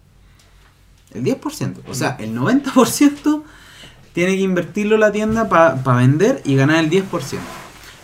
El 1.14 1.24
10%. 1.24 1.82
O 1.90 1.94
sea, 1.94 2.16
el 2.20 2.34
90% 2.36 3.44
tiene 4.14 4.36
que 4.36 4.42
invertirlo 4.42 4.98
la 4.98 5.12
tienda 5.12 5.50
para 5.50 5.74
vender 5.98 6.42
y 6.46 6.56
ganar 6.56 6.78
el 6.84 6.90
10%. 6.90 7.40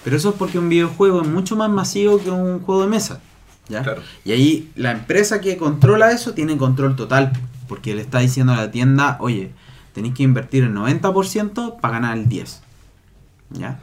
Pero 0.03 0.15
eso 0.17 0.29
es 0.29 0.35
porque 0.35 0.59
un 0.59 0.69
videojuego 0.69 1.21
es 1.21 1.27
mucho 1.27 1.55
más 1.55 1.69
masivo 1.69 2.19
que 2.21 2.29
un 2.29 2.59
juego 2.59 2.81
de 2.83 2.87
mesa. 2.87 3.21
¿ya? 3.69 3.81
Claro. 3.83 4.01
Y 4.25 4.31
ahí 4.33 4.71
la 4.75 4.91
empresa 4.91 5.39
que 5.41 5.57
controla 5.57 6.11
eso 6.11 6.33
tiene 6.33 6.57
control 6.57 6.95
total. 6.95 7.31
Porque 7.67 7.95
le 7.95 8.01
está 8.01 8.19
diciendo 8.19 8.51
a 8.53 8.57
la 8.57 8.71
tienda, 8.71 9.17
oye, 9.21 9.51
tenéis 9.93 10.13
que 10.15 10.23
invertir 10.23 10.63
el 10.63 10.73
90% 10.73 11.79
para 11.79 11.93
ganar 11.95 12.17
el 12.17 12.27
10%. 12.27 12.59
¿Ya? 13.51 13.79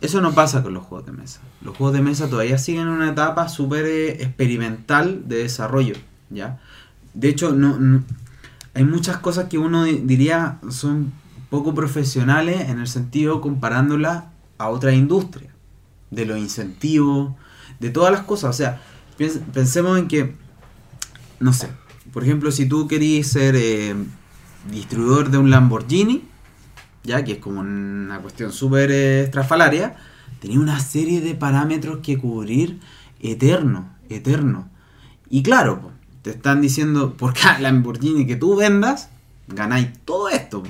Eso 0.00 0.20
no 0.20 0.32
pasa 0.32 0.62
con 0.62 0.74
los 0.74 0.84
juegos 0.84 1.06
de 1.06 1.12
mesa. 1.12 1.40
Los 1.62 1.76
juegos 1.76 1.94
de 1.94 2.02
mesa 2.02 2.28
todavía 2.28 2.58
siguen 2.58 2.82
en 2.82 2.88
una 2.88 3.10
etapa 3.10 3.48
súper 3.48 3.84
eh, 3.86 4.22
experimental 4.22 5.28
de 5.28 5.36
desarrollo. 5.38 5.94
¿ya? 6.30 6.58
De 7.14 7.28
hecho, 7.28 7.52
no, 7.52 7.78
no- 7.78 8.02
hay 8.74 8.84
muchas 8.84 9.18
cosas 9.18 9.48
que 9.48 9.58
uno 9.58 9.84
di- 9.84 10.00
diría 10.02 10.58
son 10.70 11.12
poco 11.50 11.74
profesionales 11.74 12.70
en 12.70 12.80
el 12.80 12.86
sentido 12.88 13.40
comparándolas 13.42 14.24
a 14.62 14.68
otra 14.68 14.92
industria. 14.92 15.50
De 16.10 16.26
los 16.26 16.38
incentivos, 16.38 17.34
de 17.80 17.90
todas 17.90 18.12
las 18.12 18.22
cosas. 18.22 18.50
O 18.50 18.52
sea, 18.52 18.80
pensemos 19.52 19.98
en 19.98 20.08
que, 20.08 20.34
no 21.40 21.52
sé, 21.52 21.68
por 22.12 22.22
ejemplo, 22.22 22.50
si 22.50 22.66
tú 22.66 22.86
querías 22.86 23.26
ser 23.26 23.56
eh, 23.56 23.94
distribuidor 24.70 25.30
de 25.30 25.38
un 25.38 25.50
Lamborghini, 25.50 26.24
ya 27.04 27.24
que 27.24 27.32
es 27.32 27.38
como 27.38 27.60
una 27.60 28.18
cuestión 28.20 28.52
súper 28.52 28.90
eh, 28.90 29.24
estrafalaria, 29.24 29.96
tenía 30.40 30.60
una 30.60 30.78
serie 30.80 31.20
de 31.20 31.34
parámetros 31.34 31.98
que 32.02 32.18
cubrir 32.18 32.80
eterno, 33.20 33.88
eterno. 34.08 34.68
Y 35.30 35.42
claro, 35.42 35.92
te 36.22 36.30
están 36.30 36.60
diciendo, 36.60 37.14
por 37.16 37.34
cada 37.34 37.58
Lamborghini 37.58 38.26
que 38.26 38.36
tú 38.36 38.56
vendas, 38.56 39.08
ganáis 39.48 39.88
todo 40.04 40.28
esto. 40.28 40.62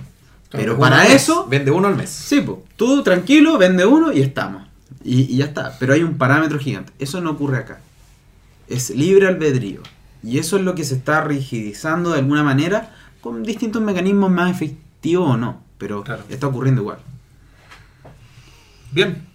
Pero 0.53 0.79
para 0.79 1.07
eso, 1.07 1.47
Vende 1.49 1.71
uno 1.71 1.89
al 1.89 1.97
mes. 1.97 2.11
sí, 2.11 2.41
po, 2.41 2.65
tú 2.77 3.03
tranquilo, 3.03 3.57
vende 3.59 3.87
uno 3.87 4.13
y 4.13 4.21
estamos. 4.21 4.63
Y, 5.05 5.23
y 5.33 5.39
ya 5.39 5.47
está. 5.47 5.77
Pero 5.79 5.95
hay 5.95 6.03
un 6.03 6.19
parámetro 6.19 6.59
gigante. 6.59 6.93
Eso 6.99 7.21
no 7.21 7.31
ocurre 7.31 7.59
acá. 7.59 7.81
Es 8.69 8.91
libre 8.91 9.27
albedrío. 9.27 9.81
Y 10.23 10.39
eso 10.39 10.57
es 10.57 10.63
lo 10.63 10.75
que 10.75 10.85
se 10.85 10.95
está 10.95 11.23
rigidizando 11.25 12.11
de 12.11 12.19
alguna 12.21 12.43
manera 12.45 12.95
con 13.21 13.43
distintos 13.43 13.83
mecanismos 13.83 14.31
más 14.31 14.51
efectivos 14.51 15.31
o 15.31 15.37
no. 15.37 15.63
Pero 15.79 16.05
Claro. 16.05 16.23
está 16.29 16.47
ocurriendo 16.47 16.83
igual. 16.83 16.99
Bien. 18.93 19.27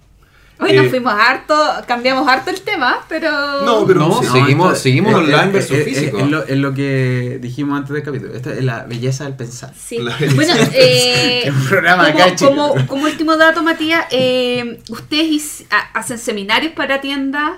Hoy 0.59 0.73
nos 0.73 0.85
Eh, 0.85 0.89
fuimos 0.89 1.13
harto, 1.13 1.55
cambiamos 1.87 2.27
harto 2.27 2.49
el 2.49 2.61
tema, 2.61 3.05
pero... 3.07 3.29
No, 3.63 3.85
pero 3.85 3.99
No, 3.99 4.21
sí. 4.23 4.27
seguimos- 4.27 4.69
esto- 4.73 4.81
seguimos 4.83 5.11
es- 5.11 5.17
online 5.19 5.43
es- 5.45 5.53
versus 5.53 5.77
es- 5.77 5.85
físico. 5.85 6.17
Es, 6.17 6.27
lo, 6.27 6.43
es 6.47 6.57
lo 6.57 6.73
que 6.73 7.37
dijimos 7.39 7.77
antes 7.77 7.93
del 7.93 8.01
capítulo. 8.03 8.33
Esta 8.33 8.53
es 8.53 8.63
la 8.63 8.83
belleza 8.85 9.25
del 9.25 9.35
pensar. 9.35 9.71
Sí. 9.77 9.99
Bueno, 9.99 10.53
eh, 10.73 11.43
Es 11.45 11.53
un 11.55 11.65
programa 11.67 12.11
como, 12.11 12.23
acá, 12.23 12.35
como, 12.39 12.87
como 12.87 13.03
último 13.03 13.37
dato, 13.37 13.61
Matías, 13.61 14.05
eh, 14.09 14.79
¿ustedes 14.89 15.65
hacen 15.93 16.17
seminarios 16.17 16.73
para 16.73 17.01
tiendas 17.01 17.51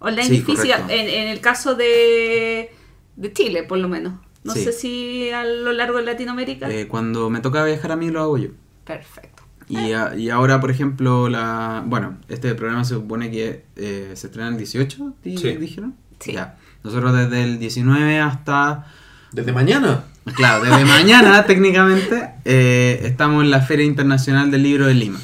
online 0.00 0.26
Sí, 0.28 0.34
y 0.38 0.40
físicas? 0.40 0.80
correcto. 0.80 0.92
En, 0.92 1.08
en 1.08 1.28
el 1.28 1.40
caso 1.40 1.76
de, 1.76 2.72
de 3.14 3.32
Chile, 3.32 3.62
por 3.62 3.78
lo 3.78 3.88
menos. 3.88 4.14
No 4.42 4.52
Sí. 4.54 4.64
sé 4.64 4.72
si 4.72 5.30
a 5.30 5.44
lo 5.44 5.72
largo 5.72 5.98
de 5.98 6.04
Latinoamérica. 6.04 6.68
Eh, 6.70 6.86
cuando 6.88 7.30
me 7.30 7.40
toca 7.40 7.64
viajar 7.64 7.92
a 7.92 7.96
mí 7.96 8.10
lo 8.10 8.20
hago 8.20 8.36
yo. 8.38 8.48
Perfecto. 8.84 9.33
Y, 9.68 9.92
a- 9.92 10.14
y 10.16 10.30
ahora, 10.30 10.60
por 10.60 10.70
ejemplo, 10.70 11.28
la 11.28 11.82
bueno, 11.86 12.16
este 12.28 12.54
programa 12.54 12.84
se 12.84 12.94
supone 12.94 13.30
que 13.30 13.64
eh, 13.76 14.12
se 14.14 14.26
estrena 14.26 14.48
el 14.48 14.56
18, 14.58 15.14
di- 15.24 15.38
Sí. 15.38 15.56
dijeron. 15.56 15.94
Sí. 16.20 16.32
Ya. 16.32 16.56
Nosotros 16.82 17.16
desde 17.16 17.42
el 17.44 17.58
19 17.58 18.20
hasta... 18.20 18.86
Desde 19.32 19.52
mañana. 19.52 20.04
Claro, 20.34 20.64
desde 20.64 20.84
mañana 20.86 21.44
técnicamente 21.44 22.30
eh, 22.44 23.00
estamos 23.04 23.42
en 23.42 23.50
la 23.50 23.60
Feria 23.62 23.84
Internacional 23.86 24.50
del 24.50 24.62
Libro 24.62 24.86
de 24.86 24.94
Lima. 24.94 25.18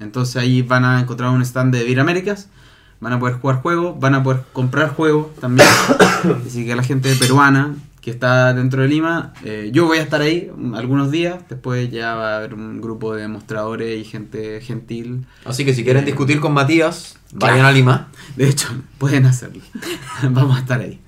Entonces 0.00 0.36
ahí 0.36 0.62
van 0.62 0.84
a 0.84 1.00
encontrar 1.00 1.30
un 1.30 1.42
stand 1.42 1.74
de 1.74 1.82
Vir 1.84 1.98
Américas, 2.00 2.48
van 3.00 3.12
a 3.12 3.18
poder 3.18 3.34
jugar 3.36 3.56
juegos, 3.60 3.98
van 3.98 4.14
a 4.14 4.22
poder 4.22 4.42
comprar 4.52 4.90
juegos 4.90 5.34
también. 5.40 5.68
Así 6.46 6.64
que 6.64 6.76
la 6.76 6.82
gente 6.84 7.12
peruana 7.16 7.74
que 8.00 8.10
está 8.10 8.52
dentro 8.54 8.82
de 8.82 8.88
Lima, 8.88 9.32
eh, 9.44 9.70
yo 9.72 9.86
voy 9.86 9.98
a 9.98 10.02
estar 10.02 10.20
ahí 10.20 10.50
algunos 10.74 11.10
días, 11.10 11.38
después 11.48 11.90
ya 11.90 12.14
va 12.14 12.34
a 12.34 12.36
haber 12.38 12.54
un 12.54 12.80
grupo 12.80 13.14
de 13.14 13.22
demostradores 13.22 14.00
y 14.00 14.04
gente 14.04 14.60
gentil. 14.60 15.26
Así 15.44 15.64
que 15.64 15.74
si 15.74 15.84
quieren 15.84 16.04
discutir 16.04 16.40
con 16.40 16.52
Matías, 16.54 17.18
vayan 17.32 17.56
Claro. 17.56 17.68
a 17.68 17.72
Lima. 17.72 18.08
De 18.36 18.48
hecho, 18.48 18.68
pueden 18.98 19.26
hacerlo. 19.26 19.62
Vamos 20.30 20.56
a 20.56 20.60
estar 20.60 20.80
ahí. 20.80 21.00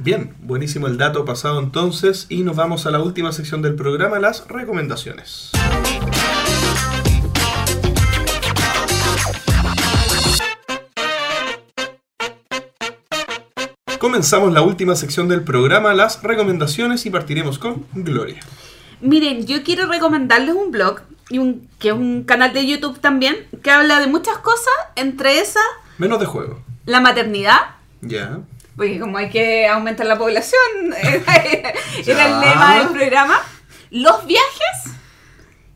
Bien, 0.00 0.34
buenísimo 0.42 0.86
el 0.86 0.96
dato 0.96 1.24
pasado 1.24 1.58
entonces 1.60 2.26
y 2.28 2.44
nos 2.44 2.54
vamos 2.54 2.86
a 2.86 2.92
la 2.92 3.00
última 3.02 3.32
sección 3.32 3.62
del 3.62 3.74
programa, 3.74 4.20
las 4.20 4.46
recomendaciones. 4.46 5.50
Comenzamos 14.08 14.54
la 14.54 14.62
última 14.62 14.96
sección 14.96 15.28
del 15.28 15.42
programa, 15.42 15.92
las 15.92 16.22
recomendaciones 16.22 17.04
y 17.04 17.10
partiremos 17.10 17.58
con 17.58 17.84
Gloria. 17.92 18.40
Miren, 19.02 19.46
yo 19.46 19.62
quiero 19.62 19.86
recomendarles 19.86 20.54
un 20.54 20.70
blog 20.70 21.02
y 21.28 21.36
un, 21.36 21.68
que 21.78 21.88
es 21.88 21.94
un 21.94 22.24
canal 22.24 22.54
de 22.54 22.66
YouTube 22.66 22.98
también 23.00 23.36
que 23.62 23.70
habla 23.70 24.00
de 24.00 24.06
muchas 24.06 24.38
cosas, 24.38 24.72
entre 24.96 25.40
esas 25.40 25.62
Menos 25.98 26.18
de 26.20 26.24
juego. 26.24 26.62
la 26.86 27.02
maternidad, 27.02 27.58
Ya. 28.00 28.38
porque 28.78 28.98
como 28.98 29.18
hay 29.18 29.28
que 29.28 29.68
aumentar 29.68 30.06
la 30.06 30.16
población, 30.16 30.58
era, 31.02 31.74
el 32.06 32.40
lema 32.40 32.78
del 32.78 32.88
programa, 32.88 33.34
los 33.90 34.24
viajes 34.24 34.94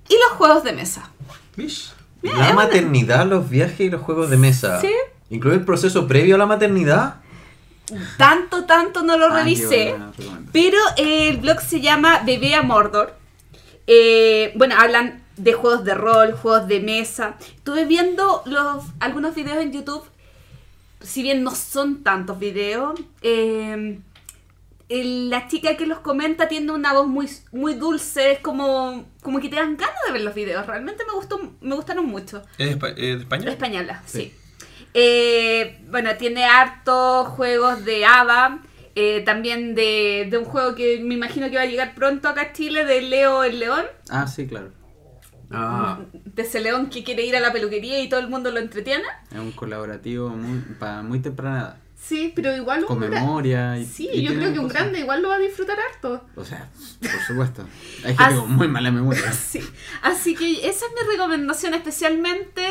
y 0.08 0.14
los 0.14 0.38
juegos 0.38 0.64
de 0.64 0.72
mesa. 0.72 1.10
Mish. 1.56 1.92
La 2.22 2.54
maternidad, 2.54 3.26
los 3.26 3.50
viajes 3.50 3.80
y 3.80 3.90
los 3.90 4.00
juegos 4.00 4.30
de 4.30 4.38
mesa. 4.38 4.80
Sí. 4.80 4.90
¿Incluye 5.28 5.56
el 5.56 5.66
proceso 5.66 6.06
previo 6.08 6.36
a 6.36 6.38
la 6.38 6.46
maternidad? 6.46 7.16
Tanto, 8.16 8.64
tanto 8.64 9.02
no 9.02 9.16
lo 9.16 9.26
Ah, 9.26 9.38
revisé. 9.38 9.94
Pero 10.52 10.78
eh, 10.96 11.28
el 11.30 11.38
blog 11.38 11.60
se 11.60 11.80
llama 11.80 12.22
Bebé 12.24 12.54
a 12.54 12.62
Mordor. 12.62 13.14
Eh, 13.86 14.52
bueno, 14.56 14.74
hablan 14.78 15.22
de 15.36 15.52
juegos 15.54 15.84
de 15.84 15.94
rol, 15.94 16.32
juegos 16.32 16.68
de 16.68 16.80
mesa. 16.80 17.36
Estuve 17.56 17.84
viendo 17.84 18.42
los, 18.46 18.84
algunos 19.00 19.34
videos 19.34 19.58
en 19.58 19.72
YouTube. 19.72 20.04
Si 21.00 21.22
bien 21.22 21.42
no 21.42 21.52
son 21.54 22.02
tantos 22.04 22.38
videos, 22.38 22.98
eh, 23.22 23.98
el- 24.88 25.30
la 25.30 25.48
chica 25.48 25.76
que 25.76 25.86
los 25.86 25.98
comenta 26.00 26.48
tiene 26.48 26.70
una 26.70 26.92
voz 26.92 27.06
muy, 27.08 27.28
muy 27.50 27.74
dulce. 27.74 28.32
Es 28.32 28.38
como, 28.40 29.04
como 29.22 29.40
que 29.40 29.48
te 29.48 29.56
dan 29.56 29.76
ganas 29.76 29.96
de 30.06 30.12
ver 30.12 30.20
los 30.22 30.34
videos. 30.34 30.66
Realmente 30.66 31.04
me, 31.06 31.14
gustó, 31.14 31.40
me 31.60 31.74
gustaron 31.74 32.06
mucho. 32.06 32.42
¿Es 32.58 32.78
de 32.78 33.12
España? 33.14 33.50
Española, 33.50 34.02
sí. 34.06 34.18
Sí. 34.20 34.34
Eh, 34.94 35.80
bueno, 35.90 36.10
tiene 36.18 36.44
hartos 36.44 37.28
juegos 37.28 37.84
de 37.84 38.04
Ava, 38.04 38.60
eh, 38.94 39.22
también 39.24 39.74
de, 39.74 40.28
de 40.30 40.38
un 40.38 40.44
juego 40.44 40.74
que 40.74 41.00
me 41.02 41.14
imagino 41.14 41.48
que 41.50 41.56
va 41.56 41.62
a 41.62 41.66
llegar 41.66 41.94
pronto 41.94 42.28
acá 42.28 42.42
a 42.42 42.52
Chile, 42.52 42.84
de 42.84 43.00
Leo 43.02 43.42
el 43.44 43.58
León, 43.58 43.84
Ah, 44.10 44.26
sí, 44.26 44.46
claro. 44.46 44.70
Ah. 45.54 45.98
de 46.12 46.42
ese 46.42 46.60
león 46.60 46.88
que 46.88 47.04
quiere 47.04 47.26
ir 47.26 47.36
a 47.36 47.40
la 47.40 47.52
peluquería 47.52 48.00
y 48.00 48.08
todo 48.08 48.20
el 48.20 48.28
mundo 48.28 48.50
lo 48.50 48.58
entretiene. 48.58 49.04
Es 49.30 49.38
un 49.38 49.52
colaborativo 49.52 50.30
muy, 50.30 50.60
para 50.78 51.02
muy 51.02 51.20
temprana 51.20 51.58
edad. 51.60 51.76
Sí, 51.94 52.32
pero 52.34 52.56
igual 52.56 52.84
Con 52.86 52.96
un 53.02 53.04
gra- 53.04 53.14
memoria. 53.20 53.78
Y, 53.78 53.84
Sí, 53.84 54.08
y 54.12 54.22
yo 54.22 54.32
creo 54.34 54.52
que 54.52 54.58
un 54.58 54.64
cosas. 54.66 54.80
grande 54.82 55.00
igual 55.00 55.20
lo 55.22 55.28
va 55.28 55.34
a 55.36 55.38
disfrutar 55.38 55.76
harto. 55.78 56.24
O 56.36 56.44
sea, 56.44 56.68
por 57.00 57.20
supuesto. 57.26 57.64
Hay 58.04 58.16
gente 58.16 58.34
con 58.34 58.52
muy 58.56 58.66
mala 58.68 58.90
memoria. 58.90 59.30
Sí. 59.32 59.60
Así 60.02 60.34
que 60.34 60.66
esa 60.66 60.86
es 60.86 60.92
mi 61.00 61.12
recomendación, 61.12 61.74
especialmente 61.74 62.62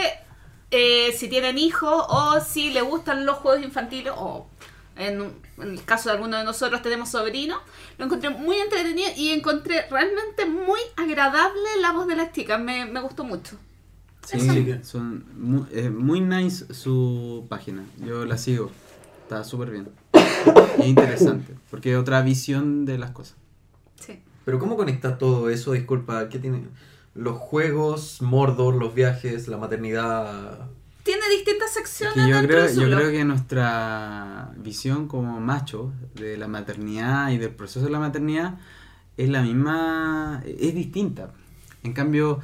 eh, 0.72 1.14
si 1.18 1.27
tienen 1.30 1.57
hijos 1.57 2.06
o 2.10 2.39
si 2.41 2.72
les 2.72 2.84
gustan 2.84 3.26
los 3.26 3.38
juegos 3.38 3.64
infantiles 3.64 4.14
o 4.15 4.48
en, 4.95 5.22
en 5.57 5.72
el 5.72 5.84
caso 5.84 6.10
de 6.10 6.15
alguno 6.15 6.38
de 6.38 6.43
nosotros 6.43 6.81
tenemos 6.81 7.10
sobrinos. 7.10 7.60
Lo 7.98 8.06
encontré 8.06 8.30
muy 8.30 8.56
entretenido 8.57 9.10
y 9.15 9.30
encontré 9.30 9.85
realmente 9.89 10.45
muy 10.45 10.80
agradable 10.98 11.61
la 11.81 11.91
voz 11.93 12.07
de 12.07 12.15
las 12.15 12.31
chicas. 12.34 12.60
Me, 12.60 12.85
me 12.85 12.99
gustó 13.02 13.23
mucho. 13.23 13.57
Sí, 14.26 14.39
Sí 14.39 14.65
que- 14.65 14.84
son 14.84 15.26
muy, 15.35 15.65
eh, 15.72 15.89
muy 15.89 16.19
nice 16.22 16.73
su 16.73 17.45
página. 17.49 17.84
Yo 18.06 18.26
la 18.26 18.38
sigo. 18.38 18.69
Está 19.23 19.43
súper 19.43 19.72
bien. 19.72 19.89
Y 20.77 20.81
es 20.81 20.88
interesante. 20.88 21.56
Porque 21.69 21.93
es 21.93 21.98
otra 21.98 22.22
visión 22.22 22.85
de 22.85 22.98
las 22.98 23.11
cosas. 23.11 23.35
Sí. 23.99 24.19
Pero 24.45 24.60
¿cómo 24.60 24.76
conecta 24.76 25.18
todo 25.18 25.49
eso? 25.49 25.72
Disculpa, 25.72 26.27
¿qué 26.30 26.38
tiene? 26.39 26.64
Los 27.13 27.38
juegos, 27.38 28.21
Mordor, 28.21 28.75
los 28.75 28.93
viajes, 28.95 29.47
la 29.47 29.57
maternidad. 29.57 30.69
Tiene 31.03 31.27
distintas 31.29 31.69
Es 31.69 31.73
secciones 31.73 32.15
que 32.15 32.29
yo 32.29 32.38
dentro 32.38 32.47
creo, 32.57 32.63
de 32.63 32.73
su 32.73 32.81
yo 32.81 32.88
blog. 32.88 32.99
creo 32.99 33.11
que 33.11 33.25
nuestra 33.25 34.51
visión 34.57 35.07
como 35.07 35.39
macho 35.39 35.91
de 36.15 36.38
la 36.38 36.47
maternidad 36.47 37.31
y 37.31 37.38
del 37.38 37.49
proceso 37.49 37.85
de 37.85 37.91
la 37.91 37.99
maternidad 37.99 38.59
es 39.17 39.29
la 39.29 39.41
misma, 39.41 40.41
es 40.45 40.73
distinta. 40.73 41.31
En 41.83 41.93
cambio, 41.93 42.39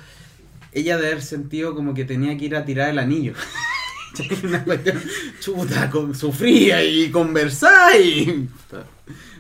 ella 0.72 0.98
de 0.98 1.08
haber 1.08 1.22
sentido 1.22 1.76
como 1.76 1.94
que 1.94 2.04
tenía 2.06 2.38
que 2.38 2.46
ir 2.46 2.56
a 2.56 2.66
tirar 2.66 2.90
el 2.90 3.00
anillo. 3.00 3.34
Una 4.44 4.64
cuestión 4.64 5.02
chuta, 5.40 5.90
con, 5.90 6.16
sufría 6.16 6.84
y 6.84 7.12
conversaba 7.12 7.96
y... 7.98 8.50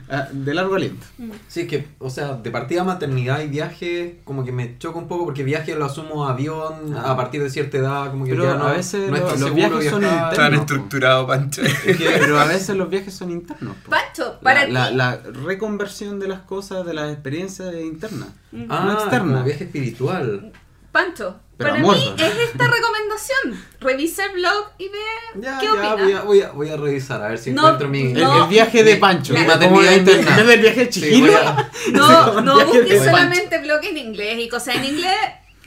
Ah, 0.09 0.27
De 0.31 0.53
largo 0.53 0.75
aliento. 0.75 1.05
Sí, 1.49 1.61
es 1.61 1.67
que, 1.67 1.85
o 1.99 2.09
sea, 2.09 2.33
de 2.35 2.49
partida 2.49 2.83
maternidad 2.85 3.41
y 3.41 3.47
viaje, 3.47 4.21
como 4.23 4.45
que 4.45 4.51
me 4.53 4.77
choca 4.77 4.97
un 4.99 5.07
poco 5.09 5.25
porque 5.25 5.43
viaje 5.43 5.75
lo 5.75 5.83
asumo 5.85 6.25
avión 6.27 6.95
Ah. 6.95 7.11
a 7.11 7.17
partir 7.17 7.43
de 7.43 7.49
cierta 7.49 7.77
edad, 7.77 8.09
como 8.11 8.23
que 8.23 8.31
Pero 8.31 8.43
ya 8.45 8.55
no, 8.55 8.67
a 8.67 8.71
veces 8.73 9.11
no 9.11 9.17
lo- 9.17 9.35
los 9.35 9.53
viajes 9.53 9.89
son 9.89 9.99
viajar. 9.99 10.17
internos. 10.33 10.35
Tan 10.35 10.53
po. 10.55 10.61
estructurado, 10.61 11.27
Pancho. 11.27 11.61
Es 11.61 11.97
que- 11.97 12.09
pero 12.19 12.39
a 12.39 12.45
veces 12.45 12.75
los 12.77 12.89
viajes 12.89 13.13
son 13.13 13.31
internos. 13.31 13.75
po. 13.83 13.89
Pancho, 13.91 14.39
para 14.41 14.65
la, 14.67 14.89
la, 14.91 15.17
ti. 15.17 15.27
la 15.31 15.41
reconversión 15.43 16.19
de 16.19 16.27
las 16.29 16.39
cosas, 16.39 16.85
de 16.85 16.93
las 16.93 17.11
experiencias 17.11 17.73
es 17.73 17.83
interna. 17.83 18.27
Mm. 18.53 18.65
Ah, 18.69 18.83
no 18.85 18.93
externa. 18.93 19.33
como 19.33 19.43
viaje 19.43 19.65
espiritual. 19.65 20.53
Pancho, 20.93 21.35
Pero 21.57 21.71
para 21.71 21.81
mí 21.81 22.13
es 22.17 22.37
esta 22.49 22.67
recomendación. 22.67 23.63
Revisa 23.79 24.25
el 24.25 24.33
blog 24.33 24.65
y 24.77 24.89
ve 24.89 25.41
Ya, 25.41 25.57
qué 25.59 25.65
ya, 25.65 25.71
opina. 25.73 25.95
voy 25.95 26.11
a, 26.13 26.21
voy, 26.21 26.41
a, 26.41 26.51
voy 26.51 26.69
a 26.69 26.77
revisar, 26.77 27.21
a 27.23 27.29
ver 27.29 27.37
si 27.39 27.51
No, 27.51 27.61
encuentro 27.63 27.89
mi... 27.89 28.01
El, 28.11 28.13
No. 28.21 28.43
el 28.43 28.49
viaje 28.49 28.83
de 28.83 28.95
Pancho. 28.97 29.33
Mi 29.33 29.43
maternidad 29.43 29.91
interna. 29.93 30.37
Del 30.43 30.59
viaje 30.61 30.85
de 30.85 30.91
Sí, 30.91 31.23
a- 31.35 31.69
No, 31.93 32.41
no 32.41 32.65
busques 32.65 33.03
solamente 33.03 33.57
blog 33.59 33.83
en 33.83 33.97
inglés 33.97 34.37
y 34.39 34.49
cosas 34.49 34.75
en 34.75 34.85
inglés. 34.85 35.15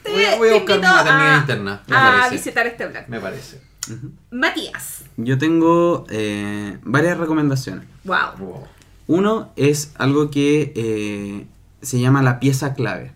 Te, 0.02 0.12
Voy 0.12 0.24
a- 0.24 0.36
voy 0.36 0.48
a 0.48 0.52
te 0.52 0.58
buscar 0.58 0.76
mi 0.78 0.82
maternidad 0.86 1.34
a, 1.34 1.38
interna, 1.40 1.82
me 1.86 1.96
a 1.96 2.00
parece. 2.00 2.34
visitar 2.36 2.66
este 2.66 2.86
blog. 2.86 3.02
Me 3.08 3.20
parece. 3.20 3.60
Matías. 4.30 5.02
Yo 5.16 5.38
tengo 5.38 6.06
eh, 6.10 6.78
varias 6.82 7.18
recomendaciones. 7.18 7.84
Wow. 8.04 8.16
Wow. 8.38 8.68
Uno 9.08 9.52
es 9.56 9.92
algo 9.98 10.30
que 10.30 10.72
eh, 10.76 11.46
se 11.82 11.98
llama 12.00 12.22
la 12.22 12.38
pieza 12.40 12.74
clave. 12.74 13.12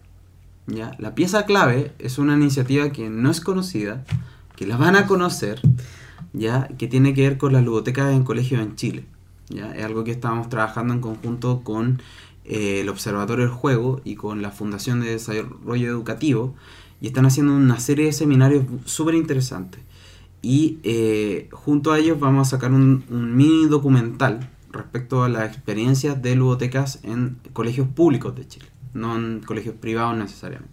¿Ya? 0.66 0.94
La 0.98 1.14
pieza 1.14 1.46
clave 1.46 1.92
es 1.98 2.18
una 2.18 2.34
iniciativa 2.34 2.90
que 2.90 3.10
no 3.10 3.30
es 3.30 3.40
conocida, 3.40 4.04
que 4.56 4.66
la 4.66 4.76
van 4.76 4.96
a 4.96 5.06
conocer, 5.06 5.60
¿ya? 6.32 6.68
que 6.78 6.88
tiene 6.88 7.14
que 7.14 7.22
ver 7.22 7.38
con 7.38 7.52
las 7.52 7.64
ludotecas 7.64 8.12
en 8.12 8.24
colegios 8.24 8.60
en 8.60 8.76
Chile. 8.76 9.04
¿ya? 9.48 9.74
Es 9.74 9.84
algo 9.84 10.04
que 10.04 10.12
estamos 10.12 10.48
trabajando 10.48 10.94
en 10.94 11.00
conjunto 11.00 11.62
con 11.62 12.00
eh, 12.44 12.80
el 12.80 12.88
Observatorio 12.88 13.46
del 13.46 13.54
Juego 13.54 14.00
y 14.04 14.16
con 14.16 14.42
la 14.42 14.50
Fundación 14.50 15.00
de 15.00 15.10
Desarrollo 15.10 15.88
Educativo 15.88 16.54
y 17.00 17.06
están 17.06 17.26
haciendo 17.26 17.54
una 17.54 17.80
serie 17.80 18.06
de 18.06 18.12
seminarios 18.12 18.64
súper 18.84 19.14
interesantes. 19.14 19.80
Y 20.42 20.78
eh, 20.82 21.48
junto 21.52 21.92
a 21.92 21.98
ellos 21.98 22.20
vamos 22.20 22.48
a 22.48 22.50
sacar 22.50 22.70
un, 22.70 23.04
un 23.10 23.34
mini 23.34 23.66
documental 23.66 24.50
respecto 24.74 25.24
a 25.24 25.28
las 25.28 25.48
experiencias 25.48 26.20
de 26.20 26.34
ludotecas 26.34 27.00
en 27.02 27.38
colegios 27.52 27.88
públicos 27.88 28.34
de 28.34 28.46
Chile, 28.46 28.66
no 28.94 29.16
en 29.16 29.40
colegios 29.40 29.74
privados 29.74 30.16
necesariamente. 30.16 30.72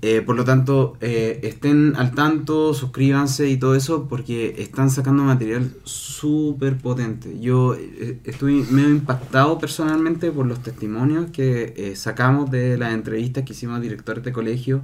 Eh, 0.00 0.22
por 0.22 0.36
lo 0.36 0.44
tanto, 0.44 0.96
eh, 1.00 1.40
estén 1.42 1.96
al 1.96 2.14
tanto, 2.14 2.72
suscríbanse 2.72 3.48
y 3.48 3.56
todo 3.56 3.74
eso 3.74 4.06
porque 4.08 4.54
están 4.58 4.90
sacando 4.90 5.24
material 5.24 5.72
súper 5.82 6.76
potente. 6.78 7.40
Yo 7.40 7.74
eh, 7.74 8.20
estoy 8.22 8.64
medio 8.70 8.90
impactado 8.90 9.58
personalmente 9.58 10.30
por 10.30 10.46
los 10.46 10.62
testimonios 10.62 11.30
que 11.32 11.74
eh, 11.76 11.96
sacamos 11.96 12.48
de 12.50 12.78
las 12.78 12.94
entrevistas 12.94 13.44
que 13.44 13.54
hicimos 13.54 13.78
a 13.78 13.80
directores 13.80 14.22
de 14.22 14.32
colegio 14.32 14.82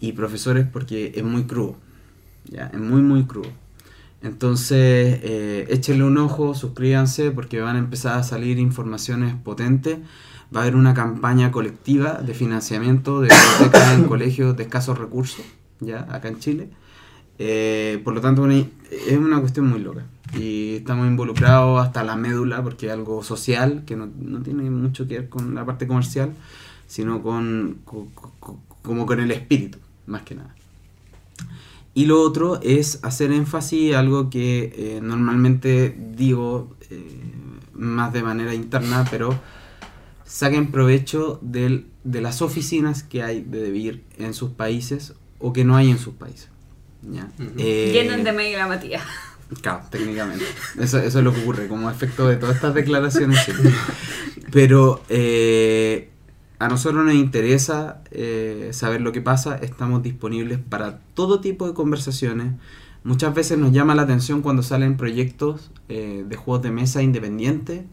y 0.00 0.12
profesores 0.12 0.66
porque 0.72 1.12
es 1.16 1.24
muy 1.24 1.44
crudo. 1.44 1.76
¿ya? 2.48 2.70
Es 2.72 2.78
muy, 2.78 3.02
muy 3.02 3.24
crudo. 3.24 3.50
Entonces, 4.22 5.20
eh, 5.22 5.66
échenle 5.70 6.04
un 6.04 6.18
ojo, 6.18 6.54
suscríbanse 6.54 7.30
porque 7.30 7.60
van 7.60 7.76
a 7.76 7.78
empezar 7.78 8.18
a 8.18 8.22
salir 8.22 8.58
informaciones 8.58 9.34
potentes. 9.36 9.98
Va 10.54 10.60
a 10.60 10.62
haber 10.62 10.76
una 10.76 10.94
campaña 10.94 11.50
colectiva 11.52 12.14
de 12.14 12.32
financiamiento 12.34 13.20
de 13.20 13.28
bibliotecas 13.28 13.94
en 13.98 14.04
colegios 14.04 14.56
de 14.56 14.62
escasos 14.62 14.98
recursos, 14.98 15.44
ya, 15.80 16.06
acá 16.10 16.28
en 16.28 16.38
Chile. 16.38 16.68
Eh, 17.38 18.00
por 18.02 18.14
lo 18.14 18.20
tanto, 18.20 18.42
una- 18.42 18.54
es 18.56 19.18
una 19.18 19.40
cuestión 19.40 19.66
muy 19.68 19.80
loca. 19.80 20.04
Y 20.34 20.76
estamos 20.76 21.06
involucrados 21.06 21.80
hasta 21.84 22.02
la 22.02 22.16
médula 22.16 22.62
porque 22.62 22.86
es 22.86 22.92
algo 22.92 23.22
social 23.22 23.82
que 23.86 23.96
no, 23.96 24.08
no 24.20 24.40
tiene 24.40 24.68
mucho 24.70 25.06
que 25.06 25.18
ver 25.20 25.28
con 25.28 25.54
la 25.54 25.64
parte 25.64 25.86
comercial, 25.86 26.32
sino 26.86 27.22
con, 27.22 27.78
co- 27.84 28.08
co- 28.40 28.60
como 28.82 29.04
con 29.06 29.20
el 29.20 29.30
espíritu, 29.30 29.78
más 30.06 30.22
que 30.22 30.34
nada. 30.34 30.54
Y 31.94 32.06
lo 32.06 32.20
otro 32.22 32.60
es 32.62 33.00
hacer 33.04 33.32
énfasis 33.32 33.94
algo 33.94 34.30
que 34.30 34.72
eh, 34.76 35.00
normalmente 35.02 35.96
digo 36.16 36.74
eh, 36.90 37.20
más 37.74 38.12
de 38.12 38.22
manera 38.22 38.54
interna, 38.54 39.04
pero 39.10 39.34
saquen 40.28 40.70
provecho 40.70 41.38
del- 41.42 41.86
de 42.04 42.20
las 42.20 42.42
oficinas 42.42 43.02
que 43.02 43.22
hay 43.22 43.40
de 43.42 43.62
DeVir 43.62 44.04
en 44.18 44.34
sus 44.34 44.50
países 44.50 45.14
o 45.38 45.52
que 45.54 45.64
no 45.64 45.74
hay 45.76 45.90
en 45.90 45.98
sus 45.98 46.14
países. 46.14 46.48
¿ya? 47.02 47.30
Ujú. 47.38 47.50
Eh, 47.58 47.90
Llenen 47.92 48.24
de 48.24 48.32
mail 48.32 48.58
a 48.60 48.66
Matías. 48.68 49.02
Claro, 49.62 49.80
técnicamente. 49.90 50.44
Eso, 50.78 50.98
eso 50.98 51.18
es 51.18 51.24
lo 51.24 51.32
que 51.32 51.40
ocurre 51.40 51.68
como 51.68 51.90
efecto 51.90 52.28
de 52.28 52.36
todas 52.36 52.56
estas 52.56 52.74
declaraciones. 52.74 53.42
sí. 53.46 53.52
Pero 54.52 55.02
eh, 55.08 56.10
a 56.58 56.68
nosotros 56.68 57.02
nos 57.06 57.14
interesa 57.14 58.02
eh, 58.10 58.68
saber 58.72 59.00
lo 59.00 59.12
que 59.12 59.22
pasa. 59.22 59.56
Estamos 59.56 60.02
disponibles 60.02 60.58
para 60.58 60.98
todo 61.14 61.40
tipo 61.40 61.66
de 61.66 61.72
conversaciones. 61.72 62.52
Muchas 63.04 63.34
veces 63.34 63.56
nos 63.56 63.72
llama 63.72 63.94
la 63.94 64.02
atención 64.02 64.42
cuando 64.42 64.62
salen 64.62 64.98
proyectos 64.98 65.70
eh, 65.88 66.24
de 66.28 66.36
juegos 66.36 66.62
de 66.62 66.70
mesa 66.70 67.00
independientes 67.02 67.84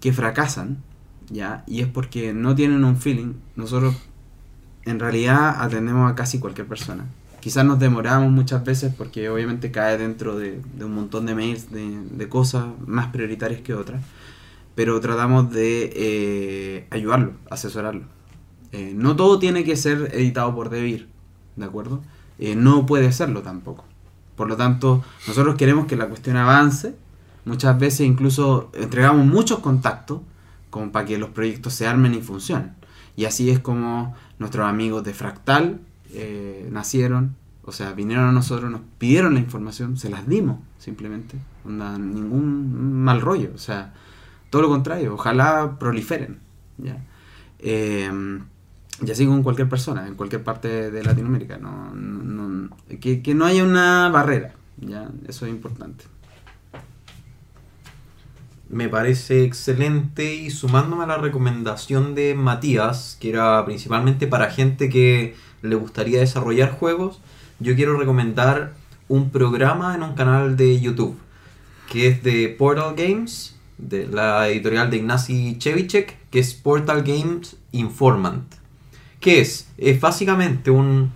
que 0.00 0.12
fracasan, 0.12 0.82
¿ya? 1.32 1.64
Y 1.66 1.80
es 1.80 1.88
porque 1.88 2.32
no 2.32 2.54
tienen 2.54 2.84
un 2.84 2.96
feeling. 2.96 3.34
Nosotros 3.56 3.94
en 4.84 5.00
realidad 5.00 5.62
atendemos 5.62 6.10
a 6.10 6.14
casi 6.14 6.38
cualquier 6.38 6.66
persona. 6.66 7.06
Quizás 7.40 7.64
nos 7.64 7.78
demoramos 7.78 8.30
muchas 8.30 8.64
veces 8.64 8.94
porque 8.96 9.28
obviamente 9.28 9.72
cae 9.72 9.98
dentro 9.98 10.38
de, 10.38 10.60
un 10.80 10.94
montón 10.94 11.26
de 11.26 11.34
mails 11.34 11.68
de, 11.72 12.28
cosas 12.28 12.66
más 12.86 13.08
prioritarias 13.08 13.62
que 13.62 13.74
otras, 13.74 14.00
pero 14.76 15.00
tratamos 15.00 15.50
de 15.50 15.92
eh, 15.94 16.86
ayudarlo, 16.90 17.32
asesorarlo. 17.50 18.02
Eh, 18.70 18.92
no 18.94 19.16
todo 19.16 19.38
tiene 19.38 19.64
que 19.64 19.76
ser 19.76 20.10
editado 20.12 20.54
por 20.54 20.70
Debir, 20.70 21.08
¿de 21.56 21.64
acuerdo? 21.64 22.00
Eh, 22.38 22.54
no 22.54 22.86
puede 22.86 23.10
serlo 23.12 23.42
tampoco. 23.42 23.84
Por 24.36 24.48
lo 24.48 24.56
tanto, 24.56 25.04
nosotros 25.26 25.56
queremos 25.56 25.86
que 25.86 25.96
la 25.96 26.08
cuestión 26.08 26.36
avance. 26.36 26.94
Muchas 27.44 27.76
veces 27.78 28.06
incluso 28.06 28.70
entregamos 28.72 29.26
muchos 29.26 29.58
contactos 29.58 30.20
como 30.72 30.90
para 30.90 31.04
que 31.04 31.18
los 31.18 31.28
proyectos 31.28 31.74
se 31.74 31.86
armen 31.86 32.14
y 32.14 32.22
funcionen. 32.22 32.72
Y 33.14 33.26
así 33.26 33.50
es 33.50 33.60
como 33.60 34.16
nuestros 34.38 34.66
amigos 34.66 35.04
de 35.04 35.12
Fractal 35.12 35.80
eh, 36.14 36.66
nacieron, 36.72 37.36
o 37.62 37.72
sea, 37.72 37.92
vinieron 37.92 38.24
a 38.24 38.32
nosotros, 38.32 38.70
nos 38.70 38.80
pidieron 38.96 39.34
la 39.34 39.40
información, 39.40 39.98
se 39.98 40.08
las 40.08 40.26
dimos 40.26 40.60
simplemente. 40.78 41.36
Onda, 41.66 41.98
ningún 41.98 43.04
mal 43.04 43.20
rollo, 43.20 43.50
o 43.54 43.58
sea, 43.58 43.92
todo 44.48 44.62
lo 44.62 44.68
contrario, 44.68 45.12
ojalá 45.12 45.76
proliferen. 45.78 46.38
¿ya? 46.78 46.96
Eh, 47.58 48.10
y 49.06 49.10
así 49.10 49.26
con 49.26 49.42
cualquier 49.42 49.68
persona, 49.68 50.08
en 50.08 50.14
cualquier 50.14 50.42
parte 50.42 50.90
de 50.90 51.04
Latinoamérica. 51.04 51.58
No, 51.58 52.70
que, 52.98 53.20
que 53.20 53.34
no 53.34 53.44
haya 53.44 53.62
una 53.62 54.08
barrera, 54.08 54.54
¿ya? 54.80 55.10
eso 55.28 55.44
es 55.44 55.52
importante. 55.52 56.04
Me 58.72 58.88
parece 58.88 59.44
excelente 59.44 60.34
y 60.34 60.48
sumándome 60.50 61.04
a 61.04 61.06
la 61.06 61.18
recomendación 61.18 62.14
de 62.14 62.34
Matías, 62.34 63.18
que 63.20 63.28
era 63.28 63.62
principalmente 63.66 64.26
para 64.26 64.50
gente 64.50 64.88
que 64.88 65.34
le 65.60 65.74
gustaría 65.74 66.20
desarrollar 66.20 66.72
juegos, 66.72 67.20
yo 67.60 67.76
quiero 67.76 67.98
recomendar 67.98 68.72
un 69.08 69.28
programa 69.28 69.94
en 69.94 70.02
un 70.02 70.14
canal 70.14 70.56
de 70.56 70.80
YouTube, 70.80 71.18
que 71.90 72.08
es 72.08 72.22
de 72.22 72.48
Portal 72.48 72.94
Games, 72.96 73.54
de 73.76 74.06
la 74.06 74.48
editorial 74.48 74.88
de 74.88 74.96
Ignacy 74.96 75.58
Chevicek, 75.58 76.16
que 76.30 76.38
es 76.38 76.54
Portal 76.54 77.02
Games 77.02 77.56
Informant. 77.72 78.54
¿Qué 79.20 79.42
es? 79.42 79.68
Es 79.76 80.00
básicamente 80.00 80.70
un 80.70 81.12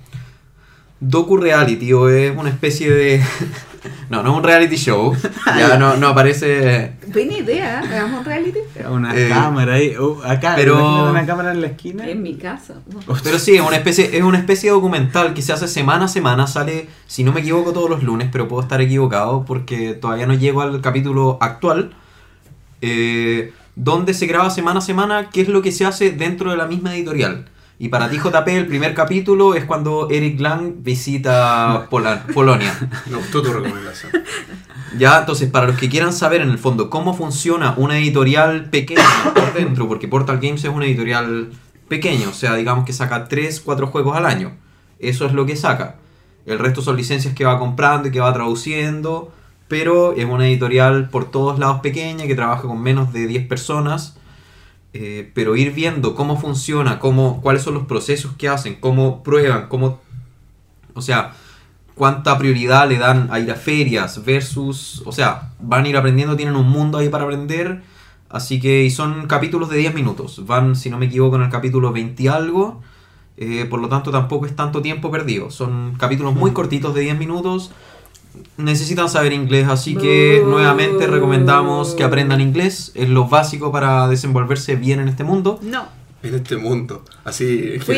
docu 1.00 1.38
reality 1.38 1.90
o 1.94 2.10
es 2.10 2.36
una 2.36 2.50
especie 2.50 2.90
de... 2.90 3.22
no, 4.10 4.22
no 4.22 4.30
es 4.32 4.36
un 4.38 4.42
reality 4.44 4.76
show, 4.76 5.14
ya 5.46 5.76
no, 5.78 5.96
no 5.96 6.08
aparece... 6.08 6.92
Buena 7.12 7.38
idea, 7.38 7.80
hagamos 7.80 8.20
un 8.20 8.24
reality. 8.24 8.58
Una 8.90 9.16
Eh, 9.16 9.28
cámara 9.28 9.74
ahí, 9.74 9.94
oh, 9.98 10.20
acá, 10.24 10.54
pero- 10.56 11.10
una 11.10 11.24
cámara 11.26 11.52
en 11.52 11.60
la 11.60 11.68
esquina. 11.68 12.08
En 12.08 12.22
mi 12.22 12.34
casa. 12.36 12.74
Pero 13.24 13.38
sí, 13.38 13.54
es 13.56 13.60
una 13.62 13.76
especie, 13.76 14.16
es 14.16 14.22
una 14.22 14.38
especie 14.38 14.70
de 14.70 14.74
documental 14.74 15.34
que 15.34 15.42
se 15.42 15.52
hace 15.52 15.68
semana 15.68 16.06
a 16.06 16.08
semana, 16.08 16.46
sale, 16.46 16.88
si 17.06 17.24
no 17.24 17.32
me 17.32 17.40
equivoco, 17.40 17.72
todos 17.72 17.88
los 17.90 18.02
lunes, 18.02 18.28
pero 18.30 18.48
puedo 18.48 18.62
estar 18.62 18.80
equivocado 18.80 19.44
porque 19.44 19.94
todavía 19.94 20.26
no 20.26 20.34
llego 20.34 20.60
al 20.62 20.80
capítulo 20.80 21.38
actual, 21.40 21.92
eh, 22.82 23.52
donde 23.74 24.14
se 24.14 24.26
graba 24.26 24.50
semana 24.50 24.78
a 24.78 24.82
semana 24.82 25.30
qué 25.30 25.42
es 25.42 25.48
lo 25.48 25.62
que 25.62 25.72
se 25.72 25.84
hace 25.84 26.10
dentro 26.10 26.50
de 26.50 26.56
la 26.56 26.66
misma 26.66 26.94
editorial. 26.94 27.46
Y 27.78 27.88
para 27.88 28.08
ti, 28.08 28.16
JP, 28.16 28.48
el 28.48 28.66
primer 28.66 28.94
capítulo 28.94 29.54
es 29.54 29.66
cuando 29.66 30.08
Eric 30.10 30.40
Lang 30.40 30.76
visita 30.78 31.88
Polonia. 31.90 32.74
Me 33.10 33.16
gustó 33.16 33.42
tu 33.42 33.52
recomendación. 33.52 34.12
Ya, 34.98 35.18
entonces, 35.18 35.50
para 35.50 35.66
los 35.66 35.76
que 35.76 35.90
quieran 35.90 36.14
saber 36.14 36.40
en 36.40 36.48
el 36.48 36.58
fondo 36.58 36.88
cómo 36.88 37.14
funciona 37.14 37.74
una 37.76 37.98
editorial 37.98 38.70
pequeña 38.70 39.04
por 39.34 39.52
dentro, 39.52 39.86
porque 39.88 40.08
Portal 40.08 40.38
Games 40.38 40.64
es 40.64 40.70
una 40.70 40.86
editorial 40.86 41.50
pequeña, 41.88 42.28
o 42.28 42.32
sea, 42.32 42.54
digamos 42.54 42.86
que 42.86 42.94
saca 42.94 43.28
3, 43.28 43.60
4 43.60 43.86
juegos 43.88 44.16
al 44.16 44.24
año. 44.24 44.56
Eso 44.98 45.26
es 45.26 45.32
lo 45.32 45.44
que 45.44 45.56
saca. 45.56 45.96
El 46.46 46.58
resto 46.58 46.80
son 46.80 46.96
licencias 46.96 47.34
que 47.34 47.44
va 47.44 47.58
comprando 47.58 48.08
y 48.08 48.10
que 48.10 48.20
va 48.20 48.32
traduciendo, 48.32 49.32
pero 49.68 50.14
es 50.14 50.24
una 50.24 50.46
editorial 50.46 51.10
por 51.10 51.30
todos 51.30 51.58
lados 51.58 51.80
pequeña 51.80 52.26
que 52.26 52.34
trabaja 52.34 52.62
con 52.62 52.80
menos 52.80 53.12
de 53.12 53.26
10 53.26 53.48
personas. 53.48 54.16
Eh, 54.98 55.30
pero 55.34 55.56
ir 55.56 55.74
viendo 55.74 56.14
cómo 56.14 56.40
funciona, 56.40 56.98
cómo, 56.98 57.42
cuáles 57.42 57.60
son 57.60 57.74
los 57.74 57.86
procesos 57.86 58.32
que 58.38 58.48
hacen, 58.48 58.76
cómo 58.76 59.22
prueban, 59.22 59.68
cómo... 59.68 60.00
O 60.94 61.02
sea, 61.02 61.34
cuánta 61.94 62.38
prioridad 62.38 62.88
le 62.88 62.96
dan 62.96 63.28
a 63.30 63.38
ir 63.38 63.50
a 63.50 63.56
ferias 63.56 64.24
versus, 64.24 65.02
o 65.04 65.12
sea, 65.12 65.52
van 65.60 65.84
a 65.84 65.88
ir 65.88 65.98
aprendiendo, 65.98 66.34
tienen 66.34 66.56
un 66.56 66.70
mundo 66.70 66.96
ahí 66.96 67.10
para 67.10 67.24
aprender, 67.24 67.82
así 68.30 68.58
que 68.58 68.84
y 68.84 68.90
son 68.90 69.26
capítulos 69.26 69.68
de 69.68 69.76
10 69.76 69.94
minutos, 69.94 70.46
van, 70.46 70.76
si 70.76 70.88
no 70.88 70.96
me 70.96 71.06
equivoco, 71.06 71.36
en 71.36 71.42
el 71.42 71.50
capítulo 71.50 71.92
20 71.92 72.22
y 72.22 72.28
algo, 72.28 72.80
eh, 73.36 73.66
por 73.68 73.80
lo 73.80 73.90
tanto 73.90 74.10
tampoco 74.10 74.46
es 74.46 74.56
tanto 74.56 74.80
tiempo 74.80 75.10
perdido, 75.10 75.50
son 75.50 75.94
capítulos 75.98 76.34
muy 76.34 76.52
cortitos 76.52 76.94
de 76.94 77.02
10 77.02 77.18
minutos, 77.18 77.70
necesitan 78.56 79.08
saber 79.08 79.32
inglés, 79.32 79.68
así 79.68 79.96
que 79.96 80.42
nuevamente 80.44 81.06
recomendamos 81.06 81.94
que 81.94 82.04
aprendan 82.04 82.40
inglés, 82.40 82.92
es 82.94 83.08
lo 83.08 83.28
básico 83.28 83.72
para 83.72 84.08
desenvolverse 84.08 84.76
bien 84.76 85.00
en 85.00 85.08
este 85.08 85.24
mundo. 85.24 85.58
No, 85.62 85.86
En 86.28 86.34
este 86.34 86.56
mundo. 86.56 87.04
Así. 87.24 87.78
fui 87.84 87.96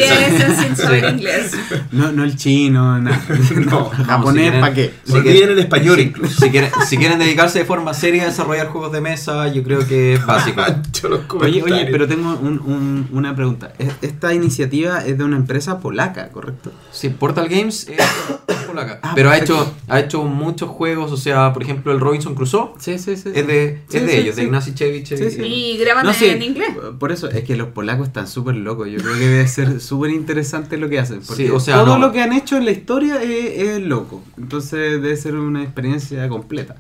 sin 0.61 0.77
saber 0.77 1.05
inglés. 1.15 1.53
No, 1.93 2.13
no 2.13 2.25
el 2.25 2.37
chino, 2.37 2.99
nada. 3.01 3.21
No. 3.67 3.85
Japonés, 4.07 4.43
quieren- 4.45 4.61
¿para 4.61 4.75
qué? 4.75 4.95
si 5.05 5.13
quieren- 5.21 5.51
el 5.51 5.59
español 5.59 6.01
incluso. 6.01 6.41
Si 6.45 6.51
quieren, 6.51 6.71
si 6.87 6.97
quieren 6.97 7.19
dedicarse 7.19 7.59
de 7.61 7.65
forma 7.65 7.95
seria 7.95 8.25
a 8.25 8.27
desarrollar 8.27 8.69
juegos 8.69 8.93
de 8.93 9.01
mesa, 9.01 9.49
yo 9.53 9.63
creo 9.63 9.87
que 9.87 10.15
es 10.15 10.25
básico. 10.27 10.63
Yo 11.03 11.09
los 11.09 11.21
Oye, 11.41 11.63
oye, 11.63 11.89
pero 11.91 12.07
tengo 12.09 12.31
un- 12.41 12.61
un- 12.61 13.09
una 13.13 13.35
pregunta. 13.37 13.73
Es- 13.79 13.93
Esta 14.03 14.35
iniciativa 14.35 15.05
es 15.05 15.17
de 15.19 15.25
una 15.25 15.37
empresa 15.37 15.81
polaca, 15.81 16.29
¿correcto? 16.31 16.73
Sí, 16.93 17.09
Portal 17.11 17.49
Games 17.49 17.89
es 17.89 17.99
polaca. 18.67 19.01
Ah, 19.03 19.13
pero 19.15 19.31
ha 19.31 19.39
hecho, 19.39 19.75
ha 19.89 20.01
hecho 20.01 20.25
muchos 20.25 20.69
juegos, 20.71 21.13
o 21.13 21.17
sea, 21.17 21.53
por 21.53 21.63
ejemplo, 21.63 21.93
el 21.93 22.01
Robinson 22.01 22.35
Crusoe 22.35 22.71
Sí, 22.79 22.99
sí, 22.99 23.17
sí. 23.17 23.31
es 23.35 23.47
de, 23.47 23.83
Sí, 23.89 23.97
es 23.99 24.07
de 24.07 24.13
sí, 24.13 24.17
ellos, 24.19 24.35
sí. 24.35 24.41
de 24.41 24.47
Ignacy 24.47 24.75
Chevich. 24.75 25.07
Sí, 25.09 25.31
sí. 25.31 25.43
Y 25.43 25.77
graban 25.79 26.05
No, 26.07 26.13
sí, 26.13 26.27
en 26.27 26.43
inglés. 26.43 26.69
Por 26.99 27.13
eso, 27.13 27.29
es 27.31 27.45
que 27.45 27.57
los 27.57 27.69
polacos 27.69 28.07
están 28.09 28.18
súper 28.27 28.57
locos. 28.57 28.89
Yo 28.89 28.99
creo 28.99 29.15
que 29.15 29.29
debe 29.29 29.47
ser 29.49 29.81
súper 29.81 30.11
interesante 30.11 30.77
lo 30.77 30.89
que 30.89 30.99
hacen. 30.99 31.21
Porque 31.27 31.47
Sí, 31.47 31.51
o 31.51 31.61
sea, 31.61 31.77
todo 31.85 31.99
no- 31.99 32.07
lo 32.07 32.13
que 32.13 32.21
han 32.23 32.33
hecho 32.33 32.57
en 32.57 32.65
la 32.65 32.71
historia 32.73 33.23
es, 33.23 33.59
es 33.79 33.83
loco. 33.83 34.23
Entonces 34.37 35.01
debe 35.01 35.17
ser 35.17 35.37
una 35.37 35.63
experiencia 35.63 36.29
completa. 36.29 36.77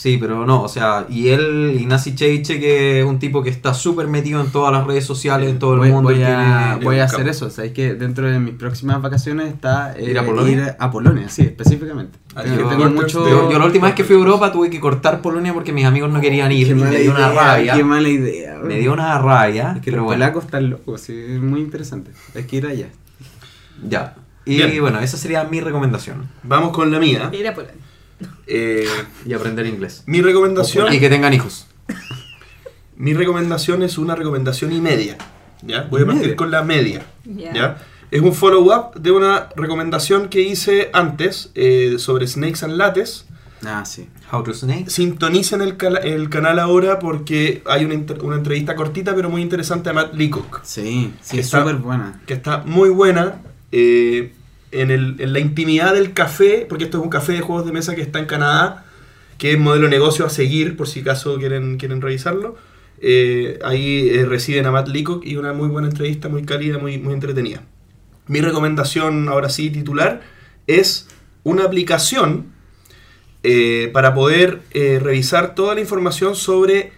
Sí, 0.00 0.16
pero 0.18 0.46
no, 0.46 0.62
o 0.62 0.68
sea, 0.68 1.04
y 1.10 1.28
él, 1.28 1.76
Ignacy 1.78 2.14
Cheiche, 2.14 2.58
que 2.58 3.00
es 3.00 3.04
un 3.04 3.18
tipo 3.18 3.42
que 3.42 3.50
está 3.50 3.74
súper 3.74 4.06
metido 4.06 4.40
en 4.40 4.50
todas 4.50 4.72
las 4.72 4.86
redes 4.86 5.04
sociales, 5.04 5.50
en 5.50 5.58
todo 5.58 5.74
el 5.74 5.80
voy, 5.80 5.90
mundo. 5.90 6.08
voy 6.08 6.20
y 6.20 6.22
a, 6.22 6.70
tiene- 6.78 6.84
voy 6.86 6.98
a 7.00 7.04
hacer 7.04 7.28
eso. 7.28 7.50
Sabéis 7.50 7.74
que 7.74 7.92
dentro 7.92 8.26
de 8.26 8.38
mis 8.38 8.54
próximas 8.54 9.02
vacaciones 9.02 9.48
está 9.52 9.92
eh, 9.98 10.10
¿Ir 10.12 10.18
a 10.18 10.24
Polonia? 10.24 10.52
ir 10.54 10.74
a 10.78 10.90
Polonia, 10.90 11.28
sí, 11.28 11.42
específicamente. 11.42 12.18
Ah, 12.34 12.44
yo- 12.46 12.66
tengo 12.66 12.84
yo- 12.84 12.90
mucho. 12.92 13.28
Yo, 13.28 13.52
yo 13.52 13.58
la 13.58 13.66
última 13.66 13.88
vez 13.88 13.94
que 13.94 14.02
fui 14.04 14.16
a 14.16 14.20
Europa 14.20 14.50
tuve 14.50 14.70
que 14.70 14.80
cortar 14.80 15.20
Polonia 15.20 15.52
porque 15.52 15.74
mis 15.74 15.84
amigos 15.84 16.10
no 16.10 16.18
querían 16.18 16.50
ir. 16.50 16.68
Qué 16.68 16.72
y 16.72 16.74
me 16.76 16.96
dio 16.98 17.10
una 17.10 17.30
rabia. 17.32 17.74
Qué 17.74 17.84
mala 17.84 18.08
idea. 18.08 18.56
Me 18.56 18.78
dio 18.78 18.94
una 18.94 19.18
rabia. 19.18 19.72
Es 19.76 19.82
que 19.82 19.90
pero 19.90 19.96
los 19.98 20.04
bueno, 20.06 20.18
polacos 20.20 20.44
están 20.46 20.70
locos, 20.70 21.02
sí, 21.02 21.12
es 21.12 21.40
muy 21.42 21.60
interesante. 21.60 22.12
Hay 22.34 22.44
que 22.44 22.56
ir 22.56 22.66
allá. 22.66 22.86
ya. 23.86 24.14
Y 24.46 24.56
Bien. 24.56 24.80
bueno, 24.80 24.98
esa 25.00 25.18
sería 25.18 25.44
mi 25.44 25.60
recomendación. 25.60 26.26
Vamos 26.42 26.70
con 26.72 26.90
la 26.90 26.98
mía. 26.98 27.28
Ir 27.32 27.46
a 27.46 27.54
Polonia. 27.54 27.76
Eh, 28.46 28.86
Y 29.26 29.32
aprender 29.32 29.66
inglés. 29.66 30.02
mi 30.06 30.20
recomendación. 30.22 30.92
Y 30.92 31.00
que 31.00 31.08
tengan 31.08 31.32
hijos. 31.34 31.66
Mi 32.96 33.14
recomendación 33.14 33.82
es 33.82 33.96
una 33.98 34.14
recomendación 34.14 34.72
y 34.72 34.80
media. 34.80 35.16
¿ya? 35.62 35.82
Voy 35.90 36.02
a 36.02 36.06
partir 36.06 36.22
Media. 36.22 36.36
con 36.36 36.50
la 36.50 36.62
media. 36.62 37.06
Ya. 37.24 37.52
¿ya? 37.52 37.78
Es 38.10 38.20
un 38.20 38.34
follow-up 38.34 38.94
de 39.00 39.10
una 39.12 39.48
recomendación 39.56 40.28
que 40.28 40.40
hice 40.40 40.90
antes 40.92 41.50
eh, 41.54 41.94
sobre 41.98 42.26
Snakes 42.26 42.64
and 42.64 42.74
Lattes. 42.74 43.26
Ah, 43.64 43.84
sí. 43.84 44.08
How 44.32 44.42
to 44.42 44.52
Snake. 44.54 44.88
Sintonicen 44.90 45.60
el, 45.62 45.76
el 46.02 46.28
canal 46.30 46.58
ahora 46.58 46.98
porque 46.98 47.62
hay 47.66 47.84
una, 47.84 47.94
una 48.22 48.36
entrevista 48.36 48.74
cortita 48.74 49.14
pero 49.14 49.28
muy 49.30 49.42
interesante 49.42 49.90
a 49.90 49.92
Matt 49.92 50.14
Leacock, 50.14 50.60
Sí, 50.64 51.12
sí, 51.20 51.42
súper 51.42 51.76
buena. 51.76 52.20
que 52.26 52.34
está 52.34 52.58
muy 52.64 52.88
buena 52.88 53.42
eh, 53.70 54.32
en, 54.72 54.90
el- 54.90 55.16
en 55.18 55.32
la 55.32 55.40
intimidad 55.40 55.94
del 55.94 56.12
café, 56.12 56.66
porque 56.68 56.84
esto 56.84 56.98
es 56.98 57.04
un 57.04 57.10
café 57.10 57.32
de 57.32 57.40
juegos 57.40 57.66
de 57.66 57.72
mesa 57.72 57.94
que 57.94 58.02
está 58.02 58.18
en 58.18 58.26
Canadá, 58.26 58.84
que 59.38 59.52
es 59.52 59.58
modelo 59.58 59.84
de 59.84 59.90
negocio 59.90 60.26
a 60.26 60.30
seguir, 60.30 60.76
por 60.76 60.86
si 60.88 61.00
acaso 61.00 61.38
quieren, 61.38 61.76
quieren 61.78 62.00
revisarlo. 62.00 62.56
Eh, 63.00 63.58
ahí 63.64 64.08
eh, 64.10 64.26
residen 64.26 64.66
a 64.66 64.70
Matt 64.70 64.88
Leacock 64.88 65.24
y 65.24 65.36
una 65.36 65.52
muy 65.54 65.68
buena 65.68 65.88
entrevista, 65.88 66.28
muy 66.28 66.44
cálida, 66.44 66.78
muy, 66.78 66.98
muy 66.98 67.14
entretenida. 67.14 67.62
Mi 68.26 68.40
recomendación, 68.42 69.28
ahora 69.28 69.48
sí, 69.48 69.70
titular, 69.70 70.20
es 70.66 71.08
una 71.42 71.64
aplicación 71.64 72.46
eh, 73.42 73.90
para 73.92 74.14
poder 74.14 74.60
eh, 74.72 75.00
revisar 75.02 75.54
toda 75.54 75.74
la 75.74 75.80
información 75.80 76.36
sobre 76.36 76.92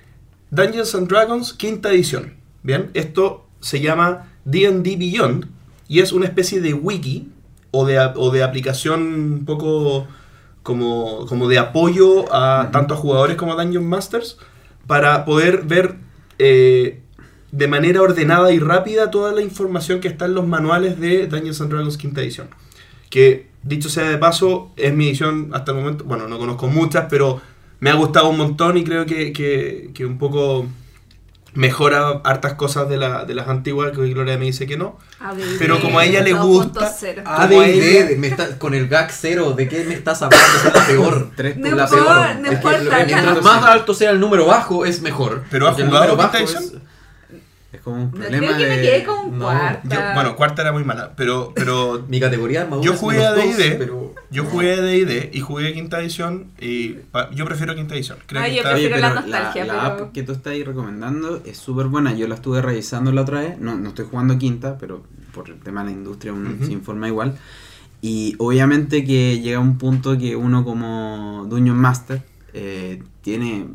Dungeons 0.51 0.94
and 0.94 1.09
Dragons 1.09 1.53
quinta 1.53 1.90
edición. 1.93 2.35
Bien, 2.62 2.90
esto 2.94 3.47
se 3.61 3.81
llama 3.81 4.32
D&D 4.44 4.97
Beyond 4.97 5.47
y 5.89 6.01
es 6.01 6.12
una 6.12 6.27
especie 6.27 6.61
de 6.61 6.74
wiki 6.74 7.28
o 7.73 7.85
de, 7.86 7.99
o 7.99 8.31
de 8.31 8.43
aplicación 8.44 9.03
un 9.03 9.44
poco 9.44 10.07
como, 10.62 11.27
como 11.27 11.49
de 11.49 11.59
apoyo 11.59 12.32
a 12.32 12.70
tanto 12.70 12.94
a 12.94 12.97
jugadores 12.97 13.36
como 13.36 13.53
a 13.53 13.57
Dungeon 13.65 13.85
Masters 13.86 14.39
para 14.86 15.24
poder 15.24 15.62
ver 15.65 15.97
eh, 16.39 17.01
de 17.51 17.69
manera 17.69 18.01
ordenada 18.01 18.53
y 18.53 18.59
rápida 18.61 19.11
toda 19.11 19.32
la 19.32 19.43
información 19.43 20.01
que 20.01 20.09
está 20.09 20.27
en 20.27 20.35
los 20.35 20.47
manuales 20.47 21.01
de 21.01 21.27
Dungeons 21.27 21.61
and 21.61 21.70
Dragons 21.73 21.97
quinta 21.99 22.20
edición. 22.23 22.49
Que 23.11 23.49
dicho 23.62 23.89
sea 23.89 24.09
de 24.09 24.19
paso, 24.19 24.70
es 24.77 24.94
mi 24.94 25.09
edición 25.09 25.51
hasta 25.53 25.73
el 25.73 25.78
momento, 25.78 26.05
bueno, 26.05 26.28
no 26.28 26.39
conozco 26.39 26.66
muchas, 26.69 27.07
pero 27.11 27.40
me 27.81 27.90
ha 27.90 27.94
gustado 27.94 28.28
un 28.31 28.39
montón 28.39 28.77
y 28.78 28.85
creo 28.85 29.05
que, 29.07 29.32
que- 29.32 29.90
que 29.93 30.07
un 30.07 30.16
poco 30.19 30.66
mejora 31.54 32.20
hartas 32.24 32.54
cosas 32.54 32.88
de, 32.88 32.96
la- 32.96 33.24
de 33.24 33.34
las 33.34 33.48
antiguas, 33.48 33.92
que 33.92 33.98
Gloria 34.12 34.38
me 34.38 34.46
dice 34.46 34.66
que 34.66 34.76
no. 34.76 34.98
Pero 35.58 35.80
como 35.80 35.98
a 35.98 36.04
ella 36.04 36.22
le 36.22 36.32
gusta- 36.32 36.80
2.0. 36.80 37.22
Como 37.48 37.62
ella- 37.62 38.08
me 38.18 38.26
está, 38.28 38.58
con 38.58 38.74
el 38.74 38.88
gag 38.88 39.10
cero, 39.12 39.52
¿de 39.52 39.68
qué 39.68 39.84
me 39.84 39.94
estás 39.94 40.22
hablando? 40.22 40.46
Es 40.56 40.74
la 40.74 40.86
peor. 40.86 41.30
Tres 41.36 41.56
No 41.56 41.70
la 41.76 41.84
importa, 41.84 41.94
peor. 41.94 42.16
no 42.36 42.42
Es 42.44 42.48
que 42.48 42.54
importa, 42.54 43.04
Mientras 43.04 43.34
no- 43.36 43.42
más 43.42 43.64
alto 43.64 43.94
sea 43.94 44.10
el 44.10 44.20
número 44.20 44.46
bajo, 44.46 44.84
es 44.86 45.02
mejor. 45.02 45.44
¿Pero 45.50 45.68
el 45.68 45.74
jugado 45.86 46.16
bajo 46.16 46.36
edición? 46.38 46.82
Es 47.72 47.80
como 47.80 47.96
un 47.96 48.10
No, 48.10 48.18
problema 48.18 48.46
creo 48.48 48.58
que 48.58 48.66
me 48.68 48.82
quedé 48.82 49.04
con 49.04 49.38
no, 49.38 49.44
cuarta. 49.46 49.80
Yo- 50.08 50.14
bueno, 50.14 50.36
cuarta 50.36 50.60
era 50.62 50.72
muy 50.72 50.84
mala, 50.84 51.12
pero, 51.16 51.52
pero 51.54 52.04
Mi 52.08 52.20
categoría 52.20 52.68
Yo 52.82 52.92
es 52.92 52.98
jugué 53.00 53.24
a 53.24 53.32
D&D, 53.32 53.76
pero... 53.78 54.11
yo 54.32 54.44
jugué 54.44 54.80
D&D 54.80 55.30
y 55.32 55.40
jugué 55.40 55.72
quinta 55.74 56.00
edición 56.00 56.46
y 56.60 56.90
pa- 57.10 57.30
yo 57.32 57.44
prefiero 57.44 57.74
quinta 57.74 57.94
edición. 57.94 58.18
Creo 58.26 58.42
Ah, 58.42 58.46
que 58.46 58.52
yo 58.54 58.56
está- 58.59 58.74
Oye, 58.74 58.88
prefiero 58.88 58.94
pero 58.96 59.14
la 59.14 59.20
nostalgia, 59.20 59.64
la, 59.64 59.72
pero- 59.94 60.04
app 60.06 60.12
que 60.12 60.22
tú 60.22 60.32
estás 60.32 60.52
ahí 60.52 60.62
recomendando 60.64 61.42
es 61.44 61.56
súper 61.59 61.86
buena. 61.86 62.14
Yo 62.14 62.26
la 62.28 62.34
estuve 62.36 62.60
revisando 62.62 63.12
la 63.12 63.22
otra 63.22 63.40
vez. 63.40 63.59
No, 63.59 63.76
no 63.76 63.90
estoy 63.90 64.06
jugando 64.10 64.38
quinta, 64.38 64.78
pero 64.78 65.02
por 65.34 65.48
el 65.50 65.59
tema 65.60 65.80
de 65.84 65.90
la 65.90 65.96
industria 65.96 66.32
uno 66.32 66.50
se 66.64 66.72
informa 66.72 67.09
igual. 67.09 67.36
Y 68.00 68.34
obviamente 68.38 69.04
que 69.04 69.40
llega 69.40 69.60
un 69.60 69.78
punto 69.78 70.18
que 70.18 70.34
uno 70.34 70.64
como 70.64 71.46
Dungeon 71.48 71.76
Master 71.76 72.22
eh, 72.54 73.02
tiene 73.22 73.66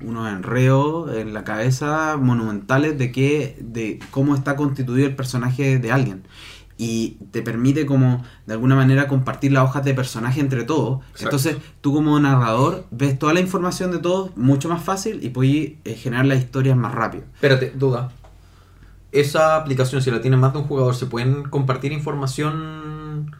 unos 0.00 0.26
enredos 0.32 1.14
en 1.16 1.34
la 1.34 1.44
cabeza 1.44 2.16
monumentales 2.16 2.96
de 2.96 3.12
que 3.12 3.56
de 3.60 3.98
cómo 4.10 4.34
está 4.34 4.56
constituido 4.56 5.06
el 5.06 5.14
personaje 5.14 5.78
de 5.78 5.92
alguien. 5.92 6.22
Y 6.84 7.18
te 7.30 7.42
permite 7.42 7.86
como 7.86 8.24
de 8.46 8.54
alguna 8.54 8.74
manera 8.74 9.06
compartir 9.06 9.52
las 9.52 9.62
hojas 9.64 9.84
de 9.84 9.94
personaje 9.94 10.40
entre 10.40 10.64
todos. 10.64 10.98
Exacto. 11.12 11.24
Entonces 11.24 11.56
tú 11.80 11.92
como 11.94 12.18
narrador 12.18 12.86
ves 12.90 13.16
toda 13.18 13.32
la 13.34 13.40
información 13.40 13.92
de 13.92 13.98
todos 13.98 14.36
mucho 14.36 14.68
más 14.68 14.82
fácil 14.82 15.20
y 15.22 15.28
puedes 15.28 15.72
eh, 15.84 15.94
generar 15.94 16.26
las 16.26 16.38
historias 16.38 16.76
más 16.76 16.92
rápido. 16.92 17.24
Espérate, 17.34 17.72
duda. 17.76 18.10
Esa 19.12 19.56
aplicación, 19.56 20.02
si 20.02 20.10
la 20.10 20.20
tiene 20.20 20.36
más 20.36 20.54
de 20.54 20.58
un 20.60 20.64
jugador, 20.64 20.94
¿se 20.96 21.06
pueden 21.06 21.42
compartir 21.44 21.92
información? 21.92 23.36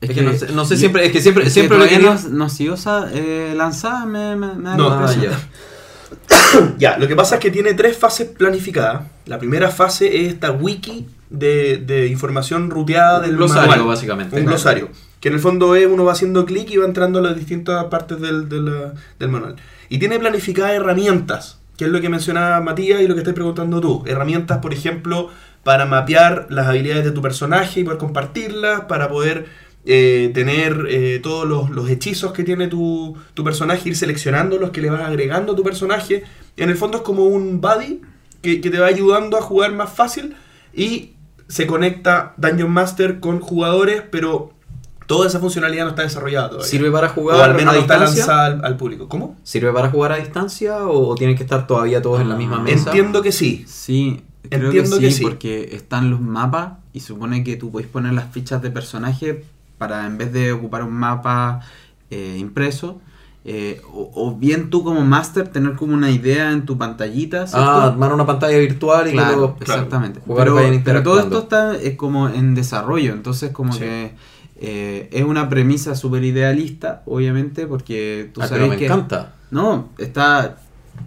Es, 0.00 0.10
que, 0.10 0.22
no 0.22 0.32
sé, 0.32 0.52
no 0.52 0.64
sé 0.64 0.76
siempre, 0.78 1.04
es 1.04 1.12
que 1.12 1.20
siempre, 1.20 1.42
es 1.44 1.48
que 1.50 1.54
siempre 1.60 1.76
lo 1.78 1.86
quería... 1.86 2.14
no, 2.30 2.48
no 2.48 2.76
sa- 2.76 3.10
eh, 3.12 3.52
lanzada, 3.54 4.06
me, 4.06 4.34
me, 4.34 4.54
me 4.54 4.70
da 4.70 4.76
No, 4.76 4.88
la 4.88 4.96
Ah. 5.06 5.38
ya. 6.78 6.98
Lo 6.98 7.06
que 7.08 7.16
pasa 7.16 7.36
es 7.36 7.40
que 7.40 7.50
tiene 7.50 7.74
tres 7.74 7.96
fases 7.96 8.28
planificadas. 8.28 9.02
La 9.26 9.38
primera 9.38 9.70
fase 9.70 10.22
es 10.22 10.32
esta 10.32 10.50
wiki 10.50 11.06
de, 11.28 11.78
de 11.78 12.06
información 12.08 12.70
ruteada 12.70 13.20
del 13.20 13.32
Un 13.32 13.36
glosario, 13.38 13.68
manual. 13.70 13.88
básicamente. 13.88 14.36
Un 14.36 14.46
glosario. 14.46 14.88
Que 15.20 15.28
en 15.28 15.34
el 15.34 15.40
fondo 15.40 15.74
es 15.76 15.86
uno 15.86 16.04
va 16.04 16.12
haciendo 16.12 16.44
clic 16.46 16.70
y 16.70 16.78
va 16.78 16.86
entrando 16.86 17.18
a 17.18 17.22
las 17.22 17.36
distintas 17.36 17.84
partes 17.86 18.20
del, 18.20 18.48
del 18.48 19.28
manual. 19.28 19.56
Y 19.88 19.98
tiene 19.98 20.18
planificadas 20.18 20.72
herramientas, 20.72 21.58
que 21.76 21.84
es 21.84 21.90
lo 21.90 22.00
que 22.00 22.08
mencionaba 22.08 22.60
Matías 22.60 23.00
y 23.02 23.06
lo 23.06 23.14
que 23.14 23.20
estás 23.20 23.34
preguntando 23.34 23.80
tú. 23.80 24.02
Herramientas, 24.06 24.58
por 24.58 24.72
ejemplo, 24.72 25.28
para 25.62 25.84
mapear 25.84 26.46
las 26.48 26.66
habilidades 26.68 27.04
de 27.04 27.10
tu 27.10 27.20
personaje 27.20 27.80
y 27.80 27.84
poder 27.84 27.98
compartirlas, 27.98 28.82
para 28.82 29.08
poder 29.08 29.46
eh, 29.86 30.30
tener 30.34 30.86
eh, 30.88 31.20
todos 31.22 31.48
los, 31.48 31.70
los 31.70 31.88
hechizos 31.88 32.32
que 32.32 32.44
tiene 32.44 32.68
tu, 32.68 33.16
tu 33.34 33.42
personaje, 33.44 33.88
ir 33.88 33.96
seleccionando 33.96 34.58
los 34.58 34.70
que 34.70 34.80
le 34.82 34.90
vas 34.90 35.02
agregando 35.02 35.52
a 35.52 35.56
tu 35.56 35.62
personaje. 35.62 36.22
En 36.56 36.68
el 36.70 36.76
fondo 36.76 36.98
es 36.98 37.02
como 37.02 37.24
un 37.24 37.60
buddy 37.60 38.00
que, 38.42 38.60
que 38.60 38.70
te 38.70 38.78
va 38.78 38.86
ayudando 38.86 39.36
a 39.38 39.42
jugar 39.42 39.72
más 39.72 39.90
fácil 39.92 40.34
y 40.74 41.12
se 41.48 41.66
conecta 41.66 42.34
Dungeon 42.36 42.70
Master 42.70 43.20
con 43.20 43.40
jugadores, 43.40 44.02
pero 44.10 44.52
toda 45.06 45.26
esa 45.26 45.40
funcionalidad 45.40 45.84
no 45.84 45.90
está 45.90 46.02
desarrollada 46.02 46.50
todavía. 46.50 46.68
¿Sirve 46.70 46.90
para 46.92 47.08
o 47.08 47.10
jugar 47.10 47.50
al 47.50 47.56
menos 47.56 47.72
a 47.74 47.76
no 47.76 47.82
está 47.82 47.94
distancia? 47.94 48.26
lanzada 48.26 48.46
al, 48.46 48.64
al 48.64 48.76
público. 48.76 49.08
¿Cómo? 49.08 49.36
¿Sirve 49.42 49.72
para 49.72 49.90
jugar 49.90 50.12
a 50.12 50.16
distancia 50.16 50.86
o 50.86 51.14
tienen 51.16 51.36
que 51.36 51.42
estar 51.42 51.66
todavía 51.66 52.00
todos 52.00 52.20
en 52.20 52.28
la 52.28 52.36
misma 52.36 52.58
Ah. 52.58 52.62
mesa? 52.62 52.90
Entiendo 52.90 53.20
que 53.22 53.32
sí. 53.32 53.64
Sí, 53.66 54.22
creo 54.48 54.66
Entiendo 54.66 54.98
que, 55.00 55.06
que 55.06 55.10
sí, 55.10 55.16
sí. 55.18 55.22
porque 55.24 55.70
están 55.72 56.10
los 56.10 56.20
mapas 56.20 56.74
y 56.92 57.00
supone 57.00 57.42
que 57.42 57.56
tú 57.56 57.72
puedes 57.72 57.88
poner 57.88 58.12
las 58.12 58.30
fichas 58.32 58.62
de 58.62 58.70
personaje 58.70 59.44
para 59.80 60.06
en 60.06 60.18
vez 60.18 60.30
de 60.30 60.52
ocupar 60.52 60.84
un 60.84 60.92
mapa 60.92 61.60
eh, 62.10 62.36
impreso, 62.38 63.00
eh, 63.46 63.80
o, 63.94 64.10
o 64.14 64.36
bien 64.36 64.68
tú 64.68 64.84
como 64.84 65.00
máster 65.00 65.48
tener 65.48 65.74
como 65.74 65.94
una 65.94 66.10
idea 66.10 66.52
en 66.52 66.66
tu 66.66 66.76
pantallita, 66.76 67.46
¿cierto? 67.46 67.66
Ah, 67.70 67.86
armar 67.86 68.12
una 68.12 68.26
pantalla 68.26 68.58
virtual 68.58 69.08
y 69.08 69.12
Claro, 69.12 69.36
luego 69.38 69.56
exactamente. 69.58 70.20
jugar 70.26 70.48
pero, 70.54 70.80
pero 70.84 71.02
todo 71.02 71.20
esto 71.20 71.38
está 71.38 71.74
eh, 71.76 71.96
como 71.96 72.28
en 72.28 72.54
desarrollo, 72.54 73.14
entonces 73.14 73.52
como 73.52 73.72
Sí. 73.72 73.78
que 73.80 74.12
eh, 74.60 75.08
es 75.12 75.24
una 75.24 75.48
premisa 75.48 75.94
súper 75.94 76.22
idealista, 76.24 77.02
obviamente, 77.06 77.66
porque 77.66 78.30
tú 78.34 78.42
Ah, 78.42 78.48
sabes 78.48 78.60
pero 78.60 78.70
me 78.72 78.76
que... 78.78 78.84
encanta. 78.84 79.32
No, 79.50 79.88
está 79.96 80.56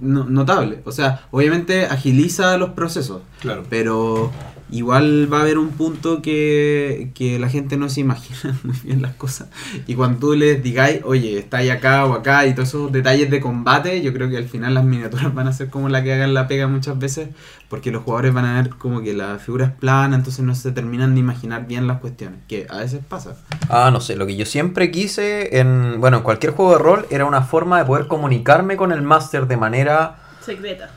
no- 0.02 0.24
notable. 0.26 0.80
O 0.86 0.92
sea, 0.92 1.28
obviamente 1.30 1.86
agiliza 1.86 2.58
los 2.58 2.72
procesos, 2.72 3.22
Claro. 3.42 3.64
pero 3.70 4.32
igual 4.72 5.32
va 5.32 5.40
a 5.40 5.42
haber 5.42 5.58
un 5.58 5.70
punto 5.70 6.22
que, 6.22 7.12
que 7.14 7.40
la 7.40 7.50
gente 7.50 7.78
no 7.78 7.90
se 7.90 8.02
imagina 8.02 8.60
muy 8.64 8.76
bien 8.84 9.02
las 9.02 9.14
cosas. 9.16 9.50
Y 9.88 9.96
cuando 9.96 10.20
tú 10.20 10.34
les 10.34 10.64
digáis, 10.64 11.02
oye, 11.04 11.38
está 11.38 11.58
ahí 11.58 11.70
acá 11.70 12.06
o 12.06 12.14
acá 12.14 12.46
y 12.46 12.54
todos 12.54 12.70
esos 12.70 12.92
detalles 12.92 13.30
de 13.30 13.40
combate, 13.40 14.02
yo 14.02 14.14
creo 14.14 14.30
que 14.30 14.38
al 14.38 14.48
final 14.48 14.74
las 14.74 14.84
miniaturas 14.84 15.34
van 15.34 15.48
a 15.48 15.54
ser 15.54 15.70
como 15.70 15.90
la 15.90 16.04
que 16.04 16.14
hagan 16.14 16.34
la 16.34 16.48
pega 16.48 16.68
muchas 16.68 16.98
veces, 16.98 17.30
porque 17.70 17.92
los 17.92 18.04
jugadores 18.04 18.34
van 18.34 18.46
a 18.46 18.62
ver 18.62 18.70
como 18.70 19.02
que 19.02 19.14
la 19.14 19.38
figura 19.40 19.66
es 19.66 19.72
plana, 19.72 20.16
entonces 20.16 20.44
no 20.44 20.56
se 20.56 20.72
terminan 20.72 21.14
de 21.14 21.20
imaginar 21.20 21.68
bien 21.68 21.88
las 21.88 22.00
cuestiones, 22.00 22.40
que 22.48 22.68
a 22.70 22.78
veces 22.78 23.02
pasa. 23.08 23.36
Ah, 23.70 23.90
no 23.92 24.00
sé, 24.00 24.16
lo 24.16 24.26
que 24.26 24.36
yo 24.36 24.46
siempre 24.46 24.92
quise 24.92 25.60
en, 25.60 26.00
bueno, 26.00 26.18
en 26.18 26.24
cualquier 26.24 26.54
juego 26.54 26.74
de 26.74 26.80
rol 26.80 27.06
era 27.10 27.26
una 27.26 27.42
forma 27.42 27.80
de 27.80 27.86
poder 27.86 28.08
comunicarme 28.08 28.78
con 28.78 28.92
el 28.92 29.02
máster 29.02 29.48
de 29.48 29.58
manera 29.58 30.23
Secreta. 30.44 30.90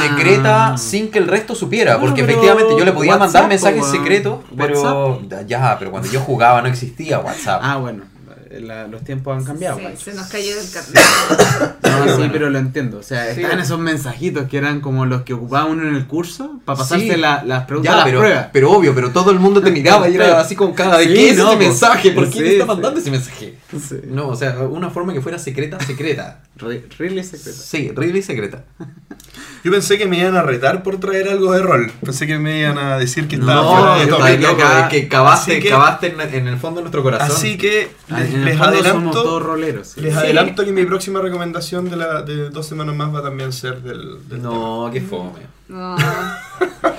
secreta 0.00 0.76
sin 0.78 1.10
que 1.10 1.18
el 1.18 1.28
resto 1.28 1.54
supiera, 1.54 1.94
Ah. 1.94 1.96
Bueno, 1.96 2.14
porque 2.14 2.22
efectivamente 2.22 2.74
yo 2.78 2.84
le 2.84 2.92
podía 2.92 3.12
WhatsApp, 3.12 3.26
mandar 3.34 3.48
mensajes 3.48 3.86
secretos, 3.86 4.40
pero 4.56 4.80
WhatsApp. 4.82 5.46
ya, 5.46 5.76
pero 5.78 5.90
cuando 5.90 6.08
yo 6.10 6.20
jugaba 6.20 6.62
no 6.62 6.68
existía 6.68 7.18
WhatsApp. 7.20 7.60
Ah, 7.62 7.76
bueno. 7.76 8.04
La- 8.60 8.86
los 8.86 9.02
tiempos 9.04 9.36
han 9.36 9.44
cambiado. 9.44 9.78
Sí, 9.78 9.84
Pancho. 9.84 10.04
se 10.04 10.14
nos 10.14 10.26
cayó 10.28 10.56
del 10.56 10.70
carnet. 10.70 11.02
No, 11.82 12.04
sí, 12.04 12.12
Bueno. 12.16 12.32
pero 12.32 12.50
lo 12.50 12.58
entiendo. 12.58 12.98
O 12.98 13.02
sea, 13.02 13.32
Sí. 13.34 13.40
estaban 13.40 13.60
esos 13.60 13.78
mensajitos 13.78 14.48
que 14.48 14.58
eran 14.58 14.80
como 14.80 15.06
los 15.06 15.22
que 15.22 15.32
ocupaba 15.34 15.64
uno 15.66 15.82
en 15.88 15.94
el 15.94 16.06
curso 16.06 16.60
para 16.64 16.78
pasarse 16.78 17.14
Sí. 17.14 17.16
la- 17.20 17.42
las 17.44 17.64
preguntas 17.64 17.90
a 17.92 17.94
Ya, 17.94 17.96
las 17.98 18.06
pero, 18.06 18.20
pruebas. 18.20 18.46
pero 18.52 18.70
obvio, 18.72 18.94
pero 18.94 19.10
todo 19.10 19.30
el 19.30 19.38
mundo 19.38 19.62
te 19.62 19.70
miraba 19.70 20.08
y 20.08 20.14
era 20.14 20.40
así 20.40 20.54
con 20.54 20.72
cada 20.74 20.98
de 20.98 21.04
Sí, 21.06 21.14
¿qué 21.14 21.30
es 21.30 21.36
no, 21.38 21.48
ese 21.48 21.56
pues, 21.56 21.68
mensaje? 21.68 22.10
¿Por 22.12 22.24
qué 22.26 22.32
sí, 22.32 22.40
me 22.40 22.48
está 22.52 22.64
sí. 22.64 22.68
mandando 22.68 23.00
ese 23.00 23.10
mensaje? 23.10 23.54
Sí. 23.70 23.94
No, 24.08 24.28
o 24.28 24.36
sea, 24.36 24.58
una 24.60 24.90
forma 24.90 25.12
que 25.12 25.20
fuera 25.20 25.38
secreta, 25.38 25.78
secreta. 25.84 26.40
Re- 26.56 26.84
really 26.98 27.22
secreto. 27.22 27.58
Sí, 27.58 27.90
really 27.94 28.22
secreta. 28.22 28.64
Yo 29.64 29.72
pensé 29.72 29.98
que 29.98 30.06
me 30.06 30.18
iban 30.18 30.36
a 30.36 30.42
retar 30.42 30.82
por 30.82 30.98
traer 31.00 31.28
algo 31.28 31.52
de 31.52 31.60
rol. 31.60 31.92
Pensé 32.04 32.26
que 32.26 32.38
me 32.38 32.60
iban 32.60 32.78
a 32.78 32.98
decir 32.98 33.26
que 33.26 33.34
estaba 33.36 33.54
No, 33.62 33.70
fuera 33.76 33.94
de 33.96 34.06
yo 34.40 34.56
que 34.88 35.08
cavaste, 35.08 35.60
que- 35.60 35.68
cavaste 35.68 36.06
en, 36.14 36.20
en 36.20 36.48
el 36.48 36.56
fondo 36.56 36.76
de 36.78 36.84
nuestro 36.84 37.02
corazón. 37.02 37.36
Así 37.36 37.58
que 37.58 37.88
les, 38.08 38.32
el 38.34 38.35
les 38.44 38.60
adelanto, 38.60 39.22
todos 39.22 39.42
roleros. 39.42 39.88
sí. 39.88 40.00
les 40.00 40.12
Sí. 40.12 40.18
adelanto 40.18 40.64
que 40.64 40.72
mi 40.72 40.84
próxima 40.84 41.20
recomendación 41.20 41.88
de, 41.90 41.96
la, 41.96 42.22
de 42.22 42.50
dos 42.50 42.66
semanas 42.66 42.94
más 42.94 43.14
va 43.14 43.20
a 43.20 43.22
también 43.22 43.52
ser 43.52 43.82
del, 43.82 44.28
del 44.28 44.42
No, 44.42 44.88
qué 44.92 45.00
fome. 45.00 45.40
No. 45.68 45.96
tema. 45.96 46.38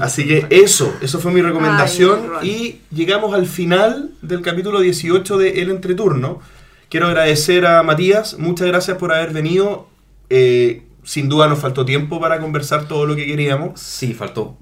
Así 0.00 0.26
que 0.26 0.46
eso, 0.50 0.94
eso 1.02 1.18
fue 1.20 1.32
mi 1.32 1.42
recomendación. 1.42 2.20
Ay, 2.40 2.80
y 2.90 2.94
llegamos 2.94 3.34
al 3.34 3.46
final 3.46 4.10
del 4.22 4.40
capítulo 4.42 4.80
18 4.80 5.36
de 5.38 5.62
El 5.62 5.70
Entreturno. 5.70 6.40
Quiero 6.88 7.08
agradecer 7.08 7.66
a 7.66 7.82
Matías, 7.82 8.38
muchas 8.38 8.68
gracias 8.68 8.96
por 8.96 9.12
haber 9.12 9.32
venido. 9.32 9.88
Eh, 10.30 10.82
sin 11.02 11.28
duda 11.28 11.46
nos 11.48 11.58
faltó 11.58 11.84
tiempo 11.84 12.20
para 12.20 12.40
conversar 12.40 12.88
todo 12.88 13.06
lo 13.06 13.14
que 13.16 13.26
queríamos. 13.26 13.78
Sí, 13.80 14.14
faltó. 14.14 14.56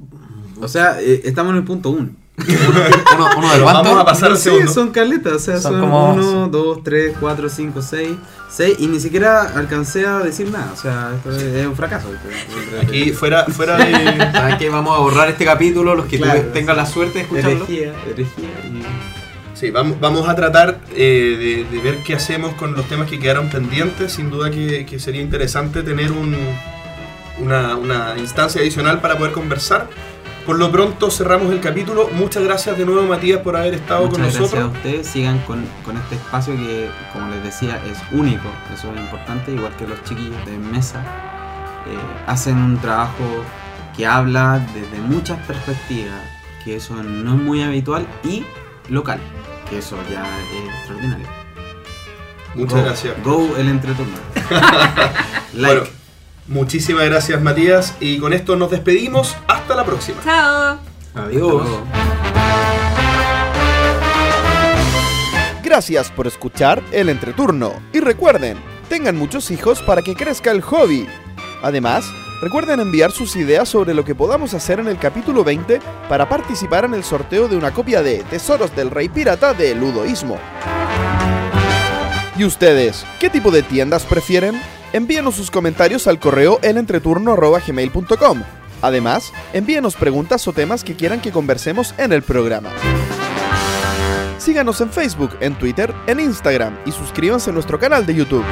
O 0.61 0.69
sea, 0.69 1.01
eh, 1.01 1.23
estamos 1.25 1.51
en 1.53 1.59
el 1.59 1.65
punto 1.65 1.91
1. 1.91 2.11
Uno, 2.37 3.29
uno 3.39 3.53
del 3.53 3.63
Vamos 3.63 3.83
guante. 3.83 3.91
a 4.01 4.05
pasar 4.05 4.31
al 4.33 4.37
Sí, 4.37 4.45
segundo. 4.45 4.73
son 4.73 4.91
caletas, 4.91 5.33
o 5.35 5.39
sea, 5.39 5.61
Son 5.61 5.73
son 5.73 5.81
como- 5.83 6.15
1, 6.15 6.49
2, 6.49 6.79
3, 6.83 7.17
4, 7.21 7.49
5, 7.49 7.81
6, 7.81 8.11
6 8.51 8.77
y 8.81 8.87
ni 8.89 8.99
siquiera 8.99 9.53
alcancé 9.55 10.05
a 10.07 10.19
decir 10.19 10.51
nada, 10.51 10.71
o 10.73 10.77
sea, 10.77 11.13
esto 11.17 11.31
es, 11.31 11.43
es 11.43 11.67
un 11.67 11.77
fracaso. 11.77 12.09
Aquí 12.83 13.13
fuera, 13.13 13.45
fuera 13.47 13.77
de... 13.77 13.93
¿Saben 14.33 14.59
qué? 14.59 14.69
Vamos 14.69 14.97
a 14.97 15.01
borrar 15.01 15.29
este 15.29 15.45
capítulo, 15.45 15.95
los 15.95 16.07
que 16.07 16.19
Claro, 16.19 16.41
tengan 16.53 16.77
la 16.77 16.87
suerte 16.87 17.19
de 17.19 17.21
escucharlo. 17.23 17.51
herejía, 17.67 17.93
herejía 18.07 18.49
y... 18.65 18.83
Sí, 19.57 19.71
vamos, 19.71 20.01
vamos 20.01 20.29
a 20.29 20.35
tratar 20.35 20.81
eh, 20.97 21.65
de, 21.71 21.77
de 21.77 21.83
ver 21.85 21.99
qué 22.03 22.15
hacemos 22.15 22.55
con 22.55 22.75
los 22.75 22.87
temas 22.89 23.09
que 23.09 23.21
quedaron 23.21 23.49
pendientes. 23.49 24.13
Sin 24.13 24.29
duda 24.29 24.51
que, 24.51 24.85
que 24.85 24.99
sería 24.99 25.23
interesante 25.23 25.85
tener 25.85 26.11
un- 26.11 26.37
una, 27.39 27.77
una 27.77 28.15
instancia 28.19 28.61
adicional 28.61 29.01
para 29.01 29.17
poder 29.17 29.33
conversar. 29.33 29.89
Por 30.47 30.59
lo 30.59 30.71
pronto 30.71 31.11
cerramos 31.11 31.51
el 31.53 31.61
capítulo. 31.61 32.11
Muchas 32.13 32.43
gracias 32.45 32.77
de 32.77 32.85
nuevo 32.85 33.03
Matías 33.05 33.41
por 33.41 33.57
haber 33.57 33.75
estado 33.75 34.03
Muchas 34.03 34.13
con 34.13 34.23
gracias 34.23 34.41
a 34.41 34.57
nosotros. 34.57 34.77
ustedes, 34.77 35.07
sigan 35.07 35.39
con, 35.41 35.65
con 35.85 35.97
este 35.97 36.17
espacio 36.17 36.55
que, 36.55 36.91
como 37.15 37.29
les 37.29 37.43
decía, 37.43 37.81
es 37.91 37.99
único, 38.13 38.49
eso 38.73 38.93
es 38.93 39.01
importante, 39.01 39.53
igual 39.53 39.75
que 39.77 39.87
los 39.87 40.03
chiquillos 40.05 40.45
de 40.45 40.59
mesa, 40.59 41.01
eh, 41.87 41.97
hacen 42.27 42.59
un 42.59 42.79
trabajo 42.79 43.25
que 43.97 44.07
habla 44.07 44.61
desde 44.75 45.01
muchas 45.03 45.39
perspectivas, 45.47 46.21
que 46.63 46.77
eso 46.77 46.95
no 47.03 47.35
es 47.35 47.41
muy 47.41 47.63
habitual, 47.63 48.07
y 48.23 48.45
local, 48.91 49.21
que 49.71 49.79
eso 49.79 49.97
ya 50.11 50.25
es 50.53 50.75
extraordinario. 50.75 51.27
Muchas 52.55 52.75
Go, 52.79 52.85
gracias. 52.85 53.23
Go 53.25 53.57
el 53.57 53.69
entreturno. 53.69 54.17
like. 55.55 55.75
Bueno, 55.81 56.04
muchísimas 56.47 57.05
gracias 57.07 57.41
Matías 57.41 57.95
y 58.01 58.19
con 58.19 58.33
esto 58.33 58.57
nos 58.57 58.71
despedimos. 58.71 59.37
Hasta 59.47 59.75
la 59.75 59.85
próxima. 59.85 60.23
Chao. 60.23 60.79
Adiós. 61.15 61.67
Gracias 65.63 66.11
por 66.11 66.27
escuchar 66.27 66.83
el 66.93 67.09
entreturno. 67.09 67.73
Y 67.93 68.01
recuerden, 68.01 68.59
tengan 68.89 69.17
muchos 69.17 69.51
hijos 69.51 69.83
para 69.83 70.03
que 70.03 70.15
crezca 70.15 70.51
el 70.51 70.61
hobby. 70.61 71.07
Además, 71.63 72.05
recuerden 72.43 72.81
enviar 72.81 73.11
sus 73.11 73.35
ideas 73.37 73.69
sobre 73.69 73.95
lo 73.95 74.05
que 74.05 74.15
podamos 74.15 74.55
hacer 74.55 74.79
en 74.79 74.89
el 74.89 74.99
capítulo 74.99 75.43
20 75.43 75.81
para 76.09 76.29
participar 76.29 76.85
en 76.85 76.95
el 76.95 77.03
sorteo 77.03 77.49
de 77.49 77.57
una 77.57 77.73
copia 77.73 78.03
de 78.03 78.23
Tesoros 78.25 78.77
del 78.77 78.91
Rey 78.91 79.09
Pirata 79.09 79.55
de 79.55 79.75
Ludoísmo. 79.75 80.39
¿Y 82.37 82.45
ustedes, 82.45 83.07
qué 83.19 83.31
tipo 83.31 83.51
de 83.51 83.63
tiendas 83.63 84.05
prefieren? 84.05 84.61
Envíenos 84.95 85.35
sus 85.35 85.51
comentarios 85.51 86.07
al 86.07 86.21
correo 86.21 86.61
elentreturno.gmail.com. 86.63 88.43
Además, 88.81 89.33
envíenos 89.53 89.97
preguntas 89.97 90.47
o 90.47 90.53
temas 90.53 90.85
que 90.85 90.95
quieran 90.95 91.21
que 91.21 91.33
conversemos 91.33 91.93
en 91.99 92.13
el 92.13 92.23
programa. 92.23 92.71
Síganos 94.39 94.81
en 94.81 94.91
Facebook, 94.91 95.37
en 95.41 95.59
Twitter, 95.59 95.93
en 96.07 96.21
Instagram 96.21 96.79
y 96.87 96.93
suscríbanse 96.93 97.51
a 97.51 97.53
nuestro 97.53 97.77
canal 97.77 98.07
de 98.07 98.15
YouTube. 98.15 98.45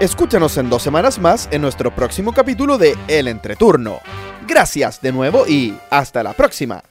Escúchanos 0.00 0.58
en 0.58 0.68
dos 0.68 0.82
semanas 0.82 1.18
más 1.18 1.48
en 1.50 1.62
nuestro 1.62 1.94
próximo 1.94 2.34
capítulo 2.34 2.76
de 2.76 2.94
El 3.08 3.26
Entreturno. 3.28 4.00
Gracias 4.46 5.00
de 5.00 5.12
nuevo 5.12 5.46
y 5.46 5.78
hasta 5.88 6.22
la 6.22 6.34
próxima. 6.34 6.82